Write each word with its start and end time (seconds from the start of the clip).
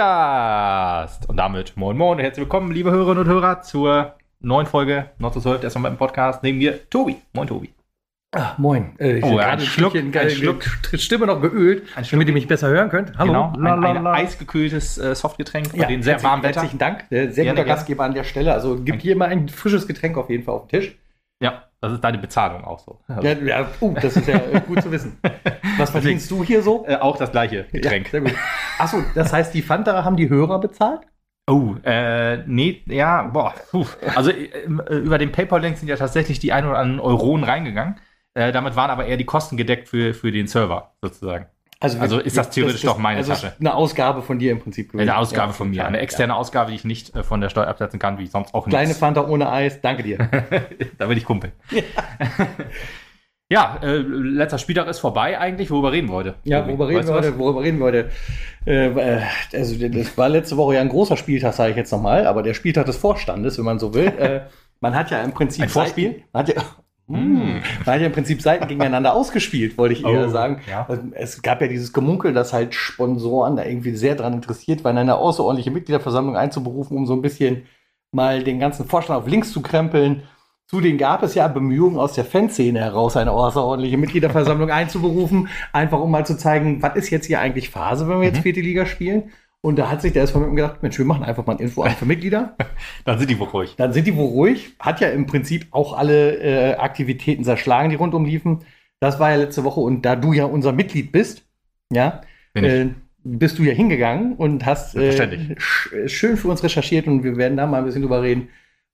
Podcast. 0.00 1.28
Und 1.28 1.36
damit 1.36 1.76
moin 1.76 1.94
moin 1.96 2.16
und 2.16 2.20
herzlich 2.24 2.44
willkommen, 2.44 2.72
liebe 2.72 2.90
Hörerinnen 2.90 3.18
und 3.24 3.28
Hörer, 3.28 3.60
zur 3.60 4.14
neuen 4.40 4.66
Folge 4.66 5.10
Not 5.18 5.34
so 5.34 5.40
Solved, 5.40 5.62
erstmal 5.62 5.90
beim 5.90 5.98
Podcast. 5.98 6.42
Neben 6.42 6.56
mir 6.56 6.88
Tobi. 6.88 7.16
Moin, 7.34 7.46
Tobi. 7.46 7.74
Ah, 8.34 8.52
moin. 8.56 8.94
Äh, 8.98 9.18
ich 9.18 9.24
Oh, 9.24 9.38
hab 9.38 9.46
ein 9.52 9.60
Schluck, 9.60 9.94
ein 9.94 10.10
äh, 10.14 10.30
Schluck. 10.30 10.64
Stimme 10.94 11.26
noch 11.26 11.42
geölt, 11.42 11.82
Ein 11.96 12.04
Schluck. 12.06 12.12
damit 12.12 12.28
ihr 12.28 12.32
mich 12.34 12.48
besser 12.48 12.68
hören 12.68 12.88
könnt. 12.88 13.18
Hallo. 13.18 13.52
Genau, 13.54 13.76
ein, 13.76 13.84
ein 13.98 14.06
eisgekühltes 14.06 14.96
äh, 14.96 15.14
Softgetränk 15.14 15.72
bei 15.72 15.78
Ja, 15.82 15.86
dem 15.86 16.02
sehr 16.02 16.14
herzlich- 16.14 16.30
warmen 16.30 16.42
Wetter. 16.44 16.60
Herzlichen 16.62 16.78
Dank. 16.78 17.04
Äh, 17.10 17.28
Sehr 17.28 17.44
Gerne, 17.44 17.60
guter. 17.60 17.74
Gastgeber 17.74 18.04
an 18.04 18.14
der 18.14 18.24
Stelle. 18.24 18.54
Also 18.54 18.76
gibt 18.82 19.02
hier 19.02 19.16
mal 19.16 19.28
ein 19.28 19.50
frisches 19.50 19.86
Getränk 19.86 20.16
auf 20.16 20.30
jeden 20.30 20.44
Fall 20.44 20.54
auf 20.54 20.66
den 20.68 20.80
Tisch. 20.80 20.96
Ja, 21.42 21.64
das 21.82 21.92
ist 21.92 22.00
deine 22.02 22.18
Bezahlung 22.18 22.64
auch 22.64 22.78
so. 22.78 23.00
Also, 23.08 23.22
Ja, 23.28 23.32
ja 23.34 23.66
uh, 23.80 23.94
das 24.00 24.16
ist 24.16 24.28
ja 24.28 24.36
äh, 24.36 24.60
gut 24.66 24.82
zu 24.82 24.90
wissen. 24.92 25.18
Was 25.78 25.90
verdienst 25.90 26.30
du 26.30 26.42
hier 26.44 26.62
so? 26.62 26.86
äh, 26.86 26.96
auch 26.96 27.16
das 27.18 27.30
gleiche 27.32 27.64
Getränk. 27.72 28.06
Ja, 28.06 28.10
sehr 28.12 28.20
gut. 28.22 28.34
Achso, 28.80 29.02
das 29.14 29.32
heißt, 29.32 29.52
die 29.54 29.62
Fanta 29.62 30.04
haben 30.04 30.16
die 30.16 30.28
Hörer 30.28 30.58
bezahlt? 30.60 31.00
Oh, 31.48 31.74
äh, 31.84 32.38
nee, 32.46 32.82
ja, 32.86 33.22
boah, 33.22 33.54
puh. 33.70 33.84
Also 34.14 34.30
äh, 34.30 34.44
äh, 34.44 34.94
über 34.98 35.18
den 35.18 35.32
PayPal-Link 35.32 35.78
sind 35.78 35.88
ja 35.88 35.96
tatsächlich 35.96 36.38
die 36.38 36.52
ein 36.52 36.64
oder 36.66 36.78
anderen 36.78 37.00
Euronen 37.00 37.44
reingegangen. 37.44 37.96
Äh, 38.34 38.52
damit 38.52 38.76
waren 38.76 38.90
aber 38.90 39.06
eher 39.06 39.16
die 39.16 39.24
Kosten 39.24 39.56
gedeckt 39.56 39.88
für, 39.88 40.14
für 40.14 40.30
den 40.30 40.46
Server, 40.46 40.92
sozusagen. 41.02 41.46
Also 41.80 42.18
ist 42.18 42.36
das 42.36 42.50
theoretisch 42.50 42.82
doch 42.82 42.98
meine 42.98 43.18
also 43.20 43.32
Tasche. 43.32 43.46
ist 43.48 43.60
Eine 43.60 43.74
Ausgabe 43.74 44.20
von 44.20 44.38
dir 44.38 44.52
im 44.52 44.60
Prinzip. 44.60 44.92
gewesen. 44.92 45.08
Eine 45.08 45.18
Ausgabe 45.18 45.48
Ja, 45.48 45.52
von 45.54 45.70
mir, 45.70 45.86
eine 45.86 45.96
ja. 45.96 46.02
externe 46.02 46.36
Ausgabe, 46.36 46.70
die 46.70 46.76
ich 46.76 46.84
nicht 46.84 47.16
äh, 47.16 47.22
von 47.22 47.40
der 47.40 47.48
Steuer 47.48 47.68
absetzen 47.68 47.98
kann, 47.98 48.18
wie 48.18 48.26
sonst 48.26 48.52
auch 48.54 48.66
Kleine 48.68 48.88
nichts. 48.88 49.00
Fanta 49.00 49.26
ohne 49.26 49.50
Eis, 49.50 49.80
danke 49.80 50.02
dir. 50.02 50.18
da 50.98 51.06
bin 51.06 51.16
ich 51.16 51.24
Kumpel. 51.24 51.52
Ja, 51.70 51.82
äh, 53.50 53.96
letzter 53.96 54.58
Spieltag 54.58 54.86
ist 54.86 55.00
vorbei 55.00 55.38
eigentlich, 55.38 55.70
worüber 55.70 55.90
reden 55.92 56.08
wir 56.08 56.14
heute? 56.14 56.34
Ja, 56.44 56.66
worüber 56.66 56.86
reden 56.88 56.98
Weißt 57.00 57.08
wir 57.08 57.14
heute? 57.16 57.38
Worüber 57.38 57.62
reden 57.62 57.78
wir 57.78 57.86
heute? 57.86 58.10
Äh, 58.64 59.20
also, 59.52 59.88
das 59.88 60.16
war 60.16 60.28
letzte 60.28 60.56
Woche 60.56 60.76
ja 60.76 60.80
ein 60.80 60.88
großer 60.88 61.16
Spieltag, 61.16 61.54
sage 61.54 61.70
ich 61.72 61.76
jetzt 61.76 61.90
nochmal, 61.90 62.26
aber 62.26 62.42
der 62.42 62.54
Spieltag 62.54 62.86
des 62.86 62.96
Vorstandes, 62.96 63.58
wenn 63.58 63.64
man 63.64 63.78
so 63.80 63.92
will. 63.92 64.06
äh, 64.06 64.42
man 64.80 64.94
hat 64.94 65.10
ja 65.10 65.20
im 65.22 65.32
Prinzip. 65.32 65.64
Ein 65.64 65.68
Vorspiel? 65.68 66.10
Seiten, 66.10 66.24
man, 66.32 66.42
hat 66.42 66.54
ja, 66.54 66.62
Mm. 67.08 67.58
man 67.84 67.94
hat 67.94 68.00
ja 68.00 68.06
im 68.06 68.12
Prinzip 68.12 68.40
Seiten 68.40 68.68
gegeneinander 68.68 69.12
ausgespielt, 69.14 69.76
wollte 69.76 69.94
ich 69.94 70.04
eher 70.04 70.26
Oh, 70.26 70.30
sagen. 70.30 70.60
ja. 70.70 70.86
Es 71.14 71.42
gab 71.42 71.60
ja 71.60 71.66
dieses 71.66 71.92
Gemunkel, 71.92 72.32
dass 72.32 72.52
halt 72.52 72.72
Sponsoren 72.72 73.56
da 73.56 73.64
irgendwie 73.64 73.96
sehr 73.96 74.14
dran 74.14 74.32
interessiert 74.32 74.84
waren, 74.84 74.96
eine 74.96 75.16
außerordentliche 75.16 75.72
Mitgliederversammlung 75.72 76.36
einzuberufen, 76.36 76.96
um 76.96 77.06
so 77.06 77.14
ein 77.14 77.20
bisschen 77.22 77.64
mal 78.12 78.44
den 78.44 78.60
ganzen 78.60 78.86
Vorstand 78.86 79.18
auf 79.20 79.26
links 79.28 79.50
zu 79.50 79.60
krempeln. 79.60 80.22
Zudem 80.70 80.98
gab 80.98 81.24
es 81.24 81.34
ja 81.34 81.48
Bemühungen 81.48 81.98
aus 81.98 82.12
der 82.12 82.24
Fanszene 82.24 82.78
heraus, 82.78 83.16
eine 83.16 83.32
außerordentliche 83.32 83.96
Mitgliederversammlung 83.96 84.70
einzuberufen, 84.70 85.48
einfach 85.72 85.98
um 85.98 86.12
mal 86.12 86.24
zu 86.24 86.36
zeigen, 86.36 86.80
was 86.80 86.94
ist 86.94 87.10
jetzt 87.10 87.26
hier 87.26 87.40
eigentlich 87.40 87.70
Phase, 87.70 88.08
wenn 88.08 88.20
wir 88.20 88.28
jetzt 88.28 88.38
Mhm. 88.38 88.42
vierte 88.42 88.60
Liga 88.60 88.86
spielen. 88.86 89.30
Und 89.62 89.80
da 89.80 89.90
hat 89.90 90.00
sich 90.00 90.12
der 90.12 90.22
SV 90.22 90.52
gedacht, 90.52 90.80
Mensch, 90.80 90.96
wir 90.96 91.04
machen 91.04 91.24
einfach 91.24 91.44
mal 91.44 91.54
ein 91.54 91.58
Info 91.58 91.82
für 91.82 92.06
Mitglieder. 92.06 92.56
Dann 93.04 93.18
sind 93.18 93.28
die 93.30 93.38
wohl 93.40 93.48
ruhig. 93.48 93.74
Dann 93.76 93.92
sind 93.92 94.06
die 94.06 94.14
wohl 94.16 94.28
ruhig. 94.28 94.70
Hat 94.78 95.00
ja 95.00 95.08
im 95.08 95.26
Prinzip 95.26 95.66
auch 95.72 95.92
alle 95.98 96.36
äh, 96.36 96.74
Aktivitäten 96.76 97.42
zerschlagen, 97.42 97.90
die 97.90 97.96
rundum 97.96 98.24
liefen. 98.24 98.60
Das 99.00 99.18
war 99.18 99.30
ja 99.32 99.36
letzte 99.38 99.64
Woche. 99.64 99.80
Und 99.80 100.02
da 100.02 100.14
du 100.14 100.32
ja 100.32 100.44
unser 100.44 100.70
Mitglied 100.72 101.10
bist, 101.10 101.42
ja, 101.92 102.20
äh, 102.54 102.86
bist 103.24 103.58
du 103.58 103.64
ja 103.64 103.72
hingegangen 103.72 104.34
und 104.36 104.64
hast 104.64 104.94
äh, 104.94 105.10
schön 106.06 106.36
für 106.36 106.48
uns 106.48 106.62
recherchiert 106.62 107.06
und 107.08 107.24
wir 107.24 107.36
werden 107.36 107.56
da 107.56 107.66
mal 107.66 107.78
ein 107.78 107.84
bisschen 107.84 108.02
drüber 108.02 108.22
reden. 108.22 108.48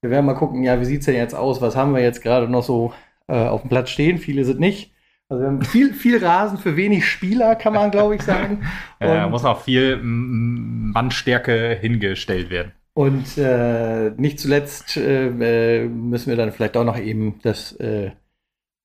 Wir 0.07 0.11
werden 0.12 0.27
mal 0.27 0.35
gucken, 0.35 0.62
ja, 0.62 0.81
wie 0.81 0.84
sieht 0.84 1.00
es 1.00 1.06
denn 1.06 1.17
jetzt 1.17 1.34
aus? 1.34 1.61
Was 1.61 1.75
haben 1.75 1.93
wir 1.94 2.00
jetzt 2.00 2.22
gerade 2.22 2.49
noch 2.49 2.62
so 2.62 2.93
äh, 3.27 3.34
auf 3.34 3.62
dem 3.62 3.69
Platz 3.71 3.91
stehen? 3.91 4.19
Viele 4.19 4.44
sind 4.44 4.61
nicht. 4.61 4.93
Also 5.28 5.43
wir 5.43 5.49
haben 5.49 5.62
viel, 5.62 5.93
viel 5.94 6.25
Rasen 6.25 6.59
für 6.59 6.77
wenig 6.77 7.05
Spieler, 7.05 7.56
kann 7.56 7.72
man, 7.75 7.91
glaube 7.91 8.15
ich, 8.15 8.22
sagen. 8.22 8.62
Äh, 9.00 9.25
Und- 9.25 9.31
muss 9.33 9.43
noch 9.43 9.61
viel 9.62 9.99
Mannstärke 10.03 11.77
hingestellt 11.81 12.49
werden. 12.50 12.72
Und 12.95 13.37
äh, 13.37 14.11
nicht 14.16 14.39
zuletzt 14.41 14.97
äh, 14.97 15.84
müssen 15.89 16.31
wir 16.31 16.37
dann 16.37 16.53
vielleicht 16.53 16.77
auch 16.78 16.84
noch 16.84 16.97
eben 16.99 17.41
das 17.43 17.72
äh, 17.72 18.12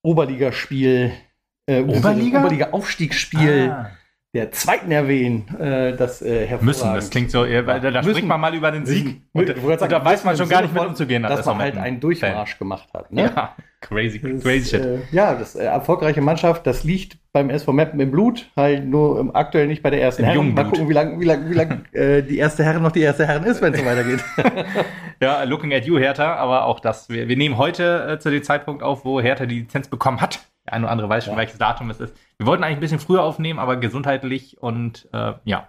Oberligaspiel, 0.04 1.12
äh, 1.68 1.82
Oberliga? 1.82 2.40
Oberliga-Aufstiegsspiel 2.40 3.70
Ah, 3.72 3.92
der 4.34 4.52
zweiten 4.52 4.92
erwähnen. 4.92 5.48
Äh, 5.60 5.96
das 5.98 6.22
äh, 6.22 6.48
müssen, 6.62 6.94
das 6.94 7.10
klingt 7.10 7.32
so, 7.32 7.44
äh, 7.44 7.66
weil 7.68 7.82
da, 7.82 7.92
da 7.92 8.02
spricht 8.02 8.26
man 8.26 8.40
mal 8.40 8.56
über 8.56 8.72
den 8.72 8.86
Sieg. 8.86 9.22
Und, 9.34 9.50
und 9.50 9.80
sagen, 9.80 9.92
da 9.92 10.06
weiß 10.06 10.24
man 10.24 10.38
schon 10.38 10.48
gar 10.48 10.62
nicht 10.62 10.74
mit 10.74 10.84
umzugehen. 10.86 11.26
als 11.26 11.38
Dass 11.38 11.46
man 11.46 11.60
halt 11.60 11.78
einen 11.78 12.00
Durchmarsch 12.00 12.58
gemacht 12.58 12.88
hat. 12.94 13.12
Ne? 13.12 13.24
Ja, 13.24 13.56
crazy, 13.82 14.20
Das 14.20 14.42
crazy 14.42 14.70
shit. 14.70 14.86
Äh, 14.86 15.00
ja, 15.12 15.36
das 15.36 15.56
äh, 15.56 15.66
erfolgreiche 15.66 16.22
Mannschaft, 16.22 16.66
das 16.66 16.86
liegt 16.86 17.18
beim 17.34 17.50
SV 17.50 17.74
Meppen 17.74 18.00
im 18.00 18.12
Blut, 18.12 18.50
halt 18.56 18.86
nur 18.86 19.20
im, 19.20 19.36
aktuell 19.36 19.68
nicht 19.68 19.84
bei 19.84 19.90
der 19.90 20.02
ersten 20.02 20.24
Im 20.24 20.30
Herren. 20.30 20.54
Mal 20.54 20.64
gucken, 20.64 20.88
wie 20.88 20.94
lange 20.94 21.20
wie 21.20 21.26
lang, 21.26 21.50
wie 21.50 21.54
lang, 21.54 21.86
äh, 21.92 22.22
die 22.24 22.38
erste 22.38 22.64
Herren 22.64 22.84
noch 22.84 22.92
die 22.92 23.02
erste 23.02 23.28
Herren 23.28 23.44
ist, 23.44 23.62
wenn 23.62 23.74
es 23.74 23.80
so 23.82 23.86
weitergeht. 23.86 24.24
Ja, 25.22 25.44
looking 25.44 25.74
at 25.74 25.86
you, 25.86 26.00
Hertha, 26.00 26.36
aber 26.36 26.66
auch 26.66 26.80
das. 26.80 27.08
Wir, 27.10 27.28
wir 27.28 27.38
nehmen 27.38 27.58
heute 27.58 28.08
äh, 28.14 28.20
zu 28.20 28.32
dem 28.32 28.42
Zeitpunkt 28.44 28.82
auf, 28.82 29.06
wo 29.06 29.22
Hertha 29.22 29.46
die 29.46 29.60
Lizenz 29.60 29.88
bekommen 29.88 30.20
hat. 30.20 30.40
Der 30.66 30.74
eine 30.74 30.86
oder 30.86 30.92
andere 30.92 31.10
weiß 31.10 31.26
schon, 31.26 31.34
Ja. 31.34 31.40
welches 31.40 31.58
Datum 31.60 31.90
es 31.92 32.00
ist. 32.00 32.16
Wir 32.38 32.48
wollten 32.48 32.64
eigentlich 32.64 32.78
ein 32.78 32.82
bisschen 32.82 33.00
früher 33.00 33.22
aufnehmen, 33.24 33.60
aber 33.60 33.78
gesundheitlich 33.78 34.62
und 34.62 35.08
äh, 35.14 35.34
ja, 35.46 35.68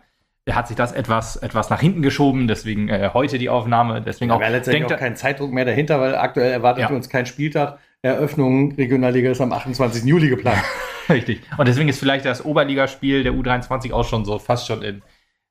hat 0.50 0.68
sich 0.68 0.76
das 0.76 0.92
etwas, 0.92 1.36
etwas 1.36 1.68
nach 1.70 1.80
hinten 1.80 2.00
geschoben. 2.02 2.48
Deswegen 2.48 2.88
äh, 2.88 3.10
heute 3.12 3.36
die 3.38 3.50
Aufnahme. 3.50 4.00
Deswegen 4.00 4.30
Da 4.30 4.36
auch. 4.36 4.40
letztendlich 4.40 4.80
denkt- 4.86 4.92
auch 4.94 4.98
kein 4.98 5.16
Zeitdruck 5.16 5.52
mehr 5.52 5.64
dahinter, 5.66 6.00
weil 6.00 6.14
aktuell 6.16 6.50
erwartet 6.50 6.88
Ja. 6.88 6.96
uns 6.96 7.08
kein 7.10 7.26
Spieltag. 7.26 7.78
Eröffnung 8.00 8.72
Regionalliga 8.72 9.30
ist 9.30 9.40
am 9.40 9.52
28. 9.52 10.04
Juli 10.04 10.28
geplant. 10.28 10.62
Richtig. 11.08 11.42
Und 11.58 11.68
deswegen 11.68 11.88
ist 11.88 11.98
vielleicht 12.00 12.24
das 12.24 12.44
Oberligaspiel 12.44 13.22
der 13.22 13.32
U23 13.32 13.92
auch 13.92 14.04
schon 14.04 14.24
so 14.24 14.38
fast 14.38 14.66
schon 14.66 14.82
in 14.82 15.02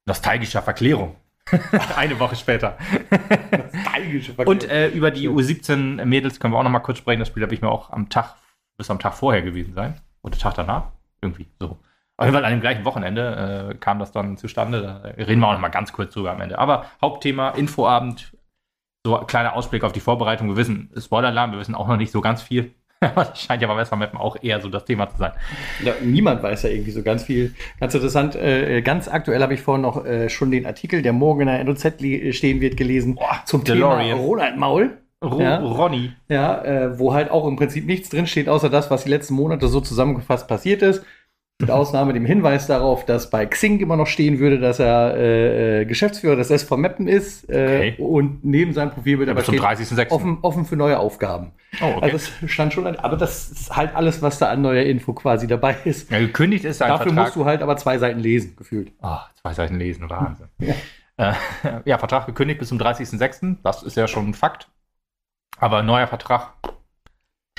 nostalgischer 0.05 0.61
Verklärung. 0.61 1.15
Eine 1.95 2.19
Woche 2.19 2.35
später. 2.35 2.77
Und 4.45 4.69
äh, 4.69 4.89
über 4.89 5.11
die 5.11 5.29
U17 5.29 6.05
Mädels 6.05 6.39
können 6.39 6.53
wir 6.53 6.59
auch 6.59 6.63
noch 6.63 6.69
mal 6.69 6.79
kurz 6.79 6.99
sprechen. 6.99 7.19
Das 7.19 7.27
Spiel 7.27 7.43
habe 7.43 7.53
ich 7.53 7.61
mir 7.61 7.69
auch 7.69 7.89
am 7.91 8.09
Tag, 8.09 8.35
bis 8.77 8.89
am 8.89 8.99
Tag 8.99 9.13
vorher 9.13 9.41
gewesen 9.41 9.73
sein. 9.73 9.99
Oder 10.21 10.37
Tag 10.37 10.53
danach. 10.55 10.91
Irgendwie 11.21 11.47
so. 11.59 11.77
Auf 12.17 12.25
jeden 12.25 12.35
Fall 12.35 12.45
an 12.45 12.51
dem 12.51 12.61
gleichen 12.61 12.85
Wochenende 12.85 13.71
äh, 13.71 13.75
kam 13.77 13.99
das 13.99 14.11
dann 14.11 14.37
zustande. 14.37 14.81
Da 14.81 15.23
reden 15.23 15.39
wir 15.39 15.47
auch 15.47 15.53
noch 15.53 15.59
mal 15.59 15.69
ganz 15.69 15.91
kurz 15.91 16.13
drüber 16.13 16.31
am 16.31 16.41
Ende. 16.41 16.59
Aber 16.59 16.85
Hauptthema, 17.01 17.49
Infoabend. 17.49 18.31
So 19.03 19.17
ein 19.17 19.25
kleiner 19.25 19.55
Ausblick 19.55 19.83
auf 19.83 19.93
die 19.93 19.99
Vorbereitung. 19.99 20.47
Wir 20.47 20.57
wissen, 20.57 20.91
Spoiler-Alarm, 20.95 21.53
wir 21.53 21.59
wissen 21.59 21.73
auch 21.73 21.87
noch 21.87 21.97
nicht 21.97 22.11
so 22.11 22.21
ganz 22.21 22.43
viel. 22.43 22.75
Aber 23.01 23.25
das 23.25 23.41
scheint 23.41 23.61
ja 23.61 23.67
beim 23.67 23.77
Western 23.77 23.99
Mappen 23.99 24.17
auch 24.19 24.37
eher 24.41 24.61
so 24.61 24.69
das 24.69 24.85
Thema 24.85 25.09
zu 25.09 25.17
sein. 25.17 25.31
ja, 25.83 25.93
niemand 26.03 26.41
weiß 26.43 26.63
ja 26.63 26.69
irgendwie 26.69 26.91
so 26.91 27.01
ganz 27.03 27.23
viel. 27.23 27.53
Ganz 27.79 27.93
interessant, 27.95 28.35
äh, 28.35 28.81
ganz 28.81 29.07
aktuell 29.07 29.41
habe 29.41 29.53
ich 29.53 29.61
vorhin 29.61 29.81
noch 29.81 30.05
äh, 30.05 30.29
schon 30.29 30.51
den 30.51 30.65
Artikel, 30.65 31.01
der 31.01 31.11
morgen 31.13 31.41
in 31.41 31.47
der 31.47 31.63
NOZ 31.63 31.99
li- 31.99 32.31
stehen 32.33 32.61
wird, 32.61 32.77
gelesen 32.77 33.15
Boah, 33.15 33.41
zum 33.45 33.63
DeLorean. 33.63 34.01
Thema 34.17 34.21
Ronald 34.21 34.57
Maul. 34.57 34.97
Ro 35.23 35.39
Ja. 35.39 35.57
Ronny. 35.59 36.13
Ja, 36.29 36.63
äh, 36.63 36.97
wo 36.99 37.13
halt 37.13 37.29
auch 37.29 37.47
im 37.47 37.55
Prinzip 37.55 37.85
nichts 37.85 38.09
drinsteht, 38.09 38.49
außer 38.49 38.69
das, 38.69 38.89
was 38.89 39.03
die 39.03 39.09
letzten 39.11 39.35
Monate 39.35 39.67
so 39.67 39.79
zusammengefasst 39.81 40.47
passiert 40.47 40.81
ist. 40.81 41.03
Mit 41.61 41.71
Ausnahme 41.71 42.13
dem 42.13 42.25
Hinweis 42.25 42.67
darauf, 42.67 43.05
dass 43.05 43.29
bei 43.29 43.45
Xing 43.45 43.79
immer 43.79 43.95
noch 43.95 44.07
stehen 44.07 44.39
würde, 44.39 44.59
dass 44.59 44.79
er 44.79 45.15
äh, 45.15 45.81
äh, 45.81 45.85
Geschäftsführer 45.85 46.35
des 46.35 46.49
SV 46.51 46.77
Meppen 46.77 47.07
ist. 47.07 47.49
Äh, 47.49 47.71
Okay. 47.71 47.95
Und 47.99 48.43
neben 48.43 48.73
seinem 48.73 48.91
Profil 48.91 49.19
wird 49.19 49.29
aber 49.29 49.41
steht, 49.43 49.61
30.06. 49.61 50.09
offen, 50.11 50.39
offen 50.41 50.65
für 50.65 50.75
neue 50.75 50.99
Aufgaben. 50.99 51.51
Oh, 51.81 51.85
okay. 51.97 52.11
Also 52.11 52.17
es 52.17 52.51
stand 52.51 52.73
schon, 52.73 52.85
aber 52.87 53.15
das 53.17 53.49
ist 53.49 53.75
halt 53.75 53.95
alles, 53.95 54.21
was 54.21 54.39
da 54.39 54.49
an 54.49 54.61
neuer 54.61 54.83
Info 54.83 55.13
quasi 55.13 55.47
dabei 55.47 55.75
ist. 55.85 56.11
ja, 56.11 56.19
gekündigt 56.19 56.65
ist 56.65 56.81
ein 56.81 56.89
Dafür 56.89 57.05
Vertrag. 57.07 57.23
musst 57.25 57.35
du 57.37 57.45
halt 57.45 57.61
aber 57.61 57.77
zwei 57.77 57.97
Seiten 57.97 58.19
lesen, 58.19 58.55
gefühlt. 58.57 58.91
Ah, 59.01 59.21
zwei 59.41 59.53
Seiten 59.53 59.75
lesen, 59.75 60.09
Wahnsinn. 60.09 60.47
Ja. 60.59 60.73
Äh, 61.17 61.33
ja, 61.85 61.97
Vertrag 61.97 62.25
gekündigt 62.25 62.59
bis 62.59 62.69
zum 62.69 62.79
30.06. 62.79 63.57
Das 63.63 63.83
ist 63.83 63.95
ja 63.95 64.07
schon 64.07 64.29
ein 64.29 64.33
Fakt. 64.33 64.69
Aber 65.59 65.83
neuer 65.83 66.07
Vertrag, 66.07 66.53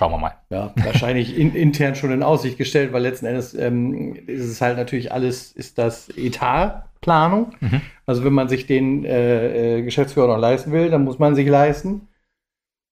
schauen 0.03 0.13
wir 0.13 0.19
mal. 0.19 0.35
Ja, 0.51 0.73
wahrscheinlich 0.83 1.39
in, 1.39 1.55
intern 1.55 1.95
schon 1.95 2.11
in 2.11 2.25
Aussicht 2.25 2.59
gestellt, 2.59 2.93
weil 2.93 3.03
letzten 3.03 3.27
Endes 3.27 3.55
ähm, 3.55 4.17
ist 4.27 4.45
es 4.45 4.61
halt 4.61 4.77
natürlich 4.77 5.13
alles, 5.13 5.53
ist 5.53 5.79
das 5.79 6.09
Etatplanung. 6.17 7.55
Mhm. 7.61 7.83
Also 8.05 8.25
wenn 8.25 8.33
man 8.33 8.49
sich 8.49 8.67
den 8.67 9.05
äh, 9.05 9.79
äh, 9.79 9.83
Geschäftsführer 9.83 10.27
noch 10.27 10.39
leisten 10.39 10.73
will, 10.73 10.91
dann 10.91 11.05
muss 11.05 11.21
man 11.21 11.37
sich 11.37 11.47
leisten. 11.47 12.09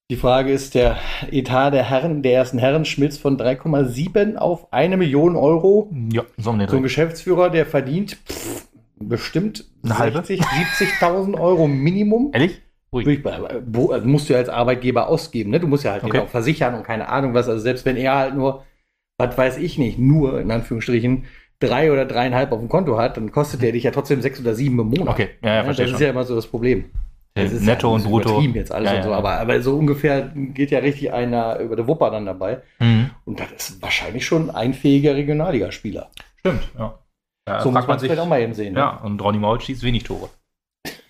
Die 0.08 0.16
Frage 0.16 0.52
ist, 0.52 0.76
der 0.76 0.98
Etat 1.32 1.70
der 1.70 1.88
Herren, 1.88 2.22
der 2.22 2.32
ersten 2.34 2.58
Herren 2.58 2.84
schmilzt 2.84 3.20
von 3.20 3.36
3,7 3.36 4.36
auf 4.36 4.72
eine 4.72 4.96
Million 4.96 5.34
Euro. 5.34 5.90
Ja, 6.12 6.22
so 6.36 6.52
So 6.52 6.76
ein. 6.76 6.82
Geschäftsführer, 6.82 7.50
der 7.50 7.66
verdient 7.66 8.18
pff, 8.28 8.68
bestimmt 9.00 9.64
Eine 9.82 9.98
halbe? 9.98 10.18
60, 10.18 10.40
70.000 10.40 11.40
Euro 11.40 11.66
Minimum. 11.66 12.30
Ehrlich? 12.32 12.62
Ruhig. 12.92 13.22
Wo- 13.66 13.90
also 13.92 14.06
musst 14.08 14.28
du 14.28 14.32
ja 14.32 14.38
als 14.40 14.48
Arbeitgeber 14.48 15.08
ausgeben, 15.08 15.50
ne? 15.50 15.60
Du 15.60 15.66
musst 15.68 15.84
ja 15.84 15.92
halt 15.92 16.04
Okay. 16.04 16.18
auch 16.18 16.28
versichern 16.28 16.74
und 16.74 16.82
keine 16.82 17.08
Ahnung 17.08 17.34
was. 17.34 17.48
Also 17.48 17.60
selbst 17.60 17.84
wenn 17.84 17.96
er 17.96 18.16
halt 18.16 18.34
nur, 18.34 18.64
was 19.18 19.36
weiß 19.38 19.58
ich 19.58 19.78
nicht, 19.78 19.98
nur 19.98 20.40
in 20.40 20.50
Anführungsstrichen 20.50 21.24
drei 21.60 21.92
oder 21.92 22.04
dreieinhalb 22.06 22.50
auf 22.52 22.58
dem 22.58 22.68
Konto 22.68 22.98
hat, 22.98 23.16
dann 23.16 23.30
kostet 23.30 23.62
der 23.62 23.72
dich 23.72 23.84
ja 23.84 23.90
trotzdem 23.90 24.20
sechs 24.22 24.40
oder 24.40 24.54
sieben 24.54 24.78
im 24.80 24.88
Monat. 24.88 25.08
Okay, 25.14 25.28
ja, 25.42 25.48
ja, 25.48 25.56
das 25.58 25.64
verstehe 25.66 25.84
ist 25.86 25.90
schon. 25.92 26.00
ja 26.02 26.10
immer 26.10 26.24
so 26.24 26.34
das 26.34 26.46
Problem. 26.46 26.86
Das 27.34 27.52
ist 27.52 27.64
Netto 27.64 27.86
ja, 27.86 27.94
und 27.94 28.00
das 28.00 28.06
ist 28.06 28.10
Brutto. 28.10 28.40
jetzt 28.40 28.72
alles 28.72 28.90
Ja, 28.90 28.96
und 28.96 29.02
so, 29.04 29.12
aber, 29.12 29.34
aber 29.38 29.62
so 29.62 29.76
ungefähr 29.76 30.32
geht 30.34 30.72
ja 30.72 30.80
richtig 30.80 31.12
einer 31.12 31.60
über 31.60 31.76
der 31.76 31.86
Wupper 31.86 32.10
dann 32.10 32.26
dabei. 32.26 32.60
Mhm. 32.80 33.10
Und 33.24 33.38
das 33.38 33.52
ist 33.52 33.82
wahrscheinlich 33.82 34.26
schon 34.26 34.50
ein 34.50 34.74
fähiger 34.74 35.14
Regionalligaspieler. 35.14 36.10
Stimmt, 36.40 36.68
ja. 36.76 36.98
So 37.60 37.70
muss 37.70 37.86
man 37.86 37.96
es 37.98 38.02
vielleicht 38.02 38.20
auch 38.20 38.26
mal 38.26 38.40
eben 38.40 38.54
sehen. 38.54 38.74
ne? 38.74 38.80
Ja, 38.80 38.96
und 39.04 39.22
Ronny 39.22 39.38
Maul 39.38 39.60
schießt 39.60 39.82
wenig 39.84 40.02
Tore. 40.04 40.28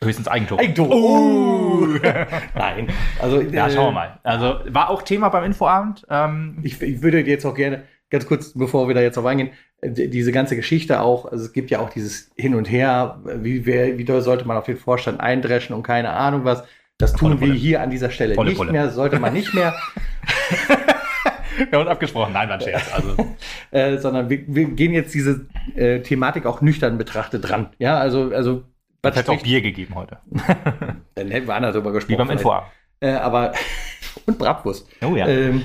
Höchstens 0.02 0.29
Eigentore. 0.29 0.61
Eigentor. 0.62 0.88
Oh. 0.91 1.87
Nein. 2.55 2.88
Also, 3.20 3.43
ja, 3.43 3.67
äh, 3.67 3.70
schauen 3.70 3.88
wir 3.88 3.93
mal. 3.93 4.19
Also 4.23 4.61
war 4.69 4.88
auch 4.88 5.02
Thema 5.02 5.29
beim 5.29 5.44
Infoabend. 5.44 6.06
Ähm, 6.08 6.58
Ich, 6.62 6.81
ich 6.81 7.02
würde 7.02 7.20
jetzt 7.20 7.44
auch 7.44 7.55
gerne, 7.55 7.82
ganz 8.08 8.26
kurz, 8.26 8.55
bevor 8.55 8.88
wir 8.88 8.94
da 8.94 9.02
jetzt 9.02 9.19
auf 9.19 9.26
eingehen, 9.26 9.50
äh, 9.82 9.91
die- 9.91 10.08
diese 10.08 10.32
ganze 10.32 10.56
Geschichte 10.56 11.02
auch, 11.02 11.26
also 11.31 11.44
es 11.44 11.52
gibt 11.52 11.70
ja 11.70 11.81
auch 11.81 11.91
dieses 11.91 12.31
Hin 12.38 12.55
und 12.55 12.70
Her, 12.70 13.20
wie, 13.25 13.67
wer, 13.67 13.99
wie 13.99 14.05
doll 14.06 14.23
sollte 14.23 14.47
man 14.47 14.56
auf 14.56 14.64
den 14.64 14.79
Vorstand 14.79 15.20
eindreschen 15.20 15.76
und 15.76 15.82
keine 15.82 16.11
Ahnung 16.14 16.44
was. 16.44 16.64
Das 16.97 17.12
tun 17.12 17.31
Volle 17.32 17.41
wir 17.41 17.47
Pulle. 17.49 17.58
hier 17.58 17.81
an 17.82 17.91
dieser 17.91 18.11
Stelle 18.11 18.35
Volle 18.35 18.50
nicht 18.50 18.70
mehr, 18.73 18.88
sollte 18.91 19.19
man 19.20 19.32
nicht 19.35 19.52
mehr, 19.55 19.75
wir 21.58 21.67
haben 21.73 21.81
uns 21.82 21.91
abgesprochen. 21.91 22.32
Nein, 22.32 22.49
war 22.49 22.55
ein 22.56 22.61
Scherz. 22.62 22.91
Also, 22.94 23.17
äh, 23.70 23.99
sondern 23.99 24.31
wir, 24.31 24.44
wir 24.47 24.64
gehen 24.70 24.93
jetzt 24.94 25.12
diese 25.14 25.47
äh, 25.75 26.00
Thematik 26.00 26.47
auch 26.47 26.61
nüchtern 26.62 26.97
betrachtet 26.99 27.49
dran. 27.49 27.69
Ja, 27.79 27.99
also, 27.99 28.32
also, 28.35 28.64
es 29.02 29.17
hätte 29.17 29.32
auch 29.32 29.43
Bier 29.43 29.62
gegeben 29.62 29.94
heute. 29.94 30.19
dann 31.14 31.31
hätten 31.31 31.47
wir 31.47 31.55
anders 31.55 31.73
darüber 31.73 31.93
gesprochen. 31.93 32.14
Wie 32.14 32.19
beim. 32.19 32.31
Infoabend. 32.31 32.70
Äh, 33.00 33.12
aber, 33.12 33.52
und 34.26 34.38
Bratwurst. 34.38 34.88
Oh 35.02 35.17
ja. 35.17 35.26
Ähm, 35.26 35.64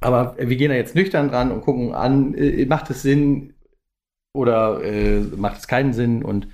aber 0.00 0.36
wir 0.38 0.56
gehen 0.56 0.68
da 0.68 0.76
jetzt 0.76 0.94
nüchtern 0.94 1.28
dran 1.28 1.50
und 1.50 1.62
gucken 1.62 1.94
an, 1.94 2.34
äh, 2.34 2.66
macht 2.66 2.90
es 2.90 3.02
Sinn 3.02 3.54
oder 4.34 4.82
äh, 4.82 5.20
macht 5.20 5.58
es 5.58 5.66
keinen 5.66 5.92
Sinn 5.92 6.22
und 6.22 6.48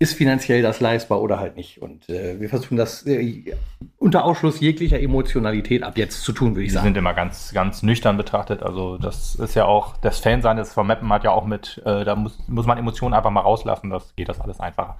ist 0.00 0.14
finanziell 0.14 0.62
das 0.62 0.80
leistbar 0.80 1.20
oder 1.20 1.38
halt 1.38 1.56
nicht. 1.56 1.82
Und 1.82 2.08
äh, 2.08 2.40
wir 2.40 2.48
versuchen 2.48 2.78
das 2.78 3.06
äh, 3.06 3.54
unter 3.98 4.24
Ausschluss 4.24 4.58
jeglicher 4.58 4.98
Emotionalität 4.98 5.82
ab 5.82 5.98
jetzt 5.98 6.22
zu 6.22 6.32
tun, 6.32 6.54
würde 6.54 6.62
ich 6.62 6.68
Die 6.68 6.74
sagen. 6.74 6.86
sind 6.86 6.96
immer 6.96 7.12
ganz, 7.12 7.52
ganz 7.52 7.82
nüchtern 7.82 8.16
betrachtet. 8.16 8.62
Also 8.62 8.96
das 8.96 9.34
ist 9.34 9.54
ja 9.54 9.66
auch, 9.66 9.98
das 9.98 10.18
Fansein 10.18 10.56
des 10.56 10.72
von 10.72 10.86
Mappen 10.86 11.12
hat 11.12 11.22
ja 11.22 11.32
auch 11.32 11.44
mit, 11.44 11.82
äh, 11.84 12.04
da 12.04 12.16
muss, 12.16 12.38
muss 12.48 12.64
man 12.64 12.78
Emotionen 12.78 13.12
einfach 13.12 13.30
mal 13.30 13.40
rauslassen, 13.42 13.90
das 13.90 14.16
geht 14.16 14.30
das 14.30 14.40
alles 14.40 14.58
einfacher. 14.58 14.98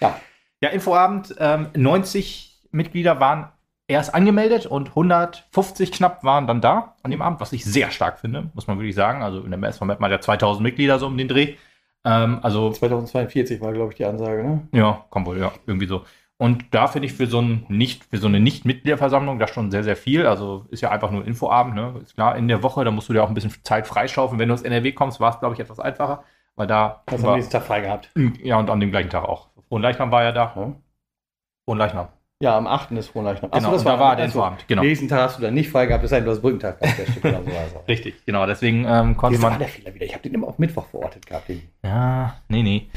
Ja. 0.00 0.20
Ja, 0.62 0.68
Infoabend, 0.68 1.34
ähm, 1.38 1.68
90 1.74 2.68
Mitglieder 2.70 3.18
waren 3.18 3.48
erst 3.88 4.14
angemeldet 4.14 4.66
und 4.66 4.88
150 4.90 5.90
knapp 5.90 6.22
waren 6.22 6.46
dann 6.46 6.60
da 6.60 6.96
an 7.02 7.10
dem 7.10 7.22
Abend, 7.22 7.40
was 7.40 7.54
ich 7.54 7.64
sehr 7.64 7.90
stark 7.90 8.18
finde, 8.20 8.50
muss 8.52 8.66
man 8.66 8.76
wirklich 8.76 8.94
sagen. 8.94 9.22
Also 9.22 9.40
in 9.40 9.50
der 9.52 9.56
MS 9.56 9.78
von 9.78 9.88
Mappen 9.88 10.04
hat 10.04 10.12
ja 10.12 10.20
2000 10.20 10.62
Mitglieder 10.62 10.98
so 10.98 11.06
um 11.06 11.16
den 11.16 11.28
Dreh. 11.28 11.54
Ähm, 12.04 12.38
also 12.42 12.70
2042 12.70 13.60
war, 13.60 13.72
glaube 13.72 13.92
ich, 13.92 13.96
die 13.96 14.04
Ansage, 14.04 14.42
ne? 14.42 14.68
ja, 14.72 15.04
kommt 15.10 15.26
wohl, 15.26 15.38
ja, 15.38 15.52
irgendwie 15.66 15.86
so. 15.86 16.04
Und 16.38 16.74
da 16.74 16.86
finde 16.86 17.06
ich 17.06 17.12
für 17.12 17.26
so, 17.26 17.40
ein 17.40 17.66
nicht, 17.68 18.04
für 18.04 18.16
so 18.16 18.26
eine 18.26 18.40
Nicht-Mitgliederversammlung 18.40 19.38
das 19.38 19.50
schon 19.50 19.70
sehr, 19.70 19.84
sehr 19.84 19.96
viel. 19.96 20.26
Also 20.26 20.64
ist 20.70 20.80
ja 20.80 20.90
einfach 20.90 21.10
nur 21.10 21.26
Infoabend, 21.26 21.74
ne? 21.74 22.00
Ist 22.02 22.14
klar, 22.14 22.34
in 22.34 22.48
der 22.48 22.62
Woche, 22.62 22.82
da 22.82 22.90
musst 22.90 23.10
du 23.10 23.12
dir 23.12 23.22
auch 23.22 23.28
ein 23.28 23.34
bisschen 23.34 23.52
Zeit 23.62 23.86
freischaufeln. 23.86 24.38
Wenn 24.38 24.48
du 24.48 24.54
aus 24.54 24.62
NRW 24.62 24.92
kommst, 24.92 25.20
war 25.20 25.34
es, 25.34 25.38
glaube 25.38 25.54
ich, 25.54 25.60
etwas 25.60 25.80
einfacher, 25.80 26.24
weil 26.56 26.66
da. 26.66 27.02
Hast 27.10 27.22
du 27.22 27.28
am 27.28 27.34
nächsten 27.34 27.52
Tag 27.52 27.64
frei 27.64 27.82
gehabt. 27.82 28.10
ja, 28.42 28.58
und 28.58 28.70
an 28.70 28.80
dem 28.80 28.90
gleichen 28.90 29.10
Tag 29.10 29.24
auch. 29.24 29.48
Frohen 29.68 29.82
Leichnam 29.82 30.10
war 30.10 30.22
ja 30.22 30.32
da. 30.32 30.54
Ja, 30.56 30.72
Frohen 31.66 31.78
Leichnam. 31.78 32.08
Ja 32.40 32.56
am 32.56 32.66
8. 32.66 32.92
ist 32.92 33.08
Frohnleichnam. 33.08 33.50
Genau, 33.50 33.74
und 33.74 33.84
da 33.84 33.98
war 33.98 34.16
der 34.16 34.24
Infoabend, 34.24 34.66
genau. 34.66 34.82
Nächsten 34.82 35.08
Tag 35.08 35.20
hast 35.20 35.38
du 35.38 35.42
dann 35.42 35.54
nicht 35.54 35.70
frei 35.70 35.86
gehabt, 35.86 36.02
es 36.02 36.10
sei 36.10 36.16
denn, 36.16 36.24
du 36.24 36.32
hast 36.32 36.40
Brückentag 36.40 36.80
gehabt. 36.80 36.98
Das 36.98 37.08
stimmt, 37.08 37.22
genau 37.22 37.42
so 37.42 37.74
war. 37.74 37.82
Richtig, 37.88 38.24
genau. 38.24 38.46
Deswegen 38.46 38.86
ähm, 38.88 39.16
konnte 39.16 39.34
Jetzt 39.34 39.42
war 39.42 39.50
man. 39.50 39.58
der 39.58 39.68
Fehler 39.68 39.94
wieder. 39.94 40.06
Ich 40.06 40.14
habe 40.14 40.22
den 40.22 40.34
immer 40.34 40.48
auf 40.48 40.58
Mittwoch 40.58 40.86
verortet 40.86 41.26
gehabt. 41.26 41.48
Den. 41.48 41.62
Ja, 41.84 42.36
nee, 42.48 42.62
nee. 42.62 42.90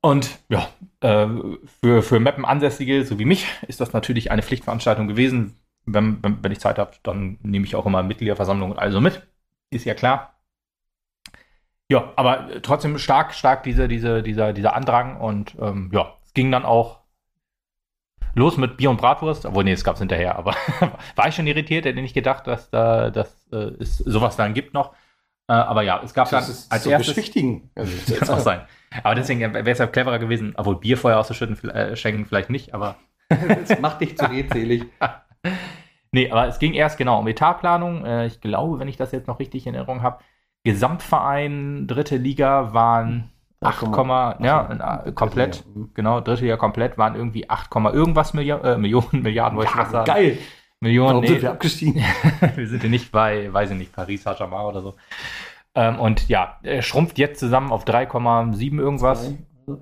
Und 0.00 0.38
ja, 0.48 0.68
äh, 1.00 1.26
für, 1.80 2.02
für 2.02 2.20
Mappen-Ansässige, 2.20 3.04
so 3.04 3.18
wie 3.18 3.24
mich, 3.24 3.46
ist 3.66 3.80
das 3.80 3.92
natürlich 3.92 4.30
eine 4.30 4.42
Pflichtveranstaltung 4.42 5.08
gewesen. 5.08 5.56
Wenn, 5.86 6.22
wenn, 6.22 6.42
wenn 6.42 6.52
ich 6.52 6.60
Zeit 6.60 6.78
habe, 6.78 6.92
dann 7.02 7.38
nehme 7.42 7.66
ich 7.66 7.74
auch 7.74 7.86
immer 7.86 8.02
Mitgliederversammlung 8.02 8.72
und 8.72 8.78
also 8.78 9.00
mit. 9.00 9.26
Ist 9.70 9.84
ja 9.84 9.94
klar. 9.94 10.34
Ja, 11.90 12.12
aber 12.16 12.48
trotzdem 12.62 12.98
stark, 12.98 13.34
stark 13.34 13.62
diese, 13.62 13.88
diese, 13.88 14.22
dieser, 14.22 14.52
dieser 14.52 14.74
Andrang 14.74 15.20
und 15.20 15.56
ähm, 15.60 15.90
ja, 15.92 16.14
es 16.24 16.32
ging 16.32 16.50
dann 16.50 16.64
auch 16.64 17.03
los 18.34 18.56
mit 18.56 18.76
Bier 18.76 18.90
und 18.90 18.96
Bratwurst. 18.96 19.46
Obwohl, 19.46 19.64
nee, 19.64 19.72
es 19.72 19.84
gab 19.84 19.94
es 19.94 20.00
hinterher, 20.00 20.36
aber 20.36 20.54
war 21.16 21.28
ich 21.28 21.34
schon 21.34 21.46
irritiert, 21.46 21.84
hätte 21.84 22.00
nicht 22.00 22.14
gedacht, 22.14 22.46
dass 22.46 22.70
da 22.70 23.10
dass, 23.10 23.46
äh, 23.52 23.72
es 23.80 23.98
sowas 23.98 24.36
dann 24.36 24.54
gibt 24.54 24.74
noch. 24.74 24.92
Äh, 25.48 25.52
aber 25.52 25.82
ja, 25.82 26.00
es 26.02 26.14
gab 26.14 26.30
dann 26.30 26.42
als 26.42 26.68
so 26.68 26.90
erstes. 26.90 27.14
beschwichtigen. 27.14 27.70
Also, 27.74 28.14
Kann 28.14 28.30
auch 28.30 28.38
sein. 28.38 28.62
Aber 29.02 29.14
deswegen 29.14 29.40
wäre 29.40 29.70
es 29.70 29.78
ja 29.78 29.86
cleverer 29.86 30.18
gewesen, 30.18 30.54
obwohl 30.56 30.76
Bier 30.76 30.96
vorher 30.96 31.18
auszuschütten, 31.20 31.70
äh, 31.70 31.96
schenken 31.96 32.26
vielleicht 32.26 32.50
nicht, 32.50 32.74
aber. 32.74 32.96
das 33.28 33.78
macht 33.80 34.00
dich 34.00 34.16
zu 34.16 34.24
redselig. 34.26 34.84
Nee, 36.14 36.30
aber 36.30 36.46
es 36.46 36.60
ging 36.60 36.74
erst 36.74 36.96
genau 36.96 37.18
um 37.18 37.26
Etatplanung. 37.26 38.06
Äh, 38.06 38.26
ich 38.26 38.40
glaube, 38.40 38.78
wenn 38.78 38.86
ich 38.86 38.96
das 38.96 39.10
jetzt 39.10 39.26
noch 39.26 39.40
richtig 39.40 39.66
in 39.66 39.74
Erinnerung 39.74 40.02
habe, 40.02 40.22
Gesamtverein, 40.62 41.88
dritte 41.88 42.16
Liga 42.18 42.72
waren 42.72 43.32
8, 43.64 44.40
ja, 44.40 45.02
äh, 45.04 45.12
komplett, 45.12 45.64
genau, 45.94 46.20
dritte 46.20 46.42
Liga 46.42 46.56
komplett 46.56 46.98
waren 46.98 47.14
irgendwie 47.14 47.48
8, 47.48 47.74
irgendwas 47.92 48.34
Milio 48.34 48.58
äh, 48.58 48.76
Millionen, 48.76 49.08
Milliarden, 49.22 49.58
wollte 49.58 49.72
ich 49.72 49.78
was 49.78 49.90
sagen. 49.90 50.06
Geil. 50.06 50.38
Millionen, 50.80 51.14
Warum 51.14 51.26
sind 51.26 51.36
nee, 51.36 51.42
wir 51.42 51.50
abgestiegen? 51.50 52.04
wir 52.56 52.68
sind 52.68 52.82
ja 52.82 52.88
nicht 52.88 53.10
bei, 53.10 53.52
weiß 53.52 53.70
ich 53.70 53.76
nicht, 53.76 53.92
Paris 53.92 54.22
Saint-Germain 54.22 54.66
oder 54.66 54.82
so. 54.82 54.94
Ähm, 55.74 55.98
und 55.98 56.28
ja, 56.28 56.58
er 56.62 56.82
schrumpft 56.82 57.18
jetzt 57.18 57.40
zusammen 57.40 57.72
auf 57.72 57.84
3,7 57.84 58.78
irgendwas. 58.78 59.32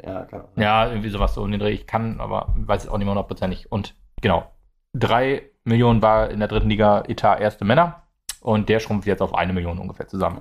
Ja, 0.05 0.23
kann 0.25 0.43
auch 0.43 0.49
sein. 0.55 0.63
Ja, 0.63 0.87
irgendwie 0.87 1.09
sowas 1.09 1.35
so 1.35 1.45
in 1.45 1.51
den 1.51 1.61
Dreh. 1.61 1.73
Ich 1.73 1.87
kann, 1.87 2.21
aber 2.21 2.55
weiß 2.57 2.85
es 2.85 2.89
auch 2.89 2.99
nicht 2.99 3.05
mehr 3.05 3.15
hundertprozentig. 3.15 3.71
Und 3.71 3.95
genau, 4.21 4.47
drei 4.95 5.43
Millionen 5.65 6.03
war 6.03 6.31
in 6.31 6.39
der 6.39 6.49
dritten 6.49 6.71
Liga 6.71 7.03
Etat 7.09 7.41
erste 7.41 7.65
Männer 7.65 8.03
und 8.41 8.69
der 8.69 8.81
schrumpft 8.81 9.07
jetzt 9.07 9.23
auf 9.23 9.35
eine 9.35 9.53
Million 9.53 9.79
ungefähr 9.79 10.09
zusammen. 10.09 10.41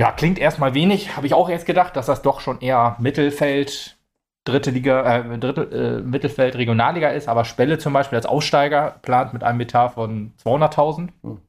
Ja, 0.00 0.12
klingt 0.12 0.38
erstmal 0.38 0.72
wenig, 0.72 1.14
habe 1.14 1.26
ich 1.26 1.34
auch 1.34 1.50
erst 1.50 1.66
gedacht, 1.66 1.94
dass 1.94 2.06
das 2.06 2.22
doch 2.22 2.40
schon 2.40 2.60
eher 2.62 2.96
Mittelfeld, 3.00 3.98
dritte 4.44 4.70
Liga, 4.70 5.18
äh, 5.18 5.38
dritte, 5.38 6.00
äh, 6.00 6.02
Mittelfeld, 6.02 6.56
Regionalliga 6.56 7.10
ist, 7.10 7.28
aber 7.28 7.44
Spelle 7.44 7.76
zum 7.76 7.92
Beispiel 7.92 8.16
als 8.16 8.24
Aussteiger 8.24 8.98
plant 9.02 9.34
mit 9.34 9.44
einem 9.44 9.60
Etat 9.60 9.90
von 9.90 10.32
200.000, 10.42 11.10
Hm. 11.22 11.42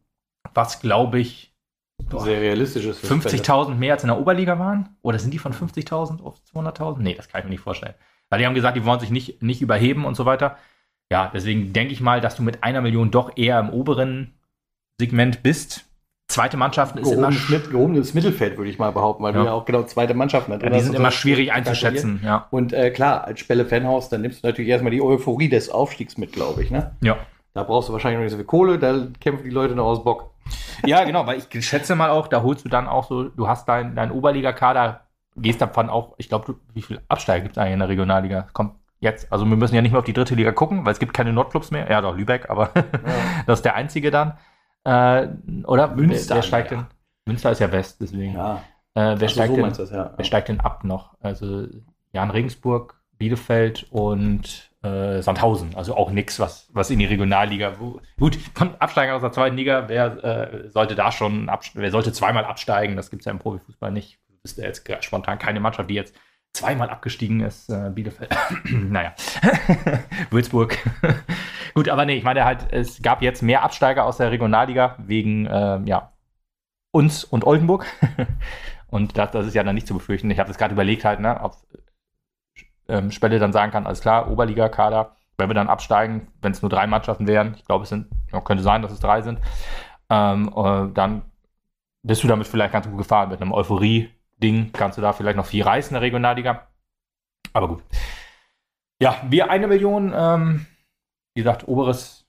was 0.54 0.82
glaube 0.82 1.20
ich 1.20 1.54
Sehr 2.18 2.42
realistisches. 2.42 3.00
für 3.00 3.08
50.000 3.08 3.76
mehr 3.76 3.94
als 3.94 4.04
in 4.04 4.10
der 4.10 4.20
Oberliga 4.20 4.60
waren? 4.60 4.98
Oder 5.02 5.18
sind 5.18 5.34
die 5.34 5.40
von 5.40 5.54
50.000 5.54 6.22
auf 6.22 6.36
200.000? 6.54 7.04
Nee, 7.04 7.14
das 7.14 7.30
kann 7.30 7.40
ich 7.40 7.46
mir 7.46 7.52
nicht 7.52 7.62
vorstellen. 7.62 7.94
Weil 8.30 8.40
die 8.40 8.46
haben 8.46 8.54
gesagt, 8.56 8.76
die 8.76 8.84
wollen 8.84 9.00
sich 9.00 9.12
nicht, 9.12 9.42
nicht 9.42 9.62
überheben 9.62 10.04
und 10.04 10.16
so 10.16 10.26
weiter. 10.26 10.58
Ja, 11.10 11.32
deswegen 11.34 11.72
denke 11.72 11.94
ich 11.94 12.02
mal, 12.02 12.20
dass 12.20 12.36
du 12.36 12.44
mit 12.44 12.66
einer 12.66 12.82
Million 12.82 13.12
doch 13.12 13.38
eher 13.38 13.62
im 13.62 13.70
oberen 13.70 14.34
Segment 15.00 15.42
bist. 15.42 15.86
Zweite 16.32 16.58
Mannschaften 16.58 16.98
ist 17.00 17.12
immer, 17.12 17.30
Gehobenes, 17.30 17.42
sch- 17.48 17.52
Mit, 17.52 17.72
gehobenes 17.72 18.14
Mittelfeld, 18.14 18.58
würde 18.58 18.70
ich 18.70 18.80
mal 18.80 18.92
behaupten, 18.92 19.24
weil 19.24 19.34
Ja. 19.34 19.40
du 19.42 19.46
ja 19.48 19.52
auch 19.54 19.66
genau 19.66 19.84
zweite 19.84 20.14
Mannschaften 20.14 20.52
da 20.52 20.58
ja, 20.58 20.70
die 20.70 20.76
hast 20.76 20.86
sind 20.86 20.96
immer 20.96 21.12
schwierig 21.12 21.52
einzuschätzen. 21.52 22.22
Ja. 22.24 22.48
Und 22.52 22.74
äh, 22.74 22.90
klar, 22.92 23.26
als 23.26 23.40
Spelle 23.40 23.66
Fanhaus, 23.66 24.10
dann 24.10 24.22
nimmst 24.22 24.44
du 24.44 24.48
natürlich 24.48 24.70
erstmal 24.70 24.92
die 24.92 25.02
Euphorie 25.02 25.50
des 25.50 25.70
Aufstiegs 25.70 26.18
mit, 26.18 26.32
glaube 26.34 26.64
ich. 26.64 26.72
Ne? 26.72 26.92
ja. 27.02 27.18
Da 27.54 27.64
brauchst 27.64 27.90
du 27.90 27.94
wahrscheinlich 27.94 28.18
noch 28.18 28.24
nicht 28.24 28.32
so 28.32 28.38
viel 28.38 28.46
Kohle, 28.46 28.80
da 28.80 29.08
kämpfen 29.20 29.44
die 29.44 29.50
Leute 29.50 29.76
noch 29.76 29.84
aus 29.84 30.06
Bock. 30.06 30.32
Ja, 30.86 31.04
genau, 31.04 31.28
weil 31.28 31.38
ich 31.52 31.68
schätze 31.68 31.96
mal 31.96 32.10
auch, 32.10 32.28
da 32.30 32.44
holst 32.44 32.64
du 32.64 32.70
dann 32.70 32.88
auch 32.88 33.06
so, 33.10 33.24
du 33.26 33.48
hast 33.50 33.68
deinen 33.68 33.94
dein 33.94 34.10
Oberligakader, 34.10 35.02
gehst 35.36 35.62
davon 35.62 35.90
auch, 35.90 36.14
ich 36.18 36.30
glaube, 36.30 36.56
wie 36.74 36.82
viele 36.82 37.02
Absteiger 37.10 37.44
gibt 37.44 37.58
es 37.58 37.62
eigentlich 37.62 37.74
in 37.74 37.80
der 37.80 37.90
Regionalliga? 37.90 38.48
Kommt 38.54 38.76
jetzt, 39.02 39.30
also 39.34 39.46
wir 39.46 39.58
müssen 39.58 39.76
ja 39.76 39.82
nicht 39.82 39.92
mehr 39.92 40.00
auf 40.00 40.06
die 40.06 40.14
dritte 40.14 40.34
Liga 40.36 40.54
gucken, 40.54 40.86
weil 40.86 40.94
es 40.94 41.00
gibt 41.00 41.14
keine 41.14 41.34
Nordclubs 41.34 41.72
mehr. 41.72 41.92
Ja, 41.92 42.00
doch, 42.00 42.16
Lübeck, 42.16 42.50
aber 42.50 42.70
das 43.48 43.60
ist 43.60 43.66
der 43.66 43.76
einzige 43.76 44.12
dann. 44.12 44.38
Äh, 44.84 45.28
oder? 45.66 45.88
Münster, 45.96 46.30
Wer, 46.30 46.36
wer 46.38 46.44
steigt 46.44 46.72
ja. 46.72 46.78
denn? 46.78 46.86
Münster 47.26 47.52
ist 47.52 47.60
ja 47.60 47.72
West, 47.72 48.02
deswegen. 48.02 48.34
Ja, 48.34 48.64
Äh, 48.94 49.02
wer, 49.02 49.14
Ach 49.14 49.20
so, 49.20 49.28
steigt 49.30 49.50
so 49.50 49.56
denn, 49.56 49.74
das, 49.74 49.92
ja. 49.92 50.14
wer 50.16 50.26
steigt 50.26 50.48
denn 50.50 50.60
ab 50.60 50.84
noch? 50.84 51.16
Also 51.20 51.68
Jan 52.14 52.32
Regensburg, 52.32 53.02
Bielefeld 53.18 53.88
und 53.92 54.72
äh, 54.84 55.22
Sandhausen. 55.22 55.76
Also 55.76 55.96
auch 55.96 56.10
nichts, 56.12 56.40
was, 56.40 56.68
was 56.74 56.90
in 56.90 57.00
die 57.00 57.06
Regionalliga. 57.06 57.80
Wo, 57.80 58.02
gut, 58.20 58.36
von 58.56 58.76
Absteigern 58.80 59.16
aus 59.16 59.22
der 59.22 59.32
zweiten 59.32 59.56
Liga, 59.56 59.88
wer 59.88 60.24
äh, 60.24 60.70
sollte 60.70 60.96
da 60.96 61.12
schon 61.12 61.50
wer 61.76 61.92
sollte 61.92 62.12
zweimal 62.12 62.46
absteigen? 62.46 62.96
Das 62.96 63.10
gibt 63.12 63.22
es 63.22 63.26
ja 63.26 63.32
im 63.32 63.40
Profifußball 63.40 63.92
nicht. 63.92 64.20
Ist 64.44 64.58
ja 64.58 64.66
jetzt 64.66 64.84
spontan 65.06 65.38
keine 65.38 65.60
Mannschaft, 65.60 65.90
die 65.90 65.94
jetzt 65.94 66.16
zweimal 66.54 66.90
abgestiegen 66.90 67.42
ist. 67.42 67.70
Äh, 67.70 67.92
Bielefeld. 67.94 68.36
naja. 68.72 69.14
Würzburg. 70.30 70.78
gut, 71.74 71.90
aber 71.90 72.06
nee, 72.06 72.16
ich 72.16 72.24
meine 72.24 72.46
halt, 72.46 72.72
es 72.72 73.02
gab 73.02 73.22
jetzt 73.22 73.42
mehr 73.42 73.64
Absteiger 73.64 74.06
aus 74.06 74.18
der 74.18 74.32
Regionalliga 74.32 74.96
wegen, 75.00 75.48
ähm, 75.52 75.88
ja, 75.88 76.12
uns 76.92 77.24
und 77.24 77.46
Oldenburg. 77.46 77.86
und 78.88 79.18
das, 79.18 79.32
das 79.32 79.48
ist 79.48 79.54
ja 79.54 79.64
dann 79.64 79.76
nicht 79.76 79.88
zu 79.88 79.94
befürchten. 79.94 80.30
Ich 80.30 80.40
habe 80.40 80.48
das 80.48 80.58
gerade 80.58 80.74
überlegt 80.74 81.06
halt, 81.06 81.20
ne, 81.20 81.40
ob 81.42 81.56
ähm, 82.88 83.12
Spelle 83.12 83.40
dann 83.40 83.54
sagen 83.54 83.72
kann, 83.72 83.86
alles 83.86 84.02
klar, 84.02 84.30
Oberliga-Kader, 84.30 85.16
wenn 85.38 85.50
wir 85.50 85.54
dann 85.54 85.70
absteigen, 85.70 86.28
wenn 86.42 86.52
es 86.52 86.62
nur 86.62 86.70
drei 86.70 86.88
Mannschaften 86.88 87.28
wären, 87.28 87.56
ich 87.56 87.66
glaube, 87.66 87.84
es 87.84 87.90
sind, 87.90 88.08
ja, 88.32 88.42
könnte 88.42 88.64
sein, 88.64 88.82
dass 88.82 88.92
es 88.92 89.00
drei 89.00 89.22
sind, 89.22 89.40
ähm, 90.10 90.54
äh, 90.56 90.94
dann 90.94 91.24
bist 92.04 92.24
du 92.24 92.28
damit 92.28 92.48
vielleicht 92.48 92.74
ganz 92.74 92.88
gut 92.88 92.98
gefahren. 92.98 93.30
Mit 93.30 93.42
einem 93.42 93.54
Euphorie-Ding 94.42 94.72
kannst 94.74 94.98
du 94.98 95.02
da 95.02 95.14
vielleicht 95.14 95.38
noch 95.38 95.46
viel 95.46 95.64
reißen 95.64 95.92
in 95.92 95.94
der 95.96 96.02
Regionalliga. 96.02 96.68
Aber 97.54 97.68
gut. 97.68 97.84
Ja, 99.02 99.22
wir 99.30 99.50
eine 99.50 99.68
Million, 99.68 100.14
ähm, 100.16 100.66
wie 101.34 101.42
gesagt, 101.42 101.68
oberes 101.68 102.26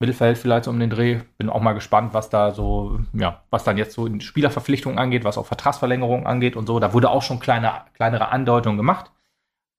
Mittelfeld 0.00 0.38
vielleicht 0.38 0.64
so 0.64 0.70
um 0.70 0.80
den 0.80 0.90
Dreh. 0.90 1.20
Bin 1.38 1.48
auch 1.48 1.60
mal 1.60 1.72
gespannt, 1.72 2.12
was 2.14 2.28
da 2.28 2.52
so, 2.52 3.00
ja, 3.12 3.42
was 3.50 3.64
dann 3.64 3.78
jetzt 3.78 3.94
so 3.94 4.06
in 4.06 4.20
Spielerverpflichtungen 4.20 4.98
angeht, 4.98 5.24
was 5.24 5.38
auch 5.38 5.46
Vertragsverlängerungen 5.46 6.26
angeht 6.26 6.56
und 6.56 6.66
so. 6.66 6.78
Da 6.78 6.92
wurde 6.92 7.10
auch 7.10 7.22
schon 7.22 7.40
kleine, 7.40 7.72
kleinere 7.94 8.28
Andeutungen 8.28 8.76
gemacht. 8.76 9.12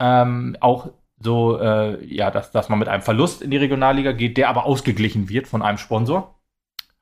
Ähm, 0.02 0.58
auch 0.62 0.90
so, 1.20 1.60
äh, 1.60 2.04
ja, 2.06 2.32
dass, 2.32 2.52
dass 2.52 2.70
man 2.70 2.80
mit 2.80 2.88
einem 2.88 3.04
Verlust 3.04 3.42
in 3.42 3.52
die 3.52 3.58
Regionalliga 3.58 4.12
geht, 4.12 4.38
der 4.38 4.50
aber 4.50 4.66
ausgeglichen 4.66 5.30
wird 5.30 5.48
von 5.48 5.62
einem 5.62 5.78
Sponsor. 5.78 6.35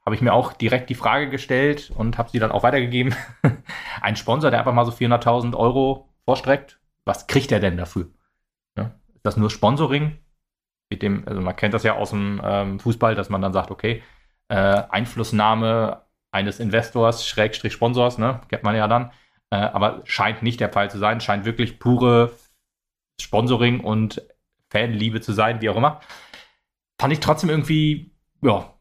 Habe 0.06 0.16
ich 0.16 0.22
mir 0.22 0.34
auch 0.34 0.54
direkt 0.54 0.90
die 0.90 0.96
Frage 0.96 1.30
gestellt 1.30 1.92
und 1.96 2.18
habe 2.18 2.30
sie 2.30 2.40
dann 2.40 2.52
auch 2.52 2.64
weitergegeben. 2.64 3.16
Ein 4.02 4.16
Sponsor, 4.16 4.52
der 4.52 4.60
einfach 4.60 4.74
mal 4.74 4.86
so 4.86 4.92
400.000 4.92 5.56
Euro 5.56 6.10
vorstreckt, 6.26 6.80
was 7.06 7.28
kriegt 7.28 7.52
er 7.52 7.60
denn 7.60 7.78
dafür? 7.78 8.10
Ja? 8.78 8.96
Ist 9.14 9.26
das 9.26 9.38
nur 9.38 9.50
Sponsoring? 9.50 10.18
Mit 10.90 11.02
dem, 11.02 11.28
also 11.28 11.42
man 11.42 11.56
kennt 11.56 11.74
das 11.74 11.84
ja 11.84 11.96
aus 11.96 12.12
dem 12.12 12.42
ähm, 12.44 12.80
Fußball, 12.80 13.16
dass 13.16 13.30
man 13.30 13.42
dann 13.42 13.54
sagt, 13.54 13.72
okay, 13.72 14.04
äh, 14.50 14.56
Einflussnahme 14.56 16.04
eines 16.32 16.60
Investors, 16.60 17.28
Schrägstrich 17.28 17.74
Sponsors, 17.74 18.18
ne, 18.18 18.42
kennt 18.50 18.64
man 18.64 18.76
ja 18.76 18.88
dann, 18.88 19.12
äh, 19.52 19.56
aber 19.56 20.02
scheint 20.04 20.44
nicht 20.44 20.60
der 20.60 20.72
Fall 20.72 20.92
zu 20.92 20.98
sein, 20.98 21.22
scheint 21.22 21.46
wirklich 21.46 21.80
pure 21.80 22.32
Sponsoring 23.22 23.80
und 23.80 24.22
Fanliebe 24.70 25.22
zu 25.22 25.32
sein, 25.34 25.62
wie 25.62 25.70
auch 25.70 25.76
immer. 25.76 26.02
Fand 27.00 27.14
ich 27.14 27.20
trotzdem 27.20 27.50
irgendwie, 27.50 28.12
ja, 28.42 28.73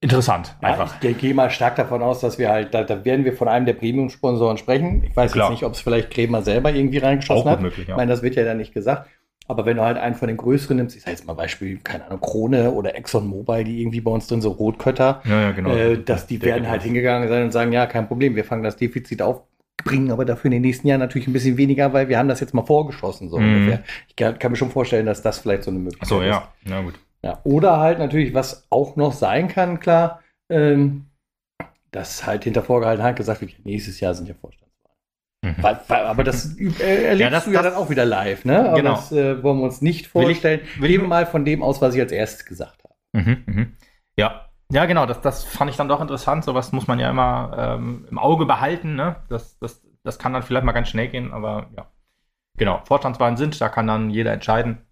interessant. 0.00 0.56
Ja, 0.62 0.68
einfach. 0.68 1.02
Ich 1.02 1.18
gehe 1.18 1.34
mal 1.34 1.50
stark 1.50 1.76
davon 1.76 2.02
aus, 2.02 2.20
dass 2.20 2.38
wir 2.38 2.48
halt, 2.48 2.74
da, 2.74 2.84
da 2.84 3.04
werden 3.04 3.24
wir 3.24 3.32
von 3.32 3.48
einem 3.48 3.66
der 3.66 3.74
Premium-Sponsoren 3.74 4.58
sprechen. 4.58 5.04
Ich 5.04 5.16
weiß 5.16 5.32
Klar. 5.32 5.46
jetzt 5.46 5.52
nicht, 5.52 5.64
ob 5.64 5.74
es 5.74 5.80
vielleicht 5.80 6.10
Kremer 6.10 6.42
selber 6.42 6.72
irgendwie 6.72 6.98
reingeschossen 6.98 7.48
Auch 7.48 7.52
hat. 7.52 7.60
Möglich, 7.60 7.86
ja. 7.86 7.94
Ich 7.94 7.96
meine, 7.96 8.10
das 8.10 8.22
wird 8.22 8.36
ja 8.36 8.44
dann 8.44 8.58
nicht 8.58 8.74
gesagt. 8.74 9.08
Aber 9.50 9.66
wenn 9.66 9.78
du 9.78 9.82
halt 9.82 9.98
einen 9.98 10.14
von 10.14 10.28
den 10.28 10.36
größeren 10.36 10.76
nimmst, 10.76 10.94
ich 10.94 11.02
sage 11.02 11.16
jetzt 11.16 11.26
mal 11.26 11.32
Beispiel, 11.32 11.78
keine 11.82 12.06
Ahnung, 12.06 12.20
Krone 12.20 12.70
oder 12.70 12.94
Exxon 12.94 13.26
Mobil, 13.26 13.64
die 13.64 13.80
irgendwie 13.80 14.00
bei 14.00 14.12
uns 14.12 14.28
drin 14.28 14.40
so 14.40 14.50
Rotkötter, 14.52 15.22
ja, 15.24 15.40
ja, 15.40 15.50
genau. 15.50 15.70
äh, 15.74 16.00
dass 16.00 16.28
die 16.28 16.40
werden 16.40 16.68
halt 16.68 16.84
hingegangen 16.84 17.28
sein 17.28 17.42
und 17.42 17.50
sagen, 17.50 17.72
ja, 17.72 17.86
kein 17.86 18.06
Problem, 18.06 18.36
wir 18.36 18.44
fangen 18.44 18.62
das 18.62 18.76
Defizit 18.76 19.22
auf, 19.22 19.42
bringen 19.84 20.12
aber 20.12 20.24
dafür 20.24 20.46
in 20.46 20.52
den 20.52 20.62
nächsten 20.62 20.86
Jahren 20.86 21.00
natürlich 21.00 21.26
ein 21.26 21.32
bisschen 21.32 21.56
weniger, 21.56 21.92
weil 21.92 22.08
wir 22.08 22.16
haben 22.16 22.28
das 22.28 22.38
jetzt 22.38 22.54
mal 22.54 22.64
vorgeschossen, 22.64 23.28
so 23.28 23.40
mhm. 23.40 23.54
ungefähr. 23.54 23.82
Ich 24.06 24.14
kann, 24.14 24.38
kann, 24.38 24.52
mir 24.52 24.56
schon 24.56 24.70
vorstellen, 24.70 25.06
dass 25.06 25.20
das 25.20 25.40
vielleicht 25.40 25.64
so 25.64 25.72
eine 25.72 25.80
Möglichkeit 25.80 26.08
so, 26.08 26.22
ja. 26.22 26.48
ist. 26.62 26.70
Ja, 26.70 26.80
gut. 26.82 26.94
Ja, 27.22 27.40
oder 27.44 27.78
halt 27.78 27.98
natürlich, 27.98 28.32
was 28.34 28.66
auch 28.70 28.96
noch 28.96 29.12
sein 29.12 29.48
kann, 29.48 29.78
klar, 29.80 30.22
ähm, 30.48 31.06
dass 31.90 32.26
halt 32.26 32.44
hinter 32.44 32.62
vorgehaltener 32.62 33.08
Hand 33.08 33.16
gesagt 33.16 33.40
wird, 33.40 33.64
nächstes 33.64 34.00
Jahr 34.00 34.14
sind 34.14 34.28
ja 34.28 34.34
Vorstand. 34.34 34.70
Mhm. 35.42 35.56
Weil, 35.58 35.80
weil, 35.88 36.04
aber 36.04 36.24
das 36.24 36.56
äh, 36.58 37.04
erlebst 37.04 37.20
ja, 37.20 37.30
das, 37.30 37.44
du 37.44 37.50
ja 37.52 37.62
das, 37.62 37.72
dann 37.72 37.82
auch 37.82 37.90
wieder 37.90 38.04
live, 38.04 38.44
ne? 38.44 38.68
Aber 38.68 38.76
genau. 38.76 38.92
das 38.92 39.12
äh, 39.12 39.42
wollen 39.42 39.58
wir 39.58 39.64
uns 39.64 39.80
nicht 39.80 40.06
vorstellen. 40.06 40.60
Will 40.60 40.68
ich, 40.74 40.80
will 40.80 40.90
ich 40.90 41.02
mal 41.02 41.26
von 41.26 41.44
dem 41.44 41.62
aus, 41.62 41.80
was 41.80 41.94
ich 41.94 42.00
als 42.00 42.12
erstes 42.12 42.44
gesagt 42.44 42.84
habe. 42.84 42.94
Mhm, 43.12 43.42
mhm. 43.46 43.76
Ja. 44.16 44.46
Ja, 44.72 44.84
genau, 44.84 45.04
das, 45.06 45.20
das 45.20 45.44
fand 45.44 45.70
ich 45.70 45.76
dann 45.76 45.88
doch 45.88 46.00
interessant. 46.00 46.44
Sowas 46.44 46.72
muss 46.72 46.86
man 46.86 47.00
ja 47.00 47.10
immer 47.10 47.76
ähm, 47.78 48.06
im 48.10 48.18
Auge 48.18 48.46
behalten, 48.46 48.94
ne? 48.94 49.16
Das, 49.28 49.58
das, 49.58 49.82
das 50.04 50.18
kann 50.18 50.32
dann 50.32 50.42
vielleicht 50.42 50.64
mal 50.64 50.72
ganz 50.72 50.88
schnell 50.88 51.08
gehen, 51.08 51.32
aber 51.32 51.70
ja. 51.76 51.86
Genau, 52.56 52.82
Vorstandswahlen 52.84 53.36
sind, 53.36 53.58
da 53.60 53.68
kann 53.68 53.86
dann 53.86 54.10
jeder 54.10 54.32
entscheiden, 54.32 54.82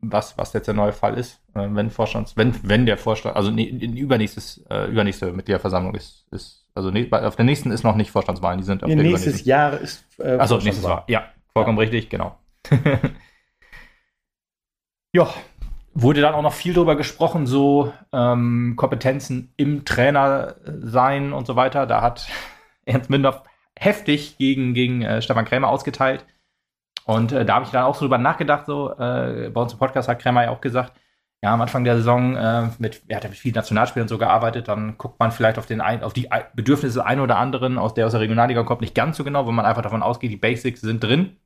was, 0.00 0.36
was 0.38 0.52
jetzt 0.52 0.66
der 0.66 0.74
neue 0.74 0.92
Fall 0.92 1.18
ist. 1.18 1.40
Äh, 1.54 1.68
wenn 1.70 1.90
Vorstands, 1.90 2.36
wenn, 2.36 2.54
wenn 2.62 2.86
der 2.86 2.96
Vorstand, 2.96 3.36
also 3.36 3.50
ne, 3.50 3.64
übernächstes, 3.68 4.64
äh, 4.70 4.90
übernächste 4.90 5.32
Mitgliederversammlung 5.32 5.94
ist, 5.94 6.26
ist 6.30 6.66
also 6.74 6.90
ne, 6.90 7.08
auf 7.10 7.36
der 7.36 7.44
nächsten 7.44 7.70
ist 7.70 7.84
noch 7.84 7.96
nicht 7.96 8.10
Vorstandswahlen, 8.10 8.58
die 8.58 8.64
sind 8.64 8.82
auf 8.82 8.88
ja, 8.88 8.96
der 8.96 9.04
Nächstes 9.04 9.44
Jahr 9.44 9.78
ist 9.78 10.04
äh, 10.18 10.36
Achso, 10.36 10.58
nächstes 10.58 10.84
Jahr. 10.84 11.04
Ja, 11.08 11.24
vollkommen 11.52 11.78
ja. 11.78 11.82
richtig, 11.82 12.08
genau. 12.08 12.38
ja, 15.12 15.28
wurde 15.94 16.20
dann 16.20 16.34
auch 16.34 16.42
noch 16.42 16.52
viel 16.52 16.74
darüber 16.74 16.96
gesprochen, 16.96 17.46
so 17.46 17.92
ähm, 18.12 18.74
Kompetenzen 18.76 19.52
im 19.56 19.84
Trainer 19.84 20.56
sein 20.64 21.32
und 21.32 21.46
so 21.46 21.56
weiter. 21.56 21.86
Da 21.86 22.02
hat 22.02 22.28
Ernst 22.84 23.10
Mindorf 23.10 23.42
heftig 23.78 24.38
gegen, 24.38 24.74
gegen 24.74 25.02
äh, 25.02 25.22
Stefan 25.22 25.44
Krämer 25.44 25.68
ausgeteilt. 25.68 26.24
Und 27.04 27.32
äh, 27.32 27.44
da 27.44 27.54
habe 27.54 27.64
ich 27.64 27.70
dann 27.70 27.84
auch 27.84 27.94
so 27.94 28.00
drüber 28.02 28.18
nachgedacht, 28.18 28.66
so, 28.66 28.92
äh, 28.92 29.50
bei 29.52 29.60
uns 29.60 29.72
im 29.72 29.78
Podcast 29.78 30.08
hat 30.08 30.20
Krämer 30.20 30.44
ja 30.44 30.50
auch 30.50 30.60
gesagt, 30.60 30.92
ja, 31.42 31.54
am 31.54 31.60
Anfang 31.62 31.84
der 31.84 31.96
Saison 31.96 32.36
äh, 32.36 32.68
mit, 32.78 33.02
er 33.08 33.16
hat 33.16 33.24
ja 33.24 33.30
mit 33.30 33.38
vielen 33.38 33.54
Nationalspielern 33.54 34.08
so 34.08 34.18
gearbeitet, 34.18 34.68
dann 34.68 34.98
guckt 34.98 35.18
man 35.18 35.32
vielleicht 35.32 35.58
auf, 35.58 35.64
den 35.64 35.80
ein, 35.80 36.02
auf 36.02 36.12
die 36.12 36.28
Bedürfnisse 36.54 36.98
des 36.98 37.06
einen 37.06 37.22
oder 37.22 37.38
anderen, 37.38 37.78
aus 37.78 37.94
der 37.94 38.06
aus 38.06 38.12
der 38.12 38.20
Regionalliga 38.20 38.62
kommt, 38.62 38.82
nicht 38.82 38.94
ganz 38.94 39.16
so 39.16 39.24
genau, 39.24 39.46
wo 39.46 39.52
man 39.52 39.64
einfach 39.64 39.82
davon 39.82 40.02
ausgeht, 40.02 40.30
die 40.30 40.36
Basics 40.36 40.82
sind 40.82 41.02
drin. 41.02 41.38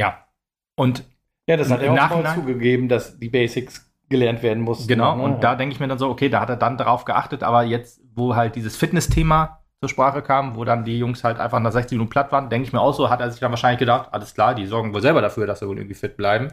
Ja. 0.00 0.26
Und 0.74 1.04
ja, 1.46 1.56
das 1.56 1.70
hat 1.70 1.82
er 1.82 1.92
auch 1.92 2.34
zugegeben, 2.34 2.88
dass 2.88 3.18
die 3.18 3.28
Basics 3.28 3.88
gelernt 4.08 4.42
werden 4.42 4.64
mussten. 4.64 4.88
Genau, 4.88 5.16
ne? 5.16 5.22
und 5.22 5.44
da 5.44 5.54
denke 5.54 5.74
ich 5.74 5.80
mir 5.80 5.86
dann 5.86 5.98
so, 5.98 6.08
okay, 6.08 6.28
da 6.28 6.40
hat 6.40 6.48
er 6.48 6.56
dann 6.56 6.76
darauf 6.76 7.04
geachtet, 7.04 7.44
aber 7.44 7.62
jetzt, 7.62 8.00
wo 8.14 8.34
halt 8.34 8.56
dieses 8.56 8.76
Fitness-Thema 8.76 9.59
zur 9.80 9.88
Sprache 9.88 10.20
kam, 10.22 10.56
wo 10.56 10.64
dann 10.64 10.84
die 10.84 10.98
Jungs 10.98 11.24
halt 11.24 11.40
einfach 11.40 11.58
nach 11.58 11.72
60 11.72 11.92
Minuten 11.92 12.10
platt 12.10 12.30
waren, 12.32 12.50
denke 12.50 12.66
ich 12.66 12.72
mir 12.72 12.80
auch 12.80 12.92
so, 12.92 13.08
hat 13.08 13.20
er 13.20 13.30
sich 13.30 13.40
dann 13.40 13.50
wahrscheinlich 13.50 13.78
gedacht, 13.78 14.10
alles 14.12 14.34
klar, 14.34 14.54
die 14.54 14.66
sorgen 14.66 14.92
wohl 14.92 15.00
selber 15.00 15.22
dafür, 15.22 15.46
dass 15.46 15.60
sie 15.60 15.68
wohl 15.68 15.78
irgendwie 15.78 15.94
fit 15.94 16.16
bleiben. 16.18 16.52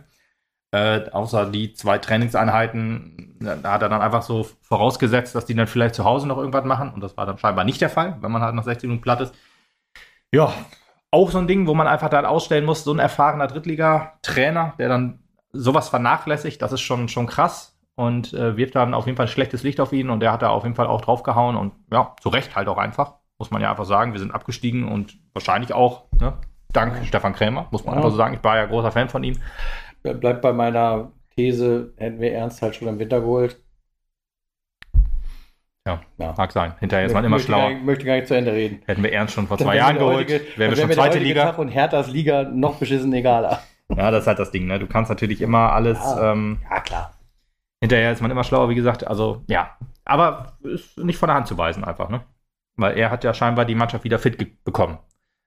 Äh, 0.71 1.09
außer 1.11 1.49
die 1.49 1.73
zwei 1.73 1.97
Trainingseinheiten, 1.97 3.37
da 3.39 3.71
hat 3.71 3.81
er 3.81 3.89
dann 3.89 4.01
einfach 4.01 4.21
so 4.21 4.47
vorausgesetzt, 4.61 5.35
dass 5.35 5.45
die 5.45 5.55
dann 5.55 5.67
vielleicht 5.67 5.95
zu 5.95 6.05
Hause 6.05 6.27
noch 6.27 6.37
irgendwas 6.37 6.65
machen. 6.65 6.93
Und 6.93 7.01
das 7.01 7.17
war 7.17 7.25
dann 7.25 7.37
scheinbar 7.37 7.65
nicht 7.65 7.81
der 7.81 7.89
Fall, 7.89 8.17
wenn 8.21 8.31
man 8.31 8.41
halt 8.41 8.55
nach 8.55 8.63
60 8.63 8.87
Minuten 8.87 9.03
platt 9.03 9.21
ist. 9.21 9.35
Ja, 10.33 10.53
auch 11.11 11.31
so 11.31 11.37
ein 11.37 11.47
Ding, 11.47 11.67
wo 11.67 11.73
man 11.73 11.87
einfach 11.87 12.09
dann 12.09 12.25
ausstellen 12.25 12.65
muss, 12.65 12.83
so 12.83 12.93
ein 12.93 12.99
erfahrener 12.99 13.47
Drittliga-Trainer, 13.47 14.73
der 14.77 14.89
dann 14.89 15.19
sowas 15.53 15.89
vernachlässigt, 15.89 16.61
das 16.61 16.73
ist 16.73 16.81
schon, 16.81 17.07
schon 17.07 17.27
krass 17.27 17.76
und 17.97 18.33
äh, 18.33 18.55
wirft 18.55 18.75
dann 18.75 18.93
auf 18.93 19.05
jeden 19.05 19.17
Fall 19.17 19.25
ein 19.25 19.29
schlechtes 19.29 19.63
Licht 19.63 19.81
auf 19.81 19.91
ihn 19.91 20.09
und 20.09 20.21
der 20.21 20.31
hat 20.31 20.41
da 20.41 20.49
auf 20.49 20.63
jeden 20.63 20.75
Fall 20.75 20.87
auch 20.87 21.01
draufgehauen 21.01 21.57
und 21.57 21.73
ja, 21.91 22.15
zu 22.21 22.29
Recht 22.29 22.55
halt 22.55 22.69
auch 22.69 22.77
einfach, 22.77 23.15
muss 23.37 23.51
man 23.51 23.61
ja 23.61 23.69
einfach 23.69 23.85
sagen. 23.85 24.13
Wir 24.13 24.19
sind 24.21 24.33
abgestiegen 24.33 24.87
und 24.87 25.19
wahrscheinlich 25.33 25.73
auch, 25.73 26.05
ne, 26.17 26.37
dank 26.71 27.05
Stefan 27.05 27.33
Krämer, 27.33 27.67
muss 27.71 27.83
man 27.83 27.93
ja. 27.93 27.97
einfach 27.97 28.11
so 28.11 28.17
sagen. 28.17 28.35
Ich 28.35 28.43
war 28.43 28.55
ja 28.55 28.65
großer 28.65 28.91
Fan 28.91 29.09
von 29.09 29.23
ihm 29.25 29.35
bleibt 30.13 30.41
bei 30.41 30.53
meiner 30.53 31.11
These, 31.35 31.93
hätten 31.97 32.19
wir 32.19 32.33
Ernst 32.33 32.61
halt 32.61 32.75
schon 32.75 32.87
im 32.87 32.99
Winter 32.99 33.21
geholt. 33.21 33.57
Ja, 35.85 36.01
ja, 36.17 36.33
mag 36.37 36.51
sein. 36.51 36.73
Hinterher 36.79 37.05
ist 37.05 37.13
man 37.13 37.23
immer 37.23 37.39
schlauer. 37.39 37.71
Ich 37.71 37.81
möchte 37.81 38.05
gar 38.05 38.15
nicht 38.15 38.27
zu 38.27 38.35
Ende 38.35 38.51
reden. 38.51 38.81
Hätten 38.85 39.03
wir 39.03 39.13
Ernst 39.13 39.33
schon 39.33 39.47
vor 39.47 39.57
zwei 39.57 39.77
Jahren 39.77 39.97
geholt, 39.97 40.29
wären 40.57 40.71
wir 40.71 40.77
schon 40.77 40.91
zweite 40.91 41.19
Liga. 41.19 41.43
Tag 41.43 41.59
und 41.59 41.69
Herthas 41.69 42.09
Liga 42.09 42.43
noch 42.43 42.75
beschissen 42.75 43.13
egaler. 43.13 43.61
Ja, 43.95 44.11
das 44.11 44.23
ist 44.23 44.27
halt 44.27 44.39
das 44.39 44.51
Ding. 44.51 44.67
Ne? 44.67 44.79
Du 44.79 44.87
kannst 44.87 45.09
natürlich 45.09 45.41
immer 45.41 45.71
alles. 45.71 45.97
Ja, 45.97 46.33
ähm, 46.33 46.59
ja, 46.69 46.81
klar. 46.81 47.13
Hinterher 47.81 48.11
ist 48.11 48.21
man 48.21 48.31
immer 48.31 48.43
schlauer, 48.43 48.69
wie 48.69 48.75
gesagt. 48.75 49.05
Also, 49.07 49.43
ja. 49.47 49.77
Aber 50.05 50.57
ist 50.63 50.97
nicht 50.97 51.17
von 51.17 51.27
der 51.27 51.35
Hand 51.35 51.47
zu 51.47 51.57
weisen, 51.57 51.83
einfach. 51.83 52.09
Ne? 52.09 52.23
Weil 52.75 52.97
er 52.97 53.11
hat 53.11 53.23
ja 53.23 53.33
scheinbar 53.33 53.65
die 53.65 53.75
Mannschaft 53.75 54.03
wieder 54.03 54.19
fit 54.19 54.63
bekommen. 54.63 54.99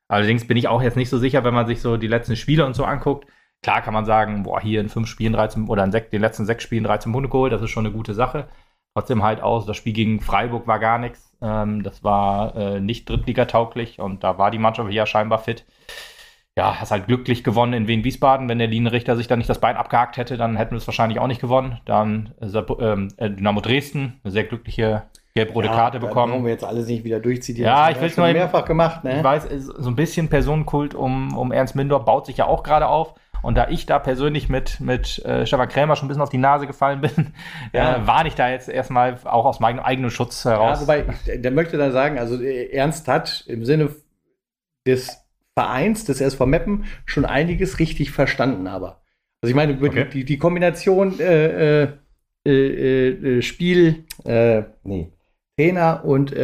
Allerdings 0.09 0.47
bin 0.47 0.57
ich 0.57 0.69
auch 0.69 0.83
jetzt 0.83 0.97
nicht 0.97 1.11
so 1.11 1.19
sicher, 1.19 1.45
wenn 1.45 1.55
man 1.55 1.67
sich 1.67 1.81
so 1.81 1.97
die 1.97 2.09
letzten 2.09 2.37
Spiele 2.37 2.67
und 2.67 2.75
so 2.75 2.85
anguckt 2.85 3.27
Klar 3.63 3.83
kann 3.83 3.93
man 3.93 4.07
sagen, 4.07 4.45
boah, 4.45 4.61
hier 4.61 4.81
in 4.81 4.89
fünf 4.89 5.09
Spielen 5.09 5.35
13 5.35 5.69
oder 5.69 5.85
in 5.85 5.91
den 5.91 6.21
letzten 6.21 6.47
sechs 6.47 6.65
Spielen 6.65 6.85
13 6.85 7.13
Punkte 7.13 7.29
geholt, 7.29 7.53
das 7.53 7.61
ist 7.61 7.71
schon 7.71 7.85
eine 7.85 7.95
gute 7.95 8.15
Sache. 8.15 8.49
Trotzdem 8.95 9.23
halt 9.23 9.43
aus, 9.43 9.67
das 9.67 9.77
Spiel 9.77 9.93
gegen 9.93 10.21
Freiburg 10.21 10.67
war 10.67 10.79
gar 10.79 10.99
nichts. 10.99 11.37
Ähm, 11.43 11.83
das 11.83 12.03
war 12.03 12.57
äh, 12.57 12.81
nicht 12.81 13.09
Drittliga-tauglich 13.09 14.01
und 14.01 14.25
da 14.25 14.39
war 14.39 14.51
die 14.51 14.59
Mannschaft 14.59 14.91
ja 14.93 15.05
scheinbar 15.07 15.39
fit. 15.39 15.67
Ja, 16.61 16.79
hast 16.79 16.91
halt 16.91 17.07
glücklich 17.07 17.43
gewonnen 17.43 17.73
in 17.73 17.89
Wien-Wiesbaden. 17.89 18.47
Wenn 18.49 18.59
der 18.59 18.67
Linienrichter 18.67 19.17
sich 19.17 19.27
da 19.27 19.37
nicht 19.37 19.49
das 19.49 19.61
Bein 19.61 19.77
abgehakt 19.77 20.19
hätte, 20.19 20.37
dann 20.37 20.57
hätten 20.57 20.73
wir 20.73 20.77
es 20.77 20.87
wahrscheinlich 20.87 21.19
auch 21.19 21.27
nicht 21.27 21.41
gewonnen. 21.41 21.81
Dann 21.87 22.35
äh, 22.39 22.47
äh 22.47 23.31
Dynamo 23.31 23.63
Dresden, 23.63 24.21
eine 24.23 24.31
sehr 24.31 24.45
glückliche 24.45 25.05
gelb-rote 25.35 25.69
ja, 25.69 25.75
Karte 25.75 26.01
bekommen. 26.01 26.35
Wollen 26.35 26.45
wir 26.45 26.53
jetzt 26.53 26.65
alles 26.65 26.87
nicht 26.87 27.05
wieder 27.05 27.19
durchziehen. 27.19 27.57
Ja, 27.57 27.89
ich 27.89 27.99
will 27.99 28.09
es 28.09 28.17
nur 28.19 28.27
mehrfach 28.29 28.67
gemacht. 28.67 29.05
Ne? 29.05 29.17
Ich 29.17 29.25
weiß, 29.25 29.49
so 29.49 29.89
ein 29.89 29.97
bisschen 29.97 30.29
Personenkult 30.29 30.95
um, 30.95 31.35
um 31.35 31.51
Ernst 31.51 31.77
Mindor 31.77 32.05
baut 32.05 32.27
sich 32.27 32.37
ja 32.37 32.47
auch 32.47 32.63
gerade 32.63 32.89
auf. 32.89 33.15
Und 33.43 33.55
da 33.55 33.69
ich 33.69 33.87
da 33.87 33.99
persönlich 33.99 34.51
mit, 34.51 34.81
mit 34.81 35.25
äh, 35.25 35.47
Stefan 35.47 35.69
Krämer 35.69 35.97
schon 35.97 36.07
ein 36.07 36.09
bisschen 36.09 36.23
auf 36.23 36.29
die 36.29 36.37
Nase 36.37 36.67
gefallen 36.67 37.01
bin, 37.01 37.33
ja. 37.73 37.97
äh, 37.97 38.07
warne 38.07 38.29
ich 38.29 38.35
da 38.35 38.51
jetzt 38.51 38.69
erstmal 38.69 39.17
auch 39.25 39.47
aus 39.47 39.61
meinem 39.61 39.81
eigenen 39.81 40.11
Schutz 40.11 40.45
heraus. 40.45 40.81
Ja, 40.81 40.83
wobei, 40.83 41.07
der 41.39 41.51
möchte 41.53 41.79
dann 41.79 41.93
sagen, 41.93 42.19
also 42.19 42.39
äh, 42.39 42.67
Ernst 42.67 43.09
hat 43.09 43.45
im 43.47 43.65
Sinne 43.65 43.89
des 44.87 45.25
Vereins, 45.61 46.05
des 46.05 46.21
SV 46.21 46.47
Meppen, 46.47 46.85
schon 47.05 47.25
einiges 47.25 47.79
richtig 47.79 48.11
verstanden, 48.11 48.67
aber. 48.67 49.03
Also 49.43 49.51
ich 49.51 49.57
meine, 49.57 49.79
okay. 49.81 50.07
die, 50.13 50.25
die 50.25 50.39
Kombination 50.39 51.19
äh, 51.19 51.85
äh, 51.85 51.89
äh, 52.47 53.39
äh 53.39 53.43
Spiel, 53.43 54.05
nee, 54.25 55.13
Trainer 55.57 56.05
und 56.05 56.35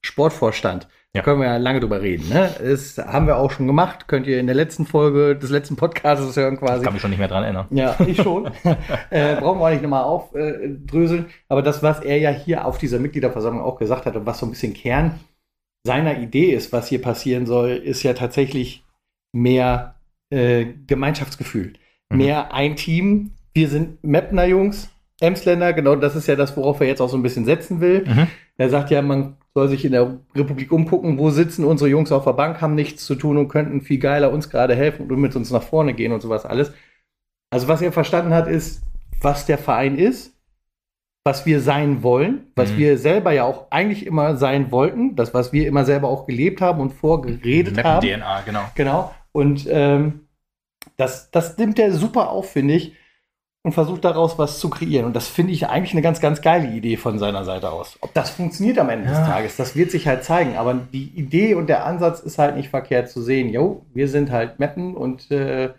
Sportvorstand 0.00 0.88
da 1.14 1.22
können 1.22 1.40
wir 1.40 1.46
ja 1.46 1.58
lange 1.58 1.78
drüber 1.78 2.02
reden. 2.02 2.28
Ne? 2.28 2.50
Das 2.60 2.98
haben 2.98 3.28
wir 3.28 3.36
auch 3.36 3.52
schon 3.52 3.68
gemacht. 3.68 4.08
Könnt 4.08 4.26
ihr 4.26 4.40
in 4.40 4.46
der 4.46 4.56
letzten 4.56 4.84
Folge 4.84 5.36
des 5.36 5.48
letzten 5.48 5.76
Podcasts 5.76 6.36
hören 6.36 6.58
quasi. 6.58 6.78
Ich 6.78 6.82
kann 6.82 6.92
mich 6.92 7.02
schon 7.02 7.10
nicht 7.10 7.20
mehr 7.20 7.28
dran 7.28 7.44
erinnern. 7.44 7.66
Ja, 7.70 7.96
ich 8.04 8.20
schon. 8.20 8.46
äh, 9.10 9.36
brauchen 9.36 9.60
wir 9.60 9.66
auch 9.66 9.70
nicht 9.70 9.82
nochmal 9.82 10.02
aufdröseln. 10.02 11.26
Aber 11.48 11.62
das, 11.62 11.84
was 11.84 12.00
er 12.00 12.18
ja 12.18 12.30
hier 12.30 12.66
auf 12.66 12.78
dieser 12.78 12.98
Mitgliederversammlung 12.98 13.62
auch 13.62 13.78
gesagt 13.78 14.06
hat 14.06 14.16
und 14.16 14.26
was 14.26 14.40
so 14.40 14.46
ein 14.46 14.50
bisschen 14.50 14.74
Kern 14.74 15.20
seiner 15.86 16.18
Idee 16.18 16.52
ist, 16.52 16.72
was 16.72 16.88
hier 16.88 17.00
passieren 17.00 17.46
soll, 17.46 17.70
ist 17.70 18.02
ja 18.02 18.14
tatsächlich 18.14 18.84
mehr 19.32 19.96
äh, 20.30 20.66
Gemeinschaftsgefühl. 20.86 21.74
Mhm. 22.10 22.16
Mehr 22.16 22.54
ein 22.54 22.76
Team. 22.76 23.32
Wir 23.52 23.68
sind 23.68 24.02
Mapner 24.02 24.46
Jungs. 24.46 24.90
Emsländer, 25.20 25.72
genau 25.72 25.94
das 25.94 26.16
ist 26.16 26.26
ja 26.26 26.34
das, 26.34 26.56
worauf 26.56 26.80
er 26.80 26.88
jetzt 26.88 27.00
auch 27.00 27.08
so 27.08 27.16
ein 27.16 27.22
bisschen 27.22 27.44
setzen 27.44 27.80
will. 27.80 28.04
Mhm. 28.04 28.26
Er 28.56 28.68
sagt 28.68 28.90
ja, 28.90 29.00
man 29.00 29.36
soll 29.54 29.68
sich 29.68 29.84
in 29.84 29.92
der 29.92 30.18
Republik 30.34 30.72
umgucken, 30.72 31.18
wo 31.18 31.30
sitzen 31.30 31.64
unsere 31.64 31.88
Jungs 31.88 32.10
auf 32.10 32.24
der 32.24 32.32
Bank, 32.32 32.60
haben 32.60 32.74
nichts 32.74 33.04
zu 33.04 33.14
tun 33.14 33.36
und 33.36 33.48
könnten 33.48 33.80
viel 33.80 33.98
geiler 33.98 34.32
uns 34.32 34.50
gerade 34.50 34.74
helfen 34.74 35.10
und 35.10 35.20
mit 35.20 35.36
uns 35.36 35.50
nach 35.50 35.62
vorne 35.62 35.94
gehen 35.94 36.12
und 36.12 36.20
sowas 36.20 36.44
alles. 36.44 36.72
Also 37.50 37.68
was 37.68 37.80
er 37.80 37.92
verstanden 37.92 38.34
hat, 38.34 38.48
ist, 38.48 38.82
was 39.20 39.46
der 39.46 39.58
Verein 39.58 39.96
ist, 39.96 40.33
was 41.24 41.46
wir 41.46 41.60
sein 41.60 42.02
wollen, 42.02 42.48
was 42.54 42.72
Mhm. 42.72 42.76
wir 42.76 42.98
selber 42.98 43.32
ja 43.32 43.44
auch 43.44 43.70
eigentlich 43.70 44.04
immer 44.06 44.36
sein 44.36 44.70
wollten, 44.70 45.16
das, 45.16 45.32
was 45.32 45.52
wir 45.54 45.66
immer 45.66 45.84
selber 45.86 46.08
auch 46.08 46.26
gelebt 46.26 46.60
haben 46.60 46.80
und 46.80 46.92
vorgeredet 46.92 47.76
Mappen 47.76 47.90
haben. 47.90 48.06
DNA, 48.06 48.40
genau. 48.42 48.60
Genau. 48.74 49.14
Und 49.32 49.66
ähm, 49.70 50.20
das, 50.96 51.30
das 51.30 51.56
nimmt 51.56 51.78
er 51.78 51.92
super 51.92 52.28
auf, 52.30 52.50
finde 52.52 52.74
ich, 52.74 52.92
und 53.62 53.72
versucht 53.72 54.04
daraus 54.04 54.38
was 54.38 54.58
zu 54.60 54.68
kreieren. 54.68 55.06
Und 55.06 55.16
das 55.16 55.26
finde 55.26 55.52
ich 55.54 55.66
eigentlich 55.66 55.92
eine 55.92 56.02
ganz, 56.02 56.20
ganz 56.20 56.42
geile 56.42 56.68
Idee 56.68 56.98
von 56.98 57.18
seiner 57.18 57.46
Seite 57.46 57.70
aus. 57.70 57.96
Ob 58.02 58.12
das 58.12 58.28
funktioniert 58.28 58.78
am 58.78 58.90
Ende 58.90 59.06
Ja. 59.10 59.18
des 59.20 59.26
Tages, 59.26 59.56
das 59.56 59.74
wird 59.74 59.90
sich 59.90 60.06
halt 60.06 60.22
zeigen. 60.24 60.56
Aber 60.58 60.74
die 60.74 61.06
Idee 61.16 61.54
und 61.54 61.68
der 61.68 61.86
Ansatz 61.86 62.20
ist 62.20 62.36
halt 62.38 62.56
nicht 62.56 62.68
verkehrt 62.68 63.08
zu 63.08 63.22
sehen. 63.22 63.48
Jo, 63.48 63.86
wir 63.94 64.08
sind 64.08 64.30
halt 64.30 64.58
Meppen 64.58 64.94
und 64.94 65.30
äh, 65.30 65.70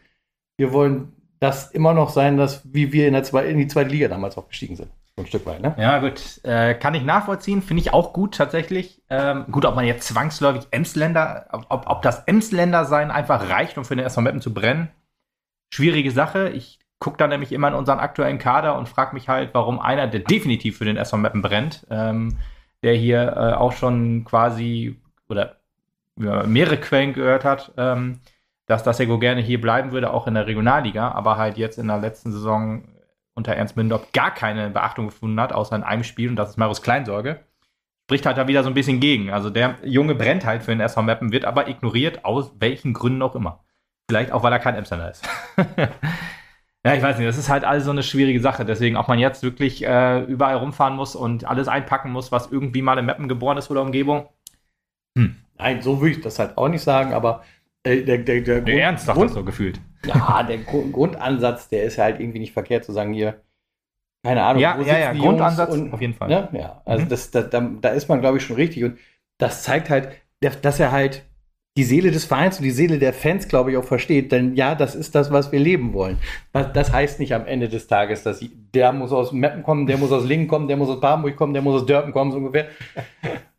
wir 0.58 0.74
wollen 0.74 1.14
das 1.40 1.70
immer 1.70 1.94
noch 1.94 2.10
sein, 2.10 2.38
dass 2.38 2.62
wie 2.74 2.92
wir 2.92 3.06
in, 3.08 3.14
der 3.14 3.22
zwei, 3.24 3.46
in 3.46 3.60
die 3.60 3.68
zweite 3.68 3.92
Liga 3.92 4.08
damals 4.08 4.36
auch 4.40 4.48
gestiegen 4.48 4.76
sind. 4.76 4.90
Ein 5.18 5.28
Stück 5.28 5.46
weit, 5.46 5.62
ne? 5.62 5.74
Ja, 5.78 6.00
gut. 6.00 6.42
Äh, 6.44 6.76
kann 6.76 6.94
ich 6.94 7.04
nachvollziehen. 7.04 7.62
Finde 7.62 7.82
ich 7.82 7.94
auch 7.94 8.12
gut 8.12 8.36
tatsächlich. 8.36 9.02
Ähm, 9.10 9.46
gut, 9.50 9.64
ob 9.64 9.74
man 9.74 9.86
jetzt 9.86 10.08
zwangsläufig 10.08 10.68
Emsländer, 10.72 11.48
ob, 11.70 11.88
ob 11.88 12.02
das 12.02 12.24
Emsländer 12.26 12.84
sein 12.84 13.12
einfach 13.12 13.50
reicht, 13.50 13.78
um 13.78 13.86
für 13.86 13.96
den 13.96 14.06
SV 14.06 14.22
Meppen 14.22 14.42
zu 14.42 14.54
brennen. 14.54 14.90
Schwierige 15.70 16.12
Sache. 16.12 16.50
Ich 16.50 16.80
gucke 17.00 17.18
da 17.18 17.28
nämlich 17.28 17.54
immer 17.54 17.70
in 17.70 17.76
unseren 17.76 18.00
aktuellen 18.00 18.40
Kader 18.40 18.78
und 18.78 18.90
frage 18.90 19.14
mich 19.14 19.30
halt, 19.30 19.54
warum 19.54 19.80
einer, 19.80 20.08
der 20.08 20.20
definitiv 20.20 20.78
für 20.78 20.86
den 20.86 20.98
SV 20.98 21.18
Meppen 21.18 21.42
brennt, 21.42 21.88
ähm, 21.90 22.38
der 22.84 22.96
hier 22.96 23.36
äh, 23.38 23.54
auch 23.54 23.72
schon 23.72 24.26
quasi 24.26 25.00
oder 25.30 25.58
ja, 26.18 26.44
mehrere 26.44 26.78
Quellen 26.78 27.14
gehört 27.14 27.46
hat, 27.46 27.74
ähm, 27.78 28.20
dass 28.66 28.84
das 28.84 29.00
Ego 29.00 29.18
gerne 29.20 29.42
hier 29.42 29.62
bleiben 29.62 29.92
würde, 29.92 30.12
auch 30.12 30.28
in 30.28 30.34
der 30.34 30.48
Regionalliga, 30.48 31.12
aber 31.12 31.38
halt 31.38 31.58
jetzt 31.58 31.78
in 31.78 31.88
der 31.88 32.00
letzten 32.00 32.32
Saison 32.32 32.84
unter 33.36 33.54
Ernst 33.54 33.78
Mindorf 33.78 34.12
gar 34.14 34.34
keine 34.34 34.70
Beachtung 34.70 35.08
gefunden 35.08 35.40
hat, 35.40 35.54
außer 35.54 35.76
in 35.76 35.84
einem 35.84 36.04
Spiel, 36.04 36.30
und 36.30 36.36
das 36.36 36.52
ist 36.52 36.58
Marius 36.58 36.82
Kleinsorge. 36.82 37.42
Spricht 38.08 38.26
halt 38.26 38.38
da 38.38 38.48
wieder 38.48 38.64
so 38.64 38.70
ein 38.70 38.76
bisschen 38.76 39.00
gegen. 39.00 39.32
Also 39.32 39.50
der 39.50 39.78
Junge 39.84 40.16
brennt 40.16 40.46
halt 40.46 40.64
für 40.64 40.72
den 40.72 40.80
SV 40.80 41.02
Meppen, 41.04 41.32
wird 41.32 41.46
aber 41.46 41.68
ignoriert, 41.68 42.24
aus 42.24 42.54
welchen 42.60 42.94
Gründen 42.94 43.22
auch 43.22 43.36
immer. 43.36 43.64
Vielleicht 44.10 44.32
auch, 44.32 44.44
weil 44.44 44.54
er 44.54 44.60
kein 44.60 44.76
Emsländer 44.76 45.10
ist. 45.10 45.28
ja, 46.86 46.94
ich 46.94 47.02
weiß 47.02 47.18
nicht, 47.18 47.28
das 47.28 47.38
ist 47.38 47.50
halt 47.50 47.64
alles 47.64 47.86
so 47.86 47.92
eine 47.92 48.04
schwierige 48.04 48.40
Sache. 48.40 48.64
Deswegen, 48.64 48.96
ob 48.96 49.08
man 49.08 49.18
jetzt 49.18 49.42
wirklich 49.42 49.84
äh, 49.84 50.24
überall 50.24 50.58
rumfahren 50.58 50.96
muss 50.96 51.16
und 51.16 51.46
alles 51.46 51.68
einpacken 51.68 52.12
muss, 52.12 52.32
was 52.32 52.52
irgendwie 52.52 52.84
mal 52.84 53.00
in 53.00 53.06
Meppen 53.06 53.28
geboren 53.28 53.58
ist 53.58 53.72
oder 53.72 53.82
Umgebung. 53.82 54.30
Nein, 55.58 55.82
so 55.82 56.00
würde 56.00 56.16
ich 56.16 56.22
das 56.22 56.38
halt 56.38 56.58
auch 56.58 56.68
nicht 56.68 56.84
sagen, 56.84 57.14
aber 57.14 57.44
äh, 57.84 58.04
der, 58.04 58.20
der, 58.20 58.42
der, 58.42 58.62
Nee, 58.62 58.80
ernst 58.80 59.06
sagt 59.06 59.18
Grund, 59.18 59.30
das 59.30 59.36
so 59.36 59.44
gefühlt. 59.44 59.80
Ja, 60.06 60.44
der 60.44 60.60
Grund, 60.60 60.94
Grundansatz, 60.94 61.70
der 61.70 61.84
ist 61.84 61.98
halt 61.98 62.20
irgendwie 62.20 62.40
nicht 62.40 62.54
verkehrt 62.54 62.86
zu 62.86 62.92
sagen, 62.92 63.14
hier, 63.14 63.42
keine 64.24 64.44
Ahnung, 64.44 64.62
Ja, 64.62 64.78
wo 64.78 64.84
ja, 64.84 64.98
ja, 64.98 65.14
Grundansatz 65.14 65.74
und, 65.74 65.94
auf 65.94 66.02
jeden 66.02 66.14
Fall. 66.14 66.30
Ne? 66.30 66.50
Ja, 66.54 66.82
also 66.86 67.06
Mhm. 67.06 67.10
das, 67.10 67.32
da, 67.32 67.42
da, 67.42 67.60
da 67.82 67.90
ist 67.90 68.10
man, 68.10 68.22
glaube 68.22 68.38
ich, 68.38 68.44
schon 68.44 68.56
richtig. 68.56 68.84
Und 68.84 68.98
das 69.38 69.64
zeigt 69.64 69.90
halt, 69.90 70.10
dass 70.62 70.80
er 70.80 70.92
halt 70.92 71.24
die 71.78 71.84
Seele 71.84 72.10
des 72.10 72.26
Vereins 72.26 72.58
und 72.58 72.64
die 72.64 72.72
Seele 72.72 73.00
der 73.00 73.14
Fans, 73.14 73.48
glaube 73.48 73.72
ich, 73.72 73.78
auch 73.78 73.84
versteht. 73.84 74.32
Denn 74.32 74.56
ja, 74.56 74.76
das 74.76 74.96
ist 74.96 75.14
das, 75.14 75.32
was 75.32 75.52
wir 75.52 75.60
leben 75.60 75.94
wollen. 75.94 76.18
Das, 76.54 76.92
heißt 76.92 77.20
nicht 77.20 77.34
am 77.34 77.46
Ende 77.46 77.68
des 77.68 77.88
Tages, 77.88 78.24
dass 78.24 78.42
ich, 78.42 78.52
der 78.74 78.94
muss 78.94 79.12
aus 79.12 79.32
Meppen 79.34 79.62
kommen, 79.62 79.86
der 79.86 79.98
muss 79.98 80.12
aus 80.12 80.26
Lingen 80.26 80.48
kommen, 80.48 80.68
der 80.68 80.78
muss 80.78 80.90
aus 80.90 81.02
Badenburg 81.02 81.36
kommen, 81.36 81.54
der 81.54 81.62
muss 81.62 81.82
aus 81.82 81.86
Dörpen 81.86 82.14
kommen, 82.14 82.32
so 82.32 82.38
ungefähr. 82.38 82.68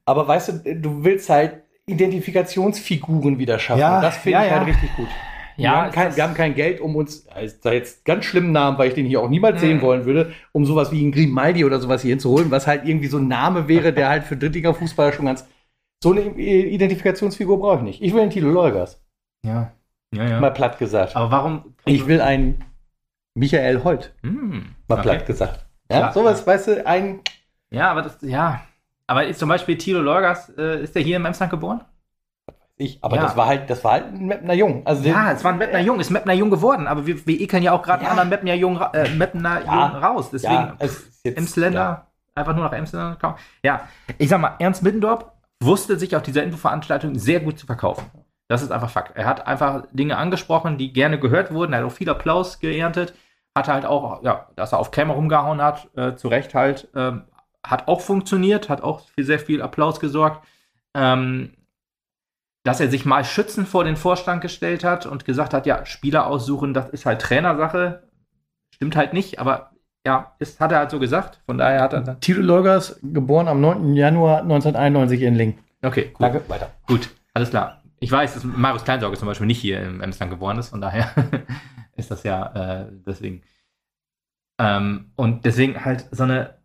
Aber 0.06 0.26
weißt 0.26 0.64
du, 0.64 0.74
du 0.76 1.04
willst 1.04 1.28
halt 1.28 1.62
Identifikationsfiguren 1.86 3.38
wieder 3.38 3.58
schaffen. 3.58 3.80
Ja, 3.80 4.00
das 4.00 4.16
finde 4.16 4.38
ja, 4.38 4.44
ich 4.46 4.50
halt 4.50 4.62
ja. 4.62 4.68
richtig 4.74 4.96
gut. 4.96 5.08
Ja, 5.56 5.72
wir, 5.72 5.76
haben 5.82 5.90
kein, 5.92 6.16
wir 6.16 6.22
haben 6.22 6.34
kein 6.34 6.54
Geld, 6.54 6.80
um 6.80 6.96
uns, 6.96 7.26
da 7.62 7.72
jetzt 7.72 8.04
ganz 8.04 8.24
schlimmen 8.24 8.52
Namen, 8.52 8.78
weil 8.78 8.88
ich 8.88 8.94
den 8.94 9.06
hier 9.06 9.20
auch 9.20 9.28
niemals 9.28 9.56
Mhm. 9.56 9.60
sehen 9.66 9.82
wollen 9.82 10.04
würde, 10.04 10.32
um 10.52 10.64
sowas 10.64 10.92
wie 10.92 11.00
einen 11.02 11.12
Grimaldi 11.12 11.64
oder 11.64 11.80
sowas 11.80 12.02
hier 12.02 12.10
hinzuholen, 12.10 12.50
was 12.50 12.66
halt 12.66 12.84
irgendwie 12.84 13.06
so 13.08 13.18
ein 13.18 13.28
Name 13.28 13.68
wäre, 13.68 13.92
der 13.92 14.08
halt 14.08 14.24
für 14.24 14.36
Drittliga-Fußballer 14.36 15.12
schon 15.12 15.26
ganz. 15.26 15.46
So 16.02 16.12
eine 16.12 16.20
Identifikationsfigur 16.22 17.58
brauche 17.58 17.76
ich 17.78 17.82
nicht. 17.82 18.02
Ich 18.02 18.12
will 18.12 18.20
einen 18.20 18.30
Tilo 18.30 18.50
Lolgas, 18.50 19.02
Ja. 19.44 19.72
Ja, 20.14 20.28
ja. 20.28 20.40
mal 20.40 20.50
platt 20.52 20.78
gesagt. 20.78 21.16
Aber 21.16 21.30
warum? 21.30 21.74
Ich 21.84 22.06
will 22.06 22.20
einen 22.20 22.64
Michael 23.34 23.82
Holt, 23.84 24.14
Hm, 24.22 24.74
mal 24.88 24.94
okay. 24.98 25.02
platt 25.02 25.26
gesagt. 25.26 25.66
Ja, 25.90 25.98
Klar, 25.98 26.12
sowas, 26.12 26.46
weißt 26.46 26.68
du, 26.68 26.86
ein. 26.86 27.20
Ja, 27.70 27.90
aber 27.90 28.02
das, 28.02 28.18
ja. 28.22 28.62
Aber 29.06 29.26
ist 29.26 29.38
zum 29.38 29.48
Beispiel 29.48 29.76
Tilo 29.78 30.00
Lorgas, 30.00 30.48
äh, 30.56 30.82
ist 30.82 30.94
der 30.94 31.02
hier 31.02 31.16
im 31.16 31.24
Emsland 31.26 31.50
geboren? 31.50 31.80
Ich, 32.78 33.02
aber 33.02 33.16
Ja. 33.16 33.22
das 33.22 33.36
war 33.36 33.46
halt, 33.46 33.70
das 33.70 33.82
war 33.84 33.92
halt 33.92 34.12
ein 34.12 34.26
Meppner 34.26 34.52
Jung. 34.52 34.82
Also 34.86 35.08
Ja, 35.08 35.32
es 35.32 35.42
war 35.44 35.52
ein 35.52 35.58
Meppner 35.58 35.80
Jung, 35.80 35.98
ist 35.98 36.10
Meppner 36.10 36.34
Jung 36.34 36.50
geworden, 36.50 36.86
aber 36.86 37.06
wir, 37.06 37.26
wir 37.26 37.40
ekeln 37.40 37.62
ja 37.62 37.72
auch 37.72 37.82
gerade 37.82 38.02
Ja. 38.04 38.10
einen 38.10 38.18
anderen 38.18 38.28
Meppner 38.30 38.54
Jung, 38.54 38.78
äh, 38.92 39.08
Meppner 39.10 39.64
Ja. 39.64 39.88
Jung 39.92 40.02
raus. 40.02 40.30
Deswegen 40.30 40.52
ja, 40.52 40.76
jetzt, 40.80 41.24
Emsländer, 41.24 42.06
einfach 42.34 42.54
nur 42.54 42.64
nach 42.64 42.72
Emsländer 42.72 43.16
kommen. 43.18 43.36
Ja, 43.62 43.80
ich 44.18 44.28
sag 44.28 44.40
mal, 44.40 44.56
Ernst 44.58 44.82
Middendorf 44.82 45.24
wusste 45.62 45.98
sich 45.98 46.14
auf 46.14 46.22
dieser 46.22 46.42
Infoveranstaltung 46.42 47.14
sehr 47.18 47.40
gut 47.40 47.58
zu 47.58 47.64
verkaufen. 47.64 48.04
Das 48.48 48.62
ist 48.62 48.70
einfach 48.70 48.90
Fakt. 48.90 49.16
Er 49.16 49.24
hat 49.26 49.46
einfach 49.46 49.84
Dinge 49.92 50.18
angesprochen, 50.18 50.76
die 50.76 50.92
gerne 50.92 51.18
gehört 51.18 51.52
wurden. 51.52 51.72
Er 51.72 51.80
hat 51.80 51.86
auch 51.86 51.92
viel 51.92 52.10
Applaus 52.10 52.60
geerntet. 52.60 53.14
Hat 53.56 53.68
halt 53.68 53.86
auch, 53.86 54.22
ja, 54.22 54.46
dass 54.54 54.72
er 54.72 54.78
auf 54.78 54.90
Kämmer 54.90 55.14
rumgehauen 55.14 55.62
hat, 55.62 55.88
äh, 55.96 56.14
zu 56.14 56.28
Recht 56.28 56.54
halt, 56.54 56.88
ähm, 56.94 57.24
hat 57.66 57.88
auch 57.88 58.02
funktioniert, 58.02 58.68
hat 58.68 58.82
auch 58.82 59.00
für 59.16 59.24
sehr 59.24 59.38
viel 59.40 59.62
Applaus 59.62 59.98
gesorgt. 59.98 60.46
Ähm, 60.94 61.54
dass 62.66 62.80
er 62.80 62.88
sich 62.88 63.04
mal 63.04 63.24
schützend 63.24 63.68
vor 63.68 63.84
den 63.84 63.96
Vorstand 63.96 64.42
gestellt 64.42 64.82
hat 64.82 65.06
und 65.06 65.24
gesagt 65.24 65.54
hat, 65.54 65.66
ja, 65.66 65.86
Spieler 65.86 66.26
aussuchen, 66.26 66.74
das 66.74 66.88
ist 66.90 67.06
halt 67.06 67.20
Trainersache. 67.20 68.02
Stimmt 68.74 68.96
halt 68.96 69.12
nicht, 69.12 69.38
aber 69.38 69.70
ja, 70.04 70.34
ist, 70.40 70.58
hat 70.58 70.72
er 70.72 70.78
halt 70.78 70.90
so 70.90 70.98
gesagt. 70.98 71.40
Von 71.46 71.58
daher 71.58 71.80
hat 71.80 71.92
er 71.92 72.00
dann. 72.00 72.20
Tilo 72.20 72.42
Lolgas, 72.42 72.98
geboren 73.02 73.46
am 73.46 73.60
9. 73.60 73.94
Januar 73.94 74.40
1991 74.40 75.22
in 75.22 75.34
Lingen. 75.36 75.58
Okay, 75.82 76.08
gut. 76.08 76.20
Danke, 76.20 76.42
weiter. 76.48 76.70
Gut, 76.88 77.10
alles 77.34 77.50
klar. 77.50 77.82
Ich 78.00 78.10
weiß, 78.10 78.34
dass 78.34 78.42
Marius 78.42 78.84
Kleinsorge 78.84 79.16
zum 79.16 79.28
Beispiel 79.28 79.46
nicht 79.46 79.60
hier 79.60 79.80
im 79.80 80.00
Emsland 80.00 80.32
geboren 80.32 80.58
ist, 80.58 80.70
von 80.70 80.80
daher 80.80 81.10
ist 81.96 82.10
das 82.10 82.24
ja 82.24 82.82
äh, 82.82 82.86
deswegen. 83.06 83.42
Ähm, 84.58 85.12
und 85.14 85.44
deswegen 85.44 85.84
halt 85.84 86.06
so 86.10 86.24
eine. 86.24 86.55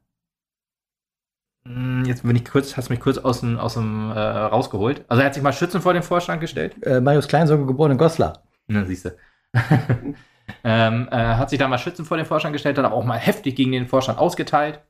Hm, 1.65 2.06
Jetzt 2.06 2.24
bin 2.24 2.36
ich 2.36 2.45
kurz, 2.45 2.76
hast 2.78 2.89
mich 2.89 3.00
kurz 3.00 3.17
aus 3.17 3.41
dem, 3.41 3.58
aus 3.58 3.76
dem 3.76 4.12
äh, 4.12 4.19
rausgeholt. 4.19 5.06
Also 5.08 5.21
er 5.21 5.28
hat 5.28 5.34
sich 5.34 5.43
mal 5.43 5.54
schützend 5.54 5.84
vor 5.84 5.93
den 5.93 6.04
Vorstand 6.04 6.41
gestellt. 6.41 6.76
Äh, 6.84 7.02
Marius 7.02 7.28
Kleinsorge, 7.28 7.65
geboren 7.65 7.91
in 7.91 7.97
Goslar. 7.97 8.43
Na, 8.67 8.86
siehst 8.86 9.06
du. 9.06 9.15
ähm, 10.63 11.08
äh, 11.12 11.15
hat 11.15 11.50
sich 11.50 11.60
da 11.60 11.67
mal 11.67 11.78
schützend 11.78 12.08
vor 12.08 12.17
den 12.17 12.26
Vorstand 12.26 12.54
gestellt, 12.54 12.78
hat 12.78 12.86
aber 12.86 12.95
auch 12.95 13.06
mal 13.06 13.17
heftig 13.17 13.56
gegen 13.56 13.71
den 13.71 13.88
Vorstand 13.88 14.17
ausgeteilt. 14.17 14.82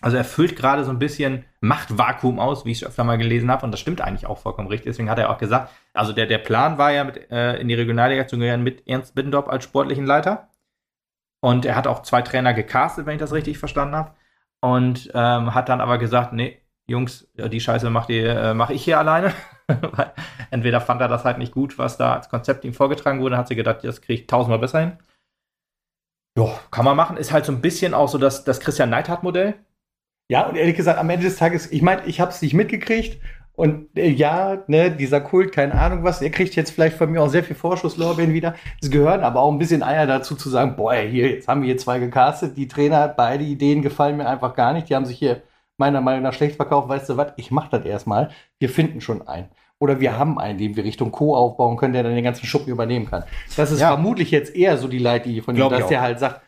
Also 0.00 0.16
er 0.16 0.24
füllt 0.24 0.54
gerade 0.54 0.84
so 0.84 0.90
ein 0.90 1.00
bisschen 1.00 1.44
Machtvakuum 1.60 2.38
aus, 2.38 2.64
wie 2.64 2.70
ich 2.70 2.86
öfter 2.86 3.02
mal 3.02 3.18
gelesen 3.18 3.50
habe, 3.50 3.64
und 3.66 3.72
das 3.72 3.80
stimmt 3.80 4.00
eigentlich 4.00 4.26
auch 4.26 4.38
vollkommen 4.38 4.68
richtig. 4.68 4.86
Deswegen 4.92 5.10
hat 5.10 5.18
er 5.18 5.28
auch 5.30 5.38
gesagt, 5.38 5.72
also 5.92 6.12
der, 6.12 6.26
der 6.26 6.38
Plan 6.38 6.78
war 6.78 6.92
ja, 6.92 7.02
mit, 7.02 7.30
äh, 7.32 7.56
in 7.56 7.66
die 7.66 7.74
Regionalliga 7.74 8.26
zu 8.28 8.38
gehören 8.38 8.62
mit 8.62 8.86
Ernst 8.86 9.16
Biddendorf 9.16 9.48
als 9.48 9.64
sportlichen 9.64 10.06
Leiter. 10.06 10.48
Und 11.40 11.64
er 11.64 11.76
hat 11.76 11.86
auch 11.88 12.02
zwei 12.02 12.22
Trainer 12.22 12.54
gecastet, 12.54 13.06
wenn 13.06 13.14
ich 13.14 13.20
das 13.20 13.32
richtig 13.32 13.58
verstanden 13.58 13.96
habe. 13.96 14.12
Und 14.60 15.10
ähm, 15.14 15.54
hat 15.54 15.68
dann 15.68 15.80
aber 15.80 15.98
gesagt, 15.98 16.32
nee, 16.32 16.60
Jungs, 16.88 17.30
ja, 17.34 17.48
die 17.48 17.60
Scheiße 17.60 17.90
macht 17.90 18.08
ihr, 18.08 18.30
äh, 18.30 18.54
mache 18.54 18.72
ich 18.72 18.82
hier 18.82 18.98
alleine. 18.98 19.32
Entweder 20.50 20.80
fand 20.80 21.00
er 21.00 21.08
das 21.08 21.24
halt 21.24 21.38
nicht 21.38 21.52
gut, 21.52 21.78
was 21.78 21.98
da 21.98 22.14
als 22.14 22.28
Konzept 22.28 22.64
ihm 22.64 22.72
vorgetragen 22.72 23.20
wurde, 23.20 23.36
hat 23.36 23.48
sie 23.48 23.56
gedacht, 23.56 23.84
das 23.84 24.00
kriege 24.00 24.22
ich 24.22 24.26
tausendmal 24.26 24.58
besser 24.58 24.80
hin. 24.80 24.98
Ja, 26.38 26.58
kann 26.70 26.84
man 26.84 26.96
machen. 26.96 27.16
Ist 27.16 27.32
halt 27.32 27.44
so 27.44 27.52
ein 27.52 27.60
bisschen 27.60 27.94
auch 27.94 28.08
so 28.08 28.16
das, 28.16 28.44
das 28.44 28.60
Christian 28.60 28.90
Neidhardt-Modell. 28.90 29.54
Ja, 30.30 30.46
und 30.46 30.56
ehrlich 30.56 30.76
gesagt, 30.76 30.98
am 30.98 31.10
Ende 31.10 31.26
des 31.26 31.36
Tages, 31.36 31.70
ich 31.70 31.82
meine, 31.82 32.04
ich 32.06 32.20
habe 32.20 32.30
es 32.30 32.42
nicht 32.42 32.54
mitgekriegt. 32.54 33.20
Und 33.58 33.88
äh, 33.96 34.08
ja, 34.08 34.62
ne, 34.68 34.88
dieser 34.88 35.20
Kult, 35.20 35.50
keine 35.50 35.74
Ahnung 35.74 36.04
was, 36.04 36.22
er 36.22 36.30
kriegt 36.30 36.54
jetzt 36.54 36.70
vielleicht 36.70 36.96
von 36.96 37.10
mir 37.10 37.20
auch 37.20 37.28
sehr 37.28 37.42
viel 37.42 37.56
Vorschusslorbeeren 37.56 38.32
wieder. 38.32 38.54
Es 38.80 38.88
gehören 38.88 39.22
aber 39.22 39.40
auch 39.40 39.50
ein 39.50 39.58
bisschen 39.58 39.82
Eier 39.82 40.06
dazu 40.06 40.36
zu 40.36 40.48
sagen, 40.48 40.76
boah, 40.76 40.94
hier, 40.94 41.28
jetzt 41.28 41.48
haben 41.48 41.62
wir 41.62 41.66
hier 41.66 41.76
zwei 41.76 41.98
gecastet, 41.98 42.56
die 42.56 42.68
Trainer, 42.68 43.08
beide 43.08 43.42
Ideen 43.42 43.82
gefallen 43.82 44.16
mir 44.16 44.28
einfach 44.28 44.54
gar 44.54 44.72
nicht. 44.74 44.88
Die 44.88 44.94
haben 44.94 45.06
sich 45.06 45.18
hier 45.18 45.42
meiner 45.76 46.00
Meinung 46.00 46.22
nach 46.22 46.34
schlecht 46.34 46.54
verkauft. 46.54 46.88
Weißt 46.88 47.08
du 47.08 47.16
was, 47.16 47.32
ich 47.36 47.50
mach 47.50 47.66
das 47.68 47.84
erstmal. 47.84 48.30
Wir 48.60 48.68
finden 48.68 49.00
schon 49.00 49.26
einen. 49.26 49.48
Oder 49.80 49.98
wir 49.98 50.16
haben 50.16 50.38
einen, 50.38 50.56
den 50.58 50.76
wir 50.76 50.84
Richtung 50.84 51.10
Co. 51.10 51.34
aufbauen 51.36 51.76
können, 51.76 51.94
der 51.94 52.04
dann 52.04 52.14
den 52.14 52.22
ganzen 52.22 52.46
Schuppen 52.46 52.70
übernehmen 52.72 53.06
kann. 53.06 53.24
Das 53.56 53.72
ist 53.72 53.80
Ja. 53.80 53.88
vermutlich 53.88 54.30
jetzt 54.30 54.54
eher 54.54 54.76
so 54.78 54.86
die 54.86 54.98
Leitlinie 54.98 55.42
von 55.42 55.56
ihm, 55.56 55.68
dass 55.68 55.88
der 55.88 56.00
halt 56.00 56.20
sagt, 56.20 56.42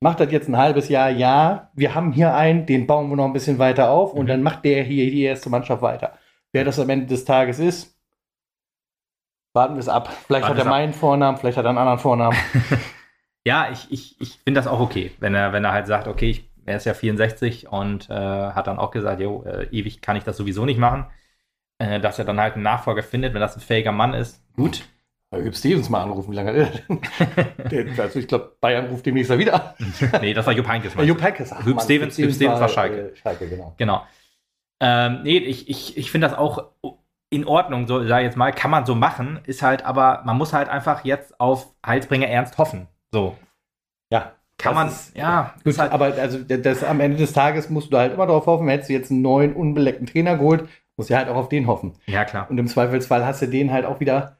macht 0.00 0.20
das 0.20 0.30
jetzt 0.30 0.48
ein 0.48 0.56
halbes 0.56 0.88
Jahr, 0.88 1.10
ja, 1.10 1.70
wir 1.74 1.96
haben 1.96 2.12
hier 2.12 2.34
einen, 2.36 2.66
den 2.66 2.86
bauen 2.86 3.08
wir 3.10 3.16
noch 3.16 3.24
ein 3.24 3.32
bisschen 3.32 3.58
weiter 3.58 3.90
auf 3.90 4.12
und 4.12 4.26
Mhm. 4.26 4.28
dann 4.28 4.42
macht 4.44 4.64
der 4.64 4.84
hier 4.84 5.10
die 5.10 5.22
erste 5.24 5.50
Mannschaft 5.50 5.82
weiter. 5.82 6.12
Wer 6.52 6.64
das 6.64 6.78
am 6.78 6.88
Ende 6.88 7.06
des 7.06 7.24
Tages 7.24 7.58
ist, 7.58 7.96
warten 9.52 9.74
wir 9.74 9.80
es 9.80 9.88
ab. 9.88 10.08
Vielleicht 10.26 10.44
Warten 10.44 10.58
hat 10.58 10.66
er 10.66 10.70
meinen 10.70 10.92
Vornamen, 10.92 11.38
vielleicht 11.38 11.58
hat 11.58 11.64
er 11.64 11.70
einen 11.70 11.78
anderen 11.78 11.98
Vornamen. 11.98 12.36
ja, 13.44 13.70
ich, 13.72 13.90
ich, 13.90 14.20
ich 14.20 14.38
finde 14.44 14.60
das 14.60 14.66
auch 14.66 14.80
okay, 14.80 15.12
wenn 15.18 15.34
er, 15.34 15.52
wenn 15.52 15.64
er 15.64 15.72
halt 15.72 15.86
sagt, 15.86 16.08
okay, 16.08 16.30
ich, 16.30 16.50
er 16.64 16.76
ist 16.76 16.86
ja 16.86 16.94
64 16.94 17.68
und 17.68 18.08
äh, 18.10 18.14
hat 18.14 18.66
dann 18.66 18.78
auch 18.78 18.90
gesagt, 18.90 19.20
jo, 19.20 19.44
äh, 19.44 19.66
ewig 19.70 20.00
kann 20.00 20.16
ich 20.16 20.24
das 20.24 20.36
sowieso 20.36 20.64
nicht 20.64 20.78
machen. 20.78 21.06
Äh, 21.78 22.00
dass 22.00 22.18
er 22.18 22.24
dann 22.24 22.40
halt 22.40 22.54
einen 22.54 22.62
Nachfolger 22.62 23.02
findet, 23.02 23.34
wenn 23.34 23.40
das 23.40 23.54
ein 23.54 23.60
fähiger 23.60 23.92
Mann 23.92 24.14
ist, 24.14 24.42
gut. 24.56 24.82
Hüb 25.34 25.54
Stevens 25.54 25.90
mal 25.90 26.02
anrufen, 26.02 26.32
wie 26.32 26.36
lange 26.36 26.64
hat 26.64 26.82
er 26.88 27.68
denn? 27.68 27.98
also 28.00 28.18
ich 28.18 28.28
glaube, 28.28 28.56
Bayern 28.60 28.86
ruft 28.86 29.04
demnächst 29.04 29.28
mal 29.28 29.38
wieder 29.38 29.54
an. 29.54 29.92
nee, 30.22 30.32
das 30.32 30.46
war 30.46 30.54
Jupp 30.54 30.68
Heynckes. 30.68 30.94
Jupp 31.02 31.20
Heynckes. 31.20 31.52
Ach, 31.52 31.64
Hüb 31.66 31.80
Stevens, 31.82 32.18
war 32.40 32.68
Schalke. 32.68 33.10
Äh, 33.10 33.16
Schalke, 33.16 33.48
genau. 33.48 33.74
Genau. 33.76 34.02
Ähm, 34.80 35.22
nee, 35.22 35.38
ich, 35.38 35.68
ich, 35.68 35.96
ich 35.96 36.10
finde 36.10 36.28
das 36.28 36.36
auch 36.36 36.72
in 37.30 37.44
Ordnung, 37.44 37.86
so 37.86 38.06
sag 38.06 38.20
ich 38.20 38.26
jetzt 38.26 38.36
mal, 38.36 38.52
kann 38.52 38.70
man 38.70 38.86
so 38.86 38.94
machen, 38.94 39.40
ist 39.44 39.62
halt, 39.62 39.84
aber 39.84 40.22
man 40.24 40.36
muss 40.36 40.52
halt 40.52 40.68
einfach 40.68 41.04
jetzt 41.04 41.40
auf 41.40 41.74
Heilsbringer 41.84 42.28
Ernst 42.28 42.58
hoffen. 42.58 42.86
So. 43.10 43.36
Ja. 44.12 44.32
Kann 44.58 44.74
man, 44.74 44.88
ist, 44.88 45.16
ja. 45.16 45.54
Gut, 45.64 45.78
halt, 45.78 45.92
aber 45.92 46.06
also 46.06 46.38
das, 46.38 46.82
am 46.82 47.00
Ende 47.00 47.18
des 47.18 47.32
Tages 47.32 47.68
musst 47.68 47.92
du 47.92 47.98
halt 47.98 48.14
immer 48.14 48.26
darauf 48.26 48.46
hoffen, 48.46 48.68
hättest 48.68 48.88
du 48.88 48.94
jetzt 48.94 49.10
einen 49.10 49.22
neuen, 49.22 49.54
unbeleckten 49.54 50.06
Trainer 50.06 50.36
geholt, 50.36 50.68
musst 50.96 51.10
du 51.10 51.16
halt 51.16 51.28
auch 51.28 51.36
auf 51.36 51.48
den 51.48 51.66
hoffen. 51.66 51.94
Ja, 52.06 52.24
klar. 52.24 52.50
Und 52.50 52.56
im 52.56 52.66
Zweifelsfall 52.66 53.26
hast 53.26 53.42
du 53.42 53.48
den 53.48 53.72
halt 53.72 53.84
auch 53.84 54.00
wieder 54.00 54.38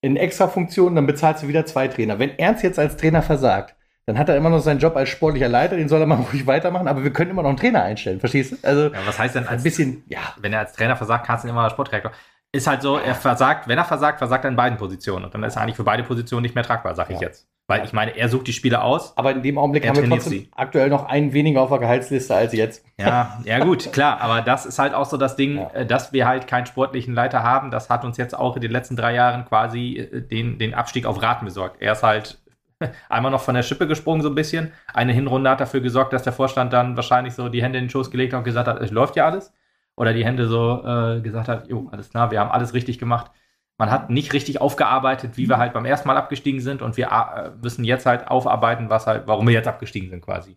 in 0.00 0.16
extra 0.16 0.48
Funktion, 0.48 0.94
dann 0.94 1.06
bezahlst 1.06 1.42
du 1.42 1.48
wieder 1.48 1.66
zwei 1.66 1.88
Trainer. 1.88 2.18
Wenn 2.18 2.38
Ernst 2.38 2.62
jetzt 2.62 2.78
als 2.78 2.96
Trainer 2.96 3.20
versagt, 3.20 3.74
dann 4.08 4.18
hat 4.18 4.30
er 4.30 4.36
immer 4.38 4.48
noch 4.48 4.60
seinen 4.60 4.80
Job 4.80 4.96
als 4.96 5.10
sportlicher 5.10 5.50
Leiter, 5.50 5.76
den 5.76 5.86
soll 5.90 6.00
er 6.00 6.06
mal 6.06 6.14
ruhig 6.32 6.46
weitermachen, 6.46 6.88
aber 6.88 7.04
wir 7.04 7.12
können 7.12 7.30
immer 7.30 7.42
noch 7.42 7.50
einen 7.50 7.58
Trainer 7.58 7.82
einstellen, 7.82 8.20
verstehst 8.20 8.52
du? 8.52 8.56
Also, 8.62 8.84
ja, 8.84 9.00
was 9.04 9.18
heißt 9.18 9.34
denn 9.34 9.46
als, 9.46 9.60
ein 9.60 9.62
bisschen, 9.62 10.02
ja. 10.08 10.20
Wenn 10.40 10.54
er 10.54 10.60
als 10.60 10.72
Trainer 10.72 10.96
versagt, 10.96 11.26
kannst 11.26 11.44
du 11.44 11.48
ihn 11.48 11.50
immer 11.50 11.68
Sportdirektor. 11.68 12.12
Ist 12.50 12.66
halt 12.66 12.80
so, 12.80 12.96
er 12.96 13.14
versagt, 13.14 13.68
wenn 13.68 13.76
er 13.76 13.84
versagt, 13.84 14.16
versagt 14.16 14.46
er 14.46 14.50
in 14.50 14.56
beiden 14.56 14.78
Positionen. 14.78 15.26
Und 15.26 15.34
dann 15.34 15.42
ist 15.42 15.56
er 15.56 15.62
eigentlich 15.62 15.76
für 15.76 15.84
beide 15.84 16.04
Positionen 16.04 16.40
nicht 16.40 16.54
mehr 16.54 16.64
tragbar, 16.64 16.94
sag 16.94 17.10
ja. 17.10 17.16
ich 17.16 17.20
jetzt. 17.20 17.46
Weil 17.66 17.84
ich 17.84 17.92
meine, 17.92 18.16
er 18.16 18.30
sucht 18.30 18.46
die 18.46 18.54
Spieler 18.54 18.82
aus. 18.82 19.14
Aber 19.18 19.30
in 19.30 19.42
dem 19.42 19.58
Augenblick 19.58 19.86
haben 19.86 19.96
wir 19.96 20.08
trotzdem 20.08 20.32
sie. 20.32 20.48
aktuell 20.56 20.88
noch 20.88 21.04
einen 21.04 21.34
weniger 21.34 21.60
auf 21.60 21.68
der 21.68 21.80
Gehaltsliste 21.80 22.34
als 22.34 22.54
jetzt. 22.54 22.82
Ja, 22.98 23.38
ja 23.44 23.58
gut, 23.58 23.92
klar. 23.92 24.22
Aber 24.22 24.40
das 24.40 24.64
ist 24.64 24.78
halt 24.78 24.94
auch 24.94 25.04
so 25.04 25.18
das 25.18 25.36
Ding, 25.36 25.58
ja. 25.58 25.68
Äh, 25.74 25.84
dass 25.84 26.14
wir 26.14 26.26
halt 26.26 26.46
keinen 26.46 26.64
sportlichen 26.64 27.12
Leiter 27.12 27.42
haben. 27.42 27.70
Das 27.70 27.90
hat 27.90 28.06
uns 28.06 28.16
jetzt 28.16 28.34
auch 28.34 28.56
in 28.56 28.62
den 28.62 28.70
letzten 28.70 28.96
drei 28.96 29.12
Jahren 29.12 29.44
quasi 29.44 29.98
äh, 29.98 30.22
den, 30.22 30.58
den 30.58 30.72
Abstieg 30.72 31.04
auf 31.04 31.20
Raten 31.20 31.44
besorgt. 31.44 31.82
Er 31.82 31.92
ist 31.92 32.02
halt 32.02 32.38
einmal 33.08 33.32
noch 33.32 33.40
von 33.40 33.54
der 33.54 33.62
Schippe 33.62 33.86
gesprungen 33.86 34.22
so 34.22 34.28
ein 34.28 34.34
bisschen. 34.34 34.72
Eine 34.92 35.12
Hinrunde 35.12 35.50
hat 35.50 35.60
dafür 35.60 35.80
gesorgt, 35.80 36.12
dass 36.12 36.22
der 36.22 36.32
Vorstand 36.32 36.72
dann 36.72 36.96
wahrscheinlich 36.96 37.34
so 37.34 37.48
die 37.48 37.62
Hände 37.62 37.78
in 37.78 37.84
den 37.84 37.90
Schoß 37.90 38.10
gelegt 38.10 38.32
hat 38.32 38.38
und 38.38 38.44
gesagt 38.44 38.68
hat, 38.68 38.80
es 38.80 38.90
läuft 38.90 39.16
ja 39.16 39.26
alles. 39.26 39.52
Oder 39.96 40.12
die 40.12 40.24
Hände 40.24 40.46
so 40.46 40.84
äh, 40.84 41.20
gesagt 41.20 41.48
hat, 41.48 41.68
jo, 41.68 41.88
alles 41.90 42.10
klar, 42.10 42.30
wir 42.30 42.38
haben 42.38 42.50
alles 42.50 42.72
richtig 42.72 42.98
gemacht. 42.98 43.32
Man 43.78 43.90
hat 43.90 44.10
nicht 44.10 44.32
richtig 44.32 44.60
aufgearbeitet, 44.60 45.36
wie 45.36 45.48
wir 45.48 45.58
halt 45.58 45.72
beim 45.72 45.84
ersten 45.84 46.08
Mal 46.08 46.16
abgestiegen 46.16 46.60
sind 46.60 46.82
und 46.82 46.96
wir 46.96 47.08
äh, 47.08 47.50
müssen 47.62 47.84
jetzt 47.84 48.06
halt 48.06 48.28
aufarbeiten, 48.28 48.90
was 48.90 49.06
halt, 49.06 49.26
warum 49.26 49.46
wir 49.46 49.54
jetzt 49.54 49.68
abgestiegen 49.68 50.10
sind 50.10 50.24
quasi. 50.24 50.56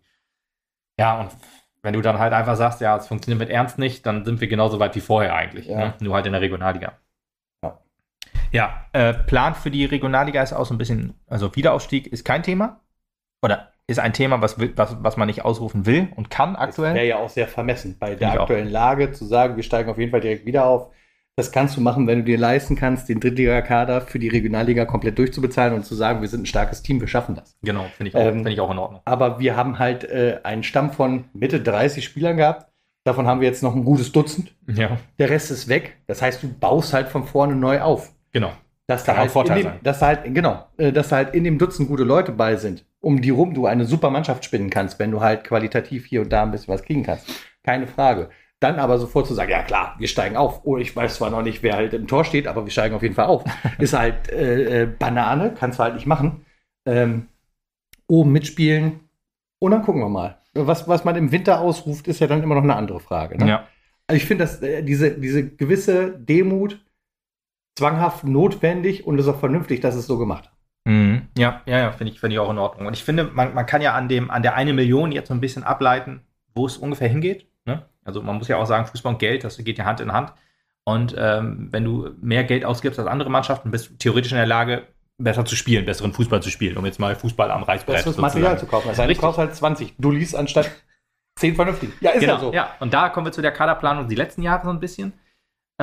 Ja, 0.99 1.19
und 1.19 1.31
wenn 1.81 1.93
du 1.93 2.01
dann 2.01 2.19
halt 2.19 2.33
einfach 2.33 2.55
sagst, 2.55 2.81
ja, 2.81 2.95
es 2.97 3.07
funktioniert 3.07 3.39
mit 3.39 3.49
Ernst 3.49 3.79
nicht, 3.79 4.05
dann 4.05 4.25
sind 4.25 4.41
wir 4.41 4.47
genauso 4.47 4.79
weit 4.79 4.95
wie 4.95 5.01
vorher 5.01 5.35
eigentlich. 5.35 5.67
Ja. 5.67 5.77
Ne? 5.77 5.93
Nur 6.01 6.15
halt 6.15 6.25
in 6.27 6.33
der 6.33 6.41
Regionalliga. 6.41 6.93
Ja, 8.51 8.85
äh, 8.93 9.13
Plan 9.13 9.55
für 9.55 9.71
die 9.71 9.85
Regionalliga 9.85 10.41
ist 10.41 10.53
auch 10.53 10.65
so 10.65 10.73
ein 10.73 10.77
bisschen, 10.77 11.13
also 11.27 11.55
Wiederaufstieg 11.55 12.07
ist 12.07 12.25
kein 12.25 12.43
Thema. 12.43 12.81
Oder 13.43 13.71
ist 13.87 13.99
ein 13.99 14.13
Thema, 14.13 14.41
was, 14.41 14.57
was, 14.59 14.97
was 15.01 15.17
man 15.17 15.27
nicht 15.27 15.43
ausrufen 15.43 15.85
will 15.85 16.09
und 16.15 16.29
kann 16.29 16.55
aktuell. 16.55 16.95
Wäre 16.95 17.07
ja 17.07 17.17
auch 17.17 17.29
sehr 17.29 17.47
vermessen, 17.47 17.97
bei 17.99 18.15
der 18.15 18.39
aktuellen 18.41 18.67
auch. 18.67 18.71
Lage 18.71 19.11
zu 19.11 19.25
sagen, 19.25 19.55
wir 19.55 19.63
steigen 19.63 19.89
auf 19.89 19.97
jeden 19.97 20.11
Fall 20.11 20.21
direkt 20.21 20.45
wieder 20.45 20.65
auf. 20.65 20.91
Das 21.37 21.51
kannst 21.51 21.77
du 21.77 21.81
machen, 21.81 22.07
wenn 22.07 22.19
du 22.19 22.25
dir 22.25 22.37
leisten 22.37 22.75
kannst, 22.75 23.09
den 23.09 23.19
Drittliga-Kader 23.19 24.01
für 24.01 24.19
die 24.19 24.27
Regionalliga 24.27 24.85
komplett 24.85 25.17
durchzubezahlen 25.17 25.73
und 25.73 25.85
zu 25.85 25.95
sagen, 25.95 26.21
wir 26.21 26.27
sind 26.27 26.43
ein 26.43 26.45
starkes 26.45 26.83
Team, 26.83 26.99
wir 26.99 27.07
schaffen 27.07 27.35
das. 27.35 27.57
Genau, 27.63 27.85
finde 27.95 28.09
ich, 28.09 28.15
auch, 28.15 28.19
ähm, 28.19 28.43
find 28.43 28.49
ich 28.49 28.59
auch 28.59 28.69
in 28.69 28.77
Ordnung. 28.77 29.01
Aber 29.05 29.39
wir 29.39 29.55
haben 29.55 29.79
halt 29.79 30.03
äh, 30.03 30.39
einen 30.43 30.63
Stamm 30.63 30.91
von 30.91 31.25
Mitte 31.33 31.61
30 31.61 32.03
Spielern 32.03 32.37
gehabt. 32.37 32.69
Davon 33.05 33.27
haben 33.27 33.41
wir 33.41 33.47
jetzt 33.47 33.63
noch 33.63 33.75
ein 33.75 33.85
gutes 33.85 34.11
Dutzend. 34.11 34.53
Ja. 34.67 34.97
Der 35.17 35.29
Rest 35.29 35.49
ist 35.51 35.67
weg. 35.67 35.97
Das 36.05 36.21
heißt, 36.21 36.43
du 36.43 36.53
baust 36.53 36.93
halt 36.93 37.07
von 37.07 37.25
vorne 37.25 37.55
neu 37.55 37.81
auf. 37.81 38.13
Genau. 38.31 38.53
Dass 38.87 39.05
da, 39.05 39.15
halt 39.15 39.33
in 39.33 39.55
dem, 39.55 39.71
dass 39.83 39.99
da 39.99 40.07
halt, 40.07 40.35
genau, 40.35 40.65
äh, 40.77 40.91
dass 40.91 41.09
da 41.09 41.17
halt 41.17 41.33
in 41.33 41.43
dem 41.43 41.57
Dutzend 41.57 41.87
gute 41.87 42.03
Leute 42.03 42.31
bei 42.31 42.57
sind, 42.57 42.85
um 42.99 43.21
die 43.21 43.29
rum 43.29 43.53
du 43.53 43.65
eine 43.65 43.85
super 43.85 44.09
Mannschaft 44.09 44.43
spinnen 44.43 44.69
kannst, 44.69 44.99
wenn 44.99 45.11
du 45.11 45.21
halt 45.21 45.45
qualitativ 45.45 46.05
hier 46.05 46.21
und 46.21 46.33
da 46.33 46.43
ein 46.43 46.51
bisschen 46.51 46.73
was 46.73 46.83
kriegen 46.83 47.03
kannst. 47.03 47.25
Keine 47.63 47.87
Frage. 47.87 48.29
Dann 48.59 48.79
aber 48.79 48.97
sofort 48.97 49.27
zu 49.27 49.33
sagen, 49.33 49.49
ja 49.49 49.63
klar, 49.63 49.95
wir 49.97 50.07
steigen 50.07 50.35
auf. 50.35 50.61
Oh, 50.65 50.77
ich 50.77 50.95
weiß 50.95 51.15
zwar 51.15 51.29
noch 51.29 51.41
nicht, 51.41 51.63
wer 51.63 51.75
halt 51.75 51.93
im 51.93 52.07
Tor 52.07 52.25
steht, 52.25 52.47
aber 52.47 52.65
wir 52.65 52.71
steigen 52.71 52.93
auf 52.93 53.01
jeden 53.01 53.15
Fall 53.15 53.27
auf. 53.27 53.43
ist 53.79 53.93
halt 53.93 54.29
äh, 54.29 54.83
äh, 54.83 54.85
Banane, 54.85 55.53
kannst 55.57 55.79
du 55.79 55.83
halt 55.83 55.95
nicht 55.95 56.05
machen. 56.05 56.45
Ähm, 56.85 57.27
oben 58.07 58.31
mitspielen 58.31 58.99
und 59.59 59.71
dann 59.71 59.83
gucken 59.83 60.01
wir 60.01 60.09
mal. 60.09 60.37
Was, 60.53 60.87
was 60.87 61.05
man 61.05 61.15
im 61.15 61.31
Winter 61.31 61.61
ausruft, 61.61 62.07
ist 62.07 62.19
ja 62.19 62.27
dann 62.27 62.43
immer 62.43 62.55
noch 62.55 62.63
eine 62.63 62.75
andere 62.75 62.99
Frage. 62.99 63.37
Ne? 63.37 63.47
Ja. 63.47 63.67
Also 64.05 64.17
ich 64.17 64.25
finde, 64.25 64.43
dass 64.43 64.61
äh, 64.61 64.83
diese, 64.83 65.11
diese 65.11 65.47
gewisse 65.47 66.11
Demut 66.11 66.83
zwanghaft 67.75 68.23
notwendig 68.23 69.07
und 69.07 69.19
ist 69.19 69.27
auch 69.27 69.39
vernünftig, 69.39 69.81
dass 69.81 69.95
es 69.95 70.07
so 70.07 70.17
gemacht 70.17 70.45
hat. 70.45 70.53
Mhm. 70.85 71.27
Ja, 71.37 71.61
ja, 71.65 71.77
ja, 71.79 71.91
finde 71.91 72.13
ich, 72.13 72.19
find 72.19 72.33
ich 72.33 72.39
auch 72.39 72.49
in 72.49 72.57
Ordnung. 72.57 72.87
Und 72.87 72.93
ich 72.93 73.03
finde, 73.03 73.25
man, 73.25 73.53
man 73.53 73.65
kann 73.65 73.81
ja 73.81 73.93
an, 73.93 74.07
dem, 74.07 74.31
an 74.31 74.41
der 74.41 74.55
eine 74.55 74.73
Million 74.73 75.11
jetzt 75.11 75.27
so 75.27 75.33
ein 75.33 75.41
bisschen 75.41 75.63
ableiten, 75.63 76.21
wo 76.55 76.65
es 76.65 76.77
ungefähr 76.77 77.07
hingeht. 77.07 77.47
Ne? 77.65 77.85
Also 78.03 78.21
man 78.21 78.37
muss 78.37 78.47
ja 78.47 78.57
auch 78.57 78.65
sagen, 78.65 78.85
Fußball 78.87 79.13
und 79.13 79.19
Geld, 79.19 79.43
das 79.43 79.57
geht 79.57 79.77
ja 79.77 79.85
Hand 79.85 79.99
in 79.99 80.11
Hand. 80.11 80.33
Und 80.83 81.15
ähm, 81.17 81.67
wenn 81.71 81.83
du 81.83 82.09
mehr 82.21 82.43
Geld 82.43 82.65
ausgibst 82.65 82.99
als 82.99 83.07
andere 83.07 83.29
Mannschaften, 83.29 83.69
bist 83.69 83.91
du 83.91 83.93
theoretisch 83.97 84.31
in 84.31 84.37
der 84.37 84.47
Lage, 84.47 84.87
besser 85.17 85.45
zu 85.45 85.55
spielen, 85.55 85.85
besseren 85.85 86.13
Fußball 86.13 86.41
zu 86.41 86.49
spielen, 86.49 86.77
um 86.77 86.85
jetzt 86.85 86.99
mal 86.99 87.15
Fußball 87.15 87.51
am 87.51 87.61
Reißbrett 87.63 87.97
Besseres 87.97 88.17
Material 88.17 88.57
zu 88.57 88.65
kaufen. 88.65 88.87
Das 88.89 88.97
heißt, 88.97 89.09
du 89.09 89.15
kaufst 89.15 89.37
halt 89.37 89.55
20 89.55 89.95
Dullis 89.97 90.33
anstatt 90.33 90.71
10 91.35 91.55
vernünftig. 91.55 91.91
Ja, 92.01 92.11
ist 92.11 92.21
genau, 92.21 92.33
ja 92.33 92.39
so. 92.39 92.53
Ja, 92.53 92.75
und 92.79 92.93
da 92.93 93.09
kommen 93.09 93.27
wir 93.27 93.31
zu 93.31 93.41
der 93.41 93.51
Kaderplanung 93.51 94.07
die 94.07 94.15
letzten 94.15 94.41
Jahre 94.41 94.65
so 94.65 94.71
ein 94.71 94.79
bisschen. 94.79 95.13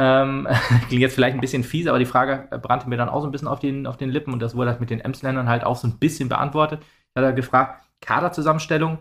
Ähm, 0.01 0.47
klingt 0.89 1.03
jetzt 1.03 1.15
vielleicht 1.15 1.35
ein 1.35 1.41
bisschen 1.41 1.65
fies, 1.65 1.89
aber 1.89 1.99
die 1.99 2.05
Frage 2.05 2.49
brannte 2.63 2.89
mir 2.89 2.97
dann 2.97 3.09
auch 3.09 3.21
so 3.21 3.27
ein 3.27 3.33
bisschen 3.33 3.49
auf 3.49 3.59
den, 3.59 3.85
auf 3.85 3.97
den 3.97 4.11
Lippen 4.11 4.33
und 4.33 4.41
das 4.41 4.55
wurde 4.55 4.71
halt 4.71 4.81
mit 4.81 4.91
den 4.91 5.01
Emsländern 5.01 5.49
halt 5.49 5.65
auch 5.65 5.75
so 5.75 5.89
ein 5.89 5.99
bisschen 5.99 6.29
beantwortet. 6.29 6.83
Ich 6.83 7.21
hatte 7.21 7.35
gefragt, 7.35 7.83
Kaderzusammenstellung, 8.01 8.99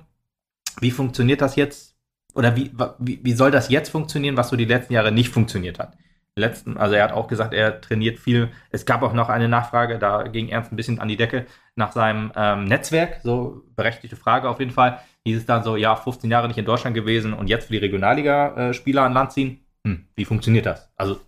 wie 0.82 0.90
funktioniert 0.90 1.42
das 1.42 1.56
jetzt 1.56 1.96
oder 2.34 2.56
wie, 2.56 2.72
wie, 2.98 3.20
wie 3.24 3.34
soll 3.34 3.52
das 3.52 3.70
jetzt 3.70 3.90
funktionieren, 3.90 4.38
was 4.38 4.50
so 4.50 4.56
die 4.56 4.66
letzten 4.66 4.94
Jahre 4.94 5.12
nicht 5.12 5.30
funktioniert 5.30 5.78
hat? 5.78 5.96
Letzten, 6.36 6.78
also 6.78 6.96
er 6.96 7.04
hat 7.04 7.12
auch 7.12 7.28
gesagt, 7.28 7.54
er 7.54 7.82
trainiert 7.82 8.20
viel. 8.20 8.50
Es 8.72 8.86
gab 8.86 9.02
auch 9.02 9.14
noch 9.14 9.30
eine 9.30 9.48
Nachfrage, 9.48 10.00
da 10.00 10.24
ging 10.24 10.50
Ernst 10.50 10.72
ein 10.72 10.76
bisschen 10.76 11.00
an 11.00 11.08
die 11.08 11.18
Decke 11.18 11.46
nach 11.76 11.92
seinem 11.92 12.32
ähm, 12.36 12.66
Netzwerk, 12.66 13.22
so 13.24 13.64
berechtigte 13.76 14.16
Frage 14.16 14.50
auf 14.50 14.60
jeden 14.60 14.72
Fall. 14.72 15.00
Hieß 15.26 15.38
es 15.38 15.46
dann 15.46 15.64
so, 15.64 15.76
ja, 15.76 15.96
15 15.96 16.30
Jahre 16.30 16.48
nicht 16.48 16.58
in 16.58 16.66
Deutschland 16.66 16.96
gewesen 16.96 17.34
und 17.34 17.48
jetzt 17.48 17.66
für 17.66 17.74
die 17.74 17.80
Regionalliga-Spieler 17.80 19.04
an 19.04 19.14
Land 19.14 19.32
ziehen. 19.32 19.67
Hm, 19.88 20.06
wie 20.16 20.26
funktioniert 20.26 20.66
das? 20.66 20.92
Also 20.98 21.22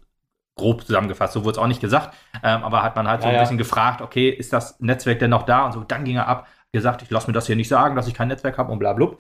grob 0.56 0.86
zusammengefasst, 0.86 1.34
so 1.34 1.46
wurde 1.46 1.54
es 1.54 1.58
auch 1.58 1.68
nicht 1.68 1.80
gesagt, 1.80 2.14
ähm, 2.44 2.64
aber 2.64 2.84
hat 2.84 2.98
man 2.98 3.08
halt 3.08 3.22
so 3.22 3.30
ja, 3.30 3.36
ein 3.36 3.40
bisschen 3.40 3.58
gefragt, 3.58 4.02
okay, 4.02 4.30
ist 4.30 4.52
das 4.52 4.78
Netzwerk 4.82 5.20
denn 5.20 5.30
noch 5.30 5.44
da? 5.44 5.66
Und 5.66 5.72
so, 5.72 5.80
dann 5.82 6.04
ging 6.04 6.18
er 6.18 6.28
ab, 6.28 6.48
gesagt, 6.74 7.02
ich 7.02 7.10
lasse 7.10 7.28
mir 7.28 7.34
das 7.34 7.48
hier 7.48 7.56
nicht 7.56 7.70
sagen, 7.70 7.96
dass 7.96 8.08
ich 8.08 8.14
kein 8.14 8.28
Netzwerk 8.28 8.58
habe 8.58 8.72
und 8.72 8.80
bla 8.80 8.92
bla. 8.92 9.12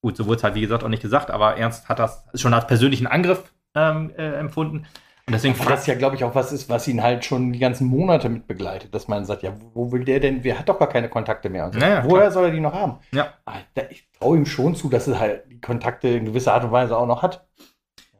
Gut, 0.00 0.16
so 0.16 0.26
wurde 0.26 0.36
es 0.36 0.44
halt, 0.44 0.54
wie 0.54 0.60
gesagt, 0.60 0.84
auch 0.84 0.88
nicht 0.88 1.02
gesagt, 1.02 1.30
aber 1.30 1.56
Ernst 1.56 1.88
hat 1.88 1.98
das 1.98 2.24
schon 2.34 2.54
als 2.54 2.66
persönlichen 2.66 3.08
Angriff 3.08 3.52
ähm, 3.74 4.12
äh, 4.16 4.34
empfunden. 4.34 4.86
Und 5.26 5.32
deswegen 5.32 5.58
ja, 5.58 5.68
das 5.70 5.86
ja, 5.86 5.94
glaube 5.94 6.16
ich, 6.16 6.24
auch 6.24 6.34
was 6.34 6.52
ist, 6.52 6.68
was 6.68 6.86
ihn 6.86 7.02
halt 7.02 7.24
schon 7.24 7.52
die 7.52 7.58
ganzen 7.58 7.86
Monate 7.86 8.28
mit 8.28 8.46
begleitet, 8.46 8.94
dass 8.94 9.08
man 9.08 9.24
sagt, 9.24 9.42
ja, 9.42 9.54
wo 9.72 9.90
will 9.90 10.04
der 10.04 10.20
denn? 10.20 10.44
Wer 10.44 10.58
hat 10.58 10.68
doch 10.68 10.78
gar 10.78 10.88
keine 10.88 11.08
Kontakte 11.08 11.48
mehr. 11.48 11.72
So. 11.72 11.78
Naja, 11.78 12.04
Woher 12.04 12.24
klar. 12.24 12.30
soll 12.30 12.44
er 12.44 12.50
die 12.50 12.60
noch 12.60 12.74
haben? 12.74 12.98
Ja. 13.10 13.32
Alter, 13.46 13.90
ich 13.90 14.06
traue 14.18 14.36
ihm 14.36 14.44
schon 14.44 14.74
zu, 14.74 14.90
dass 14.90 15.08
er 15.08 15.18
halt 15.18 15.50
die 15.50 15.60
Kontakte 15.62 16.08
in 16.08 16.26
gewisser 16.26 16.52
Art 16.52 16.64
und 16.64 16.72
Weise 16.72 16.96
auch 16.96 17.06
noch 17.06 17.22
hat. 17.22 17.46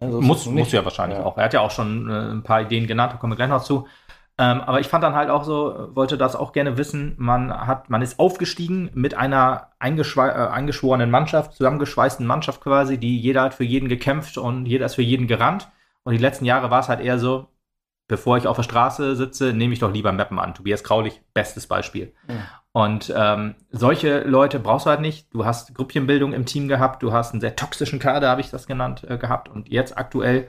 Also 0.04 0.20
muss, 0.20 0.46
muss 0.46 0.72
ja 0.72 0.84
wahrscheinlich 0.84 1.18
ja. 1.18 1.24
auch. 1.24 1.36
Er 1.36 1.44
hat 1.44 1.54
ja 1.54 1.60
auch 1.60 1.70
schon 1.70 2.10
äh, 2.10 2.32
ein 2.32 2.42
paar 2.42 2.62
Ideen 2.62 2.86
genannt, 2.86 3.12
da 3.12 3.16
kommen 3.16 3.32
wir 3.32 3.36
gleich 3.36 3.48
noch 3.48 3.62
zu. 3.62 3.86
Ähm, 4.36 4.60
aber 4.62 4.80
ich 4.80 4.88
fand 4.88 5.04
dann 5.04 5.14
halt 5.14 5.30
auch 5.30 5.44
so, 5.44 5.90
wollte 5.94 6.18
das 6.18 6.34
auch 6.34 6.52
gerne 6.52 6.76
wissen, 6.76 7.14
man 7.18 7.52
hat, 7.52 7.88
man 7.88 8.02
ist 8.02 8.18
aufgestiegen 8.18 8.90
mit 8.92 9.14
einer 9.14 9.68
eingeschw 9.78 10.22
äh, 10.22 10.48
eingeschworenen 10.48 11.10
Mannschaft, 11.10 11.52
zusammengeschweißten 11.54 12.26
Mannschaft 12.26 12.60
quasi, 12.60 12.98
die 12.98 13.20
jeder 13.20 13.42
hat 13.42 13.54
für 13.54 13.62
jeden 13.62 13.88
gekämpft 13.88 14.36
und 14.36 14.66
jeder 14.66 14.86
ist 14.86 14.96
für 14.96 15.02
jeden 15.02 15.28
gerannt. 15.28 15.70
Und 16.02 16.12
die 16.14 16.18
letzten 16.18 16.44
Jahre 16.44 16.70
war 16.70 16.80
es 16.80 16.88
halt 16.88 17.00
eher 17.00 17.18
so, 17.18 17.46
bevor 18.06 18.36
ich 18.36 18.46
auf 18.46 18.56
der 18.56 18.62
Straße 18.62 19.16
sitze, 19.16 19.52
nehme 19.52 19.72
ich 19.72 19.80
doch 19.80 19.92
lieber 19.92 20.12
Mappen 20.12 20.38
an. 20.38 20.54
Tobias 20.54 20.84
Kraulich, 20.84 21.22
bestes 21.32 21.66
Beispiel. 21.66 22.12
Ja. 22.28 22.34
Und 22.72 23.12
ähm, 23.16 23.54
solche 23.70 24.20
Leute 24.20 24.58
brauchst 24.58 24.86
du 24.86 24.90
halt 24.90 25.00
nicht. 25.00 25.32
Du 25.32 25.44
hast 25.44 25.74
Grüppchenbildung 25.74 26.32
im 26.32 26.44
Team 26.44 26.68
gehabt, 26.68 27.02
du 27.02 27.12
hast 27.12 27.32
einen 27.32 27.40
sehr 27.40 27.56
toxischen 27.56 27.98
Kader, 27.98 28.28
habe 28.28 28.40
ich 28.40 28.50
das 28.50 28.66
genannt, 28.66 29.04
äh, 29.08 29.16
gehabt. 29.16 29.48
Und 29.48 29.68
jetzt 29.68 29.96
aktuell 29.96 30.48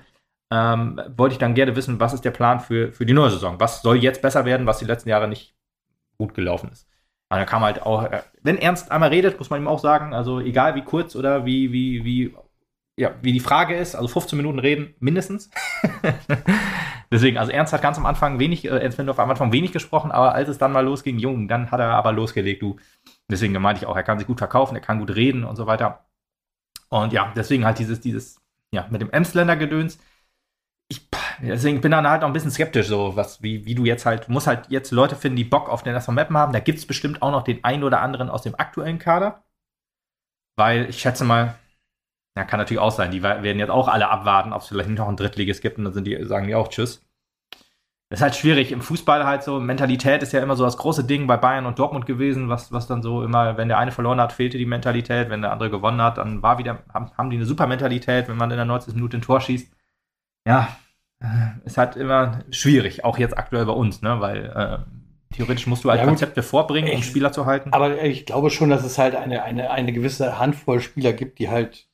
ähm, 0.52 1.00
wollte 1.16 1.34
ich 1.34 1.40
dann 1.40 1.54
gerne 1.54 1.76
wissen, 1.76 2.00
was 2.00 2.14
ist 2.14 2.26
der 2.26 2.32
Plan 2.32 2.60
für, 2.60 2.92
für 2.92 3.06
die 3.06 3.14
neue 3.14 3.30
Saison? 3.30 3.60
Was 3.60 3.82
soll 3.82 3.98
jetzt 3.98 4.22
besser 4.22 4.44
werden, 4.46 4.66
was 4.66 4.80
die 4.80 4.86
letzten 4.86 5.10
Jahre 5.10 5.28
nicht 5.28 5.56
gut 6.18 6.34
gelaufen 6.34 6.70
ist? 6.72 6.88
Und 7.30 7.38
da 7.38 7.46
kam 7.46 7.64
halt 7.64 7.82
auch, 7.82 8.04
äh, 8.04 8.22
wenn 8.42 8.58
Ernst 8.58 8.92
einmal 8.92 9.10
redet, 9.10 9.38
muss 9.38 9.50
man 9.50 9.62
ihm 9.62 9.68
auch 9.68 9.80
sagen, 9.80 10.14
also 10.14 10.40
egal 10.40 10.76
wie 10.76 10.84
kurz 10.84 11.16
oder 11.16 11.46
wie, 11.46 11.72
wie, 11.72 12.04
wie, 12.04 12.36
ja, 12.98 13.14
wie 13.22 13.34
die 13.34 13.40
Frage 13.40 13.76
ist, 13.76 13.96
also 13.96 14.08
15 14.08 14.38
Minuten 14.38 14.60
reden 14.60 14.96
mindestens. 15.00 15.50
Deswegen, 17.12 17.38
also 17.38 17.52
Ernst 17.52 17.74
hat 17.74 17.82
ganz 17.82 17.98
am 17.98 18.06
Anfang 18.06 18.40
wenig, 18.40 18.66
äh, 18.66 18.78
Ernst 18.78 18.98
Windorf 18.98 19.20
am 19.20 19.30
Anfang 19.30 19.52
wenig 19.52 19.72
gesprochen, 19.72 20.12
aber 20.12 20.34
als 20.34 20.50
es 20.50 20.58
dann 20.58 20.72
mal 20.72 20.84
losging, 20.84 21.20
jung, 21.20 21.48
dann 21.48 21.72
hat 21.72 21.80
er 21.80 21.90
aber 21.92 22.12
losgelegt, 22.12 22.62
du. 22.62 22.78
Deswegen 23.30 23.54
meinte 23.54 23.82
ich 23.82 23.88
auch, 23.88 23.96
er 23.96 24.04
kann 24.04 24.18
sich 24.20 24.28
gut 24.28 24.40
verkaufen, 24.40 24.76
er 24.76 24.82
kann 24.82 25.00
gut 25.00 25.16
reden 25.16 25.44
und 25.44 25.56
so 25.56 25.68
weiter. 25.68 26.06
Und 26.90 27.14
ja, 27.14 27.32
deswegen 27.36 27.66
halt 27.66 27.80
dieses, 27.80 28.00
dieses, 28.00 28.42
ja, 28.72 28.88
mit 28.90 29.02
dem 29.02 29.10
Emsländer 29.12 29.56
Gedöns. 29.56 30.00
Ich, 30.88 31.08
deswegen 31.42 31.82
bin 31.82 31.92
dann 31.92 32.08
halt 32.08 32.24
auch 32.24 32.28
ein 32.28 32.34
bisschen 32.34 32.52
skeptisch, 32.52 32.88
so 32.88 33.16
was, 33.16 33.42
wie, 33.42 33.66
wie 33.66 33.76
du 33.76 33.86
jetzt 33.86 34.06
halt, 34.06 34.30
musst 34.30 34.48
halt 34.48 34.70
jetzt 34.70 34.92
Leute 34.92 35.16
finden, 35.16 35.38
die 35.38 35.44
Bock 35.44 35.70
auf 35.70 35.84
den 35.84 35.96
SV 35.96 36.12
Mappen 36.12 36.38
haben. 36.38 36.54
Da 36.54 36.60
gibt 36.60 36.78
es 36.80 36.86
bestimmt 36.86 37.22
auch 37.22 37.32
noch 37.32 37.44
den 37.44 37.64
einen 37.64 37.84
oder 37.84 38.02
anderen 38.02 38.30
aus 38.30 38.44
dem 38.44 38.56
aktuellen 38.56 39.00
Kader. 39.00 39.44
Weil 40.56 40.90
ich 40.90 41.00
schätze 41.00 41.26
mal, 41.26 41.56
ja, 42.36 42.44
kann 42.44 42.60
natürlich 42.60 42.82
auch 42.82 42.92
sein, 42.92 43.12
die 43.12 43.24
werden 43.24 43.60
jetzt 43.60 43.70
auch 43.70 43.88
alle 43.88 44.10
abwarten, 44.10 44.52
ob 44.52 44.62
es 44.62 44.68
vielleicht 44.68 44.90
noch 44.90 45.08
ein 45.08 45.16
Drittliges 45.16 45.62
gibt 45.62 45.78
und 45.78 45.86
dann 45.86 45.94
sind 45.94 46.06
die, 46.06 46.22
sagen 46.26 46.48
die 46.48 46.56
auch 46.56 46.68
Tschüss. 46.68 47.02
Das 48.10 48.20
ist 48.20 48.24
halt 48.24 48.36
schwierig. 48.36 48.72
Im 48.72 48.82
Fußball 48.82 49.26
halt 49.26 49.42
so, 49.42 49.60
Mentalität 49.60 50.22
ist 50.22 50.32
ja 50.32 50.44
immer 50.44 50.56
so 50.56 50.64
das 50.64 50.78
große 50.78 51.06
Ding 51.06 51.26
bei 51.28 51.38
Bayern 51.38 51.66
und 51.66 51.80
Dortmund 51.80 52.06
gewesen, 52.06 52.50
was, 52.50 52.72
was 52.72 52.88
dann 52.88 53.02
so 53.02 53.24
immer, 53.24 53.58
wenn 53.58 53.68
der 53.68 53.80
eine 53.80 53.92
verloren 53.92 54.22
hat, 54.22 54.32
fehlte 54.32 54.58
die 54.58 54.66
Mentalität, 54.66 55.30
wenn 55.30 55.42
der 55.42 55.52
andere 55.52 55.72
gewonnen 55.72 56.02
hat, 56.02 56.18
dann 56.18 56.44
war 56.44 56.60
wieder, 56.60 56.84
haben, 56.94 57.10
haben 57.18 57.30
die 57.30 57.38
eine 57.38 57.46
super 57.46 57.68
Mentalität, 57.68 58.28
wenn 58.28 58.38
man 58.38 58.52
in 58.52 58.58
der 58.58 58.66
90. 58.66 58.94
Minute 58.94 59.18
ein 59.18 59.22
Tor 59.22 59.42
schießt. 59.42 59.74
Ja, 60.48 60.78
äh, 61.20 61.66
ist 61.66 61.78
halt 61.78 61.96
immer 61.96 62.42
schwierig, 62.52 63.04
auch 63.04 63.18
jetzt 63.18 63.38
aktuell 63.38 63.66
bei 63.66 63.74
uns, 63.74 64.02
ne, 64.02 64.20
weil 64.20 64.46
äh, 64.46 65.36
theoretisch 65.36 65.66
musst 65.66 65.84
du 65.84 65.90
halt 65.90 66.02
ja, 66.02 66.06
Konzepte 66.06 66.44
vorbringen, 66.44 66.94
um 66.94 67.02
Spieler 67.02 67.32
zu 67.32 67.48
halten. 67.48 67.74
Aber 67.74 68.04
ich 68.04 68.26
glaube 68.28 68.52
schon, 68.52 68.70
dass 68.70 68.84
es 68.84 69.00
halt 69.00 69.16
eine, 69.16 69.42
eine, 69.44 69.72
eine 69.72 69.94
gewisse 69.94 70.38
Handvoll 70.38 70.80
Spieler 70.80 71.14
gibt, 71.14 71.40
die 71.40 71.50
halt 71.50 71.88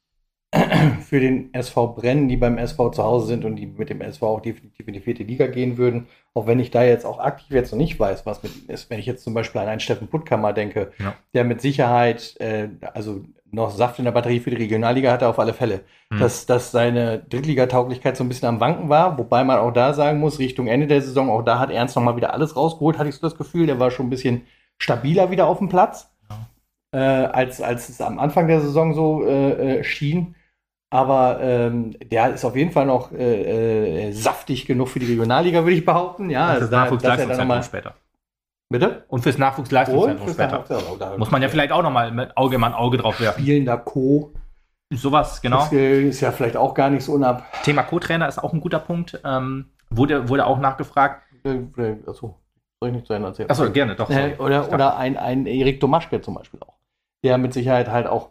für 1.02 1.20
den 1.20 1.54
SV 1.54 1.96
brennen, 1.96 2.28
die 2.28 2.36
beim 2.38 2.58
SV 2.58 2.90
zu 2.92 3.04
Hause 3.04 3.28
sind 3.28 3.46
und 3.46 3.56
die 3.56 3.68
mit 3.68 3.90
dem 3.90 4.02
SV 4.02 4.28
auch 4.28 4.42
definitiv 4.42 4.88
in 4.88 4.94
die 4.94 5.00
vierte 5.00 5.24
Liga 5.24 5.48
gehen 5.48 5.78
würden. 5.78 6.08
Auch 6.34 6.46
wenn 6.46 6.60
ich 6.60 6.72
da 6.72 6.84
jetzt 6.84 7.06
auch 7.06 7.20
aktiv 7.20 7.52
jetzt 7.52 7.72
noch 7.72 7.78
nicht 7.78 8.00
weiß, 8.00 8.26
was 8.26 8.44
mit 8.44 8.52
ihm 8.56 8.70
ist. 8.70 8.90
Wenn 8.90 9.00
ich 9.00 9.06
jetzt 9.06 9.24
zum 9.24 9.34
Beispiel 9.34 9.62
an 9.62 9.68
einen 9.68 9.80
Steffen 9.80 10.08
Puttkammer 10.08 10.52
denke, 10.52 10.92
ja. 11.00 11.14
der 11.34 11.46
mit 11.46 11.62
Sicherheit, 11.62 12.36
äh, 12.40 12.70
also 12.94 13.22
noch 13.52 13.72
Saft 13.72 14.00
in 14.00 14.06
der 14.06 14.12
Batterie 14.12 14.40
für 14.40 14.50
die 14.50 14.58
Regionalliga 14.58 15.12
hatte, 15.12 15.28
auf 15.28 15.40
alle 15.40 15.54
Fälle. 15.54 15.82
Mhm. 16.10 16.20
Dass, 16.20 16.46
dass 16.46 16.72
seine 16.72 17.20
Drittligatauglichkeit 17.20 18.18
so 18.18 18.24
ein 18.24 18.30
bisschen 18.30 18.48
am 18.48 18.60
Wanken 18.60 18.90
war, 18.90 19.18
wobei 19.18 19.44
man 19.44 19.60
auch 19.60 19.72
da 19.72 19.94
sagen 19.94 20.20
muss, 20.20 20.40
Richtung 20.40 20.68
Ende 20.68 20.88
der 20.88 21.02
Saison, 21.02 21.30
auch 21.30 21.44
da 21.44 21.60
hat 21.60 21.72
Ernst 21.72 21.96
noch 21.96 22.04
mal 22.04 22.16
wieder 22.16 22.34
alles 22.34 22.56
rausgeholt, 22.56 22.98
hatte 22.98 23.10
ich 23.10 23.16
so 23.16 23.22
das 23.22 23.38
Gefühl. 23.38 23.68
Der 23.68 23.80
war 23.80 23.92
schon 23.92 24.08
ein 24.08 24.12
bisschen 24.12 24.44
stabiler 24.78 25.32
wieder 25.32 25.48
auf 25.48 25.60
dem 25.60 25.70
Platz, 25.70 26.10
ja. 26.94 27.24
äh, 27.24 27.26
als, 27.28 27.62
als 27.62 27.90
es 27.90 28.02
am 28.02 28.20
Anfang 28.20 28.48
der 28.48 28.62
Saison 28.62 28.94
so 28.94 29.24
äh, 29.26 29.80
äh 29.80 29.84
schien. 29.84 30.36
Aber 30.94 31.40
ähm, 31.42 31.96
der 32.12 32.34
ist 32.34 32.44
auf 32.44 32.56
jeden 32.56 32.72
Fall 32.72 32.86
noch 32.86 33.14
äh, 33.14 34.10
äh, 34.10 34.12
saftig 34.12 34.66
genug 34.66 34.90
für 34.90 35.00
die 35.00 35.06
Regionalliga, 35.06 35.64
würde 35.64 35.78
ich 35.78 35.86
behaupten. 35.86 36.30
Ja, 36.30 36.50
und 36.50 36.62
also 36.62 36.68
Nachwuchsleistungszentrum 36.68 37.64
später. 37.64 37.94
Bitte? 38.70 39.06
Und 39.08 39.22
fürs 39.22 39.38
Nachwuchsleistungszentrum 39.38 40.30
später. 40.30 40.60
Nachwuchs 40.60 41.18
Muss 41.18 41.32
man 41.32 41.42
ja 41.42 41.48
vielleicht 41.48 41.72
auch 41.72 41.82
noch 41.82 41.92
mal 41.92 42.12
mit 42.12 42.36
Auge 42.36 42.58
mal 42.58 42.68
ein 42.68 42.74
Auge 42.74 42.98
drauf 42.98 43.22
werfen. 43.22 43.42
Spielender 43.42 43.78
Co. 43.78 44.34
Sowas, 44.94 45.42
genau. 45.42 45.60
Das 45.60 45.72
ist 45.72 46.20
ja 46.20 46.34
vielleicht 46.34 46.58
auch 46.58 46.74
gar 46.74 46.90
nicht 46.90 47.06
so 47.06 47.14
unab. 47.14 47.46
Thema 47.64 47.84
Co-Trainer 47.84 48.28
ist 48.28 48.44
auch 48.44 48.52
ein 48.52 48.60
guter 48.60 48.80
Punkt. 48.80 49.18
Ähm, 49.24 49.70
wurde, 49.90 50.28
wurde 50.28 50.46
auch 50.46 50.60
nachgefragt. 50.60 51.24
Äh, 51.46 51.52
äh, 51.82 51.98
achso, 52.06 52.36
soll 52.82 52.90
ich 52.90 52.96
nicht 52.96 53.08
zu 53.08 53.14
Ende 53.14 53.30
erzählen? 53.30 53.50
Achso, 53.50 53.72
gerne, 53.72 53.96
doch. 53.96 54.10
Äh, 54.10 54.36
oder 54.38 54.74
oder 54.74 54.98
ein, 54.98 55.16
ein 55.16 55.46
Erik 55.46 55.80
Domaschke 55.80 56.20
zum 56.20 56.34
Beispiel 56.34 56.60
auch. 56.60 56.74
Der 57.24 57.38
mit 57.38 57.54
Sicherheit 57.54 57.90
halt 57.90 58.08
auch 58.08 58.31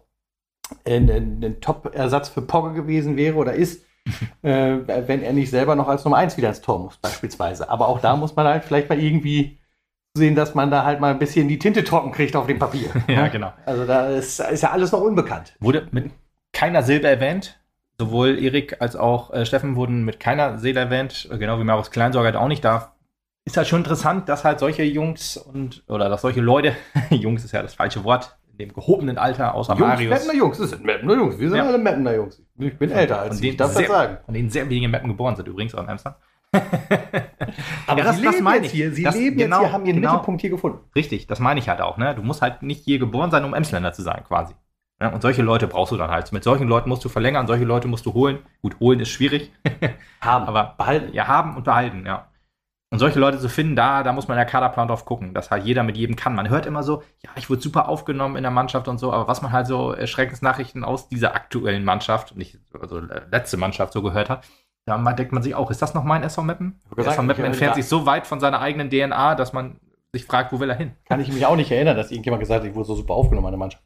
ein, 0.86 1.10
ein 1.10 1.60
Top-Ersatz 1.60 2.28
für 2.28 2.42
Pogge 2.42 2.72
gewesen 2.74 3.16
wäre 3.16 3.36
oder 3.36 3.54
ist, 3.54 3.84
äh, 4.42 4.78
wenn 4.86 5.22
er 5.22 5.32
nicht 5.32 5.50
selber 5.50 5.76
noch 5.76 5.88
als 5.88 6.04
Nummer 6.04 6.18
1 6.18 6.36
wieder 6.36 6.48
ins 6.48 6.60
Tor 6.60 6.78
muss, 6.78 6.96
beispielsweise. 6.96 7.68
Aber 7.68 7.88
auch 7.88 8.00
da 8.00 8.16
muss 8.16 8.34
man 8.36 8.46
halt 8.46 8.64
vielleicht 8.64 8.88
mal 8.88 8.98
irgendwie 8.98 9.58
sehen, 10.14 10.34
dass 10.34 10.54
man 10.54 10.70
da 10.70 10.84
halt 10.84 11.00
mal 11.00 11.12
ein 11.12 11.18
bisschen 11.18 11.48
die 11.48 11.58
Tinte 11.58 11.84
trocken 11.84 12.12
kriegt 12.12 12.34
auf 12.34 12.46
dem 12.46 12.58
Papier. 12.58 12.90
ja, 13.08 13.28
genau. 13.28 13.52
Also 13.66 13.86
da 13.86 14.08
ist, 14.08 14.40
ist, 14.40 14.62
ja 14.62 14.70
alles 14.70 14.92
noch 14.92 15.00
unbekannt. 15.00 15.54
Wurde 15.60 15.86
mit 15.92 16.10
keiner 16.52 16.82
Silbe 16.82 17.08
erwähnt. 17.08 17.58
Sowohl 17.98 18.42
Erik 18.42 18.80
als 18.80 18.96
auch 18.96 19.30
äh, 19.30 19.44
Steffen 19.44 19.76
wurden 19.76 20.04
mit 20.04 20.18
keiner 20.18 20.58
Seele 20.58 20.80
erwähnt, 20.80 21.28
genau 21.30 21.58
wie 21.58 21.64
Marius 21.64 21.90
Kleinsorger 21.90 22.28
halt 22.28 22.36
auch 22.36 22.48
nicht. 22.48 22.64
Da 22.64 22.94
ist 23.44 23.58
halt 23.58 23.68
schon 23.68 23.80
interessant, 23.80 24.28
dass 24.28 24.42
halt 24.42 24.58
solche 24.58 24.82
Jungs 24.84 25.36
und 25.36 25.82
oder 25.86 26.08
dass 26.08 26.22
solche 26.22 26.40
Leute, 26.40 26.74
Jungs 27.10 27.44
ist 27.44 27.52
ja 27.52 27.62
das 27.62 27.74
falsche 27.74 28.02
Wort, 28.02 28.38
dem 28.60 28.72
gehobenen 28.72 29.18
Alter, 29.18 29.54
außer 29.54 29.74
Jungs, 29.74 29.88
Marius. 29.88 30.10
Mappener 30.10 30.34
Jungs, 30.34 30.58
das 30.58 30.70
sind 30.70 30.84
Mappener 30.84 31.14
Jungs. 31.14 31.38
Wir 31.38 31.48
sind 31.48 31.58
ja. 31.58 31.66
alle 31.66 31.78
Mappener 31.78 32.14
Jungs. 32.14 32.42
Ich 32.58 32.78
bin 32.78 32.90
älter 32.90 33.20
als 33.20 33.40
ich, 33.40 33.56
darf 33.56 33.74
das 33.74 33.86
sagen. 33.86 34.18
Von 34.24 34.34
denen 34.34 34.50
sehr 34.50 34.68
wenige 34.68 34.88
Mappen 34.88 35.08
geboren 35.08 35.36
sind 35.36 35.48
übrigens 35.48 35.74
auch 35.74 35.82
in 35.82 35.88
Amsterdam. 35.88 36.20
Aber 37.86 37.98
ja, 37.98 38.04
das, 38.04 38.16
sie 38.16 38.24
das 38.24 38.40
meine 38.40 38.66
ich. 38.66 38.72
Hier. 38.72 38.92
Sie 38.92 39.04
das, 39.04 39.14
leben 39.14 39.36
genau, 39.36 39.58
jetzt 39.58 39.66
hier, 39.66 39.72
haben 39.72 39.86
ihren 39.86 39.96
genau, 39.96 40.12
Mittelpunkt 40.12 40.40
hier 40.40 40.50
gefunden. 40.50 40.78
Richtig, 40.94 41.26
das 41.26 41.38
meine 41.38 41.60
ich 41.60 41.68
halt 41.68 41.80
auch. 41.80 41.96
Ne? 41.96 42.14
Du 42.14 42.22
musst 42.22 42.42
halt 42.42 42.62
nicht 42.62 42.84
hier 42.84 42.98
geboren 42.98 43.30
sein, 43.30 43.44
um 43.44 43.54
Emsländer 43.54 43.92
zu 43.92 44.02
sein, 44.02 44.24
quasi. 44.26 44.54
Ja, 45.00 45.08
und 45.08 45.22
solche 45.22 45.42
Leute 45.42 45.66
brauchst 45.66 45.92
du 45.92 45.96
dann 45.96 46.10
halt. 46.10 46.30
Mit 46.32 46.44
solchen 46.44 46.68
Leuten 46.68 46.88
musst 46.88 47.04
du 47.04 47.08
verlängern, 47.08 47.46
solche 47.46 47.64
Leute 47.64 47.88
musst 47.88 48.04
du 48.04 48.12
holen. 48.12 48.40
Gut, 48.60 48.78
holen 48.80 49.00
ist 49.00 49.08
schwierig. 49.08 49.50
haben. 50.20 50.44
Aber 50.48 50.74
behalten. 50.76 51.14
Ja, 51.14 51.26
haben 51.26 51.56
und 51.56 51.64
behalten, 51.64 52.04
ja. 52.04 52.29
Und 52.92 52.98
solche 52.98 53.20
Leute 53.20 53.38
zu 53.38 53.48
finden, 53.48 53.76
da, 53.76 54.02
da 54.02 54.12
muss 54.12 54.26
man 54.26 54.36
in 54.36 54.40
der 54.40 54.50
Kaderplan 54.50 54.88
drauf 54.88 55.04
gucken, 55.04 55.32
dass 55.32 55.52
halt 55.52 55.64
jeder 55.64 55.84
mit 55.84 55.96
jedem 55.96 56.16
kann. 56.16 56.34
Man 56.34 56.48
hört 56.48 56.66
immer 56.66 56.82
so, 56.82 57.02
ja, 57.22 57.30
ich 57.36 57.48
wurde 57.48 57.62
super 57.62 57.88
aufgenommen 57.88 58.34
in 58.34 58.42
der 58.42 58.50
Mannschaft 58.50 58.88
und 58.88 58.98
so, 58.98 59.12
aber 59.12 59.28
was 59.28 59.42
man 59.42 59.52
halt 59.52 59.68
so 59.68 59.92
Erschreckensnachrichten 59.92 60.82
aus 60.82 61.08
dieser 61.08 61.36
aktuellen 61.36 61.84
Mannschaft, 61.84 62.36
nicht, 62.36 62.58
also 62.80 63.00
letzte 63.30 63.56
Mannschaft 63.56 63.92
so 63.92 64.02
gehört 64.02 64.28
hat, 64.28 64.44
da 64.86 64.98
denkt 65.12 65.30
man 65.30 65.42
sich 65.42 65.54
auch, 65.54 65.70
ist 65.70 65.82
das 65.82 65.94
noch 65.94 66.02
mein 66.02 66.24
SV 66.24 66.42
Meppen? 66.42 66.80
SV 66.96 67.22
Meppen 67.22 67.44
entfernt 67.44 67.76
sich 67.76 67.86
so 67.86 68.06
weit 68.06 68.26
von 68.26 68.40
seiner 68.40 68.60
eigenen 68.60 68.90
DNA, 68.90 69.36
dass 69.36 69.52
man 69.52 69.78
sich 70.12 70.24
fragt, 70.24 70.52
wo 70.52 70.58
will 70.58 70.70
er 70.70 70.76
hin? 70.76 70.96
Kann 71.04 71.20
ich 71.20 71.32
mich 71.32 71.46
auch 71.46 71.54
nicht 71.54 71.70
erinnern, 71.70 71.96
dass 71.96 72.10
irgendjemand 72.10 72.40
gesagt 72.40 72.62
hat, 72.62 72.68
ich 72.68 72.74
wurde 72.74 72.88
so 72.88 72.96
super 72.96 73.14
aufgenommen 73.14 73.46
in 73.46 73.52
der 73.52 73.58
Mannschaft 73.58 73.84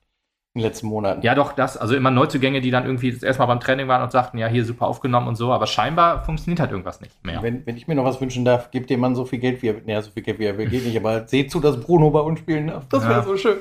in 0.54 0.60
den 0.60 0.68
letzten 0.68 0.86
Monaten. 0.86 1.22
Ja, 1.22 1.34
doch, 1.34 1.50
das. 1.52 1.76
Also 1.76 1.96
immer 1.96 2.12
Neuzugänge, 2.12 2.60
die 2.60 2.70
dann 2.70 2.84
irgendwie 2.84 3.10
das 3.10 3.24
erste 3.24 3.42
Mal 3.42 3.46
beim 3.46 3.58
Training 3.58 3.88
waren 3.88 4.02
und 4.02 4.12
sagten, 4.12 4.38
ja, 4.38 4.46
hier 4.46 4.64
super 4.64 4.86
aufgenommen 4.86 5.26
und 5.26 5.34
so, 5.34 5.52
aber 5.52 5.66
scheinbar 5.66 6.24
funktioniert 6.24 6.60
halt 6.60 6.70
irgendwas 6.70 7.00
nicht 7.00 7.24
mehr. 7.24 7.42
Wenn, 7.42 7.66
wenn 7.66 7.76
ich 7.76 7.88
mir 7.88 7.96
noch 7.96 8.04
was 8.04 8.20
wünschen 8.20 8.44
darf, 8.44 8.70
gebt 8.70 8.88
dem 8.88 9.00
Mann 9.00 9.16
so 9.16 9.24
viel 9.24 9.40
Geld, 9.40 9.62
wie 9.62 9.70
er, 9.70 9.74
naja, 9.84 10.00
so 10.00 10.12
viel 10.12 10.22
Geld, 10.22 10.38
wie 10.38 10.44
er 10.44 10.56
will, 10.56 10.68
geht 10.68 10.86
nicht, 10.86 10.96
aber 10.96 11.26
seht 11.26 11.50
zu, 11.50 11.58
dass 11.58 11.80
Bruno 11.80 12.10
bei 12.10 12.20
uns 12.20 12.38
spielen 12.38 12.68
darf. 12.68 12.86
Das 12.88 13.02
wäre 13.02 13.14
ja. 13.14 13.22
so 13.24 13.36
schön. 13.36 13.56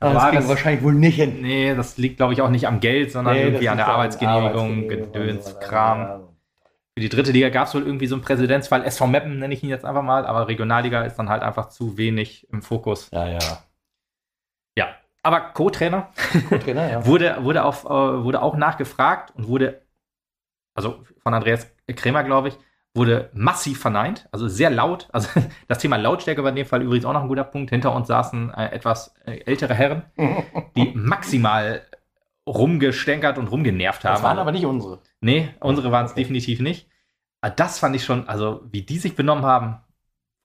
Aber 0.00 0.12
das 0.12 0.28
kriegen 0.28 0.42
wir 0.42 0.48
wahrscheinlich 0.50 0.84
wohl 0.84 0.92
nicht 0.92 1.16
hin. 1.16 1.38
Nee, 1.40 1.74
das 1.74 1.96
liegt, 1.96 2.18
glaube 2.18 2.34
ich, 2.34 2.42
auch 2.42 2.50
nicht 2.50 2.68
am 2.68 2.80
Geld, 2.80 3.10
sondern 3.10 3.34
nee, 3.34 3.44
irgendwie 3.44 3.70
an 3.70 3.78
der 3.78 3.88
Arbeitsgenehmigung, 3.88 4.86
Gedöns, 4.86 5.58
Kram. 5.60 6.24
Für 6.94 7.00
die 7.00 7.08
dritte 7.08 7.32
Liga 7.32 7.48
gab 7.48 7.68
es 7.68 7.74
wohl 7.74 7.86
irgendwie 7.86 8.06
so 8.06 8.16
einen 8.16 8.22
Präzedenzfall. 8.22 8.84
SV 8.84 9.06
Meppen 9.06 9.38
nenne 9.38 9.54
ich 9.54 9.62
ihn 9.62 9.70
jetzt 9.70 9.86
einfach 9.86 10.02
mal, 10.02 10.26
aber 10.26 10.46
Regionalliga 10.48 11.04
ist 11.04 11.16
dann 11.16 11.30
halt 11.30 11.42
einfach 11.42 11.70
zu 11.70 11.96
wenig 11.96 12.46
im 12.52 12.60
Fokus. 12.60 13.08
Ja, 13.12 13.28
ja 13.28 13.38
aber 15.28 15.40
Co-Trainer, 15.52 16.08
Co 16.48 16.56
ja. 16.70 17.04
wurde, 17.04 17.36
wurde, 17.42 17.64
auf, 17.64 17.84
äh, 17.84 17.88
wurde 17.88 18.40
auch 18.40 18.56
nachgefragt 18.56 19.34
und 19.36 19.46
wurde, 19.46 19.82
also 20.74 21.04
von 21.22 21.34
Andreas 21.34 21.70
Krämer, 21.86 22.24
glaube 22.24 22.48
ich, 22.48 22.58
wurde 22.94 23.28
massiv 23.34 23.78
verneint, 23.78 24.26
also 24.32 24.48
sehr 24.48 24.70
laut. 24.70 25.08
Also 25.12 25.28
das 25.68 25.78
Thema 25.78 25.96
Lautstärke 25.96 26.42
war 26.42 26.48
in 26.48 26.56
dem 26.56 26.66
Fall 26.66 26.82
übrigens 26.82 27.04
auch 27.04 27.12
noch 27.12 27.22
ein 27.22 27.28
guter 27.28 27.44
Punkt. 27.44 27.68
Hinter 27.68 27.94
uns 27.94 28.08
saßen 28.08 28.54
äh, 28.54 28.70
etwas 28.70 29.14
äh, 29.26 29.40
ältere 29.44 29.74
Herren, 29.74 30.04
die 30.76 30.92
maximal 30.94 31.82
rumgestänkert 32.46 33.36
und 33.36 33.48
rumgenervt 33.48 34.04
haben. 34.04 34.14
Das 34.14 34.22
waren 34.22 34.38
aber 34.38 34.52
nicht 34.52 34.64
unsere. 34.64 35.00
Nee, 35.20 35.50
unsere 35.60 35.92
waren 35.92 36.06
es 36.06 36.12
okay. 36.12 36.22
definitiv 36.22 36.60
nicht. 36.60 36.88
Das 37.56 37.78
fand 37.78 37.94
ich 37.94 38.04
schon, 38.04 38.26
also 38.28 38.62
wie 38.70 38.82
die 38.82 38.98
sich 38.98 39.14
benommen 39.14 39.44
haben, 39.44 39.82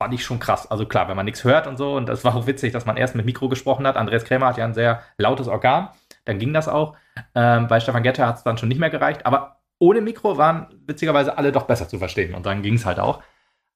fand 0.04 0.13
ich 0.13 0.26
schon 0.26 0.39
krass. 0.39 0.70
Also 0.70 0.86
klar, 0.86 1.08
wenn 1.08 1.16
man 1.16 1.24
nichts 1.24 1.46
hört 1.46 1.66
und 1.66 1.78
so, 1.78 1.96
und 1.96 2.10
das 2.10 2.26
war 2.26 2.36
auch 2.36 2.46
witzig, 2.46 2.74
dass 2.74 2.86
man 2.86 2.98
erst 2.98 3.16
mit 3.16 3.26
Mikro 3.26 3.48
gesprochen 3.48 3.88
hat. 3.88 3.96
Andreas 3.96 4.26
Krämer 4.26 4.48
hat 4.48 4.58
ja 4.58 4.66
ein 4.66 4.74
sehr 4.74 5.02
lautes 5.18 5.48
Organ, 5.48 5.88
dann 6.26 6.39
ging 6.39 6.52
das 6.52 6.68
auch. 6.68 6.98
Ähm, 7.36 7.70
bei 7.70 7.80
Stefan 7.80 8.04
Getter 8.04 8.28
hat 8.28 8.36
es 8.36 8.44
dann 8.44 8.58
schon 8.58 8.68
nicht 8.68 8.80
mehr 8.80 8.89
gereicht, 8.89 9.26
aber 9.26 9.62
ohne 9.80 10.02
Mikro 10.02 10.38
waren 10.38 10.68
witzigerweise 10.86 11.38
alle 11.38 11.54
doch 11.54 11.68
besser 11.68 11.88
zu 11.88 12.00
verstehen 12.00 12.36
und 12.36 12.46
dann 12.46 12.63
ging 12.63 12.74
es 12.74 12.86
halt 12.86 13.00
auch. 13.00 13.24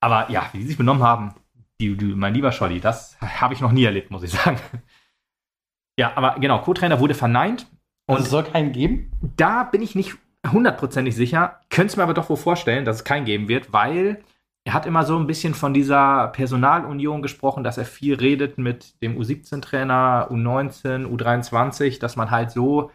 Aber 0.02 0.30
ja, 0.30 0.50
wie 0.52 0.58
die 0.58 0.66
sich 0.66 0.78
benommen 0.78 1.02
haben, 1.02 1.34
die, 1.80 1.96
die, 1.96 2.08
mein 2.08 2.34
lieber 2.34 2.52
Scholli, 2.52 2.82
das 2.82 3.18
habe 3.22 3.54
ich 3.54 3.62
noch 3.62 3.72
nie 3.72 3.86
erlebt, 3.86 4.12
muss 4.12 4.24
ich 4.24 4.32
sagen. 4.32 4.60
Ja, 5.98 6.12
aber 6.16 6.36
genau, 6.42 6.60
Co-Trainer 6.60 7.00
wurde 7.00 7.14
verneint. 7.14 7.68
Und 8.06 8.16
also 8.16 8.26
es 8.26 8.32
soll 8.32 8.44
keinen 8.44 8.74
geben? 8.74 9.12
Da 9.38 9.64
bin 9.64 9.82
ich 9.82 9.96
nicht 9.96 10.16
hundertprozentig 10.46 11.16
sicher. 11.16 11.62
Könnte 11.70 11.92
es 11.92 11.98
mir 11.98 12.04
aber 12.04 12.14
doch 12.14 12.30
wohl 12.30 12.36
vorstellen, 12.36 12.84
dass 12.84 12.98
es 12.98 13.04
keinen 13.06 13.24
geben 13.24 13.48
wird, 13.48 13.72
weil 13.72 14.24
er 14.68 14.74
hat 14.74 14.86
immer 14.86 15.06
so 15.06 15.18
ein 15.18 15.28
bisschen 15.28 15.54
von 15.54 15.74
dieser 15.74 16.28
Personalunion 16.28 17.22
gesprochen, 17.22 17.64
dass 17.64 17.78
er 17.78 17.86
viel 17.86 18.16
redet 18.16 18.58
mit 18.58 19.02
dem 19.02 19.18
U17-Trainer, 19.18 20.28
U19, 20.30 21.08
U23, 21.08 22.02
dass 22.02 22.18
man 22.18 22.32
halt 22.32 22.52
so 22.52 22.92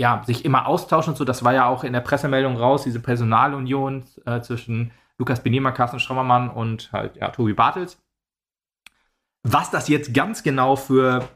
ja, 0.00 0.24
sich 0.26 0.44
immer 0.44 0.66
austauscht 0.66 1.06
und 1.06 1.16
so. 1.16 1.24
Das 1.24 1.44
war 1.44 1.54
ja 1.54 1.66
auch 1.68 1.84
in 1.84 1.92
der 1.92 2.00
Pressemeldung 2.00 2.56
raus, 2.56 2.82
diese 2.82 2.98
Personalunion 2.98 4.02
äh, 4.26 4.40
zwischen 4.40 4.90
Lukas 5.16 5.44
Benema, 5.44 5.70
Carsten 5.70 6.00
Strommermann 6.00 6.50
und 6.50 6.92
halt 6.92 7.14
ja, 7.18 7.28
Tobi 7.28 7.52
Bartels. 7.52 8.02
Was 9.44 9.70
das 9.70 9.86
jetzt 9.86 10.12
ganz 10.12 10.42
genau 10.42 10.74
für 10.74 11.28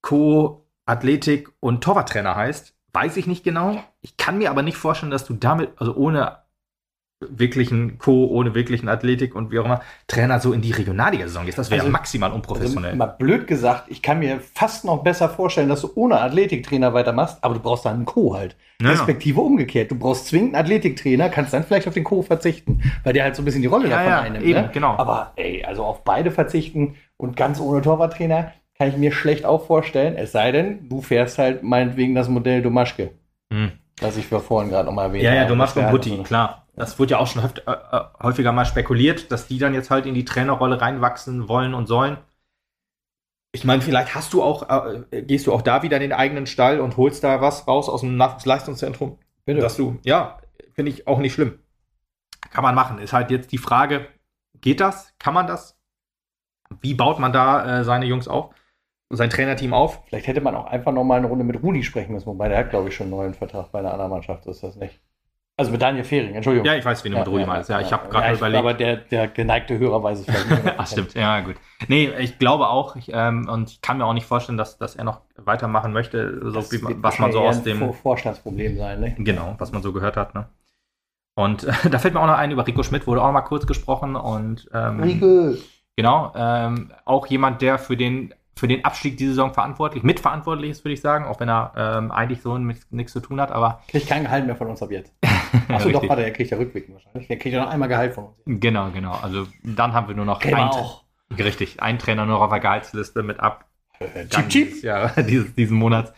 Co, 0.00 0.66
Athletik 0.86 1.52
und 1.60 1.84
Torwarttrainer 1.84 2.34
heißt, 2.34 2.74
weiß 2.94 3.18
ich 3.18 3.26
nicht 3.26 3.44
genau. 3.44 3.84
Ich 4.00 4.16
kann 4.16 4.38
mir 4.38 4.50
aber 4.50 4.62
nicht 4.62 4.78
vorstellen, 4.78 5.12
dass 5.12 5.26
du 5.26 5.34
damit, 5.34 5.78
also 5.78 5.94
ohne 5.94 6.38
wirklichen 7.28 7.98
Co, 7.98 8.26
ohne 8.26 8.54
wirklichen 8.54 8.88
Athletik 8.88 9.34
und 9.34 9.50
wie 9.50 9.58
auch 9.58 9.66
immer, 9.66 9.80
Trainer 10.08 10.40
so 10.40 10.52
in 10.52 10.62
die 10.62 10.72
Regionalliga-Saison 10.72 11.44
gehst. 11.44 11.58
Das 11.58 11.70
wäre 11.70 11.82
Also- 11.82 11.92
maximal 11.92 12.32
unprofessionell. 12.32 12.90
Also, 12.92 12.98
mal 12.98 13.06
blöd 13.06 13.46
gesagt, 13.46 13.84
ich 13.88 14.00
kann 14.02 14.18
mir 14.20 14.40
fast 14.54 14.84
noch 14.84 15.02
besser 15.02 15.28
vorstellen, 15.28 15.68
dass 15.68 15.82
du 15.82 15.90
ohne 15.94 16.20
Athletiktrainer 16.20 16.94
weitermachst, 16.94 17.38
aber 17.42 17.54
du 17.54 17.60
brauchst 17.60 17.84
dann 17.84 17.94
einen 17.96 18.04
Co 18.06 18.34
halt. 18.34 18.56
Ja, 18.80 18.86
ja. 18.88 18.92
Respektive 18.94 19.40
umgekehrt. 19.40 19.90
Du 19.90 19.96
brauchst 19.96 20.26
zwingend 20.28 20.54
einen 20.54 20.64
Athletiktrainer, 20.64 21.28
kannst 21.28 21.52
dann 21.52 21.64
vielleicht 21.64 21.86
auf 21.86 21.94
den 21.94 22.04
Co 22.04 22.22
verzichten, 22.22 22.80
weil 23.04 23.12
der 23.12 23.24
halt 23.24 23.36
so 23.36 23.42
ein 23.42 23.44
bisschen 23.44 23.60
die 23.62 23.68
Rolle 23.68 23.84
Ja, 23.88 23.96
davon 23.96 24.10
ja, 24.10 24.20
einnimmt. 24.20 24.44
eben, 24.46 24.60
ne? 24.62 24.70
genau. 24.72 24.96
Aber 24.96 25.32
ey, 25.36 25.62
also 25.64 25.84
auf 25.84 26.02
beide 26.04 26.30
verzichten 26.30 26.94
und 27.18 27.36
ganz 27.36 27.60
ohne 27.60 27.82
Torwarttrainer 27.82 28.52
kann 28.78 28.88
ich 28.88 28.96
mir 28.96 29.12
schlecht 29.12 29.44
auch 29.44 29.66
vorstellen, 29.66 30.16
es 30.16 30.32
sei 30.32 30.52
denn, 30.52 30.88
du 30.88 31.02
fährst 31.02 31.36
halt 31.36 31.62
meinetwegen 31.62 32.14
das 32.14 32.30
Modell 32.30 32.62
Domaschke, 32.62 33.10
Hm. 33.52 33.72
das 34.00 34.16
ich 34.16 34.26
für 34.26 34.40
vorhin 34.40 34.70
gerade 34.70 34.86
nochmal 34.86 35.08
erwähnt 35.08 35.24
Ja, 35.24 35.34
ja, 35.34 35.40
habe. 35.40 35.50
Domaschke 35.50 35.80
und 35.80 35.84
halt 35.84 35.92
Butti, 35.92 36.16
so- 36.16 36.22
klar. 36.22 36.66
Das 36.80 36.98
wurde 36.98 37.12
ja 37.12 37.18
auch 37.18 37.26
schon 37.26 37.42
häuft, 37.42 37.58
äh, 37.66 37.72
äh, 37.72 38.04
häufiger 38.22 38.52
mal 38.52 38.64
spekuliert, 38.64 39.30
dass 39.30 39.46
die 39.46 39.58
dann 39.58 39.74
jetzt 39.74 39.90
halt 39.90 40.06
in 40.06 40.14
die 40.14 40.24
Trainerrolle 40.24 40.80
reinwachsen 40.80 41.46
wollen 41.46 41.74
und 41.74 41.86
sollen. 41.86 42.16
Ich 43.52 43.64
meine, 43.64 43.82
vielleicht 43.82 44.14
hast 44.14 44.32
du 44.32 44.42
auch, 44.42 44.68
äh, 45.10 45.22
gehst 45.22 45.46
du 45.46 45.52
auch 45.52 45.60
da 45.60 45.82
wieder 45.82 45.98
in 45.98 46.02
den 46.02 46.12
eigenen 46.14 46.46
Stall 46.46 46.80
und 46.80 46.96
holst 46.96 47.22
da 47.22 47.42
was 47.42 47.68
raus 47.68 47.90
aus 47.90 48.00
dem 48.00 48.16
Nachwuchsleistungszentrum. 48.16 49.18
Bitte. 49.44 49.60
Dass 49.60 49.76
du, 49.76 49.98
ja, 50.04 50.38
finde 50.72 50.92
ich 50.92 51.06
auch 51.06 51.18
nicht 51.18 51.34
schlimm. 51.34 51.58
Kann 52.50 52.62
man 52.62 52.74
machen. 52.74 52.98
Ist 52.98 53.12
halt 53.12 53.30
jetzt 53.30 53.52
die 53.52 53.58
Frage, 53.58 54.08
geht 54.62 54.80
das? 54.80 55.12
Kann 55.18 55.34
man 55.34 55.46
das? 55.46 55.78
Wie 56.80 56.94
baut 56.94 57.18
man 57.18 57.32
da 57.32 57.80
äh, 57.80 57.84
seine 57.84 58.06
Jungs 58.06 58.26
auf? 58.26 58.54
Sein 59.10 59.28
Trainerteam 59.28 59.74
auf? 59.74 60.02
Vielleicht 60.06 60.28
hätte 60.28 60.40
man 60.40 60.54
auch 60.54 60.66
einfach 60.66 60.92
noch 60.92 61.04
mal 61.04 61.18
eine 61.18 61.26
Runde 61.26 61.44
mit 61.44 61.62
Rudi 61.62 61.82
sprechen 61.82 62.12
müssen, 62.12 62.26
wobei 62.26 62.48
der 62.48 62.56
hat, 62.56 62.70
glaube 62.70 62.88
ich, 62.88 62.94
schon 62.94 63.08
einen 63.08 63.16
neuen 63.16 63.34
Vertrag 63.34 63.70
bei 63.70 63.80
einer 63.80 63.92
anderen 63.92 64.12
Mannschaft, 64.12 64.46
ist 64.46 64.62
das 64.62 64.76
nicht. 64.76 64.98
Also 65.60 65.72
mit 65.72 65.82
Daniel 65.82 66.04
Fehring, 66.04 66.34
Entschuldigung. 66.34 66.66
Ja, 66.66 66.74
ich 66.74 66.84
weiß, 66.84 67.04
wen 67.04 67.12
du 67.12 67.18
mit 67.18 67.28
Rudi 67.28 67.44
meinst. 67.44 67.68
Ja, 67.68 67.80
ich 67.80 67.92
habe 67.92 68.08
gerade 68.08 68.28
ja, 68.28 68.32
überlegt. 68.34 68.58
Aber 68.58 68.72
der, 68.74 68.96
der 68.96 69.28
geneigte 69.28 69.78
Hörer 69.78 70.02
weiß 70.02 70.20
es 70.20 70.24
vielleicht 70.24 70.48
nicht. 70.64 70.74
Ach, 70.78 70.86
stimmt, 70.86 71.12
ja, 71.14 71.40
gut. 71.40 71.56
Nee, 71.86 72.10
ich 72.18 72.38
glaube 72.38 72.68
auch, 72.68 72.96
ich, 72.96 73.10
ähm, 73.12 73.46
und 73.46 73.70
ich 73.70 73.82
kann 73.82 73.98
mir 73.98 74.06
auch 74.06 74.14
nicht 74.14 74.26
vorstellen, 74.26 74.56
dass, 74.56 74.78
dass 74.78 74.96
er 74.96 75.04
noch 75.04 75.20
weitermachen 75.36 75.92
möchte, 75.92 76.40
so 76.44 76.50
Das 76.52 76.72
wie, 76.72 76.80
was 77.02 77.18
man 77.18 77.30
so 77.32 77.40
aus 77.40 77.62
dem, 77.62 77.78
Vor- 77.78 77.92
Vorstandsproblem 77.92 78.76
sein, 78.78 79.00
ne? 79.00 79.14
genau, 79.18 79.54
was 79.58 79.70
man 79.70 79.82
so 79.82 79.92
gehört 79.92 80.16
hat, 80.16 80.34
ne? 80.34 80.48
Und 81.34 81.64
äh, 81.64 81.72
da 81.90 81.98
fällt 81.98 82.14
mir 82.14 82.20
auch 82.20 82.26
noch 82.26 82.38
ein, 82.38 82.50
über 82.50 82.66
Rico 82.66 82.82
Schmidt 82.82 83.06
wurde 83.06 83.20
auch 83.22 83.26
noch 83.26 83.32
mal 83.32 83.40
kurz 83.42 83.66
gesprochen 83.66 84.16
und 84.16 84.68
ähm, 84.72 85.00
Riegel. 85.02 85.58
genau, 85.96 86.32
ähm, 86.34 86.90
auch 87.04 87.26
jemand, 87.26 87.62
der 87.62 87.78
für 87.78 87.96
den, 87.96 88.34
für 88.56 88.66
den 88.68 88.84
Abstieg 88.84 89.16
diese 89.16 89.30
Saison 89.32 89.52
verantwortlich, 89.54 90.02
mitverantwortlich 90.02 90.70
ist, 90.70 90.84
würde 90.84 90.94
ich 90.94 91.00
sagen, 91.00 91.24
auch 91.26 91.38
wenn 91.40 91.48
er 91.48 91.72
ähm, 91.76 92.10
eigentlich 92.10 92.42
so 92.42 92.58
mit 92.58 92.78
nichts 92.90 93.12
zu 93.12 93.20
tun 93.20 93.40
hat, 93.40 93.52
aber 93.52 93.80
Kriegt 93.88 94.08
kein 94.08 94.24
Gehalt 94.24 94.46
mehr 94.46 94.56
von 94.56 94.68
uns 94.68 94.82
ab 94.82 94.90
jetzt. 94.90 95.12
Achso, 95.68 95.88
doch, 95.92 96.08
warte, 96.08 96.22
er 96.24 96.30
kriegt 96.32 96.50
ja 96.50 96.56
Rückblicken 96.58 96.94
wahrscheinlich. 96.94 97.28
Der 97.28 97.38
kriegt 97.38 97.54
ja 97.54 97.64
noch 97.64 97.70
einmal 97.70 97.88
Gehalt 97.88 98.14
von 98.14 98.24
uns. 98.26 98.36
genau, 98.46 98.90
genau, 98.90 99.12
also 99.22 99.46
dann 99.62 99.92
haben 99.92 100.08
wir 100.08 100.14
nur 100.14 100.24
noch 100.24 100.40
Kennen 100.40 100.56
wir 100.56 100.64
ein, 100.64 100.68
auch. 100.70 101.04
richtig, 101.38 101.82
ein 101.82 101.98
Trainer 101.98 102.26
nur 102.26 102.40
auf 102.40 102.50
der 102.50 102.60
Gehaltsliste 102.60 103.22
mit 103.22 103.40
ab, 103.40 103.64
Äh, 103.98 104.24
Gang 104.26 104.48
Chip, 104.48 104.72
chip. 104.80 105.26
dieses 105.26 105.54
diesen 105.56 105.76
Monats. 105.76 106.12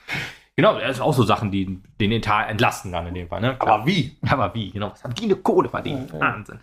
Genau, 0.54 0.78
das 0.78 0.90
ist 0.96 1.00
auch 1.00 1.14
so 1.14 1.22
Sachen, 1.22 1.50
die 1.50 1.80
den 2.00 2.12
Etat 2.12 2.44
entlasten 2.50 2.92
dann 2.92 3.06
in 3.06 3.14
dem 3.14 3.28
Fall. 3.28 3.40
Ne? 3.40 3.56
Aber 3.58 3.86
wie? 3.86 4.18
aber 4.28 4.52
wie? 4.54 4.70
Genau, 4.70 4.90
was 4.92 5.02
haben 5.02 5.14
die 5.14 5.24
eine 5.24 5.36
Kohle 5.36 5.68
verdient? 5.70 6.10
Ja, 6.12 6.18
ja. 6.18 6.20
Wahnsinn. 6.20 6.60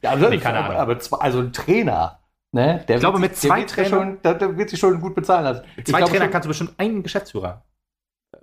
Ja, 0.00 0.10
also, 0.10 0.28
Nee, 0.30 0.38
keine 0.38 0.58
aber, 0.58 0.66
Ahnung. 0.68 0.80
aber 0.80 0.98
zwei, 1.00 1.16
also 1.18 1.40
ein 1.40 1.52
Trainer, 1.52 2.20
ne? 2.52 2.84
Der 2.86 2.96
Ich 2.96 3.00
glaube, 3.00 3.18
mit 3.18 3.36
sich- 3.36 3.50
zwei 3.50 3.58
der 3.64 3.66
Trainern- 3.66 3.88
schon, 3.90 4.22
der, 4.22 4.34
der 4.34 4.56
wird 4.56 4.70
sich 4.70 4.78
schon 4.78 5.00
gut 5.00 5.16
bezahlen 5.16 5.42
lassen. 5.44 5.64
Ich 5.76 5.84
Zwei 5.86 5.98
glaube 5.98 6.10
Trainer 6.12 6.24
schon, 6.26 6.32
kannst 6.32 6.46
du 6.46 6.48
bestimmt 6.50 6.72
einen 6.78 7.02
Geschäftsführer. 7.02 7.64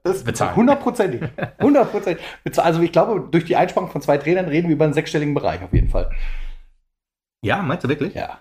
Das 0.04 0.24
bezahlen. 0.24 0.56
Hundertprozentig. 0.56 1.22
Hundertprozentig. 1.62 2.24
Also 2.58 2.82
ich 2.82 2.92
glaube, 2.92 3.28
durch 3.32 3.46
die 3.46 3.56
Einsparung 3.56 3.90
von 3.90 4.02
zwei 4.02 4.18
Trainern 4.18 4.46
reden 4.48 4.68
wir 4.68 4.76
über 4.76 4.86
einen 4.86 4.94
sechsstelligen 4.94 5.34
Bereich 5.34 5.62
auf 5.64 5.74
jeden 5.74 5.90
Fall. 5.90 6.10
Ja, 7.44 7.62
meinst 7.62 7.84
du 7.84 7.90
wirklich? 7.90 8.14
Ja. 8.14 8.40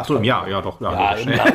Achso, 0.00 0.16
im 0.16 0.24
Jahr, 0.24 0.48
ja 0.48 0.60
doch. 0.60 0.80
Ja, 0.80 1.16
Ja, 1.16 1.18
Jahr- 1.18 1.46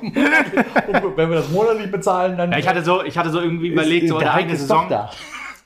Und 0.00 0.14
wenn 1.16 1.28
wir 1.30 1.36
das 1.36 1.48
monatlich 1.50 1.90
bezahlen, 1.90 2.36
dann 2.36 2.52
ja, 2.52 2.58
ich 2.58 2.68
hatte 2.68 2.82
so, 2.84 3.02
ich 3.02 3.18
hatte 3.18 3.30
so 3.30 3.40
irgendwie 3.40 3.68
überlegt, 3.68 4.08
so 4.08 4.18
eine 4.18 4.46
doch 4.52 4.56
Saison. 4.56 4.88
da. 4.88 5.10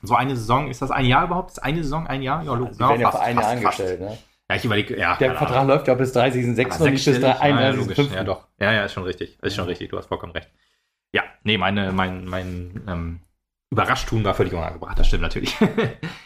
So 0.03 0.15
eine 0.15 0.35
Saison, 0.35 0.69
ist 0.69 0.81
das 0.81 0.91
ein 0.91 1.05
Jahr 1.05 1.25
überhaupt? 1.25 1.51
Ist 1.51 1.59
eine 1.59 1.83
Saison 1.83 2.07
ein 2.07 2.21
Jahr? 2.21 2.43
Ja, 2.43 2.51
Also, 2.51 2.63
logisch. 2.63 2.77
die 2.77 2.83
werden 2.83 3.01
ja 3.01 3.11
fast, 3.11 3.23
für 3.23 3.29
ein 3.29 3.35
Jahr 3.35 3.43
fast, 3.43 3.55
angestellt. 3.57 3.99
Ne? 4.01 4.07
fast. 4.09 4.23
Ja, 4.49 4.55
ich 4.55 4.65
überlege, 4.65 4.97
ja. 4.99 5.15
Der 5.17 5.35
Vertrag 5.35 5.67
läuft 5.67 5.87
ja 5.87 5.93
bis 5.95 6.15
30.06. 6.15 6.19
Aber 6.19 6.85
und 6.85 6.91
nicht 6.91 7.05
bis 7.05 7.15
sechsstellig? 7.15 7.21
Ja, 7.23 7.47
ja, 7.59 7.69
logisch. 7.71 7.97
31.05. 7.99 8.15
Ja, 8.15 8.23
doch. 8.23 8.47
Ja, 8.59 8.71
ja, 8.71 8.85
ist 8.85 8.93
schon 8.93 9.03
richtig. 9.03 9.37
Ist 9.41 9.55
schon 9.55 9.65
richtig. 9.65 9.89
Du 9.89 9.97
hast 9.97 10.05
vollkommen 10.07 10.31
recht. 10.33 10.49
Ja, 11.17 11.23
nee, 11.41 11.57
meine, 11.57 11.91
mein, 11.93 12.25
mein 12.25 12.83
ähm, 12.87 13.19
Überraschtun 13.71 14.23
war 14.23 14.35
völlig 14.35 14.53
unangebracht. 14.53 14.99
Das 14.99 15.07
stimmt 15.07 15.23
natürlich. 15.23 15.57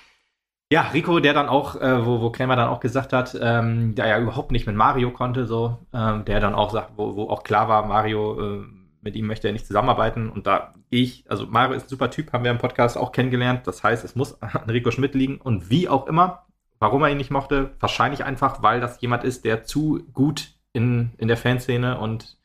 ja, 0.70 0.82
Rico, 0.90 1.22
der 1.22 1.34
dann 1.34 1.48
auch, 1.48 1.80
äh, 1.80 2.06
wo, 2.06 2.20
wo 2.20 2.30
Krämer 2.30 2.58
dann 2.58 2.68
auch 2.68 2.82
gesagt 2.82 3.14
hat, 3.14 3.38
ähm, 3.42 3.96
der 3.96 4.08
ja 4.08 4.20
überhaupt 4.20 4.52
nicht 4.52 4.68
mit 4.68 4.76
Mario 4.76 5.12
konnte, 5.12 5.46
so, 5.46 5.78
ähm, 5.94 6.26
der 6.26 6.42
dann 6.42 6.54
auch 6.54 6.72
sagt, 6.72 6.98
wo, 6.98 7.16
wo 7.16 7.30
auch 7.30 7.44
klar 7.44 7.70
war, 7.70 7.86
Mario, 7.86 8.42
äh, 8.42 8.66
mit 9.00 9.16
ihm 9.16 9.28
möchte 9.28 9.48
er 9.48 9.54
nicht 9.54 9.66
zusammenarbeiten. 9.66 10.30
Und 10.30 10.46
da 10.46 10.74
ich, 10.90 11.24
also 11.30 11.48
Mario 11.48 11.74
ist 11.74 11.84
ein 11.84 11.90
super 11.90 12.12
Typ, 12.12 12.34
haben 12.34 12.44
wir 12.44 12.52
im 12.52 12.58
Podcast 12.58 12.98
auch 12.98 13.14
kennengelernt. 13.14 13.66
Das 13.68 13.86
heißt, 13.86 14.04
es 14.04 14.18
muss 14.18 14.42
an 14.42 14.70
Rico 14.70 14.92
Schmidt 14.92 15.16
liegen. 15.16 15.40
Und 15.40 15.70
wie 15.70 15.88
auch 15.88 16.06
immer, 16.06 16.48
warum 16.80 17.02
er 17.04 17.12
ihn 17.12 17.18
nicht 17.18 17.32
mochte, 17.32 17.72
wahrscheinlich 17.80 18.26
einfach, 18.26 18.62
weil 18.62 18.82
das 18.82 19.00
jemand 19.00 19.24
ist, 19.24 19.46
der 19.46 19.64
zu 19.64 20.04
gut 20.12 20.50
in, 20.74 21.12
in 21.18 21.30
der 21.30 21.38
Fanszene 21.38 21.98
und 21.98 22.38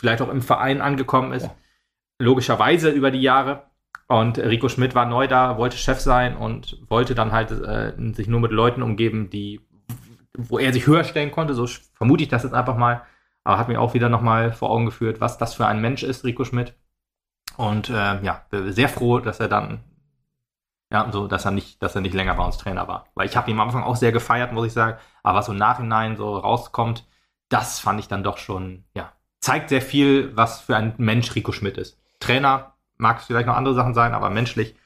vielleicht 0.00 0.20
auch 0.20 0.30
im 0.30 0.42
Verein 0.42 0.80
angekommen 0.80 1.32
ist. 1.32 1.44
Ja. 1.44 1.54
Logischerweise 2.22 2.90
über 2.90 3.10
die 3.10 3.20
Jahre. 3.20 3.64
Und 4.06 4.38
Rico 4.38 4.68
Schmidt 4.68 4.94
war 4.94 5.06
neu 5.06 5.26
da, 5.26 5.56
wollte 5.58 5.76
Chef 5.76 6.00
sein 6.00 6.36
und 6.36 6.78
wollte 6.88 7.14
dann 7.14 7.32
halt 7.32 7.50
äh, 7.50 7.94
sich 8.12 8.28
nur 8.28 8.40
mit 8.40 8.52
Leuten 8.52 8.82
umgeben, 8.82 9.30
die, 9.30 9.60
wo 10.36 10.58
er 10.58 10.72
sich 10.72 10.86
höher 10.86 11.04
stellen 11.04 11.30
konnte. 11.30 11.54
So 11.54 11.66
vermute 11.94 12.22
ich 12.22 12.28
das 12.28 12.42
jetzt 12.42 12.54
einfach 12.54 12.76
mal. 12.76 13.02
Aber 13.44 13.58
hat 13.58 13.68
mir 13.68 13.80
auch 13.80 13.94
wieder 13.94 14.08
nochmal 14.08 14.52
vor 14.52 14.70
Augen 14.70 14.86
geführt, 14.86 15.20
was 15.20 15.38
das 15.38 15.54
für 15.54 15.66
ein 15.66 15.80
Mensch 15.80 16.02
ist, 16.02 16.24
Rico 16.24 16.44
Schmidt. 16.44 16.74
Und 17.56 17.90
äh, 17.90 18.22
ja, 18.22 18.42
sehr 18.50 18.88
froh, 18.88 19.18
dass 19.18 19.40
er 19.40 19.48
dann, 19.48 19.80
ja, 20.92 21.10
so, 21.10 21.26
dass 21.26 21.44
er 21.44 21.50
nicht, 21.50 21.82
dass 21.82 21.94
er 21.94 22.02
nicht 22.02 22.14
länger 22.14 22.34
bei 22.34 22.44
uns 22.44 22.58
Trainer 22.58 22.86
war. 22.86 23.06
Weil 23.14 23.26
ich 23.26 23.36
habe 23.36 23.50
ihn 23.50 23.58
am 23.58 23.66
Anfang 23.66 23.82
auch 23.82 23.96
sehr 23.96 24.12
gefeiert, 24.12 24.52
muss 24.52 24.66
ich 24.66 24.72
sagen. 24.72 24.98
Aber 25.22 25.38
was 25.38 25.46
so 25.46 25.52
im 25.52 25.58
Nachhinein 25.58 26.16
so 26.16 26.36
rauskommt, 26.36 27.04
das 27.48 27.80
fand 27.80 27.98
ich 27.98 28.08
dann 28.08 28.22
doch 28.22 28.38
schon, 28.38 28.84
ja, 28.94 29.12
zeigt 29.40 29.70
sehr 29.70 29.82
viel, 29.82 30.36
was 30.36 30.60
für 30.60 30.76
ein 30.76 30.94
Mensch 30.98 31.34
Rico 31.34 31.52
Schmidt 31.52 31.78
ist. 31.78 32.01
Trainer 32.22 32.74
mag 32.96 33.18
es 33.18 33.24
vielleicht 33.24 33.46
noch 33.46 33.56
andere 33.56 33.74
Sachen 33.74 33.94
sein, 33.94 34.14
aber 34.14 34.30
menschlich 34.30 34.76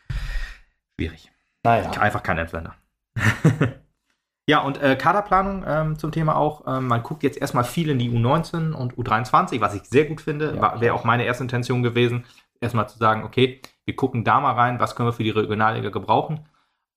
schwierig. 0.96 1.30
Naja. 1.62 1.90
Einfach 2.00 2.22
kein 2.22 2.38
Entwender. 2.38 2.74
ja, 4.46 4.60
und 4.60 4.80
äh, 4.82 4.96
Kaderplanung 4.96 5.64
ähm, 5.66 5.98
zum 5.98 6.12
Thema 6.12 6.36
auch. 6.36 6.66
Ähm, 6.66 6.86
man 6.86 7.02
guckt 7.02 7.22
jetzt 7.22 7.38
erstmal 7.38 7.64
viel 7.64 7.90
in 7.90 7.98
die 7.98 8.10
U19 8.10 8.72
und 8.72 8.94
U23, 8.94 9.60
was 9.60 9.74
ich 9.74 9.82
sehr 9.84 10.06
gut 10.06 10.20
finde. 10.20 10.56
Ja, 10.56 10.80
Wäre 10.80 10.94
auch 10.94 11.04
meine 11.04 11.24
erste 11.24 11.44
Intention 11.44 11.82
gewesen, 11.82 12.24
erstmal 12.60 12.88
zu 12.88 12.98
sagen, 12.98 13.24
okay, 13.24 13.60
wir 13.84 13.96
gucken 13.96 14.24
da 14.24 14.40
mal 14.40 14.52
rein, 14.52 14.80
was 14.80 14.96
können 14.96 15.08
wir 15.08 15.12
für 15.12 15.24
die 15.24 15.30
Regionalliga 15.30 15.90
gebrauchen. 15.90 16.48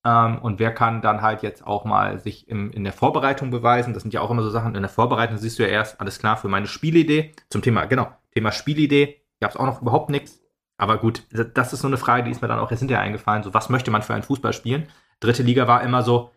Ähm, 0.05 0.39
und 0.39 0.59
wer 0.59 0.73
kann 0.73 1.01
dann 1.01 1.21
halt 1.21 1.41
jetzt 1.43 1.65
auch 1.65 1.83
mal 1.83 2.19
sich 2.19 2.47
im, 2.47 2.71
in 2.71 2.83
der 2.83 2.93
Vorbereitung 2.93 3.51
beweisen? 3.51 3.93
Das 3.93 4.03
sind 4.03 4.13
ja 4.13 4.21
auch 4.21 4.31
immer 4.31 4.43
so 4.43 4.49
Sachen. 4.49 4.75
In 4.75 4.81
der 4.81 4.89
Vorbereitung 4.89 5.37
siehst 5.37 5.59
du 5.59 5.63
ja 5.63 5.69
erst, 5.69 5.99
alles 5.99 6.19
klar, 6.19 6.37
für 6.37 6.47
meine 6.47 6.67
Spielidee. 6.67 7.33
Zum 7.49 7.61
Thema, 7.61 7.85
genau, 7.85 8.07
Thema 8.31 8.51
Spielidee 8.51 9.19
gab 9.39 9.51
es 9.51 9.57
auch 9.57 9.65
noch 9.65 9.81
überhaupt 9.81 10.09
nichts. 10.09 10.41
Aber 10.77 10.97
gut, 10.97 11.23
das 11.53 11.73
ist 11.73 11.81
so 11.81 11.87
eine 11.87 11.97
Frage, 11.97 12.23
die 12.23 12.31
ist 12.31 12.41
mir 12.41 12.47
dann 12.47 12.59
auch 12.59 12.71
jetzt 12.71 12.79
hinterher 12.79 13.03
eingefallen. 13.03 13.43
So, 13.43 13.53
was 13.53 13.69
möchte 13.69 13.91
man 13.91 14.01
für 14.01 14.13
einen 14.13 14.23
Fußball 14.23 14.53
spielen? 14.53 14.87
Dritte 15.19 15.43
Liga 15.43 15.67
war 15.67 15.83
immer 15.83 16.03
so, 16.03 16.31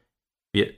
wir 0.52 0.70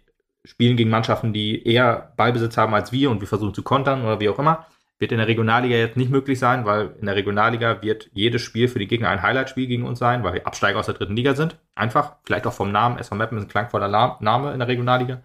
spielen 0.45 0.77
gegen 0.77 0.91
Mannschaften, 0.91 1.33
die 1.33 1.67
eher 1.67 2.13
Ballbesitz 2.17 2.57
haben 2.59 2.75
als 2.75 2.93
wir 2.93 3.11
und 3.11 3.21
wir 3.21 3.29
versuchen 3.29 3.55
zu 3.55 3.63
kontern 3.63 4.03
oder 4.03 4.21
wie 4.21 4.29
auch 4.29 4.39
immer. 4.39 4.67
Wird 4.99 5.13
in 5.13 5.19
der 5.19 5.27
Regionalliga 5.27 5.75
jetzt 5.75 5.97
nicht 5.97 6.11
möglich 6.11 6.39
sein, 6.39 6.67
weil 6.67 6.95
in 7.01 7.07
der 7.07 7.17
Regionalliga 7.17 7.83
wird 7.83 8.11
jedes 8.13 8.43
Spiel 8.43 8.69
für 8.69 8.79
die 8.79 8.87
Gegner 8.87 9.09
ein 9.09 9.23
Highlight-Spiel 9.23 9.67
gegen 9.67 9.85
uns 9.87 9.99
sein, 9.99 10.23
weil 10.23 10.35
wir 10.35 10.47
Absteiger 10.47 10.79
aus 10.79 10.87
der 10.87 10.95
dritten 10.95 11.17
Liga 11.17 11.35
sind. 11.35 11.59
Einfach, 11.75 12.17
vielleicht 12.25 12.47
auch 12.47 12.53
vom 12.53 12.71
Namen. 12.71 12.99
SV 12.99 13.15
Meppen 13.17 13.39
ist 13.39 13.45
ein 13.45 13.49
klangvoller 13.49 13.89
La- 13.89 14.19
Name 14.21 14.53
in 14.53 14.59
der 14.59 14.69
Regionalliga. 14.69 15.23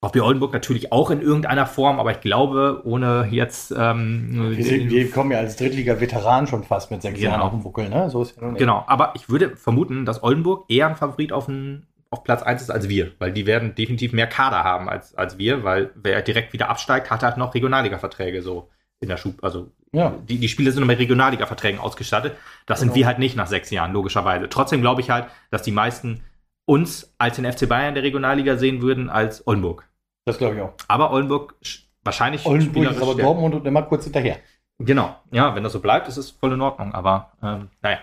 VfB 0.00 0.20
Oldenburg 0.20 0.52
natürlich 0.52 0.92
auch 0.92 1.10
in 1.10 1.20
irgendeiner 1.20 1.66
Form, 1.66 1.98
aber 1.98 2.12
ich 2.12 2.20
glaube, 2.20 2.82
ohne 2.84 3.26
jetzt. 3.32 3.74
Ähm, 3.76 4.52
Wir, 4.56 4.64
sind, 4.64 4.90
wir 4.90 5.10
kommen 5.10 5.32
ja 5.32 5.38
als 5.38 5.56
Drittliga-Veteran 5.56 6.46
schon 6.46 6.62
fast 6.62 6.90
mit 6.92 7.02
sechs 7.02 7.18
Genau. 7.18 7.30
Jahren 7.32 7.40
auf 7.42 7.50
dem 7.50 7.62
Buckel, 7.64 7.88
ne? 7.88 8.08
So 8.08 8.22
ist 8.22 8.36
ja. 8.40 8.48
Genau, 8.52 8.84
aber 8.86 9.12
ich 9.16 9.28
würde 9.28 9.56
vermuten, 9.56 10.04
dass 10.06 10.22
Oldenburg 10.22 10.66
eher 10.68 10.86
ein 10.88 10.94
Favorit 10.94 11.32
auf, 11.32 11.48
ein, 11.48 11.86
auf 12.10 12.22
Platz 12.22 12.42
1 12.42 12.62
ist 12.62 12.70
als 12.70 12.88
wir, 12.88 13.10
weil 13.18 13.32
die 13.32 13.46
werden 13.46 13.74
definitiv 13.74 14.12
mehr 14.12 14.28
Kader 14.28 14.62
haben 14.62 14.88
als, 14.88 15.16
als 15.16 15.36
wir, 15.36 15.64
weil 15.64 15.90
wer 15.96 16.22
direkt 16.22 16.52
wieder 16.52 16.70
absteigt, 16.70 17.10
hat 17.10 17.24
halt 17.24 17.36
noch 17.36 17.54
Regionalliga-Verträge 17.54 18.40
so 18.40 18.68
in 19.00 19.08
der 19.08 19.16
Schub. 19.16 19.42
Also 19.42 19.72
Ja. 19.92 20.14
die, 20.28 20.38
die 20.38 20.48
Spiele 20.48 20.70
sind 20.70 20.86
mit 20.86 21.00
Regionalliga-Verträgen 21.00 21.80
ausgestattet. 21.80 22.36
Das 22.66 22.78
sind 22.78 22.90
Genau. 22.90 22.96
wir 22.98 23.06
halt 23.08 23.18
nicht 23.18 23.34
nach 23.36 23.48
sechs 23.48 23.70
Jahren, 23.70 23.92
logischerweise. 23.92 24.48
Trotzdem 24.48 24.80
glaube 24.80 25.00
ich 25.00 25.10
halt, 25.10 25.26
dass 25.50 25.62
die 25.62 25.72
meisten 25.72 26.20
uns 26.66 27.14
als 27.18 27.34
den 27.36 27.50
FC 27.50 27.68
Bayern 27.68 27.94
der 27.94 28.02
Regionalliga 28.04 28.56
sehen 28.56 28.80
würden 28.82 29.08
als 29.10 29.44
Oldenburg. 29.46 29.87
Das 30.28 30.38
glaube 30.38 30.54
ich 30.56 30.60
auch. 30.60 30.72
Aber 30.86 31.10
Oldenburg 31.10 31.54
sch- 31.64 31.80
wahrscheinlich 32.04 32.46
Oldenburg 32.46 32.84
ist 32.90 32.96
aber 33.02 33.12
stärker. 33.12 33.22
Dortmund 33.22 33.54
und 33.54 33.66
immer 33.66 33.82
kurz 33.82 34.04
hinterher. 34.04 34.36
Genau, 34.78 35.16
ja, 35.32 35.54
wenn 35.56 35.64
das 35.64 35.72
so 35.72 35.80
bleibt, 35.80 36.06
ist 36.06 36.16
es 36.18 36.30
voll 36.30 36.52
in 36.52 36.60
Ordnung, 36.60 36.94
aber 36.94 37.32
ähm, 37.42 37.68
naja. 37.82 37.98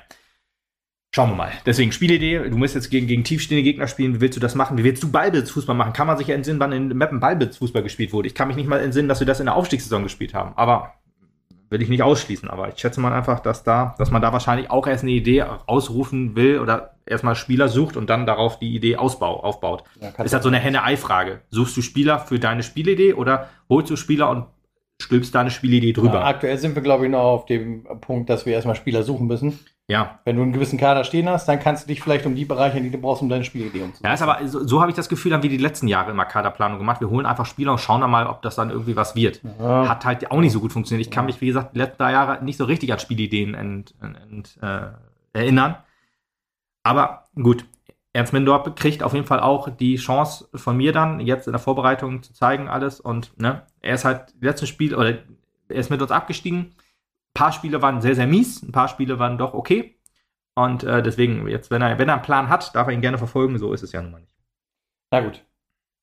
Schauen 1.14 1.30
wir 1.30 1.36
mal. 1.38 1.52
Deswegen 1.66 1.94
Spielidee. 1.94 2.50
Du 2.50 2.58
musst 2.58 2.76
jetzt 2.76 2.90
gegen, 2.90 3.08
gegen 3.08 3.24
tiefstehende 3.24 3.64
Gegner 3.64 3.88
spielen. 3.88 4.16
Wie 4.16 4.20
willst 4.20 4.36
du 4.36 4.42
das 4.42 4.54
machen? 4.54 4.78
Wie 4.78 4.84
willst 4.84 5.02
du 5.02 5.10
Ballbesitzfußball 5.10 5.74
machen? 5.74 5.94
Kann 5.94 6.08
man 6.08 6.18
sich 6.18 6.28
ja 6.28 6.36
entsinnen, 6.36 6.60
wann 6.60 6.74
in 6.74 6.90
Mappen 6.98 7.22
Ballbesitzfußball 7.22 7.84
gespielt 7.84 8.12
wurde? 8.12 8.28
Ich 8.28 8.36
kann 8.36 8.50
mich 8.50 8.58
nicht 8.58 8.68
mal 8.68 8.82
entsinnen, 8.82 9.08
dass 9.08 9.22
wir 9.22 9.28
das 9.28 9.40
in 9.40 9.46
der 9.46 9.56
Aufstiegssaison 9.56 10.04
gespielt 10.04 10.34
haben. 10.34 10.52
Aber 10.58 10.96
will 11.70 11.82
ich 11.82 11.88
nicht 11.88 12.04
ausschließen. 12.04 12.50
Aber 12.50 12.68
ich 12.68 12.78
schätze 12.78 13.00
mal 13.00 13.14
einfach, 13.14 13.40
dass 13.40 13.64
da, 13.64 13.96
dass 13.98 14.12
man 14.12 14.22
da 14.22 14.34
wahrscheinlich 14.34 14.70
auch 14.70 14.88
erst 14.88 15.04
eine 15.04 15.14
Idee 15.14 15.44
ausrufen 15.44 16.36
will 16.36 16.60
oder 16.60 16.95
erstmal 17.06 17.36
Spieler 17.36 17.68
sucht 17.68 17.98
und 17.98 18.10
dann 18.10 18.26
darauf 18.26 18.60
die 18.60 18.76
Idee 18.76 18.98
ausbau, 18.98 19.42
aufbaut. 19.44 19.84
Ja, 20.02 20.10
ist 20.24 20.34
halt 20.34 20.44
so 20.44 20.50
eine 20.50 20.60
Henne-Ei-Frage. 20.60 21.42
Suchst 21.50 21.78
du 21.78 21.82
Spieler 21.82 22.20
für 22.20 22.40
deine 22.40 22.64
Spielidee 22.64 23.14
oder 23.14 23.50
holst 23.70 23.90
du 23.90 23.96
Spieler 23.96 24.30
und 24.30 24.46
stülpst 25.02 25.36
deine 25.36 25.52
Spielidee 25.52 25.94
drüber? 25.94 26.16
Ja, 26.16 26.26
aktuell 26.26 26.58
sind 26.58 26.76
wir, 26.76 26.82
glaube 26.82 27.06
ich, 27.06 27.12
noch 27.12 27.24
auf 27.24 27.46
dem 27.46 27.84
Punkt, 28.02 28.30
dass 28.30 28.46
wir 28.46 28.54
erstmal 28.54 28.76
Spieler 28.76 29.04
suchen 29.04 29.28
müssen. 29.28 29.60
Ja. 29.88 30.20
Wenn 30.26 30.36
du 30.36 30.42
einen 30.42 30.54
gewissen 30.54 30.80
Kader 30.80 31.04
stehen 31.04 31.30
hast, 31.30 31.48
dann 31.48 31.60
kannst 31.60 31.84
du 31.84 31.88
dich 31.88 32.02
vielleicht 32.02 32.26
um 32.26 32.34
die 32.34 32.46
Bereiche, 32.46 32.82
die 32.82 32.90
du 32.90 32.98
brauchst, 32.98 33.22
um 33.22 33.30
deine 33.30 33.44
Spielidee 33.44 33.82
umzusetzen. 33.82 34.06
Ja, 34.06 34.14
ist 34.14 34.22
aber 34.24 34.48
so, 34.48 34.66
so 34.66 34.82
habe 34.82 34.90
ich 34.90 34.96
das 34.96 35.10
Gefühl, 35.10 35.34
haben 35.34 35.44
wir 35.44 35.50
die 35.50 35.58
letzten 35.58 35.88
Jahre 35.88 36.10
immer 36.10 36.26
Kaderplanung 36.26 36.80
gemacht. 36.80 37.02
Wir 37.02 37.10
holen 37.12 37.28
einfach 37.28 37.46
Spieler 37.46 37.72
und 37.72 37.78
schauen 37.78 38.02
dann 38.02 38.10
mal, 38.10 38.26
ob 38.26 38.42
das 38.42 38.56
dann 38.56 38.72
irgendwie 38.72 38.96
was 38.96 39.16
wird. 39.16 39.42
Ja. 39.60 39.88
Hat 39.88 40.04
halt 40.06 40.32
auch 40.32 40.40
nicht 40.40 40.54
so 40.54 40.60
gut 40.60 40.74
funktioniert. 40.74 41.06
Ich 41.06 41.12
kann 41.12 41.26
mich, 41.26 41.40
wie 41.40 41.48
gesagt, 41.48 41.76
die 41.76 41.80
letzten 41.80 42.02
drei 42.02 42.14
Jahre 42.14 42.44
nicht 42.44 42.58
so 42.58 42.66
richtig 42.66 42.92
an 42.92 42.98
Spielideen 42.98 43.54
ent, 43.54 43.94
ent, 44.02 44.18
ent, 44.32 44.58
äh, 44.64 45.38
erinnern. 45.38 45.76
Aber 46.86 47.26
gut, 47.36 47.66
Ernst 48.14 48.32
Mindorp 48.32 48.76
kriegt 48.78 49.04
auf 49.04 49.14
jeden 49.14 49.26
Fall 49.26 49.42
auch 49.42 49.70
die 49.70 49.98
Chance 49.98 50.48
von 50.56 50.78
mir 50.78 50.94
dann, 50.94 51.20
jetzt 51.20 51.48
in 51.48 51.54
der 51.54 51.60
Vorbereitung 51.60 52.24
zu 52.24 52.34
zeigen 52.34 52.70
alles. 52.70 53.00
Und 53.00 53.38
ne, 53.38 53.64
er 53.82 53.96
ist 53.96 54.06
halt 54.06 54.34
letztes 54.40 54.70
Spiel, 54.70 54.96
oder 54.96 55.18
er 55.68 55.76
ist 55.76 55.90
mit 55.90 56.02
uns 56.02 56.12
abgestiegen 56.12 56.76
paar 57.36 57.52
Spiele 57.52 57.84
waren 57.84 58.02
sehr, 58.02 58.16
sehr 58.16 58.26
mies, 58.26 58.64
ein 58.64 58.72
paar 58.72 58.88
Spiele 58.88 59.20
waren 59.20 59.38
doch 59.38 59.54
okay. 59.54 60.00
Und 60.56 60.84
äh, 60.84 61.04
deswegen, 61.04 61.48
jetzt, 61.48 61.70
wenn 61.70 61.84
er, 61.84 62.00
wenn 62.00 62.08
er 62.08 62.16
einen 62.16 62.24
Plan 62.24 62.50
hat, 62.50 62.74
darf 62.74 62.88
er 62.88 62.94
ihn 62.94 63.02
gerne 63.02 63.20
verfolgen, 63.20 63.60
so 63.60 63.74
ist 63.74 63.84
es 63.84 63.92
ja 63.92 64.02
nun 64.02 64.12
mal 64.12 64.22
nicht. 64.22 64.34
Na 65.12 65.20
gut. 65.20 65.46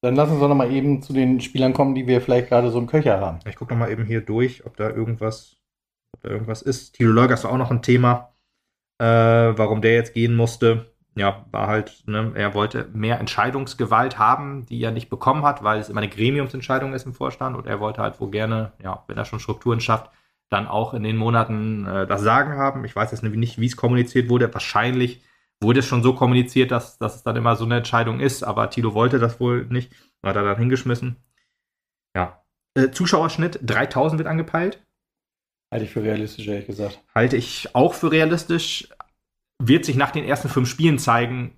Dann 0.03 0.15
lass 0.15 0.31
uns 0.31 0.41
doch 0.41 0.49
noch 0.49 0.55
mal 0.55 0.71
eben 0.71 1.01
zu 1.01 1.13
den 1.13 1.41
Spielern 1.41 1.73
kommen, 1.73 1.95
die 1.95 2.07
wir 2.07 2.21
vielleicht 2.21 2.49
gerade 2.49 2.71
so 2.71 2.79
im 2.79 2.87
Köcher 2.87 3.21
haben. 3.21 3.39
Ich 3.47 3.57
gucke 3.57 3.73
noch 3.73 3.81
mal 3.81 3.91
eben 3.91 4.05
hier 4.05 4.21
durch, 4.21 4.67
ob 4.67 4.77
da 4.77 4.91
irgendwas, 4.91 5.57
ob 6.13 6.23
da 6.23 6.29
irgendwas 6.29 6.61
ist. 6.61 6.95
Thilo 6.95 7.13
Lörgers 7.13 7.45
war 7.45 7.53
auch 7.53 7.57
noch 7.57 7.71
ein 7.71 7.83
Thema, 7.83 8.32
äh, 9.03 9.59
warum 9.59 9.83
der 9.83 9.95
jetzt 9.95 10.15
gehen 10.15 10.37
musste. 10.37 10.87
Ja, 11.15 11.45
war 11.51 11.67
halt, 11.67 12.05
ne, 12.07 12.33
er 12.35 12.55
wollte 12.55 12.89
mehr 12.95 13.21
Entscheidungsgewalt 13.21 14.19
haben, 14.19 14.65
die 14.67 14.83
er 14.83 14.93
nicht 14.93 15.11
bekommen 15.11 15.43
hat, 15.45 15.63
weil 15.63 15.81
es 15.81 15.91
immer 15.91 16.01
eine 16.01 16.09
Gremiumsentscheidung 16.09 16.95
ist 16.95 17.05
im 17.05 17.13
Vorstand 17.13 17.57
und 17.57 17.67
er 17.67 17.81
wollte 17.81 18.01
halt 18.01 18.19
wohl 18.21 18.31
gerne, 18.31 18.73
ja, 18.83 19.05
wenn 19.09 19.19
er 19.19 19.27
schon 19.27 19.41
Strukturen 19.41 19.81
schafft, 19.81 20.11
dann 20.49 20.69
auch 20.69 20.95
in 20.95 21.03
den 21.03 21.17
Monaten 21.17 21.87
äh, 21.87 22.07
das 22.07 22.23
Sagen 22.23 22.57
haben. 22.57 22.85
Ich 22.85 22.95
weiß 22.95 23.11
jetzt 23.11 23.23
nicht, 23.23 23.61
wie 23.61 23.67
es 23.67 23.77
kommuniziert 23.77 24.31
wurde. 24.31 24.53
Wahrscheinlich 24.55 25.23
wurde 25.61 25.81
es 25.81 25.87
schon 25.87 26.03
so 26.03 26.15
kommuniziert, 26.15 26.71
dass, 26.71 26.99
dass 26.99 27.17
es 27.17 27.23
dann 27.23 27.37
immer 27.37 27.57
so 27.57 27.65
eine 27.65 27.79
Entscheidung 27.79 28.21
ist, 28.21 28.43
aber 28.43 28.71
Tilo 28.71 28.95
wollte 28.95 29.19
das 29.19 29.41
wohl 29.41 29.67
nicht. 29.67 29.93
Hat 30.23 30.37
er 30.37 30.45
dann 30.45 30.59
hingeschmissen. 30.59 31.17
Ja. 32.17 32.43
Äh, 32.75 32.91
Zuschauerschnitt 32.91 33.59
3000 33.63 34.21
wird 34.21 34.29
angepeilt. 34.29 34.83
Halte 35.73 35.87
ich 35.87 35.91
für 35.91 36.03
realistisch, 36.03 36.47
ehrlich 36.47 36.67
gesagt. 36.67 37.01
Halte 37.15 37.39
ich 37.39 37.75
auch 37.75 37.95
für 37.95 38.13
realistisch. 38.13 38.91
Wird 39.59 39.87
sich 39.87 39.97
nach 39.97 40.11
den 40.11 40.25
ersten 40.25 40.51
fünf 40.51 40.69
Spielen 40.69 40.99
zeigen, 40.99 41.57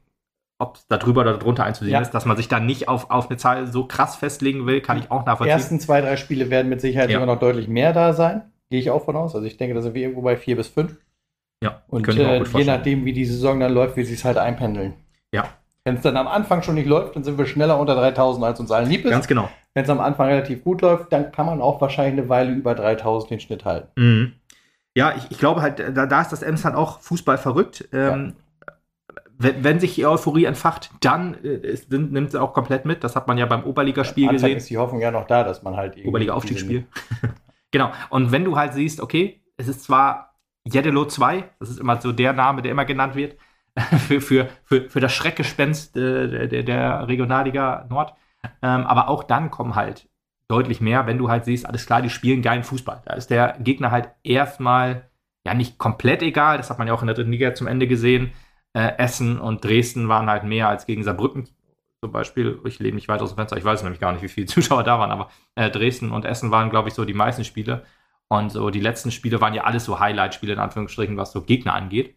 ob 0.60 0.76
es 0.76 0.86
da 0.86 0.98
drüber 0.98 1.22
oder 1.22 1.36
drunter 1.36 1.64
einzusehen 1.64 1.94
ja. 1.94 2.00
ist, 2.00 2.12
dass 2.12 2.24
man 2.24 2.36
sich 2.36 2.46
da 2.46 2.60
nicht 2.60 2.86
auf, 2.86 3.10
auf 3.10 3.28
eine 3.28 3.38
Zahl 3.38 3.66
so 3.66 3.86
krass 3.86 4.14
festlegen 4.14 4.66
will, 4.66 4.80
kann 4.80 4.98
ich 4.98 5.10
auch 5.10 5.26
nachvollziehen. 5.26 5.56
Die 5.56 5.60
ersten 5.60 5.80
zwei, 5.80 6.00
drei 6.00 6.16
Spiele 6.16 6.48
werden 6.48 6.68
mit 6.68 6.80
Sicherheit 6.80 7.10
ja. 7.10 7.16
immer 7.16 7.26
noch 7.26 7.40
deutlich 7.40 7.66
mehr 7.66 7.92
da 7.92 8.12
sein. 8.12 8.52
Gehe 8.70 8.78
ich 8.78 8.90
auch 8.90 9.04
von 9.04 9.16
aus. 9.16 9.34
Also 9.34 9.48
ich 9.48 9.56
denke, 9.56 9.74
da 9.74 9.82
sind 9.82 9.94
wir 9.94 10.02
irgendwo 10.02 10.22
bei 10.22 10.36
vier 10.36 10.54
bis 10.54 10.68
fünf. 10.68 10.96
Ja, 11.60 11.82
und 11.88 12.06
äh, 12.06 12.44
je 12.44 12.64
nachdem, 12.64 13.04
wie 13.04 13.12
die 13.12 13.24
Saison 13.24 13.58
dann 13.58 13.72
läuft, 13.72 13.96
wie 13.96 14.04
sie 14.04 14.14
es 14.14 14.24
halt 14.24 14.38
einpendeln. 14.38 14.94
Ja. 15.32 15.48
Wenn 15.82 15.96
es 15.96 16.02
dann 16.02 16.16
am 16.16 16.28
Anfang 16.28 16.62
schon 16.62 16.76
nicht 16.76 16.86
läuft, 16.86 17.16
dann 17.16 17.24
sind 17.24 17.36
wir 17.36 17.46
schneller 17.46 17.80
unter 17.80 17.96
3000, 17.96 18.44
als 18.44 18.60
uns 18.60 18.70
allen 18.70 18.88
lieb 18.88 19.04
ist. 19.04 19.10
Ganz 19.10 19.26
genau. 19.26 19.48
Wenn 19.74 19.84
es 19.84 19.90
am 19.90 20.00
Anfang 20.00 20.28
relativ 20.28 20.62
gut 20.62 20.82
läuft, 20.82 21.12
dann 21.12 21.32
kann 21.32 21.46
man 21.46 21.60
auch 21.60 21.80
wahrscheinlich 21.80 22.20
eine 22.20 22.28
Weile 22.28 22.52
über 22.52 22.74
3000 22.74 23.30
den 23.30 23.40
Schnitt 23.40 23.64
halten. 23.64 23.88
Mhm. 24.00 24.32
Ja, 24.96 25.14
ich, 25.16 25.30
ich, 25.30 25.38
glaube 25.38 25.60
halt, 25.60 25.80
da, 25.80 26.06
da 26.06 26.20
ist 26.20 26.30
das 26.30 26.42
Emsland 26.42 26.76
auch 26.76 27.00
Fußball 27.00 27.36
verrückt. 27.36 27.88
Ähm, 27.92 28.34
ja. 28.66 28.72
wenn, 29.36 29.64
wenn, 29.64 29.80
sich 29.80 29.96
die 29.96 30.06
Euphorie 30.06 30.44
entfacht, 30.44 30.90
dann 31.00 31.34
äh, 31.42 31.76
nimmt 31.90 32.30
sie 32.30 32.40
auch 32.40 32.54
komplett 32.54 32.84
mit. 32.84 33.02
Das 33.02 33.16
hat 33.16 33.26
man 33.26 33.36
ja 33.36 33.46
beim 33.46 33.64
Oberligaspiel 33.64 34.28
gesehen. 34.28 34.56
ist 34.56 34.70
die 34.70 34.78
Hoffnung 34.78 35.00
ja 35.00 35.10
noch 35.10 35.26
da, 35.26 35.42
dass 35.42 35.64
man 35.64 35.76
halt 35.76 35.96
Oberliga-Aufstiegsspiel. 36.04 36.86
Genau. 37.74 37.90
Und 38.08 38.30
wenn 38.30 38.44
du 38.44 38.56
halt 38.56 38.72
siehst, 38.72 39.00
okay, 39.00 39.42
es 39.56 39.66
ist 39.66 39.82
zwar 39.82 40.36
Jedelo 40.64 41.06
2, 41.06 41.42
das 41.58 41.70
ist 41.70 41.80
immer 41.80 42.00
so 42.00 42.12
der 42.12 42.32
Name, 42.32 42.62
der 42.62 42.70
immer 42.70 42.84
genannt 42.84 43.16
wird, 43.16 43.36
für, 44.06 44.20
für, 44.20 44.48
für, 44.62 44.88
für 44.88 45.00
das 45.00 45.12
Schreckgespenst 45.12 45.96
äh, 45.96 46.46
der, 46.46 46.62
der 46.62 47.08
Regionalliga 47.08 47.84
Nord. 47.90 48.14
Ähm, 48.62 48.86
aber 48.86 49.08
auch 49.08 49.24
dann 49.24 49.50
kommen 49.50 49.74
halt 49.74 50.08
deutlich 50.48 50.80
mehr, 50.80 51.06
wenn 51.06 51.18
du 51.18 51.28
halt 51.28 51.44
siehst, 51.44 51.66
alles 51.66 51.86
klar, 51.86 52.02
die 52.02 52.10
spielen 52.10 52.42
geilen 52.42 52.64
Fußball. 52.64 53.02
Da 53.04 53.14
ist 53.14 53.30
der 53.30 53.56
Gegner 53.60 53.90
halt 53.90 54.10
erstmal 54.22 55.10
ja 55.46 55.54
nicht 55.54 55.78
komplett 55.78 56.22
egal, 56.22 56.56
das 56.56 56.70
hat 56.70 56.78
man 56.78 56.88
ja 56.88 56.94
auch 56.94 57.02
in 57.02 57.06
der 57.06 57.16
dritten 57.16 57.32
Liga 57.32 57.54
zum 57.54 57.66
Ende 57.66 57.86
gesehen. 57.86 58.32
Äh, 58.72 58.98
Essen 58.98 59.38
und 59.38 59.64
Dresden 59.64 60.08
waren 60.08 60.28
halt 60.28 60.44
mehr 60.44 60.68
als 60.68 60.86
gegen 60.86 61.02
Saarbrücken 61.02 61.48
zum 62.04 62.12
Beispiel, 62.12 62.60
ich 62.66 62.78
lehne 62.80 62.96
mich 62.96 63.08
weit 63.08 63.22
aus 63.22 63.30
dem 63.30 63.36
Fenster, 63.36 63.56
ich 63.56 63.64
weiß 63.64 63.82
nämlich 63.82 64.00
gar 64.00 64.12
nicht, 64.12 64.20
wie 64.20 64.28
viele 64.28 64.46
Zuschauer 64.54 64.84
da 64.84 64.98
waren, 64.98 65.10
aber 65.10 65.30
äh, 65.54 65.70
Dresden 65.70 66.12
und 66.12 66.26
Essen 66.26 66.50
waren, 66.50 66.68
glaube 66.68 66.88
ich, 66.88 66.94
so 66.94 67.06
die 67.06 67.14
meisten 67.14 67.44
Spiele. 67.44 67.84
Und 68.28 68.50
so 68.50 68.68
die 68.68 68.80
letzten 68.80 69.10
Spiele 69.10 69.40
waren 69.40 69.54
ja 69.54 69.64
alles 69.64 69.84
so 69.86 70.00
Highlight-Spiele, 70.00 70.52
in 70.52 70.58
Anführungsstrichen, 70.58 71.16
was 71.16 71.32
so 71.32 71.42
Gegner 71.42 71.74
angeht. 71.74 72.16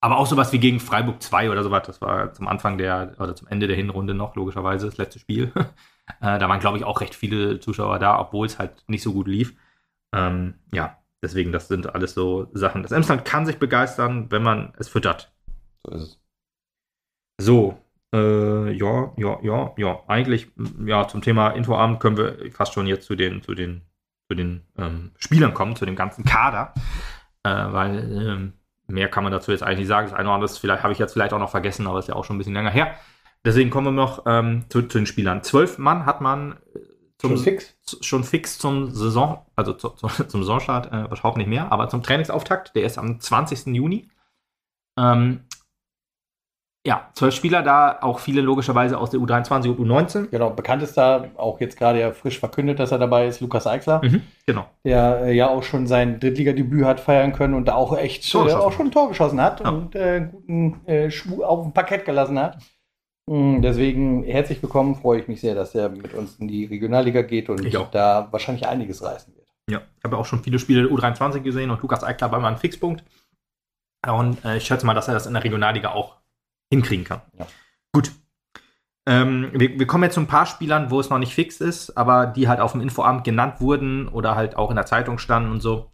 Aber 0.00 0.18
auch 0.18 0.26
sowas 0.26 0.52
wie 0.52 0.58
gegen 0.58 0.78
Freiburg 0.78 1.22
2 1.22 1.50
oder 1.50 1.62
sowas, 1.62 1.82
das 1.86 2.00
war 2.00 2.32
zum 2.32 2.48
Anfang 2.48 2.78
der, 2.78 3.14
oder 3.18 3.34
zum 3.34 3.48
Ende 3.48 3.66
der 3.66 3.76
Hinrunde 3.76 4.14
noch, 4.14 4.36
logischerweise, 4.36 4.86
das 4.86 4.98
letzte 4.98 5.18
Spiel. 5.18 5.52
äh, 6.20 6.38
da 6.38 6.48
waren, 6.48 6.60
glaube 6.60 6.78
ich, 6.78 6.84
auch 6.84 7.00
recht 7.00 7.14
viele 7.14 7.60
Zuschauer 7.60 7.98
da, 7.98 8.18
obwohl 8.20 8.46
es 8.46 8.58
halt 8.58 8.84
nicht 8.88 9.02
so 9.02 9.12
gut 9.12 9.26
lief. 9.26 9.56
Ähm, 10.14 10.54
ja, 10.72 10.98
deswegen, 11.22 11.52
das 11.52 11.68
sind 11.68 11.94
alles 11.94 12.14
so 12.14 12.48
Sachen. 12.52 12.82
Das 12.82 12.92
Emsland 12.92 13.24
kann 13.24 13.46
sich 13.46 13.58
begeistern, 13.58 14.30
wenn 14.30 14.42
man 14.42 14.74
es 14.78 14.88
füttert. 14.88 15.32
So 15.84 15.92
ist 15.92 16.02
es. 16.02 16.20
So, 17.38 17.78
äh, 18.14 18.72
ja, 18.72 19.12
ja, 19.16 19.38
ja, 19.42 19.74
ja. 19.76 20.02
Eigentlich, 20.06 20.48
ja, 20.84 21.06
zum 21.08 21.22
Thema 21.22 21.50
Infoabend 21.50 22.00
können 22.00 22.16
wir 22.16 22.50
fast 22.52 22.74
schon 22.74 22.86
jetzt 22.86 23.06
zu 23.06 23.14
den, 23.14 23.42
zu 23.42 23.54
den, 23.54 23.82
zu 24.28 24.34
den 24.34 24.62
ähm, 24.78 25.12
Spielern 25.18 25.54
kommen, 25.54 25.76
zu 25.76 25.86
dem 25.86 25.96
ganzen 25.96 26.24
Kader. 26.24 26.72
Äh, 27.42 27.72
weil 27.72 27.98
ähm, 27.98 28.52
mehr 28.86 29.08
kann 29.08 29.24
man 29.24 29.32
dazu 29.32 29.52
jetzt 29.52 29.62
eigentlich 29.62 29.80
nicht 29.80 29.88
sagen. 29.88 30.08
Das 30.08 30.16
eine 30.16 30.28
oder 30.28 30.34
andere 30.34 30.52
vielleicht 30.52 30.82
habe 30.82 30.92
ich 30.92 30.98
jetzt 30.98 31.12
vielleicht 31.12 31.32
auch 31.32 31.38
noch 31.38 31.50
vergessen, 31.50 31.86
aber 31.86 31.98
ist 31.98 32.08
ja 32.08 32.14
auch 32.14 32.24
schon 32.24 32.36
ein 32.36 32.38
bisschen 32.38 32.54
länger 32.54 32.70
her. 32.70 32.94
Deswegen 33.44 33.70
kommen 33.70 33.86
wir 33.86 33.92
noch 33.92 34.24
ähm, 34.26 34.64
zu, 34.68 34.82
zu, 34.82 34.98
den 34.98 35.06
Spielern. 35.06 35.42
Zwölf 35.42 35.78
Mann 35.78 36.04
hat 36.04 36.20
man 36.20 36.52
äh, 36.74 36.80
zum, 37.18 37.30
schon 37.30 37.38
fix? 37.38 37.76
Schon 38.00 38.24
fix 38.24 38.58
zum 38.58 38.90
Saison, 38.90 39.46
also 39.54 39.72
zu, 39.72 39.90
zu, 39.90 40.08
zum 40.28 40.42
Saisonstart, 40.42 40.92
äh, 40.92 41.04
überhaupt 41.04 41.36
nicht 41.36 41.48
mehr, 41.48 41.70
aber 41.70 41.88
zum 41.88 42.02
Trainingsauftakt, 42.02 42.74
der 42.74 42.84
ist 42.84 42.98
am 42.98 43.20
20. 43.20 43.66
Juni. 43.74 44.08
Ähm, 44.98 45.44
ja, 46.86 47.10
zwölf 47.14 47.34
Spieler 47.34 47.64
da, 47.64 47.98
auch 48.00 48.20
viele 48.20 48.40
logischerweise 48.40 48.96
aus 48.96 49.10
der 49.10 49.18
U23 49.18 49.70
und 49.70 49.80
U19. 49.80 50.28
Genau, 50.30 50.50
bekannt 50.50 50.84
ist 50.84 50.96
da 50.96 51.26
auch 51.36 51.60
jetzt 51.60 51.76
gerade 51.76 51.98
ja 51.98 52.12
frisch 52.12 52.38
verkündet, 52.38 52.78
dass 52.78 52.92
er 52.92 52.98
dabei 52.98 53.26
ist, 53.26 53.40
Lukas 53.40 53.66
Eichler. 53.66 54.00
Mhm, 54.04 54.22
genau. 54.46 54.66
Der 54.84 55.22
äh, 55.24 55.34
ja 55.34 55.48
auch 55.48 55.64
schon 55.64 55.88
sein 55.88 56.20
Drittligadebüt 56.20 56.84
hat 56.84 57.00
feiern 57.00 57.32
können 57.32 57.54
und 57.54 57.66
da 57.66 57.74
auch 57.74 57.98
echt 57.98 58.32
äh, 58.32 58.38
auch 58.38 58.70
schon 58.70 58.86
ein 58.86 58.92
Tor 58.92 59.08
geschossen 59.08 59.40
hat 59.40 59.60
ja. 59.60 59.68
und 59.68 59.96
äh, 59.96 60.28
guten 60.30 60.86
äh, 60.86 61.10
Schuh 61.10 61.42
auf 61.42 61.64
dem 61.64 61.72
Parkett 61.72 62.04
gelassen 62.04 62.38
hat. 62.38 62.58
Mhm, 63.28 63.62
deswegen 63.62 64.22
herzlich 64.22 64.62
willkommen, 64.62 64.94
freue 64.94 65.18
ich 65.18 65.26
mich 65.26 65.40
sehr, 65.40 65.56
dass 65.56 65.74
er 65.74 65.88
mit 65.88 66.14
uns 66.14 66.36
in 66.36 66.46
die 66.46 66.66
Regionalliga 66.66 67.22
geht 67.22 67.50
und 67.50 67.68
da 67.90 68.28
wahrscheinlich 68.30 68.68
einiges 68.68 69.02
reißen 69.02 69.34
wird. 69.34 69.48
Ja, 69.68 69.80
ich 69.98 70.04
habe 70.04 70.16
auch 70.16 70.24
schon 70.24 70.44
viele 70.44 70.60
Spiele 70.60 70.82
der 70.82 70.92
U23 70.92 71.40
gesehen 71.40 71.70
und 71.70 71.82
Lukas 71.82 72.04
Eichler 72.04 72.30
war 72.30 72.38
mal 72.38 72.52
ein 72.52 72.58
Fixpunkt. 72.58 73.02
Und 74.06 74.44
äh, 74.44 74.58
ich 74.58 74.64
schätze 74.64 74.86
mal, 74.86 74.94
dass 74.94 75.08
er 75.08 75.14
das 75.14 75.26
in 75.26 75.34
der 75.34 75.42
Regionalliga 75.42 75.90
auch 75.90 76.15
hinkriegen 76.70 77.04
kann. 77.04 77.22
Ja. 77.38 77.46
Gut. 77.92 78.12
Ähm, 79.08 79.50
wir, 79.52 79.78
wir, 79.78 79.86
kommen 79.86 80.04
jetzt 80.04 80.14
zu 80.14 80.20
ein 80.20 80.26
paar 80.26 80.46
Spielern, 80.46 80.90
wo 80.90 80.98
es 80.98 81.10
noch 81.10 81.18
nicht 81.18 81.34
fix 81.34 81.60
ist, 81.60 81.96
aber 81.96 82.26
die 82.26 82.48
halt 82.48 82.60
auf 82.60 82.72
dem 82.72 82.80
Infoabend 82.80 83.24
genannt 83.24 83.60
wurden 83.60 84.08
oder 84.08 84.34
halt 84.34 84.56
auch 84.56 84.70
in 84.70 84.76
der 84.76 84.86
Zeitung 84.86 85.18
standen 85.18 85.52
und 85.52 85.60
so. 85.60 85.92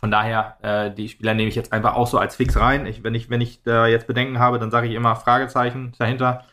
Von 0.00 0.10
daher, 0.10 0.56
äh, 0.62 0.94
die 0.94 1.08
Spieler 1.08 1.34
nehme 1.34 1.48
ich 1.48 1.56
jetzt 1.56 1.72
einfach 1.72 1.94
auch 1.94 2.06
so 2.06 2.18
als 2.18 2.36
fix 2.36 2.56
rein. 2.56 2.86
Ich, 2.86 3.02
wenn, 3.02 3.14
ich, 3.14 3.30
wenn 3.30 3.40
ich 3.40 3.62
da 3.62 3.86
jetzt 3.86 4.06
Bedenken 4.06 4.38
habe, 4.38 4.58
dann 4.58 4.70
sage 4.70 4.88
ich 4.88 4.94
immer 4.94 5.16
Fragezeichen 5.16 5.92
dahinter. 5.98 6.44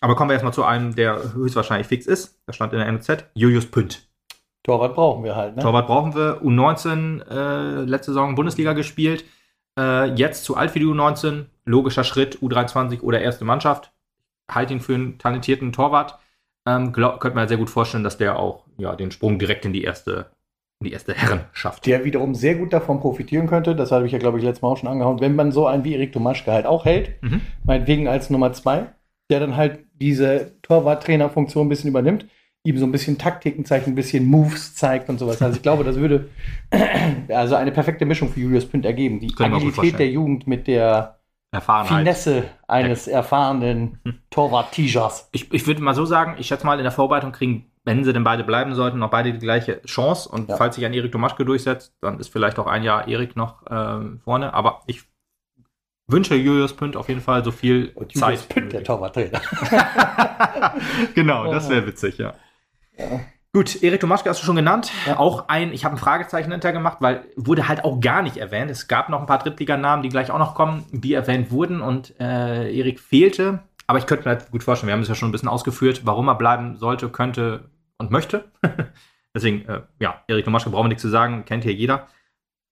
Aber 0.00 0.16
kommen 0.16 0.30
wir 0.30 0.34
erstmal 0.34 0.54
zu 0.54 0.64
einem, 0.64 0.94
der 0.94 1.34
höchstwahrscheinlich 1.34 1.86
fix 1.86 2.06
ist. 2.06 2.40
Da 2.46 2.52
stand 2.52 2.72
in 2.72 2.78
der 2.78 2.88
NZ, 2.88 3.30
Julius 3.34 3.66
Pünd. 3.66 4.08
Torwart 4.62 4.94
brauchen 4.94 5.24
wir 5.24 5.36
halt, 5.36 5.56
ne? 5.56 5.62
Torwart 5.62 5.86
brauchen 5.86 6.14
wir. 6.14 6.42
U19 6.42 7.22
äh, 7.28 7.84
letzte 7.84 8.12
Saison 8.12 8.34
Bundesliga 8.34 8.72
gespielt. 8.72 9.24
Äh, 9.78 10.14
jetzt 10.14 10.44
zu 10.44 10.56
alt 10.56 10.70
für 10.70 10.78
die 10.78 10.86
U19, 10.86 11.46
logischer 11.64 12.04
Schritt, 12.04 12.38
U23 12.38 13.00
oder 13.02 13.20
erste 13.20 13.44
Mannschaft. 13.44 13.92
Halte 14.50 14.74
ihn 14.74 14.80
für 14.80 14.94
einen 14.94 15.18
talentierten 15.18 15.72
Torwart. 15.72 16.18
Ähm, 16.66 16.92
glaub, 16.92 17.20
könnte 17.20 17.36
man 17.36 17.48
sehr 17.48 17.56
gut 17.56 17.70
vorstellen, 17.70 18.04
dass 18.04 18.18
der 18.18 18.38
auch 18.38 18.64
ja, 18.78 18.94
den 18.96 19.10
Sprung 19.10 19.38
direkt 19.38 19.64
in 19.64 19.72
die 19.72 19.82
erste, 19.84 20.30
die 20.82 20.92
erste 20.92 21.14
Herrenschaft. 21.14 21.86
Der 21.86 22.04
wiederum 22.04 22.34
sehr 22.34 22.54
gut 22.54 22.72
davon 22.72 23.00
profitieren 23.00 23.46
könnte, 23.46 23.74
das 23.76 23.92
habe 23.92 24.06
ich 24.06 24.12
ja, 24.12 24.18
glaube 24.18 24.38
ich, 24.38 24.44
letztes 24.44 24.62
Mal 24.62 24.68
auch 24.68 24.76
schon 24.76 24.88
angehauen, 24.88 25.20
wenn 25.20 25.34
man 25.36 25.52
so 25.52 25.66
einen 25.66 25.84
wie 25.84 25.94
Erik 25.94 26.12
Tomaschke 26.12 26.52
halt 26.52 26.66
auch 26.66 26.84
hält, 26.84 27.22
Mhm. 27.22 27.40
meinetwegen 27.64 28.08
als 28.08 28.30
Nummer 28.30 28.52
zwei, 28.52 28.86
der 29.30 29.40
dann 29.40 29.56
halt 29.56 29.80
diese 29.94 30.52
Torwarttrainerfunktion 30.62 31.66
ein 31.66 31.68
bisschen 31.68 31.90
übernimmt, 31.90 32.26
ihm 32.64 32.78
so 32.78 32.86
ein 32.86 32.92
bisschen 32.92 33.18
Taktiken 33.18 33.64
zeigt, 33.64 33.86
ein 33.86 33.94
bisschen 33.94 34.24
Moves 34.24 34.74
zeigt 34.74 35.08
und 35.10 35.18
sowas. 35.18 35.40
Also 35.42 35.56
ich 35.56 35.62
glaube, 35.62 35.84
das 35.84 35.96
würde 35.96 36.30
also 37.28 37.54
eine 37.56 37.70
perfekte 37.72 38.06
Mischung 38.06 38.30
für 38.30 38.40
Julius 38.40 38.66
Pünd 38.66 38.86
ergeben. 38.86 39.20
Die 39.20 39.28
gut 39.28 39.42
Agilität 39.42 39.98
der 39.98 40.08
Jugend 40.08 40.46
mit 40.46 40.66
der. 40.66 41.18
Finesse 41.86 42.44
eines 42.66 43.06
erfahrenen. 43.06 44.00
Torwart-Tigers. 44.30 45.28
Ich, 45.30 45.52
ich 45.54 45.68
würde 45.68 45.82
mal 45.82 45.94
so 45.94 46.04
sagen, 46.04 46.34
ich 46.38 46.48
schätze 46.48 46.66
mal, 46.66 46.78
in 46.78 46.82
der 46.82 46.90
Vorbereitung 46.90 47.30
kriegen, 47.30 47.70
wenn 47.84 48.02
sie 48.02 48.12
denn 48.12 48.24
beide 48.24 48.42
bleiben 48.42 48.74
sollten, 48.74 48.98
noch 48.98 49.10
beide 49.10 49.32
die 49.32 49.38
gleiche 49.38 49.80
Chance. 49.82 50.28
Und 50.28 50.48
Ja. 50.48 50.56
falls 50.56 50.74
sich 50.74 50.84
ein 50.84 50.92
Erik 50.92 51.12
Tomaschke 51.12 51.44
durchsetzt, 51.44 51.94
dann 52.00 52.18
ist 52.18 52.32
vielleicht 52.32 52.58
auch 52.58 52.66
ein 52.66 52.82
Jahr 52.82 53.06
Erik 53.06 53.36
noch 53.36 53.62
ähm, 53.70 54.20
vorne. 54.24 54.52
Aber 54.52 54.80
ich 54.88 55.02
wünsche 56.08 56.34
Julius 56.34 56.72
Pünd 56.72 56.96
auf 56.96 57.08
jeden 57.08 57.20
Fall 57.20 57.44
so 57.44 57.52
viel 57.52 57.92
Und 57.94 58.12
Julius 58.14 58.40
Zeit. 58.40 58.48
Pünd, 58.48 58.72
der 58.72 58.82
Torwarttrainer. 58.82 59.40
genau, 61.14 61.52
das 61.52 61.68
wäre 61.68 61.86
witzig, 61.86 62.18
ja. 62.18 62.34
Ja. 62.98 63.20
Gut, 63.52 63.84
Erik 63.84 64.00
Tomaschke 64.00 64.28
hast 64.28 64.42
du 64.42 64.46
schon 64.46 64.56
genannt. 64.56 64.90
Ja. 65.06 65.18
Auch 65.18 65.48
ein, 65.48 65.72
ich 65.72 65.84
habe 65.84 65.94
ein 65.94 65.98
Fragezeichen 65.98 66.50
hinter 66.50 66.72
gemacht, 66.72 66.98
weil 67.00 67.24
wurde 67.36 67.68
halt 67.68 67.84
auch 67.84 68.00
gar 68.00 68.22
nicht 68.22 68.36
erwähnt. 68.36 68.68
Es 68.68 68.88
gab 68.88 69.08
noch 69.08 69.20
ein 69.20 69.26
paar 69.26 69.38
Drittliganamen, 69.38 70.02
die 70.02 70.08
gleich 70.08 70.32
auch 70.32 70.40
noch 70.40 70.56
kommen, 70.56 70.84
die 70.90 71.14
erwähnt 71.14 71.52
wurden 71.52 71.80
und 71.80 72.18
äh, 72.18 72.76
Erik 72.76 72.98
fehlte. 72.98 73.60
Aber 73.86 73.98
ich 73.98 74.06
könnte 74.06 74.24
mir 74.24 74.36
halt 74.36 74.50
gut 74.50 74.64
vorstellen, 74.64 74.88
wir 74.88 74.94
haben 74.94 75.02
es 75.02 75.08
ja 75.08 75.14
schon 75.14 75.28
ein 75.28 75.32
bisschen 75.32 75.48
ausgeführt, 75.48 76.02
warum 76.04 76.28
er 76.28 76.34
bleiben 76.34 76.76
sollte, 76.78 77.08
könnte 77.10 77.70
und 77.98 78.10
möchte. 78.10 78.50
Deswegen, 79.34 79.68
äh, 79.68 79.82
ja, 80.00 80.22
Erik 80.26 80.44
Tomaschke 80.44 80.70
brauchen 80.70 80.86
wir 80.86 80.88
nichts 80.88 81.02
zu 81.02 81.08
sagen, 81.08 81.44
kennt 81.44 81.62
hier 81.62 81.74
jeder. 81.74 82.08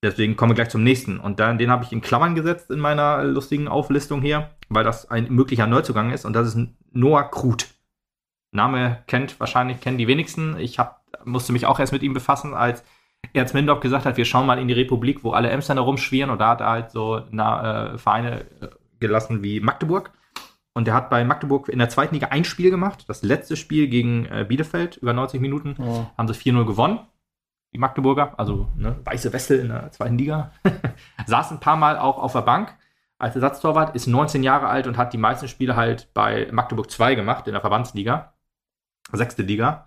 Deswegen 0.03 0.35
kommen 0.35 0.51
wir 0.51 0.57
gleich 0.57 0.70
zum 0.70 0.83
nächsten. 0.83 1.20
Und 1.20 1.39
dann, 1.39 1.59
den 1.59 1.70
habe 1.70 1.85
ich 1.85 1.93
in 1.93 2.01
Klammern 2.01 2.35
gesetzt 2.35 2.73
in 2.73 2.81
meiner 2.81 3.23
lustigen 3.23 3.68
Auflistung 3.68 4.20
hier, 4.20 4.51
weil 4.68 4.83
das 4.83 5.09
ein 5.09 5.29
möglicher 5.31 5.68
Neuzugang 5.68 6.11
ist. 6.11 6.25
Und 6.25 6.33
das 6.33 6.49
ist 6.49 6.59
Noah 6.91 7.31
Krut. 7.31 7.68
Name 8.53 9.03
kennt 9.07 9.38
wahrscheinlich, 9.40 9.80
kennen 9.80 9.98
die 9.98 10.07
wenigsten. 10.07 10.57
Ich 10.59 10.78
hab, 10.78 11.03
musste 11.24 11.53
mich 11.53 11.66
auch 11.66 11.80
erst 11.80 11.92
mit 11.92 12.03
ihm 12.03 12.14
befassen, 12.14 12.55
als 12.55 12.84
Ernst 13.32 13.55
Mindorf 13.55 13.80
gesagt 13.80 14.05
hat, 14.05 14.16
wir 14.16 14.24
schauen 14.24 14.46
mal 14.46 14.59
in 14.59 14.68
die 14.68 14.74
Republik, 14.74 15.24
wo 15.24 15.32
alle 15.32 15.50
Emsland 15.50 15.78
herumschwirren. 15.80 16.30
Und 16.30 16.38
da 16.40 16.48
hat 16.48 16.61
er 16.61 16.68
halt 16.68 16.90
so 16.90 17.22
na, 17.30 17.94
äh, 17.94 17.98
Vereine 17.98 18.40
äh, 18.61 18.68
gelassen 19.00 19.42
wie 19.42 19.61
Magdeburg. 19.61 20.12
Und 20.74 20.86
der 20.86 20.94
hat 20.94 21.11
bei 21.11 21.22
Magdeburg 21.24 21.68
in 21.68 21.78
der 21.78 21.88
zweiten 21.88 22.14
Liga 22.14 22.28
ein 22.28 22.44
Spiel 22.44 22.70
gemacht. 22.70 23.05
Das 23.09 23.22
letzte 23.22 23.57
Spiel 23.57 23.88
gegen 23.88 24.26
äh, 24.26 24.44
Bielefeld, 24.48 24.96
über 24.96 25.12
90 25.12 25.40
Minuten, 25.40 25.76
Ja. 25.78 26.11
haben 26.16 26.28
sie 26.28 26.34
4-0 26.34 26.64
gewonnen. 26.64 27.00
Die 27.74 27.78
Magdeburger, 27.78 28.34
also 28.38 28.68
ne, 28.76 28.96
weiße 29.05 29.32
Wessel 29.32 29.61
in 29.61 29.68
der 29.68 29.90
zweiten 29.92 30.18
Liga. 30.18 30.50
Saß 31.26 31.53
ein 31.53 31.61
paar 31.61 31.76
Mal 31.76 31.98
auch 31.98 32.18
auf 32.18 32.32
der 32.32 32.42
Bank 32.42 32.74
als 33.18 33.34
Ersatztorwart, 33.34 33.94
ist 33.94 34.09
19 34.09 34.42
Jahre 34.42 34.66
alt 34.66 34.86
und 34.86 34.98
hat 34.98 35.12
die 35.12 35.18
meisten 35.18 35.46
Spiele 35.48 35.76
halt 35.76 36.09
bei 36.12 36.48
Magdeburg 36.50 36.90
2 36.90 37.14
gemacht, 37.14 37.46
in 37.46 37.53
der 37.53 37.61
Verbandsliga. 37.61 38.32
Sechste 39.12 39.42
Liga, 39.42 39.86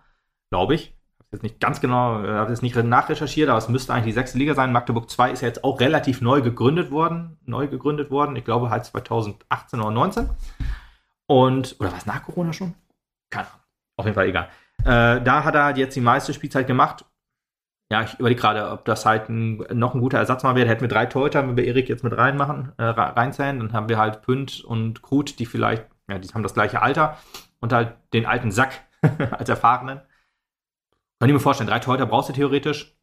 glaube 0.52 0.76
ich. 0.76 0.94
Hab 1.20 1.28
jetzt 1.32 1.44
nicht 1.44 1.60
ganz 1.60 1.82
genau, 1.82 2.24
äh, 2.24 2.30
habe 2.30 2.52
jetzt 2.52 2.62
nicht 2.62 2.76
nachrecherchiert, 2.76 3.50
aber 3.50 3.58
es 3.58 3.70
müsste 3.70 3.94
eigentlich 3.94 4.06
die 4.06 4.12
sechste 4.12 4.38
Liga 4.38 4.54
sein. 4.54 4.72
Magdeburg 4.72 5.10
2 5.10 5.32
ist 5.32 5.42
ja 5.42 5.48
jetzt 5.48 5.64
auch 5.64 5.80
relativ 5.80 6.22
neu 6.22 6.42
gegründet 6.42 6.92
worden. 6.92 7.38
Neu 7.46 7.68
gegründet 7.68 8.12
worden. 8.12 8.36
Ich 8.36 8.46
glaube 8.46 8.70
halt 8.70 8.86
2018 8.86 9.80
oder 9.82 9.92
19. 9.92 10.30
Und, 11.28 11.76
oder 11.80 11.92
war 11.92 11.98
es 11.98 12.06
nach 12.06 12.24
Corona 12.24 12.54
schon? 12.54 12.76
Keine 13.32 13.48
Ahnung. 13.48 13.60
Auf 13.98 14.06
jeden 14.06 14.16
Fall 14.16 14.28
egal. 14.28 14.50
Äh, 14.84 15.22
da 15.24 15.44
hat 15.44 15.56
er 15.56 15.76
jetzt 15.78 15.96
die 15.96 16.02
meiste 16.02 16.34
Spielzeit 16.34 16.68
gemacht. 16.68 17.06
Ja, 17.92 18.02
ich 18.02 18.16
überlege 18.20 18.42
gerade, 18.42 18.72
ob 18.72 18.86
das 18.86 19.06
halt 19.06 19.30
ein, 19.30 19.58
noch 19.74 19.94
ein 19.94 20.02
guter 20.02 20.18
Ersatz 20.18 20.44
mal 20.44 20.56
wäre. 20.56 20.68
Hätten 20.68 20.82
wir 20.82 20.88
drei 20.88 21.06
Torhüter, 21.06 21.48
wenn 21.48 21.56
wir 21.56 21.66
Erik 21.66 21.88
jetzt 21.88 22.04
mit 22.04 22.18
reinmachen, 22.18 22.74
äh, 22.78 22.84
re- 22.84 23.16
reinzählen, 23.16 23.60
dann 23.60 23.74
haben 23.74 23.90
wir 23.90 23.98
halt 23.98 24.22
Pünd 24.22 24.64
und 24.64 25.02
Krut, 25.02 25.40
die 25.40 25.46
vielleicht, 25.46 25.86
ja, 26.10 26.18
die 26.18 26.28
haben 26.30 26.44
das 26.44 26.56
gleiche 26.56 26.82
Alter 26.82 27.18
und 27.60 27.74
halt 27.74 27.96
den 28.14 28.26
alten 28.26 28.52
Sack 28.52 28.85
als 29.32 29.50
Erfahrenen. 29.50 30.02
Kann 31.20 31.30
ich 31.30 31.34
mir 31.34 31.40
vorstellen, 31.40 31.70
drei 31.70 31.80
Torhüter 31.80 32.06
brauchst 32.06 32.30
du 32.30 32.34
theoretisch. 32.34 32.96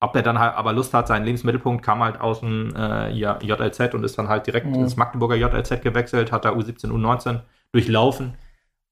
Ob 0.00 0.14
er 0.14 0.22
dann 0.22 0.38
halt 0.38 0.54
aber 0.54 0.72
Lust 0.72 0.94
hat, 0.94 1.08
sein 1.08 1.24
Lebensmittelpunkt 1.24 1.84
kam 1.84 2.02
halt 2.04 2.20
aus 2.20 2.40
dem 2.40 2.72
äh, 2.76 3.10
ja, 3.10 3.38
JLZ 3.40 3.94
und 3.94 4.04
ist 4.04 4.16
dann 4.16 4.28
halt 4.28 4.46
direkt 4.46 4.66
Mhm. 4.66 4.74
ins 4.74 4.96
Magdeburger 4.96 5.34
JLZ 5.34 5.82
gewechselt, 5.82 6.30
hat 6.30 6.44
da 6.44 6.52
U17, 6.52 6.90
U19 6.90 7.40
durchlaufen. 7.72 8.36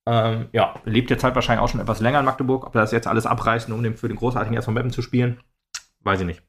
Ähm, 0.09 0.49
ja, 0.53 0.75
lebt 0.85 1.11
jetzt 1.11 1.23
halt 1.23 1.35
wahrscheinlich 1.35 1.63
auch 1.63 1.69
schon 1.69 1.81
etwas 1.81 2.01
länger 2.01 2.19
in 2.21 2.25
Magdeburg. 2.25 2.67
Ob 2.67 2.75
er 2.75 2.81
das 2.81 2.93
jetzt 2.93 3.07
alles 3.07 3.27
abreißen, 3.27 3.73
um 3.73 3.83
den 3.83 3.97
für 3.97 4.09
den 4.09 4.17
großartigen 4.17 4.57
SV 4.57 4.73
Meppen 4.73 4.91
zu 4.91 5.03
spielen, 5.03 5.41
weiß 6.01 6.21
ich 6.21 6.27
nicht. 6.27 6.43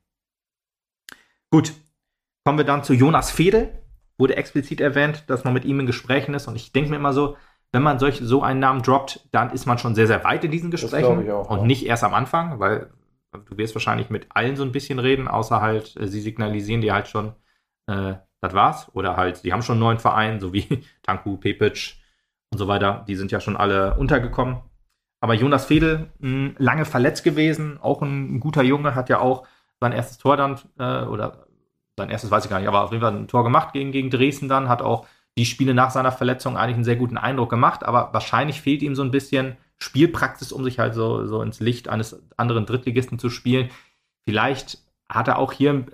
Gut, 1.51 1.73
kommen 2.45 2.57
wir 2.57 2.65
dann 2.65 2.83
zu 2.83 2.93
Jonas 2.93 3.31
Fede. 3.31 3.83
Wurde 4.17 4.35
explizit 4.35 4.81
erwähnt, 4.81 5.25
dass 5.27 5.43
man 5.43 5.53
mit 5.53 5.65
ihm 5.65 5.79
in 5.79 5.85
Gesprächen 5.85 6.33
ist. 6.33 6.47
Und 6.47 6.55
ich 6.55 6.71
denke 6.71 6.89
mir 6.89 6.95
immer 6.95 7.13
so, 7.13 7.37
wenn 7.71 7.83
man 7.83 7.99
solch, 7.99 8.19
so 8.21 8.41
einen 8.41 8.59
Namen 8.59 8.81
droppt, 8.81 9.27
dann 9.31 9.51
ist 9.51 9.65
man 9.65 9.77
schon 9.77 9.95
sehr, 9.95 10.07
sehr 10.07 10.23
weit 10.23 10.43
in 10.43 10.51
diesen 10.51 10.71
Gesprächen. 10.71 11.29
auch, 11.31 11.49
und 11.49 11.59
ja. 11.59 11.65
nicht 11.65 11.85
erst 11.85 12.03
am 12.03 12.13
Anfang, 12.13 12.59
weil 12.59 12.89
du 13.31 13.57
wirst 13.57 13.75
wahrscheinlich 13.75 14.09
mit 14.09 14.27
allen 14.29 14.55
so 14.55 14.63
ein 14.63 14.71
bisschen 14.71 14.99
reden, 14.99 15.27
außer 15.27 15.61
halt, 15.61 15.95
äh, 15.97 16.07
sie 16.07 16.21
signalisieren 16.21 16.81
dir 16.81 16.93
halt 16.93 17.07
schon, 17.07 17.33
äh, 17.87 18.15
das 18.41 18.53
war's. 18.53 18.89
Oder 18.93 19.17
halt, 19.17 19.43
die 19.43 19.53
haben 19.53 19.61
schon 19.61 19.73
einen 19.73 19.81
neuen 19.81 19.99
Verein, 19.99 20.39
so 20.39 20.53
wie 20.53 20.83
Tanku, 21.03 21.37
Pepic 21.37 21.95
und 22.51 22.57
so 22.57 22.67
weiter. 22.67 23.05
Die 23.07 23.15
sind 23.15 23.31
ja 23.31 23.39
schon 23.39 23.57
alle 23.57 23.95
untergekommen. 23.95 24.57
Aber 25.19 25.33
Jonas 25.33 25.65
Fedel, 25.65 26.11
mh, 26.19 26.55
lange 26.57 26.85
verletzt 26.85 27.23
gewesen, 27.23 27.79
auch 27.81 28.01
ein, 28.01 28.39
guter 28.39 28.63
Junge, 28.63 28.95
hat 28.95 29.09
ja 29.09 29.19
auch 29.19 29.47
sein 29.79 29.91
erstes 29.91 30.17
Tor 30.17 30.37
dann, 30.37 30.59
äh, 30.77 31.05
oder 31.05 31.47
sein 31.97 32.09
erstes 32.09 32.29
weiß 32.29 32.45
ich 32.45 32.49
gar 32.51 32.59
nicht, 32.59 32.67
aber 32.67 32.83
auf 32.83 32.91
jeden 32.91 33.01
Fall 33.01 33.15
ein 33.15 33.27
Tor 33.27 33.43
gemacht 33.43 33.73
gegen, 33.73 33.91
gegen 33.91 34.11
Dresden 34.11 34.47
dann, 34.47 34.69
hat 34.69 34.83
auch 34.83 35.07
die 35.37 35.45
Spiele 35.45 35.73
nach 35.73 35.91
seiner 35.91 36.11
Verletzung 36.11 36.57
eigentlich 36.57 36.75
einen 36.75 36.83
sehr 36.83 36.95
guten 36.95 37.17
Eindruck 37.17 37.49
gemacht, 37.49 37.83
aber 37.83 38.09
wahrscheinlich 38.13 38.61
fehlt 38.61 38.81
ihm 38.81 38.95
so 38.95 39.03
ein 39.03 39.11
bisschen 39.11 39.57
Spielpraxis, 39.77 40.51
um 40.51 40.63
sich 40.63 40.79
halt 40.79 40.95
so, 40.95 41.27
so 41.27 41.41
ins 41.41 41.59
Licht 41.59 41.89
eines 41.89 42.21
anderen 42.35 42.65
Drittligisten 42.65 43.19
zu 43.19 43.29
spielen. 43.29 43.69
Vielleicht 44.27 44.79
hat 45.07 45.27
er 45.27 45.37
auch 45.37 45.53
hier, 45.53 45.85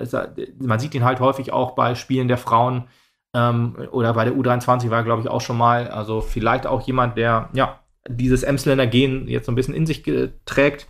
man 0.60 0.80
sieht 0.80 0.96
ihn 0.96 1.04
halt 1.04 1.20
häufig 1.20 1.52
auch 1.52 1.76
bei 1.76 1.96
Spielen 1.96 2.28
der 2.28 2.38
Frauen 2.38 2.88
ähm, 3.36 3.76
oder 3.91 4.14
bei 4.14 4.26
der 4.26 4.34
U23 4.34 4.89
war 4.89 5.00
er, 5.00 5.04
glaube 5.04 5.22
ich, 5.22 5.28
auch 5.28 5.41
schon 5.41 5.58
mal. 5.58 5.89
Also 5.89 6.22
vielleicht 6.22 6.66
auch 6.66 6.82
jemand, 6.82 7.18
der 7.18 7.50
ja 7.54 7.80
dieses 8.08 8.44
Emsländer 8.44 8.88
Gen 8.88 9.28
jetzt 9.28 9.46
so 9.46 9.52
ein 9.52 9.56
bisschen 9.56 9.74
in 9.74 9.86
sich 9.86 10.04
trägt. 10.46 10.88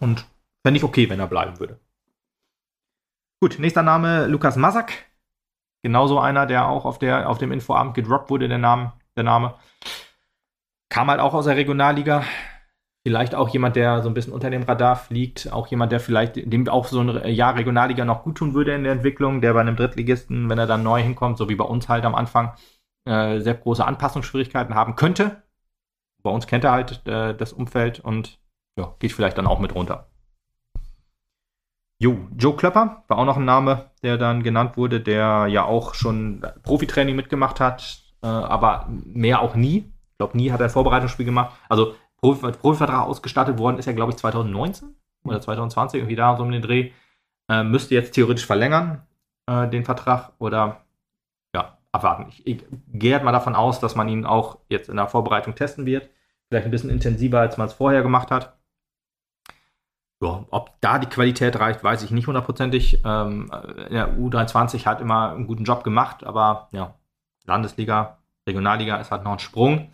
Und 0.00 0.26
fände 0.64 0.78
ich 0.78 0.84
okay, 0.84 1.10
wenn 1.10 1.20
er 1.20 1.26
bleiben 1.26 1.58
würde. 1.58 1.80
Gut, 3.40 3.58
nächster 3.58 3.82
Name 3.82 4.26
Lukas 4.26 4.56
Masak. 4.56 4.92
Genauso 5.88 6.20
einer, 6.20 6.44
der 6.44 6.68
auch 6.68 6.84
auf, 6.84 6.98
der, 6.98 7.30
auf 7.30 7.38
dem 7.38 7.50
Infoabend 7.50 7.94
gedroppt 7.94 8.28
wurde, 8.28 8.46
der 8.46 8.58
Name, 8.58 8.92
der 9.16 9.24
Name. 9.24 9.54
Kam 10.90 11.08
halt 11.08 11.18
auch 11.18 11.32
aus 11.32 11.46
der 11.46 11.56
Regionalliga. 11.56 12.24
Vielleicht 13.06 13.34
auch 13.34 13.48
jemand, 13.48 13.74
der 13.74 14.02
so 14.02 14.10
ein 14.10 14.12
bisschen 14.12 14.34
unter 14.34 14.50
dem 14.50 14.64
Radar 14.64 14.96
fliegt. 14.96 15.50
Auch 15.50 15.66
jemand, 15.68 15.90
der 15.90 16.00
vielleicht 16.00 16.36
dem 16.36 16.68
auch 16.68 16.88
so 16.88 17.00
ein 17.00 17.32
Jahr 17.32 17.56
Regionalliga 17.56 18.04
noch 18.04 18.22
gut 18.22 18.36
tun 18.36 18.52
würde 18.52 18.74
in 18.74 18.82
der 18.82 18.92
Entwicklung, 18.92 19.40
der 19.40 19.54
bei 19.54 19.62
einem 19.62 19.76
Drittligisten, 19.76 20.50
wenn 20.50 20.58
er 20.58 20.66
dann 20.66 20.82
neu 20.82 21.00
hinkommt, 21.00 21.38
so 21.38 21.48
wie 21.48 21.54
bei 21.54 21.64
uns 21.64 21.88
halt 21.88 22.04
am 22.04 22.14
Anfang, 22.14 22.52
äh, 23.06 23.40
sehr 23.40 23.54
große 23.54 23.82
Anpassungsschwierigkeiten 23.82 24.74
haben 24.74 24.94
könnte. 24.94 25.42
Bei 26.22 26.28
uns 26.28 26.46
kennt 26.46 26.64
er 26.64 26.72
halt 26.72 27.06
äh, 27.08 27.34
das 27.34 27.54
Umfeld 27.54 28.00
und 28.00 28.38
ja, 28.78 28.94
geht 28.98 29.12
vielleicht 29.12 29.38
dann 29.38 29.46
auch 29.46 29.58
mit 29.58 29.74
runter. 29.74 30.10
Jo, 32.00 32.28
Joe 32.36 32.54
Klöpper 32.54 33.02
war 33.08 33.18
auch 33.18 33.24
noch 33.24 33.36
ein 33.36 33.44
Name, 33.44 33.90
der 34.02 34.18
dann 34.18 34.44
genannt 34.44 34.76
wurde, 34.76 35.00
der 35.00 35.46
ja 35.48 35.64
auch 35.64 35.94
schon 35.94 36.42
Profitraining 36.62 37.16
mitgemacht 37.16 37.58
hat, 37.58 38.02
äh, 38.22 38.26
aber 38.26 38.86
mehr 38.88 39.42
auch 39.42 39.56
nie. 39.56 39.92
Ich 40.12 40.18
glaube, 40.18 40.36
nie 40.36 40.52
hat 40.52 40.60
er 40.60 40.66
ein 40.66 40.70
Vorbereitungsspiel 40.70 41.26
gemacht. 41.26 41.56
Also 41.68 41.94
Profi 42.18 42.52
Profivertrag 42.52 43.06
ausgestattet 43.06 43.58
worden 43.58 43.78
ist 43.78 43.86
er, 43.86 43.94
glaube 43.94 44.12
ich, 44.12 44.18
2019 44.18 44.94
oder 45.24 45.40
2020, 45.40 45.98
irgendwie 45.98 46.16
da 46.16 46.36
so 46.36 46.44
um 46.44 46.52
den 46.52 46.62
Dreh. 46.62 46.92
Äh, 47.48 47.64
müsste 47.64 47.94
jetzt 47.94 48.12
theoretisch 48.14 48.46
verlängern, 48.46 49.02
äh, 49.46 49.68
den 49.68 49.84
Vertrag, 49.84 50.32
oder 50.38 50.84
ja, 51.54 51.78
abwarten. 51.90 52.26
Ich, 52.28 52.46
ich 52.46 52.64
gehe 52.92 53.14
halt 53.14 53.24
mal 53.24 53.32
davon 53.32 53.56
aus, 53.56 53.80
dass 53.80 53.96
man 53.96 54.08
ihn 54.08 54.24
auch 54.24 54.58
jetzt 54.68 54.88
in 54.88 54.96
der 54.96 55.08
Vorbereitung 55.08 55.54
testen 55.54 55.86
wird. 55.86 56.10
Vielleicht 56.48 56.66
ein 56.66 56.70
bisschen 56.70 56.90
intensiver, 56.90 57.40
als 57.40 57.56
man 57.56 57.66
es 57.66 57.72
vorher 57.72 58.02
gemacht 58.02 58.30
hat. 58.30 58.57
Ja, 60.20 60.44
ob 60.50 60.80
da 60.80 60.98
die 60.98 61.06
Qualität 61.06 61.60
reicht, 61.60 61.84
weiß 61.84 62.02
ich 62.02 62.10
nicht 62.10 62.26
hundertprozentig. 62.26 63.02
Ähm, 63.04 63.50
der 63.90 64.18
U23 64.18 64.84
hat 64.84 65.00
immer 65.00 65.30
einen 65.30 65.46
guten 65.46 65.64
Job 65.64 65.84
gemacht, 65.84 66.24
aber 66.24 66.68
ja, 66.72 66.94
Landesliga, 67.44 68.18
Regionalliga 68.46 68.96
ist 68.96 69.10
halt 69.10 69.24
noch 69.24 69.32
ein 69.32 69.38
Sprung. 69.38 69.92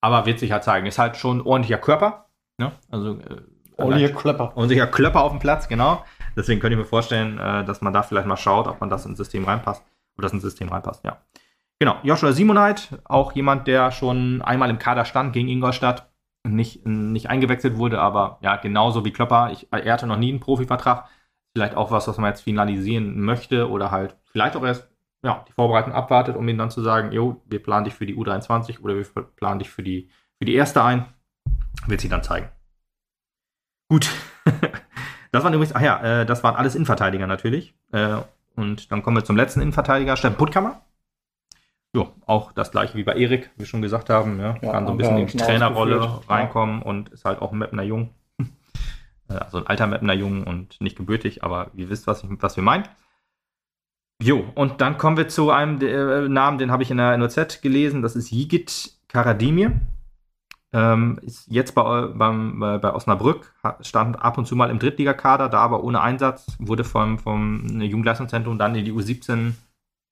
Aber 0.00 0.26
wird 0.26 0.38
sich 0.38 0.52
halt 0.52 0.64
zeigen. 0.64 0.86
Ist 0.86 0.98
halt 0.98 1.16
schon 1.16 1.38
ein 1.38 1.46
ordentlicher 1.46 1.78
Körper. 1.78 2.26
Ne? 2.58 2.72
Also 2.90 3.18
äh, 3.18 3.42
Olli 3.76 4.08
Klöpper. 4.12 4.52
ordentlicher 4.56 4.86
Klöpper 4.86 5.22
auf 5.22 5.32
dem 5.32 5.40
Platz, 5.40 5.68
genau. 5.68 6.04
Deswegen 6.36 6.60
könnte 6.60 6.74
ich 6.74 6.78
mir 6.78 6.88
vorstellen, 6.88 7.38
äh, 7.38 7.64
dass 7.64 7.80
man 7.80 7.92
da 7.92 8.02
vielleicht 8.02 8.26
mal 8.26 8.36
schaut, 8.36 8.68
ob 8.68 8.80
man 8.80 8.90
das 8.90 9.06
ins 9.06 9.18
System 9.18 9.44
reinpasst. 9.44 9.82
Oder 10.16 10.26
das 10.26 10.32
ins 10.32 10.42
System 10.42 10.68
reinpasst, 10.68 11.04
ja. 11.04 11.18
Genau, 11.78 11.96
Joshua 12.02 12.32
Simonite, 12.32 13.00
auch 13.04 13.32
jemand, 13.32 13.66
der 13.66 13.90
schon 13.90 14.40
einmal 14.40 14.70
im 14.70 14.78
Kader 14.78 15.04
stand 15.04 15.34
gegen 15.34 15.48
Ingolstadt. 15.48 16.10
Nicht, 16.54 16.86
nicht 16.86 17.28
eingewechselt 17.28 17.76
wurde, 17.76 18.00
aber 18.00 18.38
ja, 18.42 18.56
genauso 18.56 19.04
wie 19.04 19.12
Klopper. 19.12 19.50
Ich, 19.52 19.68
er 19.70 19.92
hatte 19.92 20.06
noch 20.06 20.18
nie 20.18 20.30
einen 20.30 20.40
Profivertrag. 20.40 21.08
Vielleicht 21.54 21.74
auch 21.74 21.90
was, 21.90 22.06
was 22.06 22.18
man 22.18 22.30
jetzt 22.30 22.42
finalisieren 22.42 23.20
möchte 23.20 23.70
oder 23.70 23.90
halt 23.90 24.16
vielleicht 24.24 24.56
auch 24.56 24.64
erst 24.64 24.88
ja, 25.24 25.44
die 25.48 25.52
Vorbereitung 25.52 25.92
abwartet, 25.92 26.36
um 26.36 26.46
ihm 26.48 26.58
dann 26.58 26.70
zu 26.70 26.82
sagen, 26.82 27.12
jo, 27.12 27.42
wir 27.46 27.62
planen 27.62 27.84
dich 27.84 27.94
für 27.94 28.06
die 28.06 28.14
U23 28.14 28.80
oder 28.80 28.94
wir 28.94 29.04
planen 29.36 29.58
dich 29.58 29.70
für 29.70 29.82
die, 29.82 30.10
für 30.38 30.44
die 30.44 30.54
erste 30.54 30.82
ein. 30.84 31.06
Wird 31.86 32.00
sie 32.00 32.08
dann 32.08 32.22
zeigen. 32.22 32.48
Gut. 33.88 34.10
das 35.32 35.44
waren 35.44 35.54
übrigens, 35.54 35.74
ach 35.74 35.80
ja, 35.80 36.20
äh, 36.20 36.26
das 36.26 36.42
waren 36.44 36.56
alles 36.56 36.74
Innenverteidiger 36.74 37.26
natürlich. 37.26 37.74
Äh, 37.92 38.18
und 38.54 38.90
dann 38.90 39.02
kommen 39.02 39.16
wir 39.16 39.24
zum 39.24 39.36
letzten 39.36 39.60
Innenverteidiger, 39.60 40.16
Steffen 40.16 40.36
Puttkammer. 40.36 40.82
Ja, 41.96 42.06
auch 42.26 42.52
das 42.52 42.72
gleiche 42.72 42.94
wie 42.98 43.04
bei 43.04 43.14
Erik, 43.14 43.50
wie 43.54 43.60
wir 43.60 43.66
schon 43.66 43.80
gesagt 43.80 44.10
haben. 44.10 44.38
Ja, 44.38 44.58
ja 44.60 44.72
kann 44.72 44.86
so 44.86 44.92
ein 44.92 44.98
bisschen 44.98 45.16
in 45.16 45.26
die 45.26 45.38
Trainerrolle 45.38 46.20
reinkommen 46.28 46.80
ja. 46.80 46.84
und 46.84 47.08
ist 47.08 47.24
halt 47.24 47.40
auch 47.40 47.52
ein 47.52 47.58
Mapner 47.58 47.82
Jung. 47.82 48.10
Äh, 49.28 49.38
also 49.38 49.58
ein 49.58 49.66
alter 49.66 49.88
Mapner 49.88 50.12
Jung 50.12 50.44
und 50.44 50.80
nicht 50.80 50.96
gebürtig, 50.96 51.42
aber 51.42 51.72
ihr 51.74 51.90
wisst, 51.90 52.06
was, 52.06 52.22
ich, 52.22 52.30
was 52.38 52.54
wir 52.54 52.62
meinen. 52.62 52.84
Jo, 54.22 54.44
und 54.54 54.80
dann 54.80 54.98
kommen 54.98 55.16
wir 55.16 55.26
zu 55.26 55.50
einem 55.50 55.80
äh, 55.80 56.28
Namen, 56.28 56.58
den 56.58 56.70
habe 56.70 56.84
ich 56.84 56.92
in 56.92 56.98
der 56.98 57.16
NOZ 57.16 57.60
gelesen. 57.60 58.02
Das 58.02 58.14
ist 58.14 58.30
Yigit 58.30 58.92
Karadimir. 59.08 59.80
Ähm, 60.72 61.18
ist 61.22 61.50
jetzt 61.50 61.74
bei, 61.74 62.06
beim, 62.06 62.60
bei, 62.60 62.78
bei 62.78 62.94
Osnabrück, 62.94 63.52
stand 63.80 64.22
ab 64.22 64.38
und 64.38 64.46
zu 64.46 64.54
mal 64.54 64.70
im 64.70 64.78
Drittligakader, 64.78 65.48
da 65.48 65.58
aber 65.58 65.82
ohne 65.82 66.02
Einsatz, 66.02 66.46
wurde 66.60 66.84
vom, 66.84 67.18
vom 67.18 67.80
Jugendleistungszentrum 67.80 68.58
dann 68.58 68.76
in 68.76 68.84
die 68.84 68.92
U17 68.92 69.54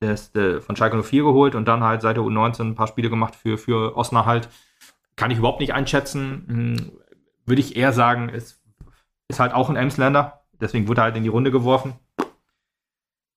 des, 0.03 0.33
der, 0.33 0.61
von 0.61 0.77
Schalke 0.77 1.03
04 1.03 1.23
geholt 1.23 1.55
und 1.55 1.67
dann 1.67 1.83
halt 1.83 2.03
seit 2.03 2.17
der 2.17 2.25
U19 2.25 2.63
ein 2.63 2.75
paar 2.75 2.87
Spiele 2.87 3.11
gemacht 3.11 3.35
für, 3.35 3.59
für 3.59 3.97
Osnabrück 3.97 4.27
halt. 4.27 4.49
Kann 5.17 5.31
ich 5.31 5.39
überhaupt 5.39 5.61
nicht 5.61 5.75
einschätzen. 5.75 6.45
Hm, 6.49 6.93
würde 7.47 7.61
ich 7.61 7.77
eher 7.77 7.93
sagen, 7.93 8.29
ist, 8.29 8.63
ist 9.29 9.41
halt 9.41 9.53
auch 9.53 9.71
ein 9.71 9.77
Emsländer, 9.77 10.45
deswegen 10.61 10.89
wurde 10.89 11.03
er 11.03 11.05
halt 11.05 11.17
in 11.17 11.23
die 11.23 11.29
Runde 11.29 11.51
geworfen. 11.51 11.95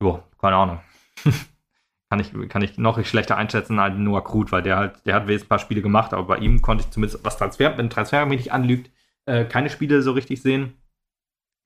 Jo, 0.01 0.24
keine 0.39 0.55
Ahnung. 0.55 0.80
kann 2.10 2.20
ich, 2.20 2.32
kann 2.49 2.62
ich 2.62 2.78
noch 2.78 3.03
schlechter 3.03 3.38
einschätzen 3.38 3.80
als 3.80 3.95
Noah 3.97 4.24
Krut, 4.24 4.51
weil 4.51 4.62
der 4.62 4.78
halt, 4.78 5.05
der 5.05 5.16
hat 5.16 5.30
jetzt 5.30 5.45
ein 5.45 5.49
paar 5.49 5.60
Spiele 5.60 5.82
gemacht, 5.82 6.14
aber 6.14 6.24
bei 6.24 6.38
ihm 6.38 6.62
konnte 6.62 6.84
ich 6.84 6.91
zumindest, 6.91 7.24
was 7.26 7.38
Transfer, 7.38 7.78
wenn 7.78 7.89
Transfer 7.89 8.26
mich 8.26 8.39
nicht 8.39 8.53
anlügt, 8.53 8.91
äh, 9.26 9.45
keine 9.45 9.70
Spiele 9.70 10.01
so 10.01 10.14
richtig 10.14 10.41
sehen. 10.41 10.74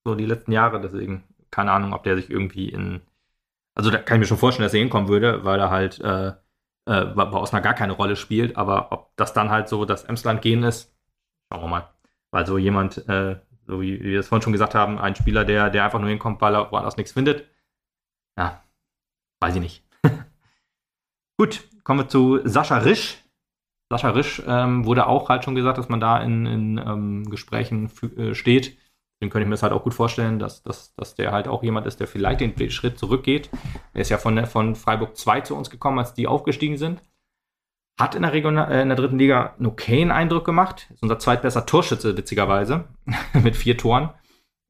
So 0.03 0.15
die 0.15 0.25
letzten 0.25 0.51
Jahre, 0.51 0.81
deswegen 0.81 1.23
keine 1.51 1.71
Ahnung, 1.71 1.93
ob 1.93 2.03
der 2.03 2.15
sich 2.15 2.29
irgendwie 2.29 2.69
in, 2.69 3.01
also 3.75 3.89
da 3.89 3.97
kann 3.97 4.17
ich 4.17 4.21
mir 4.21 4.27
schon 4.27 4.37
vorstellen, 4.37 4.65
dass 4.65 4.73
er 4.73 4.81
hinkommen 4.81 5.09
würde, 5.09 5.43
weil 5.45 5.59
er 5.59 5.69
halt 5.69 5.99
äh, 6.01 6.33
äh, 6.85 7.05
bei 7.05 7.31
Osnabrück 7.31 7.63
gar 7.63 7.73
keine 7.73 7.93
Rolle 7.93 8.15
spielt, 8.15 8.57
aber 8.57 8.91
ob 8.91 9.15
das 9.15 9.33
dann 9.33 9.49
halt 9.49 9.69
so 9.69 9.85
das 9.85 10.03
Emsland 10.03 10.41
gehen 10.41 10.63
ist, 10.63 10.93
schauen 11.51 11.61
wir 11.61 11.67
mal. 11.67 11.89
Weil 12.31 12.45
so 12.45 12.57
jemand, 12.57 13.07
äh, 13.07 13.39
so 13.67 13.81
wie, 13.81 14.01
wir 14.01 14.19
es 14.19 14.27
vorhin 14.27 14.41
schon 14.41 14.53
gesagt 14.53 14.75
haben, 14.75 14.99
ein 14.99 15.15
Spieler, 15.15 15.45
der, 15.45 15.69
der 15.69 15.85
einfach 15.85 15.99
nur 15.99 16.09
hinkommt, 16.09 16.41
weil 16.41 16.55
er 16.55 16.71
woanders 16.71 16.97
nichts 16.97 17.11
findet, 17.11 17.47
ja, 18.37 18.63
weiß 19.41 19.55
ich 19.55 19.61
nicht. 19.61 19.83
Gut, 21.37 21.63
kommen 21.83 22.01
wir 22.01 22.07
zu 22.07 22.39
Sascha 22.45 22.79
Risch. 22.79 23.17
Sascha 23.91 24.09
Risch 24.11 24.41
ähm, 24.47 24.85
wurde 24.85 25.07
auch 25.07 25.29
halt 25.29 25.43
schon 25.43 25.55
gesagt, 25.55 25.77
dass 25.77 25.89
man 25.89 25.99
da 25.99 26.21
in, 26.21 26.45
in 26.45 26.77
ähm, 26.77 27.29
Gesprächen 27.29 27.91
äh, 28.17 28.33
steht. 28.33 28.77
Den 29.21 29.29
könnte 29.29 29.43
ich 29.43 29.47
mir 29.47 29.53
das 29.53 29.63
halt 29.63 29.73
auch 29.73 29.83
gut 29.83 29.93
vorstellen, 29.93 30.39
dass, 30.39 30.63
dass, 30.63 30.93
dass 30.95 31.15
der 31.15 31.31
halt 31.31 31.47
auch 31.47 31.63
jemand 31.63 31.85
ist, 31.85 31.99
der 31.99 32.07
vielleicht 32.07 32.41
den 32.41 32.71
Schritt 32.71 32.97
zurückgeht. 32.97 33.49
Er 33.93 34.01
ist 34.01 34.09
ja 34.09 34.17
von, 34.17 34.45
von 34.45 34.75
Freiburg 34.75 35.15
2 35.15 35.41
zu 35.41 35.55
uns 35.55 35.69
gekommen, 35.69 35.99
als 35.99 36.13
die 36.13 36.27
aufgestiegen 36.27 36.77
sind. 36.77 37.01
Hat 37.99 38.15
in 38.15 38.23
der, 38.23 38.33
Regional, 38.33 38.71
äh, 38.71 38.81
in 38.81 38.89
der 38.89 38.97
dritten 38.97 39.19
Liga 39.19 39.53
einen 39.57 39.67
okayen 39.67 40.11
Eindruck 40.11 40.45
gemacht. 40.45 40.87
Ist 40.91 41.03
unser 41.03 41.19
zweitbester 41.19 41.65
Torschütze, 41.65 42.17
witzigerweise, 42.17 42.85
mit 43.33 43.55
vier 43.55 43.77
Toren. 43.77 44.09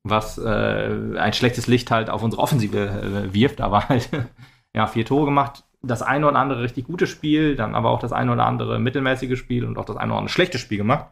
Was 0.03 0.37
äh, 0.37 1.17
ein 1.17 1.33
schlechtes 1.33 1.67
Licht 1.67 1.91
halt 1.91 2.09
auf 2.09 2.23
unsere 2.23 2.41
Offensive 2.41 2.77
äh, 2.77 3.33
wirft, 3.33 3.61
aber 3.61 3.87
halt 3.87 4.09
ja, 4.75 4.87
vier 4.87 5.05
Tore 5.05 5.25
gemacht 5.25 5.63
das 5.83 6.01
eine 6.01 6.27
oder 6.27 6.39
andere 6.39 6.61
richtig 6.61 6.85
gute 6.85 7.07
Spiel, 7.07 7.55
dann 7.55 7.75
aber 7.75 7.89
auch 7.89 7.99
das 7.99 8.13
eine 8.13 8.31
oder 8.31 8.45
andere 8.45 8.79
mittelmäßige 8.79 9.37
Spiel 9.37 9.65
und 9.65 9.77
auch 9.77 9.85
das 9.85 9.97
eine 9.97 10.11
oder 10.11 10.19
andere 10.19 10.33
schlechte 10.33 10.59
Spiel 10.59 10.77
gemacht. 10.77 11.07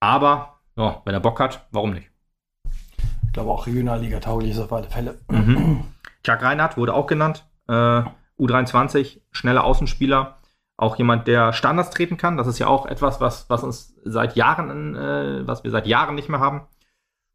Aber 0.00 0.60
ja, 0.76 1.02
wenn 1.04 1.14
er 1.14 1.20
Bock 1.20 1.40
hat, 1.40 1.66
warum 1.72 1.92
nicht? 1.92 2.10
Ich 3.26 3.32
glaube 3.32 3.50
auch 3.50 3.66
Regionalliga 3.66 4.20
tauglich 4.20 4.52
ist 4.52 4.58
auf 4.58 4.72
alle 4.72 4.88
Fälle. 4.88 5.18
Mhm. 5.30 5.84
Chuck 6.24 6.42
Reinhardt 6.42 6.76
wurde 6.76 6.94
auch 6.94 7.06
genannt. 7.06 7.46
Äh, 7.68 8.02
U23, 8.38 9.20
schneller 9.30 9.64
Außenspieler. 9.64 10.38
Auch 10.78 10.96
jemand, 10.96 11.26
der 11.26 11.52
Standards 11.52 11.90
treten 11.90 12.16
kann. 12.16 12.36
Das 12.36 12.46
ist 12.46 12.58
ja 12.58 12.66
auch 12.66 12.86
etwas, 12.86 13.20
was, 13.20 13.48
was 13.48 13.62
uns 13.62 13.94
seit 14.04 14.36
Jahren, 14.36 14.94
äh, 14.94 15.46
was 15.46 15.64
wir 15.64 15.70
seit 15.70 15.86
Jahren 15.86 16.14
nicht 16.14 16.28
mehr 16.28 16.40
haben. 16.40 16.62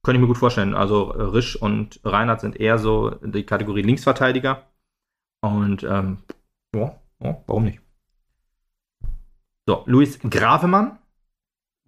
Könnte 0.03 0.17
ich 0.17 0.21
mir 0.21 0.27
gut 0.27 0.37
vorstellen. 0.37 0.73
Also 0.73 1.03
Risch 1.03 1.55
und 1.55 1.99
Reinhardt 2.03 2.41
sind 2.41 2.59
eher 2.59 2.77
so 2.77 3.11
die 3.11 3.45
Kategorie 3.45 3.83
Linksverteidiger. 3.83 4.63
Und 5.41 5.83
ähm, 5.83 6.19
ja, 6.75 6.95
ja, 7.19 7.37
warum 7.47 7.65
nicht? 7.65 7.81
So, 9.67 9.83
Luis 9.85 10.19
Gravemann. 10.19 10.97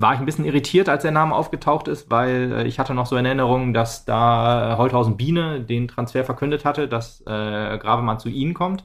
War 0.03 0.15
ich 0.15 0.19
ein 0.19 0.25
bisschen 0.25 0.43
irritiert, 0.43 0.89
als 0.89 1.03
der 1.03 1.11
Name 1.11 1.33
aufgetaucht 1.33 1.87
ist, 1.87 2.11
weil 2.11 2.51
äh, 2.51 2.67
ich 2.67 2.77
hatte 2.77 2.93
noch 2.93 3.05
so 3.05 3.15
in 3.15 3.25
Erinnerung, 3.25 3.73
dass 3.73 4.03
da 4.03 4.75
Holthausen 4.77 5.15
Biene 5.15 5.61
den 5.61 5.87
Transfer 5.87 6.25
verkündet 6.25 6.65
hatte, 6.65 6.89
dass 6.89 7.21
äh, 7.21 7.77
Gravemann 7.77 8.19
zu 8.19 8.27
ihnen 8.27 8.53
kommt. 8.53 8.83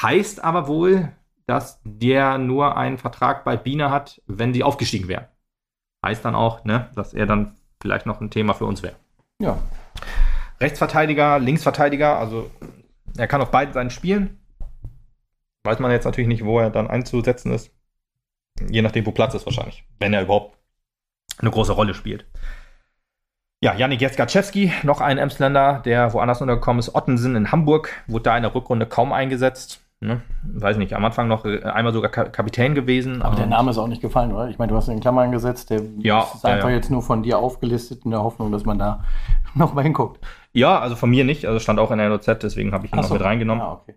Heißt 0.00 0.44
aber 0.44 0.68
wohl, 0.68 1.12
dass 1.46 1.80
der 1.84 2.36
nur 2.36 2.76
einen 2.76 2.98
Vertrag 2.98 3.42
bei 3.42 3.56
Biene 3.56 3.90
hat, 3.90 4.20
wenn 4.26 4.52
sie 4.52 4.62
aufgestiegen 4.62 5.08
wären. 5.08 5.24
Heißt 6.04 6.26
dann 6.26 6.34
auch, 6.34 6.62
ne, 6.64 6.90
dass 6.94 7.14
er 7.14 7.24
dann 7.24 7.56
vielleicht 7.80 8.04
noch 8.04 8.20
ein 8.20 8.30
Thema 8.30 8.52
für 8.52 8.66
uns 8.66 8.82
wäre. 8.82 8.96
Ja. 9.40 9.56
Rechtsverteidiger, 10.60 11.38
Linksverteidiger, 11.38 12.18
also 12.18 12.50
er 13.16 13.26
kann 13.26 13.40
auf 13.40 13.50
beiden 13.50 13.72
Seiten 13.72 13.88
spielen 13.88 14.40
weiß 15.64 15.78
man 15.78 15.90
jetzt 15.90 16.04
natürlich 16.04 16.28
nicht, 16.28 16.44
wo 16.44 16.58
er 16.58 16.70
dann 16.70 16.88
einzusetzen 16.88 17.52
ist. 17.52 17.72
Je 18.68 18.82
nachdem, 18.82 19.06
wo 19.06 19.12
Platz 19.12 19.34
ist 19.34 19.46
wahrscheinlich. 19.46 19.84
Wenn 19.98 20.12
er 20.12 20.22
überhaupt 20.22 20.56
eine 21.38 21.50
große 21.50 21.72
Rolle 21.72 21.94
spielt. 21.94 22.26
Ja, 23.62 23.74
Janik 23.74 24.00
Jeskaczewski, 24.00 24.72
noch 24.84 25.00
ein 25.00 25.18
Emsländer, 25.18 25.82
der 25.84 26.12
woanders 26.14 26.40
untergekommen 26.40 26.80
ist. 26.80 26.94
Ottensen 26.94 27.36
in 27.36 27.52
Hamburg, 27.52 27.92
wurde 28.06 28.22
da 28.22 28.36
in 28.36 28.42
der 28.42 28.54
Rückrunde 28.54 28.86
kaum 28.86 29.12
eingesetzt. 29.12 29.82
Ne? 30.02 30.22
Weiß 30.44 30.78
nicht, 30.78 30.94
am 30.94 31.04
Anfang 31.04 31.28
noch 31.28 31.44
äh, 31.44 31.62
einmal 31.62 31.92
sogar 31.92 32.10
Kapitän 32.10 32.74
gewesen. 32.74 33.20
Aber 33.20 33.36
der 33.36 33.44
Name 33.44 33.70
ist 33.70 33.76
auch 33.76 33.86
nicht 33.86 34.00
gefallen, 34.00 34.32
oder? 34.32 34.48
Ich 34.48 34.58
meine, 34.58 34.70
du 34.70 34.76
hast 34.76 34.88
ihn 34.88 34.94
in 34.94 35.00
Klammern 35.00 35.30
gesetzt, 35.30 35.68
der 35.68 35.82
ja, 35.98 36.22
ist 36.22 36.46
einfach 36.46 36.70
ja. 36.70 36.76
jetzt 36.76 36.90
nur 36.90 37.02
von 37.02 37.22
dir 37.22 37.38
aufgelistet 37.38 38.06
in 38.06 38.12
der 38.12 38.22
Hoffnung, 38.22 38.50
dass 38.50 38.64
man 38.64 38.78
da 38.78 39.04
nochmal 39.54 39.84
hinguckt. 39.84 40.24
Ja, 40.54 40.78
also 40.78 40.96
von 40.96 41.10
mir 41.10 41.24
nicht. 41.24 41.44
Also 41.44 41.58
stand 41.58 41.78
auch 41.78 41.90
in 41.90 41.98
der 41.98 42.08
NOZ, 42.08 42.38
deswegen 42.42 42.72
habe 42.72 42.86
ich 42.86 42.92
ihn 42.92 42.98
Ach 42.98 43.02
noch 43.02 43.08
so. 43.08 43.14
mit 43.14 43.22
reingenommen. 43.22 43.62
Ah, 43.62 43.72
okay 43.72 43.94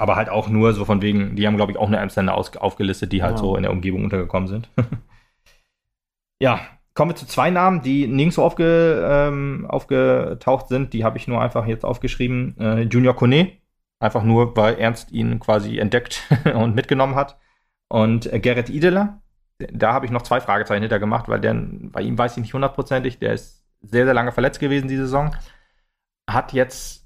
aber 0.00 0.16
halt 0.16 0.30
auch 0.30 0.48
nur 0.48 0.72
so 0.72 0.86
von 0.86 1.02
wegen, 1.02 1.36
die 1.36 1.46
haben, 1.46 1.56
glaube 1.56 1.72
ich, 1.72 1.78
auch 1.78 1.86
eine 1.86 2.00
Amsterdam 2.00 2.34
aufgelistet, 2.34 3.12
die 3.12 3.22
halt 3.22 3.36
ja. 3.36 3.38
so 3.38 3.54
in 3.54 3.62
der 3.62 3.70
Umgebung 3.70 4.02
untergekommen 4.02 4.48
sind. 4.48 4.70
ja, 6.40 6.60
kommen 6.94 7.10
wir 7.10 7.16
zu 7.16 7.26
zwei 7.26 7.50
Namen, 7.50 7.82
die 7.82 8.06
nirgendwo 8.06 8.42
aufge, 8.42 9.06
ähm, 9.06 9.66
aufgetaucht 9.68 10.68
sind. 10.68 10.94
Die 10.94 11.04
habe 11.04 11.18
ich 11.18 11.28
nur 11.28 11.42
einfach 11.42 11.66
jetzt 11.66 11.84
aufgeschrieben. 11.84 12.56
Äh, 12.58 12.80
Junior 12.84 13.14
Kone, 13.14 13.52
einfach 13.98 14.24
nur, 14.24 14.56
weil 14.56 14.78
Ernst 14.78 15.12
ihn 15.12 15.38
quasi 15.38 15.78
entdeckt 15.78 16.22
und 16.54 16.74
mitgenommen 16.74 17.14
hat. 17.14 17.38
Und 17.88 18.32
äh, 18.32 18.40
Gerrit 18.40 18.70
Ideler, 18.70 19.20
da 19.58 19.92
habe 19.92 20.06
ich 20.06 20.12
noch 20.12 20.22
zwei 20.22 20.40
Fragezeichen 20.40 20.82
hinter 20.82 20.98
gemacht, 20.98 21.28
weil 21.28 21.40
der, 21.40 21.54
bei 21.54 22.00
ihm 22.00 22.16
weiß 22.16 22.38
ich 22.38 22.42
nicht 22.42 22.54
hundertprozentig, 22.54 23.18
der 23.18 23.34
ist 23.34 23.66
sehr, 23.82 24.06
sehr 24.06 24.14
lange 24.14 24.32
verletzt 24.32 24.60
gewesen 24.60 24.88
diese 24.88 25.02
Saison. 25.02 25.36
Hat 26.26 26.54
jetzt 26.54 26.99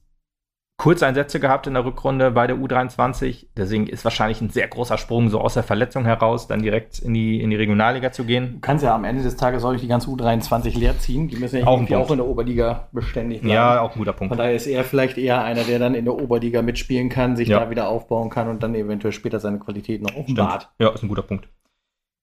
Kurzeinsätze 0.76 1.38
gehabt 1.38 1.66
in 1.68 1.74
der 1.74 1.84
Rückrunde 1.84 2.32
bei 2.32 2.46
der 2.46 2.56
U23. 2.56 3.46
Deswegen 3.56 3.86
ist 3.86 4.04
wahrscheinlich 4.04 4.40
ein 4.40 4.50
sehr 4.50 4.66
großer 4.66 4.98
Sprung, 4.98 5.30
so 5.30 5.40
aus 5.40 5.54
der 5.54 5.62
Verletzung 5.62 6.04
heraus, 6.04 6.48
dann 6.48 6.62
direkt 6.62 6.98
in 6.98 7.14
die, 7.14 7.40
in 7.40 7.50
die 7.50 7.56
Regionalliga 7.56 8.10
zu 8.10 8.24
gehen. 8.24 8.54
Du 8.54 8.60
kannst 8.60 8.82
ja 8.84 8.94
am 8.94 9.04
Ende 9.04 9.22
des 9.22 9.36
Tages 9.36 9.64
auch 9.64 9.74
die 9.74 9.86
ganze 9.86 10.10
U23 10.10 10.76
leer 10.76 10.98
ziehen. 10.98 11.28
Die 11.28 11.36
müssen 11.36 11.60
ja 11.60 11.66
auch, 11.66 11.80
auch 11.80 12.10
in 12.10 12.16
der 12.16 12.26
Oberliga 12.26 12.88
beständig 12.92 13.40
bleiben. 13.40 13.54
Ja, 13.54 13.80
auch 13.80 13.92
ein 13.92 13.98
guter 13.98 14.12
Punkt. 14.12 14.30
Von 14.30 14.38
daher 14.38 14.54
ist 14.54 14.66
er 14.66 14.82
vielleicht 14.82 15.16
eher 15.16 15.44
einer, 15.44 15.62
der 15.62 15.78
dann 15.78 15.94
in 15.94 16.04
der 16.04 16.14
Oberliga 16.14 16.60
mitspielen 16.60 17.08
kann, 17.08 17.36
sich 17.36 17.48
ja. 17.48 17.60
da 17.60 17.70
wieder 17.70 17.88
aufbauen 17.88 18.28
kann 18.28 18.48
und 18.48 18.62
dann 18.62 18.74
eventuell 18.74 19.12
später 19.12 19.38
seine 19.38 19.60
Qualität 19.60 20.02
noch 20.02 20.16
offenbart. 20.16 20.70
Ja, 20.80 20.90
ist 20.90 21.02
ein 21.02 21.08
guter 21.08 21.22
Punkt. 21.22 21.48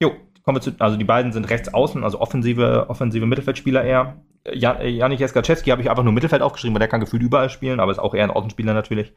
Jo, 0.01 0.11
kommen 0.43 0.57
wir 0.57 0.61
zu, 0.61 0.71
also 0.79 0.97
die 0.97 1.03
beiden 1.03 1.31
sind 1.31 1.49
rechts 1.49 1.73
außen, 1.73 2.03
also 2.03 2.19
offensive, 2.19 2.89
offensive 2.89 3.25
Mittelfeldspieler 3.25 3.83
eher. 3.83 4.17
Jan, 4.51 4.77
äh, 4.77 4.89
Janik 4.89 5.19
Jeskaczewski 5.19 5.69
habe 5.69 5.81
ich 5.81 5.89
einfach 5.89 6.03
nur 6.03 6.13
Mittelfeld 6.13 6.41
aufgeschrieben, 6.41 6.73
weil 6.73 6.79
der 6.79 6.87
kann 6.87 6.99
gefühlt 6.99 7.21
überall 7.21 7.49
spielen, 7.49 7.79
aber 7.79 7.91
ist 7.91 7.99
auch 7.99 8.15
eher 8.15 8.23
ein 8.23 8.31
Außenspieler 8.31 8.73
natürlich. 8.73 9.13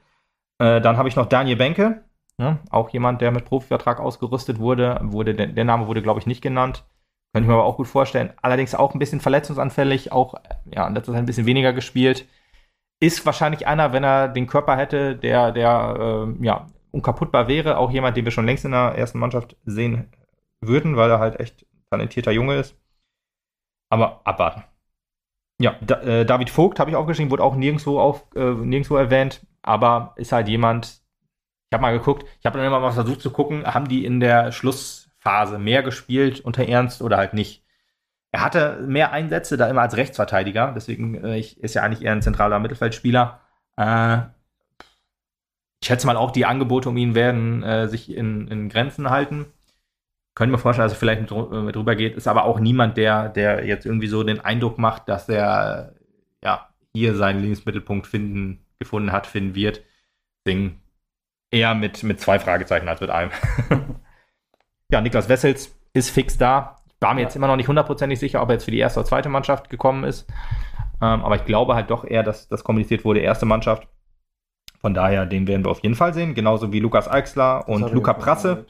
Äh, 0.59 0.81
dann 0.81 0.97
habe 0.97 1.09
ich 1.09 1.16
noch 1.16 1.27
Daniel 1.27 1.57
Benke, 1.57 2.05
ja, 2.39 2.59
auch 2.70 2.91
jemand, 2.91 3.20
der 3.20 3.31
mit 3.31 3.45
Profivertrag 3.45 4.01
ausgerüstet 4.01 4.59
wurde. 4.59 4.99
wurde 5.03 5.35
der, 5.35 5.47
der 5.47 5.64
Name 5.64 5.87
wurde, 5.87 6.03
glaube 6.03 6.20
ich, 6.20 6.27
nicht 6.27 6.43
genannt. 6.43 6.85
Könnte 7.33 7.47
ich 7.47 7.49
mir 7.49 7.55
aber 7.55 7.64
auch 7.64 7.77
gut 7.77 7.89
vorstellen. 7.89 8.33
Allerdings 8.43 8.75
auch 8.75 8.95
ein 8.95 8.99
bisschen 8.99 9.20
verletzungsanfällig, 9.20 10.12
auch 10.12 10.35
ja, 10.70 10.87
in 10.87 10.95
letzter 10.95 11.12
Zeit 11.12 11.22
ein 11.22 11.27
bisschen 11.27 11.47
weniger 11.47 11.72
gespielt. 11.72 12.27
Ist 13.01 13.27
wahrscheinlich 13.27 13.66
einer, 13.66 13.93
wenn 13.93 14.05
er 14.05 14.29
den 14.29 14.47
Körper 14.47 14.77
hätte, 14.77 15.16
der, 15.16 15.53
der 15.53 16.27
äh, 16.39 16.45
ja, 16.45 16.66
unkaputtbar 16.93 17.49
wäre. 17.49 17.79
Auch 17.79 17.91
jemand, 17.91 18.16
den 18.16 18.25
wir 18.25 18.33
schon 18.33 18.47
längst 18.47 18.64
in 18.64 18.70
der 18.72 18.95
ersten 18.97 19.18
Mannschaft 19.18 19.57
sehen 19.64 20.12
würden, 20.67 20.97
weil 20.97 21.11
er 21.11 21.19
halt 21.19 21.41
echt 21.41 21.67
talentierter 21.91 22.33
Junge 22.33 22.57
ist. 22.57 22.77
Aber 23.91 24.21
abwarten. 24.25 24.65
Ja, 25.61 25.77
da, 25.81 26.01
äh, 26.03 26.27
David 26.27 26.51
Vogt 26.51 26.81
habe 26.81 26.91
ich 26.91 26.97
aufgeschrieben, 26.97 27.31
wurde 27.31 27.45
auch 27.45 27.55
nirgendwo, 27.55 28.01
auf, 28.01 28.25
äh, 28.35 28.41
nirgendwo 28.41 28.97
erwähnt, 28.97 29.47
aber 29.62 30.12
ist 30.17 30.33
halt 30.33 30.49
jemand, 30.49 31.01
ich 31.71 31.73
habe 31.73 31.83
mal 31.83 31.97
geguckt, 31.97 32.25
ich 32.41 32.47
habe 32.47 32.59
dann 32.59 32.67
immer 32.67 32.81
mal 32.81 32.91
versucht 32.91 33.21
zu 33.21 33.31
gucken, 33.31 33.65
haben 33.65 33.89
die 33.89 34.05
in 34.05 34.19
der 34.19 34.51
Schlussphase 34.51 35.59
mehr 35.59 35.83
gespielt 35.83 36.41
unter 36.41 36.67
Ernst 36.67 37.03
oder 37.03 37.19
halt 37.19 37.35
nicht. 37.35 37.65
Er 38.33 38.43
hatte 38.43 38.83
mehr 38.89 39.12
Einsätze 39.12 39.57
da 39.57 39.69
immer 39.69 39.83
als 39.83 39.97
Rechtsverteidiger, 39.97 40.73
deswegen 40.75 41.23
äh, 41.25 41.39
ist 41.39 41.75
ja 41.75 41.83
eigentlich 41.83 42.03
eher 42.03 42.12
ein 42.12 42.23
zentraler 42.23 42.59
Mittelfeldspieler. 42.59 43.41
Äh, 43.77 44.19
ich 45.81 45.87
schätze 45.87 46.07
mal 46.07 46.17
auch, 46.17 46.33
die 46.33 46.47
Angebote 46.47 46.89
um 46.89 46.97
ihn 46.97 47.15
werden 47.15 47.62
äh, 47.62 47.89
sich 47.89 48.11
in, 48.12 48.49
in 48.49 48.69
Grenzen 48.71 49.11
halten. 49.11 49.47
Könnte 50.35 50.53
mir 50.53 50.59
vorstellen, 50.59 50.87
dass 50.87 50.95
er 50.95 50.99
vielleicht 50.99 51.20
mit, 51.20 51.30
drüber 51.76 51.95
geht, 51.95 52.16
ist 52.16 52.26
aber 52.26 52.45
auch 52.45 52.59
niemand, 52.59 52.97
der, 52.97 53.28
der 53.28 53.64
jetzt 53.64 53.87
irgendwie 53.87 54.09
so 54.09 54.24
den 54.24 54.41
Eindruck 54.41 54.78
macht, 54.78 55.09
dass 55.09 55.28
er 55.28 55.95
ja 56.43 56.68
hier 56.93 57.14
seinen 57.14 57.41
Lebensmittelpunkt 57.41 58.07
finden, 58.07 58.64
gefunden 58.78 59.12
hat, 59.12 59.26
finden 59.26 59.55
wird. 59.55 59.82
Deswegen 60.45 60.82
eher 61.53 61.74
mit, 61.74 62.03
mit 62.03 62.20
zwei 62.20 62.41
Fragezeichen 62.41 62.89
als 62.89 63.01
mit 63.01 63.11
einem. 63.11 63.30
ja, 64.91 65.01
Niklas 65.01 65.28
Wessels 65.28 65.78
ist 65.93 66.11
fix 66.11 66.37
da. 66.37 66.76
Ich 66.89 66.95
war 67.01 67.14
mir 67.14 67.20
jetzt 67.22 67.37
immer 67.37 67.47
noch 67.47 67.57
nicht 67.57 67.68
hundertprozentig 67.68 68.18
sicher, 68.18 68.43
ob 68.43 68.49
er 68.49 68.55
jetzt 68.55 68.64
für 68.64 68.70
die 68.72 68.78
erste 68.78 69.01
oder 69.01 69.09
zweite 69.09 69.28
Mannschaft 69.28 69.70
gekommen 69.70 70.03
ist. 70.03 70.28
Ähm, 71.01 71.22
aber 71.24 71.37
ich 71.37 71.45
glaube 71.45 71.74
halt 71.76 71.91
doch 71.91 72.05
eher, 72.05 72.24
dass 72.24 72.49
das 72.49 72.64
kommuniziert 72.64 73.05
wurde, 73.05 73.20
erste 73.20 73.47
Mannschaft. 73.47 73.87
Von 74.80 74.95
daher, 74.95 75.26
den 75.26 75.47
werden 75.47 75.64
wir 75.64 75.70
auf 75.70 75.82
jeden 75.82 75.95
Fall 75.95 76.12
sehen. 76.12 76.35
Genauso 76.35 76.72
wie 76.72 76.80
Lukas 76.80 77.09
Eichsler 77.09 77.68
und 77.68 77.91
Luca 77.93 78.12
Prasse. 78.14 78.66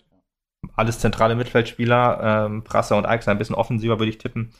Alles 0.74 0.98
zentrale 0.98 1.34
Mittelfeldspieler. 1.34 2.46
Ähm, 2.46 2.64
Prasse 2.64 2.96
und 2.96 3.06
Eichsler 3.06 3.32
ein 3.32 3.38
bisschen 3.38 3.56
offensiver, 3.56 3.98
würde 3.98 4.10
ich 4.10 4.18
tippen. 4.18 4.52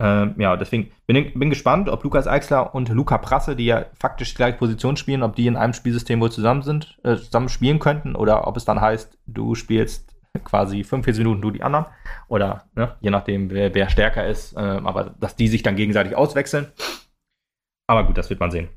Ähm, 0.00 0.34
ja, 0.38 0.56
deswegen 0.56 0.92
bin, 1.06 1.32
bin 1.38 1.50
gespannt, 1.50 1.88
ob 1.88 2.04
Lukas 2.04 2.28
Eichsler 2.28 2.74
und 2.74 2.88
Luca 2.88 3.18
Prasse, 3.18 3.56
die 3.56 3.66
ja 3.66 3.86
faktisch 3.98 4.30
die 4.30 4.36
gleiche 4.36 4.58
Position 4.58 4.96
spielen, 4.96 5.24
ob 5.24 5.34
die 5.34 5.48
in 5.48 5.56
einem 5.56 5.72
Spielsystem 5.72 6.20
wohl 6.20 6.30
zusammen 6.30 6.62
sind, 6.62 6.98
äh, 7.02 7.16
zusammen 7.16 7.48
spielen 7.48 7.80
könnten 7.80 8.14
oder 8.14 8.46
ob 8.46 8.56
es 8.56 8.64
dann 8.64 8.80
heißt, 8.80 9.18
du 9.26 9.56
spielst 9.56 10.14
quasi 10.44 10.84
45 10.84 11.24
Minuten, 11.24 11.42
du 11.42 11.50
die 11.50 11.62
anderen. 11.62 11.86
Oder 12.28 12.68
ne, 12.76 12.96
je 13.00 13.10
nachdem, 13.10 13.50
wer, 13.50 13.74
wer 13.74 13.90
stärker 13.90 14.26
ist, 14.26 14.54
äh, 14.54 14.60
aber 14.60 15.16
dass 15.18 15.34
die 15.34 15.48
sich 15.48 15.62
dann 15.62 15.74
gegenseitig 15.76 16.14
auswechseln. 16.14 16.68
Aber 17.88 18.04
gut, 18.04 18.18
das 18.18 18.30
wird 18.30 18.38
man 18.38 18.50
sehen. 18.50 18.68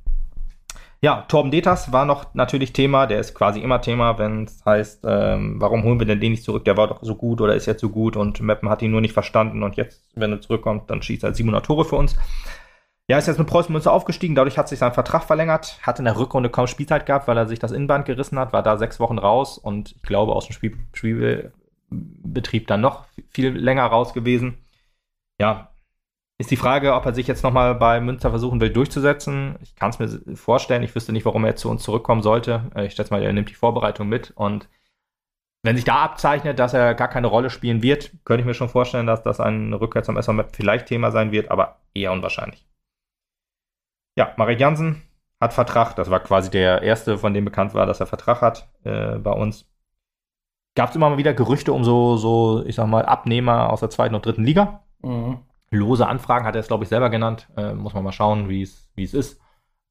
Ja, 1.03 1.23
Torben 1.27 1.49
Detas 1.49 1.91
war 1.91 2.05
noch 2.05 2.35
natürlich 2.35 2.73
Thema. 2.73 3.07
Der 3.07 3.19
ist 3.19 3.33
quasi 3.33 3.59
immer 3.59 3.81
Thema, 3.81 4.19
wenn 4.19 4.43
es 4.43 4.63
heißt, 4.63 5.03
ähm, 5.07 5.59
warum 5.59 5.83
holen 5.83 5.97
wir 5.99 6.05
denn 6.05 6.19
den 6.19 6.31
nicht 6.31 6.43
zurück? 6.43 6.63
Der 6.65 6.77
war 6.77 6.87
doch 6.87 6.99
so 7.01 7.15
gut 7.15 7.41
oder 7.41 7.55
ist 7.55 7.65
jetzt 7.65 7.81
so 7.81 7.89
gut 7.89 8.15
und 8.15 8.39
Meppen 8.41 8.69
hat 8.69 8.83
ihn 8.83 8.91
nur 8.91 9.01
nicht 9.01 9.13
verstanden 9.13 9.63
und 9.63 9.77
jetzt, 9.77 10.03
wenn 10.13 10.31
er 10.31 10.41
zurückkommt, 10.41 10.91
dann 10.91 11.01
schießt 11.01 11.23
er 11.23 11.33
700 11.33 11.65
Tore 11.65 11.85
für 11.85 11.95
uns. 11.95 12.15
Ja, 13.07 13.17
ist 13.17 13.27
jetzt 13.27 13.39
mit 13.39 13.47
Preußen 13.47 13.73
Münster 13.73 13.91
aufgestiegen, 13.91 14.35
dadurch 14.35 14.59
hat 14.59 14.69
sich 14.69 14.77
sein 14.77 14.93
Vertrag 14.93 15.23
verlängert, 15.23 15.79
hat 15.81 15.97
in 15.97 16.05
der 16.05 16.17
Rückrunde 16.17 16.49
kaum 16.49 16.67
Spielzeit 16.67 17.07
gehabt, 17.07 17.27
weil 17.27 17.35
er 17.37 17.47
sich 17.47 17.59
das 17.59 17.71
Innenband 17.71 18.05
gerissen 18.05 18.37
hat, 18.37 18.53
war 18.53 18.61
da 18.61 18.77
sechs 18.77 18.99
Wochen 18.99 19.17
raus 19.17 19.57
und 19.57 19.93
ich 19.93 20.01
glaube 20.03 20.33
aus 20.33 20.45
dem 20.47 20.53
Spiel, 20.53 20.77
Spielbetrieb 20.93 22.67
dann 22.67 22.81
noch 22.81 23.05
viel 23.31 23.49
länger 23.49 23.85
raus 23.85 24.13
gewesen. 24.13 24.59
Ja, 25.41 25.70
ist 26.41 26.51
die 26.51 26.57
Frage, 26.57 26.93
ob 26.95 27.05
er 27.05 27.13
sich 27.13 27.27
jetzt 27.27 27.43
nochmal 27.43 27.75
bei 27.75 28.01
Münster 28.01 28.31
versuchen 28.31 28.59
will 28.59 28.71
durchzusetzen. 28.71 29.57
Ich 29.61 29.75
kann 29.75 29.91
es 29.91 29.99
mir 29.99 30.35
vorstellen. 30.35 30.83
Ich 30.83 30.93
wüsste 30.93 31.11
nicht, 31.11 31.25
warum 31.25 31.45
er 31.45 31.55
zu 31.55 31.69
uns 31.69 31.83
zurückkommen 31.83 32.21
sollte. 32.21 32.71
Äh, 32.75 32.87
ich 32.87 32.93
schätze 32.93 33.13
mal, 33.13 33.21
er 33.21 33.31
nimmt 33.31 33.49
die 33.49 33.55
Vorbereitung 33.55 34.09
mit. 34.09 34.31
Und 34.31 34.67
wenn 35.63 35.75
sich 35.75 35.85
da 35.85 35.97
abzeichnet, 36.03 36.59
dass 36.59 36.73
er 36.73 36.95
gar 36.95 37.07
keine 37.07 37.27
Rolle 37.27 37.49
spielen 37.49 37.83
wird, 37.83 38.11
könnte 38.25 38.41
ich 38.41 38.45
mir 38.47 38.55
schon 38.55 38.69
vorstellen, 38.69 39.07
dass 39.07 39.23
das 39.23 39.39
ein 39.39 39.73
Rückkehr 39.73 40.03
zum 40.03 40.17
SV 40.17 40.33
Map 40.33 40.55
vielleicht 40.55 40.87
Thema 40.87 41.11
sein 41.11 41.31
wird, 41.31 41.51
aber 41.51 41.79
eher 41.93 42.11
unwahrscheinlich. 42.11 42.67
Ja, 44.17 44.33
Marek 44.37 44.59
Jansen 44.59 45.03
hat 45.39 45.53
Vertrag. 45.53 45.95
Das 45.95 46.09
war 46.09 46.19
quasi 46.19 46.49
der 46.49 46.81
erste, 46.81 47.17
von 47.17 47.33
dem 47.33 47.45
bekannt 47.45 47.73
war, 47.75 47.85
dass 47.85 47.99
er 47.99 48.07
Vertrag 48.07 48.41
hat 48.41 48.67
äh, 48.83 49.17
bei 49.17 49.31
uns. 49.31 49.67
Gab 50.75 50.89
es 50.89 50.95
immer 50.95 51.09
mal 51.09 51.17
wieder 51.17 51.33
Gerüchte 51.33 51.73
um 51.73 51.83
so, 51.83 52.17
so, 52.17 52.65
ich 52.65 52.75
sag 52.75 52.87
mal, 52.87 53.05
Abnehmer 53.05 53.69
aus 53.71 53.81
der 53.81 53.89
zweiten 53.89 54.15
und 54.15 54.25
dritten 54.25 54.43
Liga. 54.43 54.83
Mhm 55.03 55.39
lose 55.71 56.05
Anfragen 56.05 56.45
hat 56.45 56.55
er 56.55 56.61
es, 56.61 56.67
glaube 56.67 56.83
ich, 56.83 56.89
selber 56.89 57.09
genannt. 57.09 57.47
Äh, 57.57 57.73
muss 57.73 57.93
man 57.93 58.03
mal 58.03 58.11
schauen, 58.11 58.49
wie 58.49 58.61
es 58.61 59.13
ist. 59.13 59.39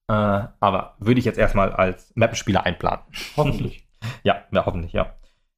Äh, 0.08 0.12
aber 0.60 0.96
würde 0.98 1.18
ich 1.18 1.24
jetzt 1.24 1.38
erstmal 1.38 1.72
als 1.72 2.12
Mappenspieler 2.14 2.64
einplanen. 2.64 3.04
Hoffentlich. 3.36 3.88
ja, 4.22 4.42
ja, 4.52 4.66
hoffentlich, 4.66 4.92
ja. 4.92 5.14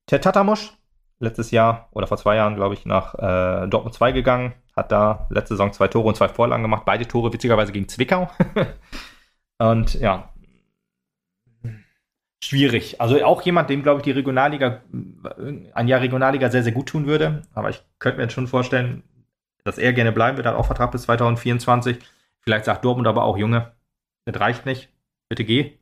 Ted 0.07 0.23
Tatamusch, 0.23 0.73
letztes 1.19 1.51
Jahr 1.51 1.89
oder 1.93 2.07
vor 2.07 2.17
zwei 2.17 2.37
Jahren, 2.37 2.57
glaube 2.57 2.75
ich, 2.75 2.87
nach 2.87 3.15
äh, 3.15 3.69
Dortmund 3.69 3.95
2 3.95 4.13
gegangen. 4.13 4.55
Hat 4.75 4.91
da 4.91 5.27
letzte 5.29 5.55
Saison 5.55 5.73
zwei 5.73 5.89
Tore 5.89 6.09
und 6.09 6.17
zwei 6.17 6.29
Vorlagen 6.29 6.63
gemacht. 6.63 6.85
Beide 6.87 7.07
Tore 7.07 7.31
witzigerweise 7.33 7.73
gegen 7.73 7.89
Zwickau. 7.89 8.31
und 9.59 9.95
ja, 10.01 10.33
schwierig. 12.43 13.01
Also 13.01 13.25
auch 13.25 13.43
jemand, 13.43 13.71
dem, 13.71 13.83
glaube 13.83 14.01
ich, 14.01 14.05
die 14.05 14.11
Regionalliga, 14.11 14.83
ein 15.75 15.89
Jahr 15.89 16.01
Regionalliga 16.01 16.51
sehr, 16.51 16.63
sehr 16.63 16.73
gut 16.73 16.89
tun 16.89 17.07
würde. 17.07 17.43
Aber 17.55 17.71
ich 17.71 17.83
könnte 17.99 18.19
mir 18.19 18.25
jetzt 18.25 18.35
schon 18.35 18.49
vorstellen, 18.49 19.05
dass 19.65 19.79
er 19.79 19.93
gerne 19.93 20.13
bleiben 20.13 20.37
wird, 20.37 20.47
hat 20.47 20.55
auch 20.55 20.67
Vertrag 20.67 20.93
bis 20.93 21.03
2024. 21.03 21.99
Vielleicht 22.41 22.65
sagt 22.65 22.85
Dortmund 22.85 23.07
aber 23.07 23.25
auch, 23.25 23.37
Junge, 23.37 23.73
das 24.25 24.41
reicht 24.41 24.67
nicht, 24.67 24.89
bitte 25.29 25.45
geh. 25.45 25.73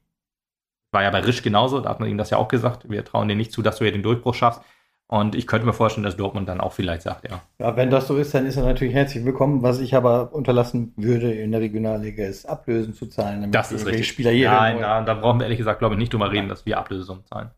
War 0.93 1.03
ja 1.03 1.11
bei 1.11 1.21
Risch 1.21 1.43
genauso, 1.43 1.81
da 1.81 1.91
hat 1.91 2.01
man 2.01 2.09
ihm 2.09 2.19
das 2.19 2.31
ja 2.31 2.39
auch 2.39 2.49
gesagt. 2.49 2.91
Wir 2.91 3.05
trauen 3.05 3.29
dir 3.29 3.37
nicht 3.37 3.53
zu, 3.53 3.63
dass 3.63 3.79
du 3.79 3.85
hier 3.85 3.93
den 3.93 4.03
Durchbruch 4.03 4.35
schaffst. 4.35 4.61
Und 5.07 5.35
ich 5.35 5.49
könnte 5.49 5.67
mir 5.67 5.73
vorstellen, 5.73 6.05
dass 6.05 6.17
Dortmund 6.17 6.49
dann 6.49 6.61
auch 6.61 6.73
vielleicht 6.73 7.03
sagt, 7.03 7.29
ja. 7.29 7.43
Ja, 7.59 7.77
wenn 7.77 7.91
das 7.91 8.07
so 8.07 8.17
ist, 8.17 8.33
dann 8.33 8.47
ist 8.47 8.57
er 8.57 8.65
natürlich 8.65 8.95
herzlich 8.95 9.25
willkommen. 9.25 9.61
Was 9.61 9.81
ich 9.81 9.97
aber 9.97 10.33
unterlassen 10.33 10.93
würde 10.97 11.33
in 11.33 11.51
der 11.51 11.61
Regionalliga 11.61 12.25
ist, 12.25 12.47
Ablösen 12.47 12.95
zu 12.95 13.07
zahlen. 13.07 13.51
das 13.51 13.73
ist 13.73 13.87
richtig. 13.87 14.07
Spieler 14.07 14.31
hier 14.31 14.51
Nein, 14.51 14.77
na, 14.81 15.01
da 15.03 15.15
brauchen 15.15 15.41
wir 15.41 15.47
ehrlich 15.47 15.59
gesagt, 15.59 15.81
glaube 15.81 15.97
ich, 15.97 15.99
nicht 15.99 16.13
drüber 16.13 16.31
reden, 16.31 16.49
dass 16.49 16.65
wir 16.65 16.79
Ablösungen 16.79 17.25
zahlen. 17.25 17.51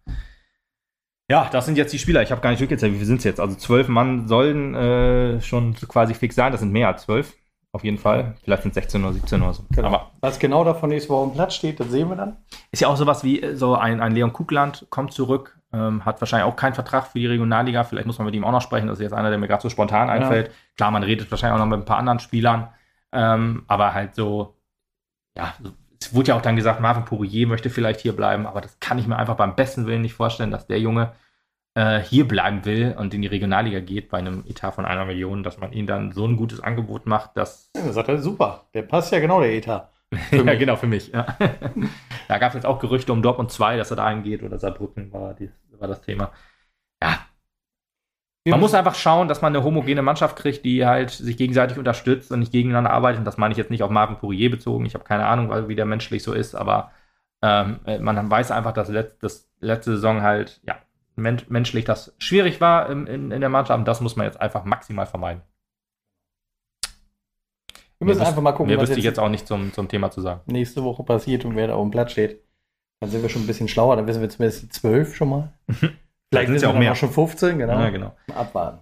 Ja, 1.32 1.48
das 1.50 1.64
sind 1.64 1.78
jetzt 1.78 1.90
die 1.94 1.98
Spieler. 1.98 2.20
Ich 2.20 2.30
habe 2.30 2.42
gar 2.42 2.50
nicht 2.50 2.60
durchgezählt, 2.60 2.92
wie 2.92 2.96
viele 2.96 3.06
sind 3.06 3.16
es 3.16 3.24
jetzt? 3.24 3.40
Also 3.40 3.56
zwölf 3.56 3.88
Mann 3.88 4.28
sollen 4.28 4.74
äh, 4.74 5.40
schon 5.40 5.72
quasi 5.88 6.12
fix 6.12 6.34
sein. 6.36 6.52
Das 6.52 6.60
sind 6.60 6.72
mehr 6.72 6.88
als 6.88 7.04
zwölf. 7.04 7.32
Auf 7.72 7.84
jeden 7.84 7.96
Fall. 7.96 8.34
Vielleicht 8.44 8.64
sind 8.64 8.72
es 8.72 8.74
16 8.74 9.02
oder 9.02 9.14
17 9.14 9.40
oder 9.40 9.54
so. 9.54 9.64
Genau. 9.70 9.88
Aber 9.88 10.10
Was 10.20 10.38
genau 10.38 10.62
davon 10.62 10.92
ist, 10.92 11.08
wo 11.08 11.18
er 11.18 11.22
am 11.22 11.32
Platz 11.32 11.54
steht, 11.54 11.80
das 11.80 11.88
sehen 11.88 12.10
wir 12.10 12.16
dann. 12.16 12.36
Ist 12.70 12.80
ja 12.80 12.88
auch 12.88 12.98
sowas 12.98 13.24
wie 13.24 13.40
äh, 13.40 13.56
so 13.56 13.74
ein, 13.74 14.02
ein 14.02 14.12
Leon 14.12 14.34
Kugland 14.34 14.86
kommt 14.90 15.14
zurück, 15.14 15.58
ähm, 15.72 16.04
hat 16.04 16.20
wahrscheinlich 16.20 16.52
auch 16.52 16.54
keinen 16.54 16.74
Vertrag 16.74 17.06
für 17.06 17.18
die 17.18 17.26
Regionalliga. 17.28 17.82
Vielleicht 17.84 18.06
muss 18.06 18.18
man 18.18 18.26
mit 18.26 18.34
ihm 18.34 18.44
auch 18.44 18.52
noch 18.52 18.60
sprechen. 18.60 18.88
Das 18.88 18.98
ist 18.98 19.02
jetzt 19.02 19.14
einer, 19.14 19.30
der 19.30 19.38
mir 19.38 19.48
gerade 19.48 19.62
so 19.62 19.70
spontan 19.70 20.10
einfällt. 20.10 20.48
Ja. 20.48 20.54
Klar, 20.76 20.90
man 20.90 21.02
redet 21.02 21.30
wahrscheinlich 21.30 21.54
auch 21.54 21.64
noch 21.64 21.70
mit 21.70 21.80
ein 21.80 21.86
paar 21.86 21.96
anderen 21.96 22.18
Spielern. 22.18 22.68
Ähm, 23.10 23.62
aber 23.68 23.94
halt 23.94 24.14
so, 24.14 24.54
ja, 25.34 25.54
es 25.98 26.14
wurde 26.14 26.28
ja 26.28 26.36
auch 26.36 26.42
dann 26.42 26.56
gesagt, 26.56 26.82
Marvin 26.82 27.06
Pourier 27.06 27.46
möchte 27.46 27.70
vielleicht 27.70 28.00
hier 28.00 28.14
bleiben, 28.14 28.46
aber 28.46 28.60
das 28.60 28.78
kann 28.80 28.98
ich 28.98 29.06
mir 29.06 29.16
einfach 29.16 29.36
beim 29.36 29.56
besten 29.56 29.86
Willen 29.86 30.02
nicht 30.02 30.12
vorstellen, 30.12 30.50
dass 30.50 30.66
der 30.66 30.78
Junge 30.78 31.12
äh, 31.74 32.00
hier 32.00 32.28
bleiben 32.28 32.64
will 32.64 32.94
und 32.98 33.14
in 33.14 33.22
die 33.22 33.28
Regionalliga 33.28 33.80
geht 33.80 34.10
bei 34.10 34.18
einem 34.18 34.44
Etat 34.46 34.72
von 34.72 34.84
einer 34.84 35.04
Million, 35.04 35.42
dass 35.42 35.58
man 35.58 35.72
ihm 35.72 35.86
dann 35.86 36.12
so 36.12 36.26
ein 36.26 36.36
gutes 36.36 36.60
Angebot 36.60 37.06
macht, 37.06 37.36
dass. 37.36 37.70
Ja, 37.76 37.84
das 37.84 37.94
sagt 37.94 38.08
er 38.08 38.18
super. 38.18 38.66
Der 38.74 38.82
passt 38.82 39.12
ja 39.12 39.20
genau, 39.20 39.40
der 39.40 39.54
Etat. 39.54 39.90
ja, 40.30 40.44
mich. 40.44 40.58
genau, 40.58 40.76
für 40.76 40.86
mich. 40.86 41.08
Ja. 41.08 41.38
da 42.28 42.38
gab 42.38 42.50
es 42.50 42.54
jetzt 42.54 42.66
auch 42.66 42.78
Gerüchte 42.78 43.12
um 43.12 43.22
Dortmund 43.22 43.50
2, 43.50 43.78
dass 43.78 43.90
er 43.90 43.96
da 43.96 44.04
eingeht 44.04 44.42
oder 44.42 44.58
Saarbrücken 44.58 45.12
war, 45.12 45.34
die, 45.34 45.50
war 45.78 45.88
das 45.88 46.02
Thema. 46.02 46.32
Ja. 47.02 47.18
Man 48.44 48.58
muss 48.58 48.74
einfach 48.74 48.96
schauen, 48.96 49.28
dass 49.28 49.40
man 49.40 49.54
eine 49.54 49.64
homogene 49.64 50.02
Mannschaft 50.02 50.36
kriegt, 50.36 50.64
die 50.64 50.84
halt 50.84 51.10
sich 51.10 51.36
gegenseitig 51.36 51.78
unterstützt 51.78 52.32
und 52.32 52.40
nicht 52.40 52.50
gegeneinander 52.50 52.90
arbeitet. 52.90 53.20
Und 53.20 53.24
das 53.24 53.38
meine 53.38 53.52
ich 53.52 53.58
jetzt 53.58 53.70
nicht 53.70 53.84
auf 53.84 53.90
Marvin 53.90 54.16
Pourier 54.16 54.50
bezogen. 54.50 54.84
Ich 54.84 54.94
habe 54.94 55.04
keine 55.04 55.26
Ahnung, 55.26 55.68
wie 55.68 55.76
der 55.76 55.84
menschlich 55.84 56.24
so 56.24 56.32
ist, 56.32 56.56
aber 56.56 56.90
ähm, 57.40 57.78
man 58.00 58.28
weiß 58.28 58.50
einfach, 58.50 58.72
dass 58.72 58.90
das 59.20 59.48
letzte 59.60 59.92
Saison 59.92 60.22
halt, 60.22 60.60
ja, 60.66 60.76
men 61.16 61.42
menschlich 61.48 61.84
das 61.84 62.14
schwierig 62.18 62.60
war 62.60 62.88
in, 62.90 63.06
in, 63.06 63.30
in 63.30 63.40
der 63.40 63.50
Mannschaft. 63.50 63.78
Und 63.78 63.86
das 63.86 64.00
muss 64.00 64.16
man 64.16 64.26
jetzt 64.26 64.40
einfach 64.40 64.64
maximal 64.64 65.06
vermeiden. 65.06 65.42
Wir 67.98 68.06
müssen 68.06 68.22
einfach 68.22 68.42
mal 68.42 68.52
gucken, 68.52 68.66
mehr 68.66 68.78
was 68.78 68.88
wüsste 68.88 68.98
ich 68.98 69.04
jetzt 69.04 69.20
auch 69.20 69.28
nicht 69.28 69.46
zum, 69.46 69.72
zum 69.72 69.88
Thema 69.88 70.10
zu 70.10 70.20
sagen. 70.20 70.40
Nächste 70.46 70.82
Woche 70.82 71.04
passiert 71.04 71.44
und 71.44 71.54
wer 71.54 71.68
da 71.68 71.74
auf 71.74 71.82
dem 71.82 71.92
Platz 71.92 72.12
steht. 72.12 72.42
Dann 73.00 73.10
sind 73.10 73.22
wir 73.22 73.28
schon 73.28 73.42
ein 73.42 73.46
bisschen 73.46 73.68
schlauer, 73.68 73.96
dann 73.96 74.06
wissen 74.06 74.20
wir 74.20 74.28
zumindest 74.28 74.62
die 74.62 74.68
12 74.68 75.14
schon 75.14 75.28
mal. 75.28 75.52
Vielleicht 75.68 76.46
sind 76.46 76.56
es 76.56 76.62
ja 76.62 76.70
auch 76.70 76.78
mehr. 76.78 76.94
schon 76.94 77.10
15, 77.10 77.58
genau. 77.58 77.78
Ja, 77.78 77.90
genau. 77.90 78.16
Abwarten. 78.34 78.80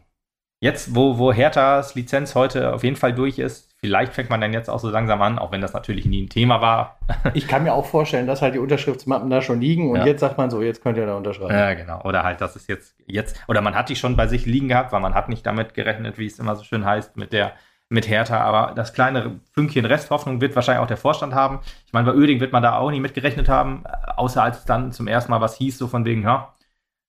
Jetzt, 0.63 0.95
wo, 0.95 1.19
wo 1.19 1.33
Herthas 1.33 1.95
Lizenz 1.95 2.35
heute 2.35 2.73
auf 2.75 2.85
jeden 2.85 2.97
Fall 2.97 3.15
durch 3.15 3.39
ist, 3.39 3.70
vielleicht 3.83 4.13
fängt 4.13 4.31
man 4.31 4.41
dann 4.41 4.53
jetzt 4.53 4.69
auch 4.69 4.79
so 4.79 4.91
langsam 4.91 5.23
an, 5.23 5.39
auch 5.39 5.53
wenn 5.53 5.61
das 5.61 5.73
natürlich 5.73 6.05
nie 6.05 6.23
ein 6.23 6.29
Thema 6.29 6.61
war. 6.61 6.99
ich 7.35 7.49
kann 7.49 7.65
mir 7.65 7.73
auch 7.73 7.87
vorstellen, 7.87 8.27
dass 8.27 8.43
halt 8.43 8.55
die 8.55 8.59
Unterschriftsmappen 8.59 9.31
da 9.31 9.41
schon 9.43 9.61
liegen 9.61 9.91
und 9.91 9.99
ja. 9.99 10.07
jetzt 10.07 10.21
sagt 10.21 10.39
man 10.39 10.51
so, 10.51 10.63
jetzt 10.63 10.83
könnt 10.83 10.99
ihr 10.99 11.07
da 11.07 11.17
unterschreiben. 11.17 11.55
Ja, 11.55 11.75
genau. 11.75 12.03
Oder 12.03 12.23
halt, 12.23 12.41
dass 12.41 12.57
es 12.57 12.67
jetzt, 12.67 12.95
jetzt, 13.07 13.43
oder 13.49 13.61
man 13.63 13.75
hat 13.75 13.89
die 13.89 13.97
schon 13.97 14.17
bei 14.17 14.27
sich 14.27 14.47
liegen 14.47 14.69
gehabt, 14.69 14.93
weil 14.93 15.01
man 15.01 15.15
hat 15.15 15.29
nicht 15.29 15.47
damit 15.47 15.75
gerechnet, 15.75 16.19
wie 16.19 16.27
es 16.27 16.39
immer 16.39 16.57
so 16.57 16.65
schön 16.65 16.85
heißt, 16.85 17.17
mit 17.17 17.33
der, 17.33 17.53
mit 17.89 18.09
Hertha, 18.09 18.39
aber 18.41 18.75
das 18.75 18.93
kleine 18.93 19.41
Fünkchen 19.53 19.85
Resthoffnung 19.85 20.41
wird 20.41 20.55
wahrscheinlich 20.55 20.83
auch 20.83 20.87
der 20.87 20.97
Vorstand 20.97 21.35
haben. 21.35 21.61
Ich 21.87 21.93
meine, 21.93 22.11
bei 22.11 22.17
Öding 22.17 22.39
wird 22.39 22.53
man 22.53 22.63
da 22.63 22.77
auch 22.79 22.91
nicht 22.91 23.01
mitgerechnet 23.01 23.49
haben, 23.49 23.85
außer 24.17 24.43
als 24.43 24.59
es 24.59 24.65
dann 24.65 24.93
zum 24.93 25.09
ersten 25.09 25.31
Mal 25.31 25.41
was 25.41 25.57
hieß, 25.57 25.79
so 25.79 25.89
von 25.89 26.05
wegen, 26.05 26.23
ja, 26.23 26.55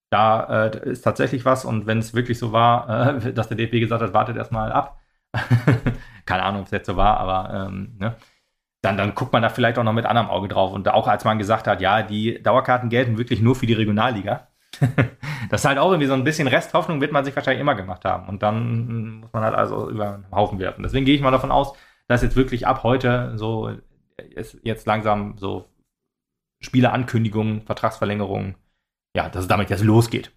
da 0.10 0.66
äh, 0.66 0.90
ist 0.90 1.02
tatsächlich 1.04 1.46
was 1.46 1.66
und 1.66 1.86
wenn 1.86 2.00
es 2.00 2.14
wirklich 2.14 2.40
so 2.40 2.52
war, 2.52 3.18
äh, 3.18 3.34
dass 3.34 3.50
der 3.50 3.58
DFB 3.58 3.80
gesagt 3.80 4.02
hat, 4.02 4.14
wartet 4.14 4.38
erstmal 4.38 4.72
ab, 4.72 5.00
Keine 6.26 6.44
Ahnung, 6.44 6.62
ob 6.62 6.68
es 6.68 6.72
jetzt 6.72 6.88
so 6.88 6.98
war, 6.98 7.18
aber 7.18 7.68
ähm, 7.68 7.96
ne? 8.00 8.16
dann, 8.82 8.98
dann 8.98 9.16
guckt 9.16 9.32
man 9.32 9.44
da 9.44 9.50
vielleicht 9.50 9.78
auch 9.78 9.84
noch 9.84 9.94
mit 9.94 10.06
anderem 10.06 10.30
Auge 10.30 10.48
drauf. 10.48 10.74
Und 10.74 10.88
auch 10.90 11.08
als 11.08 11.24
man 11.24 11.38
gesagt 11.38 11.68
hat, 11.68 11.82
ja, 11.82 12.02
die 12.02 12.42
Dauerkarten 12.42 12.90
gelten 12.90 13.18
wirklich 13.18 13.42
nur 13.42 13.56
für 13.56 13.68
die 13.68 13.74
Regionalliga. 13.74 14.48
das 15.50 15.62
ist 15.62 15.66
halt 15.66 15.78
auch 15.78 15.92
irgendwie 15.92 16.08
so 16.08 16.14
ein 16.14 16.24
bisschen 16.24 16.48
Resthoffnung, 16.48 17.02
wird 17.02 17.12
man 17.12 17.24
sich 17.24 17.36
wahrscheinlich 17.36 17.62
immer 17.62 17.76
gemacht 17.76 18.06
haben. 18.06 18.28
Und 18.28 18.42
dann 18.42 19.20
muss 19.20 19.34
man 19.34 19.44
halt 19.44 19.56
also 19.56 19.90
über 19.90 20.24
den 20.24 20.32
Haufen 20.32 20.60
werfen. 20.60 20.84
Deswegen 20.84 21.06
gehe 21.06 21.16
ich 21.16 21.22
mal 21.22 21.32
davon 21.32 21.52
aus, 21.52 21.74
dass 22.08 22.24
jetzt 22.24 22.36
wirklich 22.36 22.66
ab 22.66 22.84
heute 22.84 23.34
so 23.38 23.72
jetzt 24.64 24.86
langsam 24.88 25.38
so 25.38 25.70
Spieleankündigungen, 26.60 27.62
Vertragsverlängerungen, 27.62 28.56
ja, 29.16 29.30
dass 29.30 29.44
es 29.44 29.48
damit 29.48 29.70
jetzt 29.70 29.84
losgeht. 29.84 30.32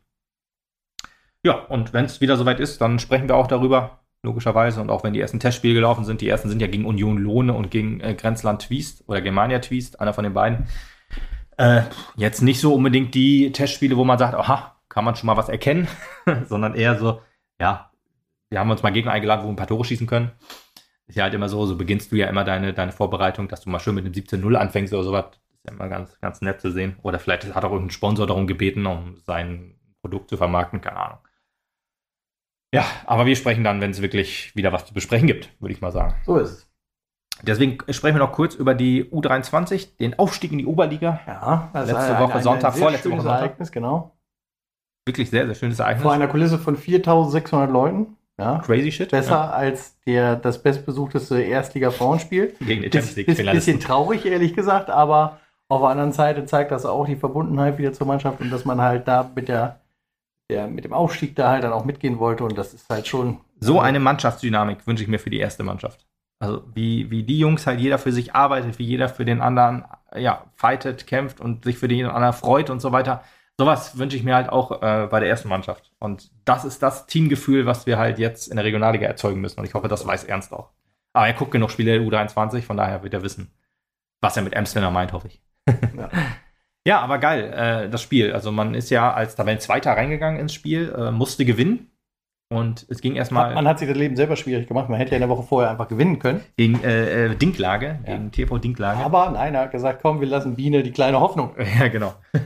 Ja, 1.43 1.55
und 1.55 1.93
wenn 1.93 2.07
es 2.07 2.20
wieder 2.20 2.37
soweit 2.37 2.61
ist, 2.61 2.80
dann 2.80 2.99
sprechen 2.99 3.28
wir 3.28 3.37
auch 3.37 3.47
darüber, 3.47 4.03
logischerweise. 4.25 4.81
Und 4.81 4.91
auch 4.91 5.05
wenn 5.05 5.12
die 5.12 5.20
ersten 5.20 5.39
Testspiele 5.39 5.75
gelaufen 5.75 6.05
sind, 6.05 6.20
die 6.20 6.29
ersten 6.29 6.49
sind 6.49 6.61
ja 6.61 6.66
gegen 6.66 6.87
Union 6.87 7.18
Lohne 7.18 7.53
und 7.53 7.70
gegen 7.70 8.01
äh, 8.01 8.14
Grenzland 8.14 8.62
Twist 8.62 9.05
oder 9.07 9.20
Germania 9.20 9.61
Twist, 9.61 10.01
einer 10.01 10.12
von 10.12 10.25
den 10.25 10.35
beiden. 10.35 10.66
Äh, 11.57 11.83
jetzt 12.16 12.43
nicht 12.43 12.61
so 12.61 12.75
unbedingt 12.75 13.14
die 13.14 13.53
Testspiele, 13.53 13.97
wo 13.97 14.05
man 14.05 14.18
sagt, 14.18 14.35
aha, 14.35 14.75
kann 14.89 15.05
man 15.05 15.14
schon 15.14 15.29
mal 15.29 15.37
was 15.37 15.49
erkennen, 15.49 15.87
sondern 16.47 16.75
eher 16.75 16.99
so, 16.99 17.20
ja, 17.61 17.91
wir 18.51 18.59
haben 18.59 18.70
uns 18.70 18.83
mal 18.83 18.91
Gegner 18.91 19.12
eingeladen, 19.12 19.43
wo 19.43 19.49
wir 19.49 19.53
ein 19.53 19.57
paar 19.57 19.66
Tore 19.66 19.85
schießen 19.85 20.07
können. 20.07 20.33
Ist 21.07 21.16
ja 21.16 21.25
halt 21.25 21.35
immer 21.35 21.49
so, 21.49 21.66
so 21.66 21.77
beginnst 21.77 22.12
du 22.12 22.16
ja 22.16 22.29
immer 22.29 22.45
deine, 22.45 22.72
deine 22.72 22.93
Vorbereitung, 22.93 23.49
dass 23.49 23.61
du 23.61 23.70
mal 23.70 23.79
schön 23.79 23.95
mit 23.95 24.05
einem 24.05 24.14
17-0 24.14 24.55
anfängst 24.55 24.93
oder 24.93 25.05
sowas. 25.05 25.27
Ist 25.53 25.64
ja 25.66 25.72
immer 25.72 25.89
ganz, 25.89 26.18
ganz 26.20 26.41
nett 26.41 26.61
zu 26.61 26.70
sehen. 26.70 26.97
Oder 27.03 27.18
vielleicht 27.18 27.55
hat 27.55 27.64
auch 27.64 27.72
irgendein 27.72 27.91
Sponsor 27.91 28.27
darum 28.27 28.47
gebeten, 28.47 28.87
um 28.87 29.18
sein 29.27 29.75
Produkt 30.01 30.31
zu 30.31 30.37
vermarkten, 30.37 30.81
keine 30.81 30.97
Ahnung. 30.97 31.18
Ja, 32.75 32.85
aber 33.07 33.27
wir 33.27 33.37
sprechen 33.37 33.64
dann, 33.64 33.81
wenn 33.81 33.91
es 33.91 34.03
wirklich 34.03 34.55
wieder 34.57 34.72
was 34.72 34.87
zu 34.87 34.95
besprechen 34.95 35.27
gibt, 35.27 35.51
würde 35.61 35.72
ich 35.72 35.81
mal 35.81 35.93
sagen. 35.93 36.14
So 36.25 36.37
ist 36.37 36.51
es. 36.51 36.70
Deswegen 37.43 37.79
sprechen 37.91 38.16
wir 38.16 38.20
noch 38.20 38.33
kurz 38.33 38.55
über 38.55 38.75
die 38.75 39.05
U23, 39.05 39.97
den 39.99 40.18
Aufstieg 40.18 40.53
in 40.53 40.59
die 40.59 40.66
Oberliga. 40.66 41.20
Ja, 41.27 41.70
das 41.72 41.91
letzte 41.91 42.14
Woche 42.14 42.33
ein, 42.33 42.39
ein, 42.39 42.43
Sonntag, 42.43 42.77
vorletzte 42.77 43.11
Woche 43.11 43.20
Sonntag. 43.20 43.41
Ereignis, 43.41 43.72
genau. 43.72 44.16
Wirklich 45.07 45.31
sehr, 45.31 45.47
sehr 45.47 45.55
schönes 45.55 45.79
Ereignis. 45.79 46.03
Vor 46.03 46.12
einer 46.12 46.29
Kulisse 46.29 46.59
von 46.59 46.77
4600 46.77 47.70
Leuten. 47.70 48.16
Ja. 48.39 48.59
Crazy 48.64 48.91
shit. 48.91 49.11
Besser 49.11 49.31
ja. 49.31 49.51
als 49.51 50.01
der, 50.07 50.37
das 50.37 50.62
bestbesuchteste 50.62 51.41
Erstliga-Frauenspiel. 51.41 52.55
Gegen 52.61 52.83
die 52.83 52.91
Champions 52.91 53.16
League. 53.16 53.29
Ist 53.29 53.41
ein 53.41 53.55
bisschen 53.55 53.81
traurig, 53.81 54.25
ehrlich 54.25 54.55
gesagt, 54.55 54.91
aber 54.91 55.39
auf 55.68 55.81
der 55.81 55.91
anderen 55.91 56.12
Seite 56.12 56.45
zeigt 56.47 56.70
das 56.70 56.85
auch 56.87 57.07
die 57.07 57.16
Verbundenheit 57.16 57.79
wieder 57.79 57.93
zur 57.93 58.07
Mannschaft 58.07 58.41
und 58.41 58.51
dass 58.51 58.64
man 58.64 58.81
halt 58.81 59.07
da 59.07 59.31
mit 59.35 59.49
der, 59.49 59.81
der 60.55 60.68
mit 60.68 60.84
dem 60.84 60.92
Aufstieg 60.92 61.34
da 61.36 61.50
halt 61.50 61.64
dann 61.64 61.72
auch 61.72 61.84
mitgehen 61.84 62.18
wollte 62.18 62.44
und 62.44 62.57
das 62.57 62.72
ist 62.72 62.88
halt 62.88 63.07
schon. 63.07 63.38
So 63.61 63.80
eine 63.80 64.00
Mannschaftsdynamik 64.00 64.86
wünsche 64.86 65.02
ich 65.02 65.09
mir 65.09 65.18
für 65.18 65.30
die 65.30 65.38
erste 65.38 65.62
Mannschaft. 65.62 66.07
Also 66.38 66.62
wie, 66.74 67.11
wie 67.11 67.22
die 67.22 67.38
Jungs 67.38 67.66
halt 67.66 67.80
jeder 67.80 67.98
für 67.98 68.12
sich 68.12 68.34
arbeitet, 68.34 68.78
wie 68.78 68.84
jeder 68.84 69.09
für 69.09 69.24
den 69.24 69.40
anderen 69.40 69.84
ja, 70.14 70.44
fightet, 70.55 71.07
kämpft 71.07 71.40
und 71.40 71.64
sich 71.64 71.78
für 71.78 71.88
den 71.88 72.07
anderen 72.07 72.34
freut 72.34 72.70
und 72.70 72.80
so 72.80 72.92
weiter. 72.92 73.22
Sowas 73.57 73.98
wünsche 73.98 74.16
ich 74.16 74.24
mir 74.24 74.34
halt 74.34 74.48
auch 74.48 74.82
äh, 74.82 75.07
bei 75.11 75.20
der 75.20 75.28
ersten 75.28 75.48
Mannschaft. 75.48 75.92
Und 76.00 76.30
das 76.44 76.64
ist 76.64 76.82
das 76.82 77.07
Teamgefühl, 77.07 77.66
was 77.66 77.86
wir 77.86 77.98
halt 77.98 78.18
jetzt 78.18 78.48
in 78.48 78.57
der 78.57 78.64
Regionalliga 78.64 79.07
erzeugen 79.07 79.40
müssen. 79.40 79.61
Und 79.61 79.66
ich 79.66 79.74
hoffe, 79.74 79.88
das 79.88 80.07
weiß 80.07 80.24
Ernst 80.24 80.52
auch. 80.52 80.70
Aber 81.12 81.28
er 81.28 81.34
guckt 81.34 81.52
genug 81.52 81.70
Spiele 81.70 81.98
der 81.98 82.02
U23, 82.02 82.62
von 82.62 82.76
daher 82.76 83.02
wird 83.05 83.14
er 83.14 83.22
wissen, 83.22 83.52
was 84.20 84.36
er 84.36 84.42
mit 84.42 84.57
Amsterdam 84.57 84.92
meint, 84.92 85.12
hoffe 85.12 85.28
ich. 85.28 85.40
ja. 85.96 86.11
ja. 86.87 87.01
aber 87.01 87.18
geil, 87.18 87.53
äh, 87.53 87.91
das 87.91 88.03
Spiel. 88.03 88.32
Also 88.32 88.53
man 88.53 88.74
ist 88.74 88.91
ja 88.91 89.12
als 89.12 89.37
Tabellenzweiter 89.37 89.93
reingegangen 89.93 90.41
ins 90.41 90.55
Spiel, 90.55 90.95
äh, 90.97 91.11
musste 91.11 91.45
gewinnen. 91.45 91.91
Und 92.51 92.87
es 92.89 93.01
ging 93.01 93.16
erstmal. 93.16 93.55
Man 93.55 93.66
hat 93.66 93.78
sich 93.78 93.89
das 93.89 93.97
Leben 93.97 94.16
selber 94.16 94.37
schwierig 94.37 94.68
gemacht. 94.68 94.89
Man 94.89 94.99
hätte 94.99 95.12
ja 95.12 95.16
in 95.16 95.22
der 95.22 95.28
Woche 95.28 95.43
vorher 95.43 95.70
einfach 95.70 95.89
gewinnen 95.89 96.18
können. 96.18 96.43
Gegen 96.57 96.82
äh, 96.85 97.26
äh 97.26 97.35
Dinklage, 97.35 97.99
ja. 98.07 98.12
gegen 98.12 98.30
TV 98.30 98.59
Dinklage. 98.59 99.01
Aber 99.01 99.30
nein, 99.30 99.55
er 99.55 99.62
hat 99.62 99.72
gesagt, 99.72 100.01
komm, 100.03 100.20
wir 100.20 100.28
lassen 100.28 100.55
Biene 100.55 100.82
die 100.82 100.93
kleine 100.93 101.20
Hoffnung. 101.20 101.55
Ja, 101.78 101.89
genau. 101.89 102.14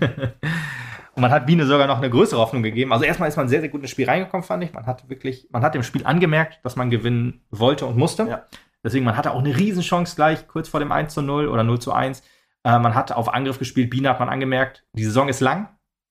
Und 1.15 1.23
man 1.23 1.33
hat 1.33 1.47
Biene 1.47 1.67
sogar 1.67 1.89
noch 1.89 1.99
eine 1.99 2.09
größere 2.09 2.41
Hoffnung 2.41 2.63
gegeben. 2.63 2.93
Also 2.93 3.05
erstmal 3.05 3.29
ist 3.29 3.37
man 3.37 3.49
sehr, 3.49 3.59
sehr 3.59 3.69
gut 3.69 3.81
ins 3.81 3.91
Spiel 3.91 4.09
reingekommen, 4.09 4.45
fand 4.45 4.63
ich. 4.63 4.73
Man 4.73 4.87
hat 4.87 5.09
wirklich, 5.09 5.49
man 5.51 5.63
hat 5.63 5.75
dem 5.75 5.83
Spiel 5.83 6.07
angemerkt, 6.07 6.61
dass 6.63 6.77
man 6.77 6.91
gewinnen 6.91 7.43
wollte 7.51 7.87
und 7.87 7.97
musste. 7.97 8.29
Ja. 8.29 8.43
Deswegen, 8.85 9.05
man 9.05 9.17
hatte 9.17 9.33
auch 9.33 9.41
eine 9.41 9.59
Riesenchance 9.59 10.15
gleich, 10.15 10.47
kurz 10.47 10.69
vor 10.69 10.79
dem 10.79 10.93
1 10.93 11.13
zu 11.13 11.21
0 11.21 11.49
oder 11.49 11.65
0 11.65 11.81
zu 11.81 11.93
1. 11.93 12.23
Äh, 12.65 12.79
man 12.79 12.95
hat 12.95 13.13
auf 13.13 13.33
Angriff 13.33 13.59
gespielt. 13.59 13.91
Biene 13.91 14.09
hat 14.09 14.21
man 14.21 14.29
angemerkt, 14.29 14.85
die 14.93 15.05
Saison 15.05 15.29
ist 15.29 15.41
lang 15.41 15.69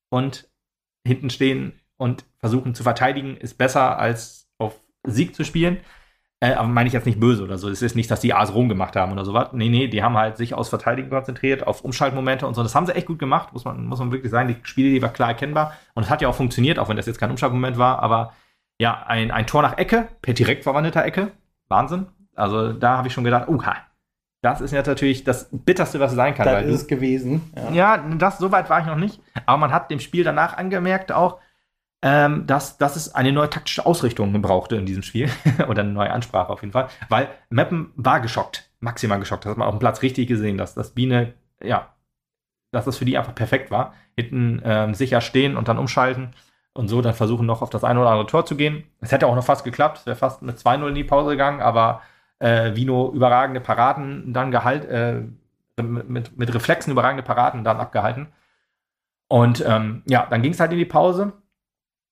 und 0.09 0.49
hinten 1.05 1.29
stehen 1.29 1.79
und 1.97 2.25
versuchen 2.39 2.75
zu 2.75 2.83
verteidigen 2.83 3.37
ist 3.37 3.57
besser 3.57 3.97
als 3.97 4.49
auf 4.57 4.79
Sieg 5.05 5.35
zu 5.35 5.43
spielen. 5.43 5.79
Äh, 6.39 6.53
aber 6.53 6.67
meine 6.67 6.85
ich 6.85 6.93
jetzt 6.93 7.07
nicht 7.07 7.19
böse 7.19 7.43
oder 7.43 7.57
so. 7.57 7.67
Es 7.67 7.81
ist 7.81 7.95
nicht, 7.95 8.11
dass 8.11 8.19
die 8.19 8.33
A's 8.33 8.53
rumgemacht 8.53 8.95
haben 8.95 9.11
oder 9.11 9.25
sowas. 9.25 9.49
Nee, 9.53 9.69
nee, 9.69 9.87
die 9.87 10.03
haben 10.03 10.15
halt 10.15 10.37
sich 10.37 10.53
aus 10.53 10.69
Verteidigen 10.69 11.09
konzentriert, 11.09 11.65
auf 11.65 11.83
Umschaltmomente 11.83 12.45
und 12.45 12.53
so. 12.53 12.61
Das 12.61 12.75
haben 12.75 12.85
sie 12.85 12.93
echt 12.93 13.07
gut 13.07 13.17
gemacht, 13.17 13.53
muss 13.53 13.65
man, 13.65 13.85
muss 13.85 13.99
man 13.99 14.11
wirklich 14.11 14.31
sagen. 14.31 14.47
Die 14.47 14.57
Spiele, 14.61 14.91
die 14.91 15.01
war 15.01 15.09
klar 15.09 15.29
erkennbar. 15.29 15.73
Und 15.95 16.03
es 16.03 16.09
hat 16.11 16.21
ja 16.21 16.27
auch 16.27 16.35
funktioniert, 16.35 16.77
auch 16.77 16.89
wenn 16.89 16.97
das 16.97 17.07
jetzt 17.07 17.19
kein 17.19 17.31
Umschaltmoment 17.31 17.79
war. 17.79 18.03
Aber 18.03 18.33
ja, 18.79 19.03
ein, 19.07 19.31
ein 19.31 19.47
Tor 19.47 19.63
nach 19.63 19.77
Ecke, 19.79 20.09
per 20.21 20.35
direkt 20.35 20.63
verwandelter 20.63 21.03
Ecke. 21.03 21.31
Wahnsinn. 21.69 22.05
Also 22.35 22.71
da 22.71 22.97
habe 22.97 23.07
ich 23.07 23.13
schon 23.15 23.23
gedacht, 23.23 23.47
uh, 23.47 23.57
das 24.41 24.61
ist 24.61 24.71
ja 24.71 24.83
natürlich 24.83 25.23
das 25.23 25.49
Bitterste, 25.51 25.99
was 25.99 26.13
sein 26.13 26.35
kann. 26.35 26.45
Das 26.45 26.65
ist 26.65 26.81
es 26.81 26.87
gewesen. 26.87 27.51
Ja, 27.55 27.71
ja 27.71 27.97
das, 27.97 28.37
so 28.37 28.51
weit 28.51 28.69
war 28.69 28.79
ich 28.79 28.85
noch 28.85 28.95
nicht. 28.95 29.19
Aber 29.45 29.57
man 29.57 29.71
hat 29.71 29.89
dem 29.89 29.99
Spiel 29.99 30.23
danach 30.23 30.57
angemerkt 30.57 31.11
auch, 31.11 31.39
ähm, 32.03 32.45
dass, 32.45 32.77
dass 32.77 32.95
es 32.95 33.15
eine 33.15 33.31
neue 33.31 33.49
taktische 33.49 33.85
Ausrichtung 33.85 34.39
brauchte 34.41 34.75
in 34.75 34.85
diesem 34.85 35.03
Spiel. 35.03 35.29
Oder 35.67 35.81
eine 35.81 35.91
neue 35.91 36.11
Ansprache 36.11 36.49
auf 36.49 36.61
jeden 36.61 36.73
Fall. 36.73 36.87
Weil 37.09 37.29
Meppen 37.49 37.91
war 37.95 38.19
geschockt, 38.19 38.69
maximal 38.79 39.19
geschockt. 39.19 39.45
Das 39.45 39.51
hat 39.51 39.57
man 39.57 39.67
auf 39.67 39.75
dem 39.75 39.79
Platz 39.79 40.01
richtig 40.03 40.27
gesehen, 40.27 40.57
dass 40.57 40.75
das 40.75 40.91
Biene, 40.91 41.33
ja, 41.63 41.93
dass 42.71 42.85
das 42.85 42.97
für 42.97 43.05
die 43.05 43.17
einfach 43.17 43.33
perfekt 43.33 43.71
war. 43.71 43.93
Hinten 44.15 44.61
ähm, 44.63 44.93
sicher 44.93 45.21
stehen 45.21 45.57
und 45.57 45.67
dann 45.67 45.79
umschalten 45.79 46.35
und 46.73 46.89
so 46.89 47.01
dann 47.01 47.15
versuchen 47.15 47.47
noch 47.47 47.63
auf 47.63 47.71
das 47.71 47.83
eine 47.83 47.99
oder 47.99 48.11
andere 48.11 48.27
Tor 48.27 48.45
zu 48.45 48.55
gehen. 48.55 48.83
Es 49.01 49.11
hätte 49.11 49.25
auch 49.25 49.35
noch 49.35 49.43
fast 49.43 49.63
geklappt, 49.63 49.99
es 49.99 50.05
wäre 50.05 50.15
fast 50.15 50.43
mit 50.43 50.57
2-0 50.57 50.89
in 50.89 50.95
die 50.95 51.03
Pause 51.03 51.31
gegangen, 51.31 51.59
aber 51.59 52.01
äh, 52.39 52.75
Vino 52.75 53.11
überragende 53.13 53.61
Paraden 53.61 54.33
dann 54.33 54.51
gehalten, 54.51 55.35
äh, 55.77 55.81
mit, 55.81 56.37
mit 56.37 56.53
Reflexen 56.53 56.91
überragende 56.91 57.23
Paraden 57.23 57.63
dann 57.63 57.79
abgehalten. 57.79 58.27
Und 59.27 59.63
ähm, 59.65 60.03
ja, 60.05 60.25
dann 60.29 60.41
ging 60.41 60.53
es 60.53 60.59
halt 60.59 60.71
in 60.71 60.77
die 60.77 60.85
Pause 60.85 61.33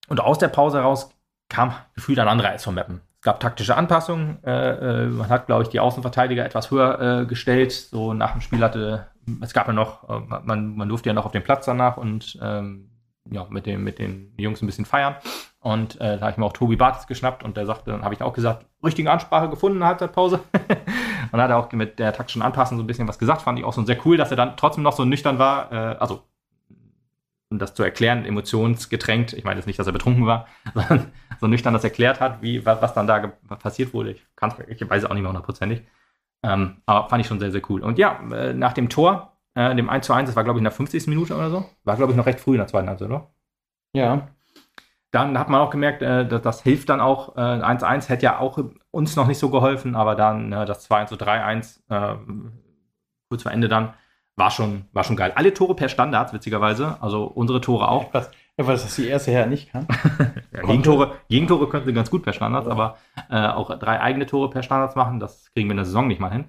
und 0.08 0.20
aus 0.20 0.38
der 0.38 0.48
Pause 0.48 0.78
heraus 0.78 1.10
kam 1.48 1.74
gefühlt 1.94 2.18
ein 2.18 2.28
anderer 2.28 2.54
SV 2.54 2.72
Mappen. 2.72 3.00
Es 3.20 3.22
gab 3.22 3.40
taktische 3.40 3.76
Anpassungen. 3.76 4.42
Äh, 4.44 5.04
äh, 5.04 5.06
man 5.06 5.28
hat, 5.28 5.46
glaube 5.46 5.62
ich, 5.62 5.68
die 5.68 5.80
Außenverteidiger 5.80 6.44
etwas 6.44 6.70
höher 6.70 7.22
äh, 7.22 7.26
gestellt. 7.26 7.72
So 7.72 8.12
nach 8.12 8.32
dem 8.32 8.40
Spiel 8.40 8.60
hatte, 8.60 9.06
es 9.40 9.52
gab 9.52 9.66
ja 9.66 9.72
noch, 9.72 10.08
äh, 10.08 10.20
man, 10.44 10.76
man 10.76 10.88
durfte 10.88 11.08
ja 11.08 11.12
noch 11.12 11.26
auf 11.26 11.32
den 11.32 11.42
Platz 11.42 11.66
danach 11.66 11.96
und 11.96 12.38
ähm, 12.42 12.90
ja, 13.30 13.46
mit, 13.50 13.66
dem, 13.66 13.84
mit 13.84 13.98
den 13.98 14.32
Jungs 14.36 14.62
ein 14.62 14.66
bisschen 14.66 14.84
feiern. 14.84 15.16
Und 15.60 16.00
äh, 16.00 16.16
da 16.16 16.20
habe 16.22 16.30
ich 16.30 16.36
mir 16.36 16.44
auch 16.44 16.52
Tobi 16.52 16.76
Bartels 16.76 17.06
geschnappt 17.06 17.42
und 17.42 17.56
der 17.56 17.66
sagte, 17.66 17.90
dann 17.90 18.02
habe 18.02 18.14
ich 18.14 18.22
auch 18.22 18.32
gesagt, 18.32 18.66
richtige 18.84 19.10
Ansprache 19.10 19.48
gefunden 19.48 19.84
Halbzeitpause. 19.84 20.40
und 21.32 21.40
hat 21.40 21.50
er 21.50 21.58
auch 21.58 21.70
mit 21.72 21.98
der 21.98 22.12
taktischen 22.12 22.42
Anpassung 22.42 22.78
so 22.78 22.84
ein 22.84 22.86
bisschen 22.86 23.08
was 23.08 23.18
gesagt. 23.18 23.42
Fand 23.42 23.58
ich 23.58 23.64
auch 23.64 23.72
so 23.72 23.84
sehr 23.84 23.98
cool, 24.06 24.16
dass 24.16 24.30
er 24.30 24.36
dann 24.36 24.56
trotzdem 24.56 24.84
noch 24.84 24.92
so 24.92 25.04
nüchtern 25.04 25.38
war. 25.38 25.72
Äh, 25.72 25.96
also 25.98 26.22
um 27.48 27.58
das 27.58 27.74
zu 27.74 27.82
erklären, 27.82 28.24
emotionsgetränkt. 28.24 29.32
Ich 29.32 29.44
meine 29.44 29.58
jetzt 29.58 29.66
nicht, 29.66 29.78
dass 29.78 29.86
er 29.86 29.92
betrunken 29.92 30.26
war, 30.26 30.46
sondern 30.74 31.12
so 31.40 31.46
nüchtern 31.46 31.74
das 31.74 31.84
erklärt 31.84 32.20
hat, 32.20 32.42
wie, 32.42 32.64
was, 32.66 32.82
was 32.82 32.94
dann 32.94 33.06
da 33.06 33.28
passiert 33.58 33.94
wurde. 33.94 34.12
Ich, 34.12 34.26
ich 34.68 34.88
weiß 34.88 35.04
auch 35.04 35.14
nicht 35.14 35.22
mehr 35.22 35.30
hundertprozentig. 35.30 35.82
Ähm, 36.42 36.76
aber 36.86 37.08
fand 37.08 37.20
ich 37.20 37.26
schon 37.26 37.40
sehr, 37.40 37.52
sehr 37.52 37.62
cool. 37.68 37.82
Und 37.82 37.98
ja, 37.98 38.20
äh, 38.32 38.52
nach 38.52 38.72
dem 38.72 38.88
Tor, 38.88 39.35
äh, 39.56 39.74
dem 39.74 39.88
1 39.88 40.06
zu 40.06 40.12
1, 40.12 40.28
das 40.28 40.36
war, 40.36 40.44
glaube 40.44 40.58
ich, 40.58 40.60
in 40.60 40.64
der 40.64 40.72
50. 40.72 41.06
Minute 41.08 41.34
oder 41.34 41.50
so. 41.50 41.64
War, 41.84 41.96
glaube 41.96 42.12
ich, 42.12 42.16
noch 42.16 42.26
recht 42.26 42.40
früh 42.40 42.52
in 42.52 42.58
der 42.58 42.66
zweiten 42.66 42.88
Halbzeit, 42.88 43.08
oder? 43.08 43.30
Ja. 43.94 44.28
Dann 45.10 45.38
hat 45.38 45.48
man 45.48 45.62
auch 45.62 45.70
gemerkt, 45.70 46.02
äh, 46.02 46.28
dass 46.28 46.42
das 46.42 46.62
hilft 46.62 46.90
dann 46.90 47.00
auch. 47.00 47.36
Äh, 47.36 47.40
1-1 47.40 48.10
hätte 48.10 48.24
ja 48.24 48.38
auch 48.38 48.62
uns 48.90 49.16
noch 49.16 49.26
nicht 49.26 49.38
so 49.38 49.48
geholfen, 49.48 49.96
aber 49.96 50.14
dann 50.14 50.52
äh, 50.52 50.66
das 50.66 50.88
2-1 50.90 51.06
zu 51.06 51.14
3-1, 51.14 51.80
äh, 51.88 52.16
kurz 53.30 53.44
vor 53.44 53.52
Ende 53.52 53.68
dann, 53.68 53.94
war 54.36 54.50
schon, 54.50 54.84
war 54.92 55.04
schon 55.04 55.16
geil. 55.16 55.32
Alle 55.34 55.54
Tore 55.54 55.74
per 55.74 55.88
Standards, 55.88 56.34
witzigerweise. 56.34 56.98
Also 57.00 57.24
unsere 57.24 57.62
Tore 57.62 57.88
auch. 57.88 58.12
Was, 58.12 58.30
was 58.58 58.82
das 58.82 58.96
die 58.96 59.08
erste 59.08 59.30
Herr 59.30 59.46
nicht 59.46 59.72
kann. 59.72 59.88
ja, 60.52 60.60
Gegentore, 60.60 61.14
Gegentore 61.30 61.66
könnten 61.70 61.88
sie 61.88 61.94
ganz 61.94 62.10
gut 62.10 62.22
per 62.22 62.34
Standards, 62.34 62.66
ja. 62.66 62.72
aber 62.72 62.98
äh, 63.30 63.48
auch 63.48 63.78
drei 63.78 64.02
eigene 64.02 64.26
Tore 64.26 64.50
per 64.50 64.62
Standards 64.62 64.96
machen, 64.96 65.18
das 65.18 65.50
kriegen 65.54 65.68
wir 65.68 65.72
in 65.72 65.78
der 65.78 65.86
Saison 65.86 66.08
nicht 66.08 66.20
mal 66.20 66.30
hin. 66.30 66.44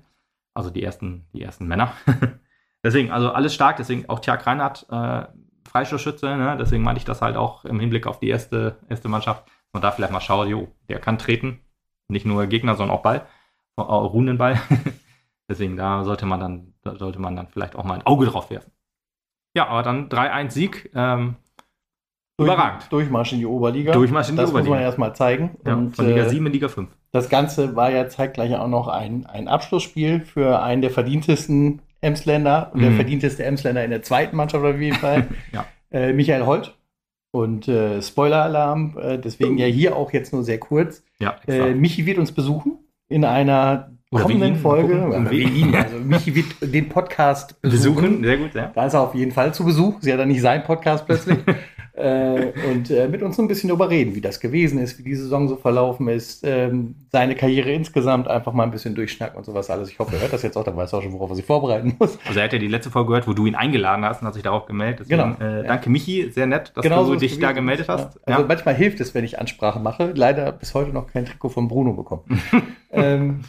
Also 0.53 0.70
die 0.70 0.84
ersten, 0.84 1.26
die 1.34 1.41
ersten 1.41 1.68
Männer. 1.68 1.93
deswegen, 2.88 3.11
also 3.11 3.31
alles 3.31 3.53
stark, 3.53 3.77
deswegen 3.77 4.07
auch 4.09 4.19
Tjag 4.19 4.47
Reinhardt, 4.47 4.85
äh, 4.89 5.25
Freistoßschütze, 5.69 6.38
ne? 6.38 6.57
deswegen 6.57 6.83
meinte 6.83 6.99
ich 6.99 7.05
das 7.05 7.21
halt 7.21 7.35
auch 7.35 7.65
im 7.65 7.79
Hinblick 7.79 8.07
auf 8.07 8.19
die 8.19 8.29
erste, 8.29 8.77
erste 8.89 9.09
Mannschaft. 9.09 9.43
Und 9.73 9.83
da 9.83 9.91
vielleicht 9.91 10.13
mal 10.13 10.21
schauen, 10.21 10.47
jo, 10.47 10.69
der 10.88 10.99
kann 10.99 11.17
treten. 11.17 11.59
Nicht 12.07 12.25
nur 12.25 12.47
Gegner, 12.47 12.75
sondern 12.75 12.97
auch 12.97 13.03
Ball. 13.03 13.27
Auch 13.75 14.13
ruhenden 14.13 14.38
Ball. 14.38 14.59
Deswegen, 15.49 15.75
da 15.75 16.03
sollte 16.03 16.25
man 16.25 16.39
dann, 16.39 16.73
da 16.81 16.95
sollte 16.95 17.19
man 17.19 17.35
dann 17.35 17.47
vielleicht 17.47 17.75
auch 17.75 17.83
mal 17.83 17.95
ein 17.95 18.05
Auge 18.05 18.25
drauf 18.25 18.49
werfen. 18.49 18.71
Ja, 19.55 19.67
aber 19.67 19.83
dann 19.83 20.07
3-1-Sieg. 20.09 20.91
Ähm, 20.95 21.35
Durch, 22.38 22.47
überragend. 22.47 22.91
Durchmarsch 22.91 23.33
in 23.33 23.39
die 23.39 23.45
Oberliga. 23.45 23.91
Durchmarsch 23.91 24.29
in 24.29 24.35
die 24.35 24.41
das 24.41 24.49
Oberliga. 24.49 24.63
Das 24.63 24.69
muss 24.69 24.77
man 24.77 24.83
erstmal 24.83 25.15
zeigen. 25.15 25.57
Ja, 25.65 25.75
und, 25.75 25.95
von 25.95 26.07
Liga 26.07 26.23
äh, 26.23 26.29
7 26.29 26.45
in 26.45 26.53
Liga 26.53 26.69
5. 26.69 26.89
Das 27.11 27.29
Ganze 27.29 27.75
war 27.75 27.91
ja 27.91 28.07
zeitgleich 28.07 28.55
auch 28.55 28.67
noch 28.67 28.88
ein, 28.88 29.25
ein 29.25 29.47
Abschlussspiel 29.47 30.21
für 30.21 30.61
einen 30.61 30.81
der 30.81 30.91
verdientesten 30.91 31.81
Emsländer 32.02 32.72
und 32.74 32.82
der 32.82 32.91
Mhm. 32.91 32.95
verdienteste 32.95 33.43
Emsländer 33.43 33.84
in 33.84 33.89
der 33.91 34.02
zweiten 34.04 34.36
Mannschaft 34.36 34.64
auf 34.64 34.80
jeden 34.80 34.98
Fall. 34.98 35.28
Ja. 35.52 35.66
äh, 35.91 36.14
Michael 36.14 36.45
Holt. 36.45 36.76
Und 37.32 37.68
äh, 37.68 38.02
Spoiler-Alarm, 38.02 38.98
äh, 39.02 39.18
deswegen 39.20 39.58
ja 39.58 39.66
hier 39.66 39.95
auch 39.95 40.12
jetzt 40.14 40.32
nur 40.34 40.43
sehr 40.43 40.60
kurz. 40.60 41.04
Ja. 41.20 41.36
Äh, 41.48 41.74
Michi 41.74 42.06
wird 42.06 42.18
uns 42.18 42.32
besuchen 42.32 42.80
in 43.10 43.26
einer 43.26 43.91
Oder 44.12 44.24
kommenden 44.24 44.56
Folge. 44.56 44.95
mal 44.95 45.04
gucken. 45.06 45.22
Oder 45.22 45.32
wir 45.32 45.48
ihn, 45.48 45.76
also 45.76 45.98
Michi 45.98 46.34
wird 46.36 46.74
den 46.74 46.89
Podcast 46.89 47.62
besuchen. 47.62 48.24
sehr 48.24 48.38
gut, 48.38 48.54
ja. 48.56 48.72
Da 48.74 48.86
ist 48.86 48.93
er 48.93 49.02
auf 49.02 49.14
jeden 49.14 49.32
Fall 49.32 49.54
zu 49.54 49.66
Besuch. 49.66 50.00
Ist 50.00 50.08
ja 50.08 50.18
dann 50.18 50.30
nicht 50.30 50.41
sein 50.41 50.64
Podcast 50.64 51.06
plötzlich. 51.06 51.38
äh, 51.98 52.54
und 52.72 52.89
äh, 52.91 53.08
mit 53.08 53.22
uns 53.24 53.36
so 53.36 53.41
ein 53.41 53.48
bisschen 53.48 53.68
darüber 53.70 53.89
reden, 53.89 54.16
wie 54.16 54.22
das 54.22 54.39
gewesen 54.39 54.80
ist, 54.80 54.98
wie 55.00 55.04
die 55.04 55.16
Saison 55.16 55.48
so 55.50 55.56
verlaufen 55.56 56.08
ist, 56.08 56.43
ähm, 56.45 56.95
seine 57.12 57.36
Karriere 57.36 57.72
insgesamt 57.72 58.28
einfach 58.28 58.54
mal 58.54 58.64
ein 58.64 58.72
bisschen 58.72 58.95
durchschnacken 58.95 59.38
und 59.38 59.43
sowas 59.45 59.70
alles. 59.70 59.89
Ich 59.89 60.00
hoffe, 60.00 60.16
er 60.16 60.22
hört 60.22 60.32
das 60.34 60.43
jetzt 60.43 60.56
auch, 60.58 60.64
dann 60.64 60.78
weiß 60.78 60.93
er 60.93 61.00
auch 61.00 61.04
schon, 61.04 61.14
worauf 61.14 61.30
er 61.32 61.36
sich 61.36 61.45
vorbereiten 61.45 61.95
muss. 62.00 62.18
Also 62.26 62.39
er 62.39 62.45
hat 62.45 62.54
ja 62.54 62.60
die 62.60 62.68
letzte 62.68 62.91
Folge 62.91 63.08
gehört, 63.10 63.28
wo 63.28 63.34
du 63.34 63.45
ihn 63.48 63.56
eingeladen 63.56 64.06
hast 64.06 64.22
und 64.22 64.28
hat 64.28 64.34
sich 64.36 64.43
darauf 64.43 64.66
gemeldet. 64.66 65.08
Deswegen, 65.10 65.36
Genau, 65.39 65.60
äh, 65.60 65.64
danke 65.68 65.89
Michi, 65.89 66.30
sehr 66.32 66.45
nett, 66.48 66.72
dass 66.76 66.84
Genau 66.84 67.04
so 67.04 67.10
du 67.10 67.14
ist 67.16 67.22
dich 67.24 67.32
gewesen. 67.32 67.41
da 67.41 67.52
gemeldet 67.52 67.89
hast. 67.89 68.16
Ja. 68.16 68.22
Also 68.26 68.41
Ja. 68.41 68.48
manchmal 68.48 68.76
hilft 68.76 69.00
es, 69.00 69.14
wenn 69.16 69.24
ich 69.26 69.39
Ansprache 69.39 69.80
mache. 69.80 70.14
Leider 70.16 70.52
bis 70.52 70.74
heute 70.74 70.91
noch 70.91 71.08
kein 71.08 71.26
Trikot 71.26 71.50
von 71.50 71.68
Bruno 71.68 71.93
bekommen. 71.93 72.24
ähm, 72.91 73.41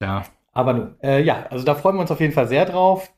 ja. 0.00 0.22
aber 0.52 0.72
nun, 0.72 0.94
äh, 1.02 1.22
ja, 1.22 1.46
also 1.50 1.64
da 1.64 1.74
freuen 1.74 1.96
wir 1.96 2.00
uns 2.02 2.10
auf 2.10 2.20
jeden 2.20 2.32
Fall 2.32 2.48
sehr 2.48 2.64
drauf. 2.64 3.10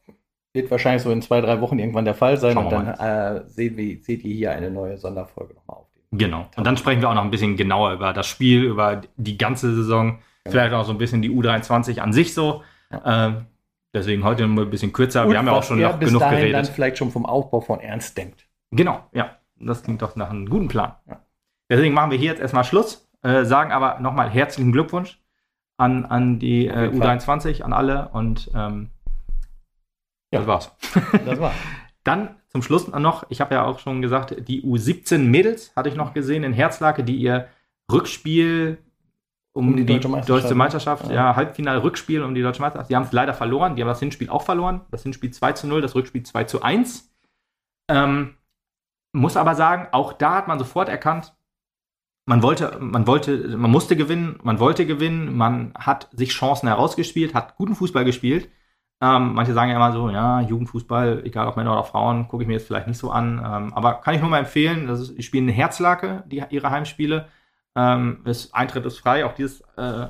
Wird 0.55 0.71
wahrscheinlich 0.71 1.03
so 1.03 1.11
in 1.11 1.21
zwei, 1.21 1.41
drei 1.41 1.61
Wochen 1.61 1.79
irgendwann 1.79 2.05
der 2.05 2.15
Fall 2.15 2.37
sein. 2.37 2.55
Schauen 2.55 2.67
und 2.67 2.73
dann 2.73 2.87
äh, 2.89 3.43
sehen 3.49 3.77
wir, 3.77 3.99
seht 4.01 4.25
ihr 4.25 4.35
hier 4.35 4.53
eine 4.53 4.71
neue 4.71 4.97
Sonderfolge 4.97 5.53
nochmal 5.55 5.79
auf. 5.79 5.89
Genau. 6.13 6.47
Und 6.57 6.65
dann 6.65 6.77
sprechen 6.77 7.03
wir 7.03 7.11
auch 7.11 7.15
noch 7.15 7.25
ein 7.25 7.31
bisschen 7.33 7.57
genauer 7.57 7.93
über 7.95 8.13
das 8.13 8.27
Spiel, 8.27 8.63
über 8.63 9.03
die 9.17 9.37
ganze 9.37 9.75
Saison, 9.75 10.21
vielleicht 10.47 10.73
auch 10.73 10.85
so 10.85 10.93
ein 10.93 10.99
bisschen 10.99 11.23
die 11.23 11.31
U23 11.31 11.99
an 11.99 12.13
sich 12.13 12.35
so. 12.35 12.63
Ähm, 13.05 13.47
deswegen 13.93 14.23
heute 14.23 14.45
ein 14.45 14.71
bisschen 14.71 14.93
kürzer. 14.93 15.29
wir 15.29 15.37
haben 15.37 15.47
ja 15.47 15.53
auch 15.53 15.65
schon 15.65 15.81
noch 15.81 15.99
bis 15.99 16.11
genug 16.11 16.21
dahin 16.21 16.39
geredet. 16.39 16.55
dann 16.57 16.73
vielleicht 16.73 16.99
schon 16.99 17.11
vom 17.11 17.27
Aufbau 17.27 17.61
von 17.61 17.81
Ernst 17.81 18.17
denkt. 18.17 18.47
Genau, 18.71 19.01
ja. 19.13 19.37
Das 19.57 19.83
klingt 19.83 20.03
doch 20.03 20.15
nach 20.15 20.31
einem 20.31 20.49
guten 20.49 20.69
Plan. 20.69 20.95
Ja. 21.09 21.21
Deswegen 21.71 21.95
machen 21.95 22.11
wir 22.11 22.19
hier 22.19 22.31
jetzt 22.31 22.41
erstmal 22.41 22.65
Schluss, 22.65 23.09
äh, 23.23 23.45
sagen 23.45 23.73
aber 23.73 23.99
nochmal 24.01 24.31
herzlichen 24.31 24.73
Glückwunsch 24.73 25.21
an, 25.79 26.05
an 26.05 26.39
die 26.39 26.67
äh, 26.67 26.85
jeden 26.85 27.03
Fall. 27.03 27.17
U23, 27.19 27.63
an 27.63 27.73
alle 27.73 28.09
und 28.09 28.51
ähm, 28.55 28.91
Ja. 30.35 30.41
das 30.41 30.47
war's. 30.49 30.73
Das 31.25 31.41
war. 31.41 31.53
Dann 32.05 32.37
zum 32.49 32.63
Schluss 32.63 32.87
noch, 32.89 33.25
ich 33.31 33.41
habe 33.41 33.55
ja 33.55 33.65
auch 33.65 33.79
schon 33.79 34.03
gesagt, 34.03 34.37
die 34.49 34.63
U17 34.63 35.19
Mädels 35.19 35.73
hatte 35.75 35.89
ich 35.89 35.95
noch 35.97 36.13
gesehen 36.13 36.45
in 36.45 36.53
Herzlake, 36.53 37.03
die 37.03 37.17
ihr 37.17 37.49
Rückspiel 37.91 38.79
um, 39.55 39.69
Um 39.69 39.77
die 39.77 39.87
die, 39.87 39.95
deutsche 39.95 40.09
Meisterschaft. 40.09 40.45
deutsche 40.45 40.55
Meisterschaft, 40.55 41.07
Ja. 41.09 41.15
ja, 41.15 41.37
Halbfinal-Rückspiel 41.37 42.23
um 42.23 42.35
die 42.35 42.43
deutsche 42.43 42.61
Meisterschaft. 42.61 42.91
Die 42.91 42.97
haben 42.97 43.05
es 43.05 43.13
leider 43.13 43.33
verloren, 43.35 43.77
die 43.77 43.83
haben 43.83 43.89
das 43.89 44.01
Hinspiel 44.01 44.29
auch 44.29 44.43
verloren. 44.43 44.83
Das 44.91 45.03
Hinspiel 45.05 45.31
2 45.31 45.53
zu 45.53 45.67
0, 45.67 45.81
das 45.81 45.95
Rückspiel 45.95 46.23
2 46.25 46.45
zu 46.45 46.63
1. 46.63 47.11
Ähm, 47.89 48.35
muss 49.13 49.37
aber 49.37 49.55
sagen, 49.55 49.89
auch 49.93 50.13
da 50.13 50.35
hat 50.35 50.49
man 50.49 50.59
sofort 50.59 50.89
erkannt, 50.89 51.35
man 52.27 52.43
wollte, 52.43 52.79
man 52.81 53.07
wollte, 53.07 53.57
man 53.57 53.71
musste 53.71 53.97
gewinnen, 53.97 54.39
man 54.43 54.59
wollte 54.59 54.87
gewinnen, 54.87 55.37
man 55.37 55.73
hat 55.79 56.09
sich 56.13 56.31
Chancen 56.31 56.69
herausgespielt, 56.69 57.35
hat 57.35 57.57
guten 57.57 57.75
Fußball 57.75 58.05
gespielt. 58.05 58.49
Ähm, 59.05 59.35
manche 59.35 59.53
sagen 59.53 59.71
ja 59.71 59.77
immer 59.77 59.93
so, 59.93 60.09
ja, 60.09 60.41
Jugendfußball, 60.41 61.27
egal 61.27 61.47
ob 61.47 61.57
Männer 61.57 61.73
oder 61.73 61.85
Frauen, 61.85 62.27
gucke 62.27 62.43
ich 62.43 62.47
mir 62.47 62.55
jetzt 62.55 62.67
vielleicht 62.67 62.87
nicht 62.87 62.97
so 62.97 63.11
an. 63.11 63.39
Ähm, 63.39 63.75
aber 63.75 64.01
kann 64.01 64.15
ich 64.15 64.21
nur 64.23 64.31
mal 64.31 64.39
empfehlen, 64.39 64.87
das 64.87 65.01
ist, 65.01 65.19
die 65.19 65.23
spielen 65.23 65.47
in 65.49 65.55
Herzlake, 65.55 66.25
die, 66.27 66.43
ihre 66.49 66.71
Heimspiele. 66.71 67.29
Ähm, 67.77 68.23
das 68.25 68.55
Eintritt 68.55 68.87
ist 68.87 68.99
frei, 68.99 69.27
auch 69.27 69.35
dieses 69.35 69.61
äh, 69.77 70.07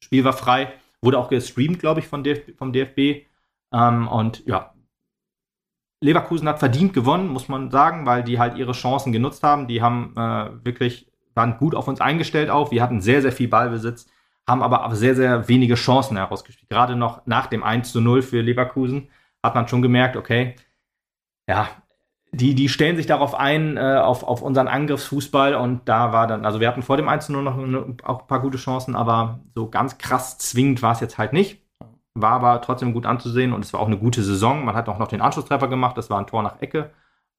Spiel 0.00 0.24
war 0.24 0.34
frei. 0.34 0.74
Wurde 1.00 1.18
auch 1.18 1.30
gestreamt, 1.30 1.78
glaube 1.78 2.00
ich, 2.00 2.06
von 2.06 2.22
DF 2.22 2.54
vom 2.58 2.74
DFB. 2.74 3.26
Ähm, 3.72 4.08
und 4.08 4.44
ja, 4.46 4.74
Leverkusen 6.02 6.48
hat 6.48 6.58
verdient 6.58 6.92
gewonnen, 6.92 7.28
muss 7.28 7.48
man 7.48 7.70
sagen, 7.70 8.04
weil 8.04 8.24
die 8.24 8.38
halt 8.38 8.58
ihre 8.58 8.72
Chancen 8.72 9.12
genutzt 9.12 9.42
haben. 9.42 9.68
Die 9.68 9.80
haben 9.80 10.12
äh, 10.16 10.64
wirklich, 10.64 11.10
waren 11.34 11.56
gut 11.56 11.74
auf 11.74 11.88
uns 11.88 12.02
eingestellt 12.02 12.50
auch. 12.50 12.72
Wir 12.72 12.82
hatten 12.82 13.00
sehr, 13.00 13.22
sehr 13.22 13.32
viel 13.32 13.48
Ballbesitz, 13.48 14.06
haben 14.48 14.62
aber 14.62 14.94
sehr, 14.94 15.14
sehr 15.14 15.48
wenige 15.48 15.74
Chancen 15.74 16.16
herausgespielt. 16.16 16.68
Gerade 16.70 16.96
noch 16.96 17.26
nach 17.26 17.46
dem 17.46 17.62
1 17.62 17.92
zu 17.92 18.00
0 18.00 18.22
für 18.22 18.40
Leverkusen 18.40 19.08
hat 19.42 19.54
man 19.54 19.68
schon 19.68 19.82
gemerkt, 19.82 20.16
okay, 20.16 20.56
ja, 21.48 21.68
die, 22.32 22.54
die 22.54 22.68
stellen 22.68 22.96
sich 22.96 23.06
darauf 23.06 23.34
ein, 23.34 23.76
äh, 23.76 23.98
auf, 23.98 24.24
auf 24.24 24.40
unseren 24.42 24.68
Angriffsfußball 24.68 25.54
und 25.54 25.88
da 25.88 26.12
war 26.12 26.26
dann, 26.26 26.46
also 26.46 26.60
wir 26.60 26.68
hatten 26.68 26.82
vor 26.82 26.96
dem 26.96 27.08
1 27.08 27.26
zu 27.26 27.32
0 27.32 27.42
noch 27.42 27.58
eine, 27.58 27.96
auch 28.04 28.22
ein 28.22 28.26
paar 28.26 28.40
gute 28.40 28.58
Chancen, 28.58 28.96
aber 28.96 29.40
so 29.54 29.68
ganz 29.68 29.98
krass 29.98 30.38
zwingend 30.38 30.82
war 30.82 30.92
es 30.92 31.00
jetzt 31.00 31.18
halt 31.18 31.32
nicht. 31.32 31.60
War 32.14 32.32
aber 32.32 32.60
trotzdem 32.62 32.92
gut 32.92 33.06
anzusehen 33.06 33.52
und 33.52 33.64
es 33.64 33.72
war 33.72 33.80
auch 33.80 33.86
eine 33.86 33.98
gute 33.98 34.22
Saison. 34.22 34.64
Man 34.64 34.74
hat 34.74 34.88
auch 34.88 34.98
noch 34.98 35.08
den 35.08 35.20
Anschlusstreffer 35.20 35.68
gemacht, 35.68 35.96
das 35.96 36.10
war 36.10 36.18
ein 36.18 36.26
Tor 36.26 36.42
nach 36.42 36.60
Ecke. 36.60 36.90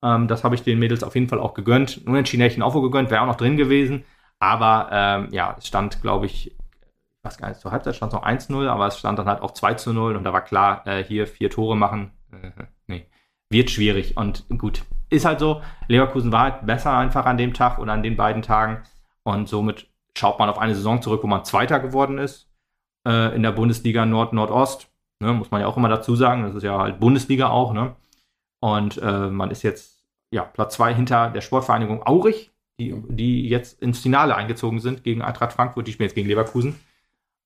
Ähm, 0.03 0.27
das 0.27 0.43
habe 0.43 0.55
ich 0.55 0.63
den 0.63 0.79
Mädels 0.79 1.03
auf 1.03 1.15
jeden 1.15 1.27
Fall 1.27 1.39
auch 1.39 1.53
gegönnt. 1.53 2.01
Hätte 2.05 2.35
ich 2.37 2.55
ihnen 2.55 2.63
auch 2.63 2.73
gegönnt, 2.81 3.09
wäre 3.09 3.21
auch 3.21 3.27
noch 3.27 3.35
drin 3.35 3.57
gewesen. 3.57 4.03
Aber 4.39 4.89
ähm, 4.91 5.27
ja, 5.31 5.55
es 5.57 5.67
stand, 5.67 6.01
glaube 6.01 6.25
ich, 6.25 6.55
ich 7.23 7.25
weiß 7.25 7.37
gar 7.37 7.47
nicht, 7.47 7.61
zur 7.61 7.71
Halbzeit 7.71 7.95
stand 7.95 8.11
es 8.11 8.19
noch 8.19 8.25
1-0, 8.25 8.67
aber 8.67 8.87
es 8.87 8.99
stand 8.99 9.17
dann 9.17 9.27
halt 9.27 9.41
auch 9.41 9.51
2 9.51 9.75
zu 9.75 9.93
0 9.93 10.17
und 10.17 10.25
da 10.25 10.33
war 10.33 10.43
klar, 10.43 10.85
äh, 10.85 11.01
hier 11.05 11.25
vier 11.25 11.49
Tore 11.49 11.77
machen, 11.77 12.11
äh, 12.33 12.51
nee, 12.87 13.07
wird 13.49 13.71
schwierig. 13.71 14.17
Und 14.17 14.45
gut, 14.57 14.83
ist 15.09 15.23
halt 15.23 15.39
so, 15.39 15.61
Leverkusen 15.87 16.33
war 16.33 16.41
halt 16.41 16.65
besser 16.65 16.91
einfach 16.91 17.25
an 17.25 17.37
dem 17.37 17.53
Tag 17.53 17.79
oder 17.79 17.93
an 17.93 18.03
den 18.03 18.17
beiden 18.17 18.41
Tagen 18.41 18.83
und 19.23 19.47
somit 19.47 19.87
schaut 20.17 20.37
man 20.37 20.49
auf 20.49 20.59
eine 20.59 20.75
Saison 20.75 21.01
zurück, 21.01 21.23
wo 21.23 21.27
man 21.27 21.45
Zweiter 21.45 21.79
geworden 21.79 22.17
ist 22.17 22.49
äh, 23.07 23.33
in 23.33 23.41
der 23.41 23.53
Bundesliga 23.53 24.05
Nord-Nordost. 24.05 24.89
Ne, 25.21 25.31
muss 25.31 25.49
man 25.49 25.61
ja 25.61 25.67
auch 25.67 25.77
immer 25.77 25.87
dazu 25.87 26.17
sagen, 26.17 26.43
das 26.43 26.55
ist 26.55 26.63
ja 26.63 26.77
halt 26.77 26.99
Bundesliga 26.99 27.47
auch. 27.47 27.71
Ne? 27.71 27.95
Und 28.59 28.97
äh, 28.97 29.29
man 29.29 29.49
ist 29.49 29.63
jetzt 29.63 30.03
ja, 30.29 30.43
Platz 30.43 30.75
zwei 30.75 30.93
hinter 30.93 31.29
der 31.29 31.41
Sportvereinigung 31.41 32.05
Aurich, 32.05 32.51
die, 32.79 33.01
die 33.07 33.47
jetzt 33.47 33.81
ins 33.81 33.99
Finale 33.99 34.35
eingezogen 34.35 34.81
sind 34.81 35.05
gegen 35.05 35.21
Eintracht 35.21 35.53
Frankfurt. 35.53 35.87
Die 35.87 35.93
spielen 35.93 36.09
jetzt 36.09 36.15
gegen 36.15 36.27
Leverkusen. 36.27 36.77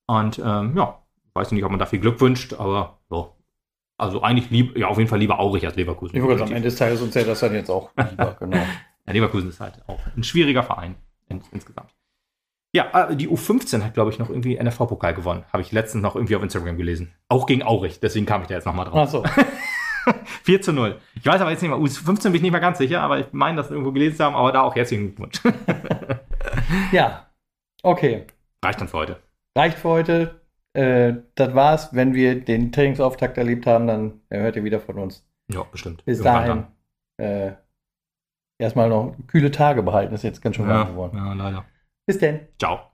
Und 0.08 0.40
ähm, 0.40 0.76
ja, 0.76 1.02
weiß 1.34 1.52
nicht, 1.52 1.64
ob 1.64 1.72
man 1.72 1.80
da 1.80 1.86
viel 1.86 2.00
Glück 2.00 2.20
wünscht, 2.22 2.54
aber 2.54 3.00
so. 3.10 3.34
Also 3.98 4.22
eigentlich 4.22 4.50
lieb, 4.50 4.78
ja, 4.78 4.88
auf 4.88 4.98
jeden 4.98 5.10
Fall 5.10 5.20
lieber 5.20 5.40
Aurich 5.40 5.66
als 5.66 5.76
Leverkusen. 5.76 6.16
Ich 6.16 6.24
würde 6.24 6.44
am 6.44 6.52
Ende 6.52 6.70
des 6.70 6.76
Tages 6.76 7.02
uns 7.02 7.16
ja 7.16 7.24
das 7.24 7.40
dann 7.40 7.54
jetzt 7.54 7.70
auch 7.70 7.90
lieber, 8.10 8.36
genau. 8.40 8.58
Ja, 8.58 9.14
Leverkusen 9.14 9.50
ist 9.50 9.60
halt 9.60 9.82
auch 9.88 10.00
ein 10.16 10.24
schwieriger 10.24 10.64
Verein 10.64 10.96
ins, 11.30 11.48
insgesamt. 11.52 11.94
Ja, 12.74 13.10
äh, 13.10 13.16
die 13.16 13.28
U15 13.28 13.84
hat, 13.84 13.94
glaube 13.96 14.12
ich, 14.12 14.20
noch 14.20 14.30
irgendwie 14.30 14.62
NFV-Pokal 14.62 15.14
gewonnen. 15.14 15.46
Habe 15.52 15.62
ich 15.62 15.72
letztens 15.72 16.04
noch 16.04 16.16
irgendwie 16.16 16.36
auf 16.36 16.44
Instagram 16.44 16.78
gelesen. 16.78 17.14
Auch 17.28 17.48
gegen 17.48 17.64
Aurich, 17.64 18.00
deswegen 18.00 18.26
kam 18.26 18.42
ich 18.42 18.48
da 18.48 18.56
jetzt 18.56 18.66
nochmal 18.66 18.86
drauf. 18.86 19.00
Ach 19.04 19.10
so. 19.10 19.24
4 20.44 20.62
zu 20.62 20.74
0. 20.74 21.00
Ich 21.16 21.26
weiß 21.26 21.42
aber 21.42 21.52
jetzt 21.52 21.62
nicht 21.62 21.72
mehr, 21.72 21.80
U15 21.80 22.24
bin 22.24 22.36
ich 22.36 22.42
nicht 22.44 22.52
mehr 22.52 22.62
ganz 22.62 22.78
sicher, 22.78 23.02
aber 23.02 23.20
ich 23.20 23.28
meine, 23.32 23.58
das 23.58 23.72
irgendwo 23.72 23.92
gelesen 23.92 24.18
zu 24.18 24.24
haben, 24.24 24.36
aber 24.36 24.52
da 24.52 24.62
auch 24.62 24.76
herzlichen 24.76 25.16
Glückwunsch. 25.16 25.42
Ja, 26.92 27.28
okay. 27.84 28.26
Reicht 28.64 28.82
dann 28.82 28.88
für 28.88 28.98
heute. 28.98 29.22
Reicht 29.58 29.80
für 29.80 29.90
heute. 29.90 30.42
Äh, 30.74 31.14
das 31.36 31.56
war's. 31.56 31.94
Wenn 31.94 32.14
wir 32.14 32.40
den 32.44 32.72
Trainingsauftakt 32.72 33.38
erlebt 33.38 33.66
haben, 33.66 33.88
dann 33.88 34.22
hört 34.30 34.56
ihr 34.56 34.64
wieder 34.64 34.80
von 34.80 35.00
uns. 35.00 35.28
Ja, 35.52 35.64
bestimmt. 35.64 36.06
Bis 36.06 36.20
Irgendwann 36.20 36.68
dahin. 37.20 37.48
Äh, 37.50 37.56
erstmal 38.62 38.90
noch 38.90 39.16
kühle 39.28 39.52
Tage 39.52 39.82
behalten. 39.82 40.14
Ist 40.14 40.24
jetzt 40.24 40.42
ganz 40.42 40.56
schön 40.56 40.68
warm 40.68 40.88
Ja, 40.88 40.92
geworden. 40.92 41.18
ja, 41.18 41.34
leider. 41.34 41.66
Bis 42.06 42.20
denn. 42.20 42.48
Ciao. 42.60 42.87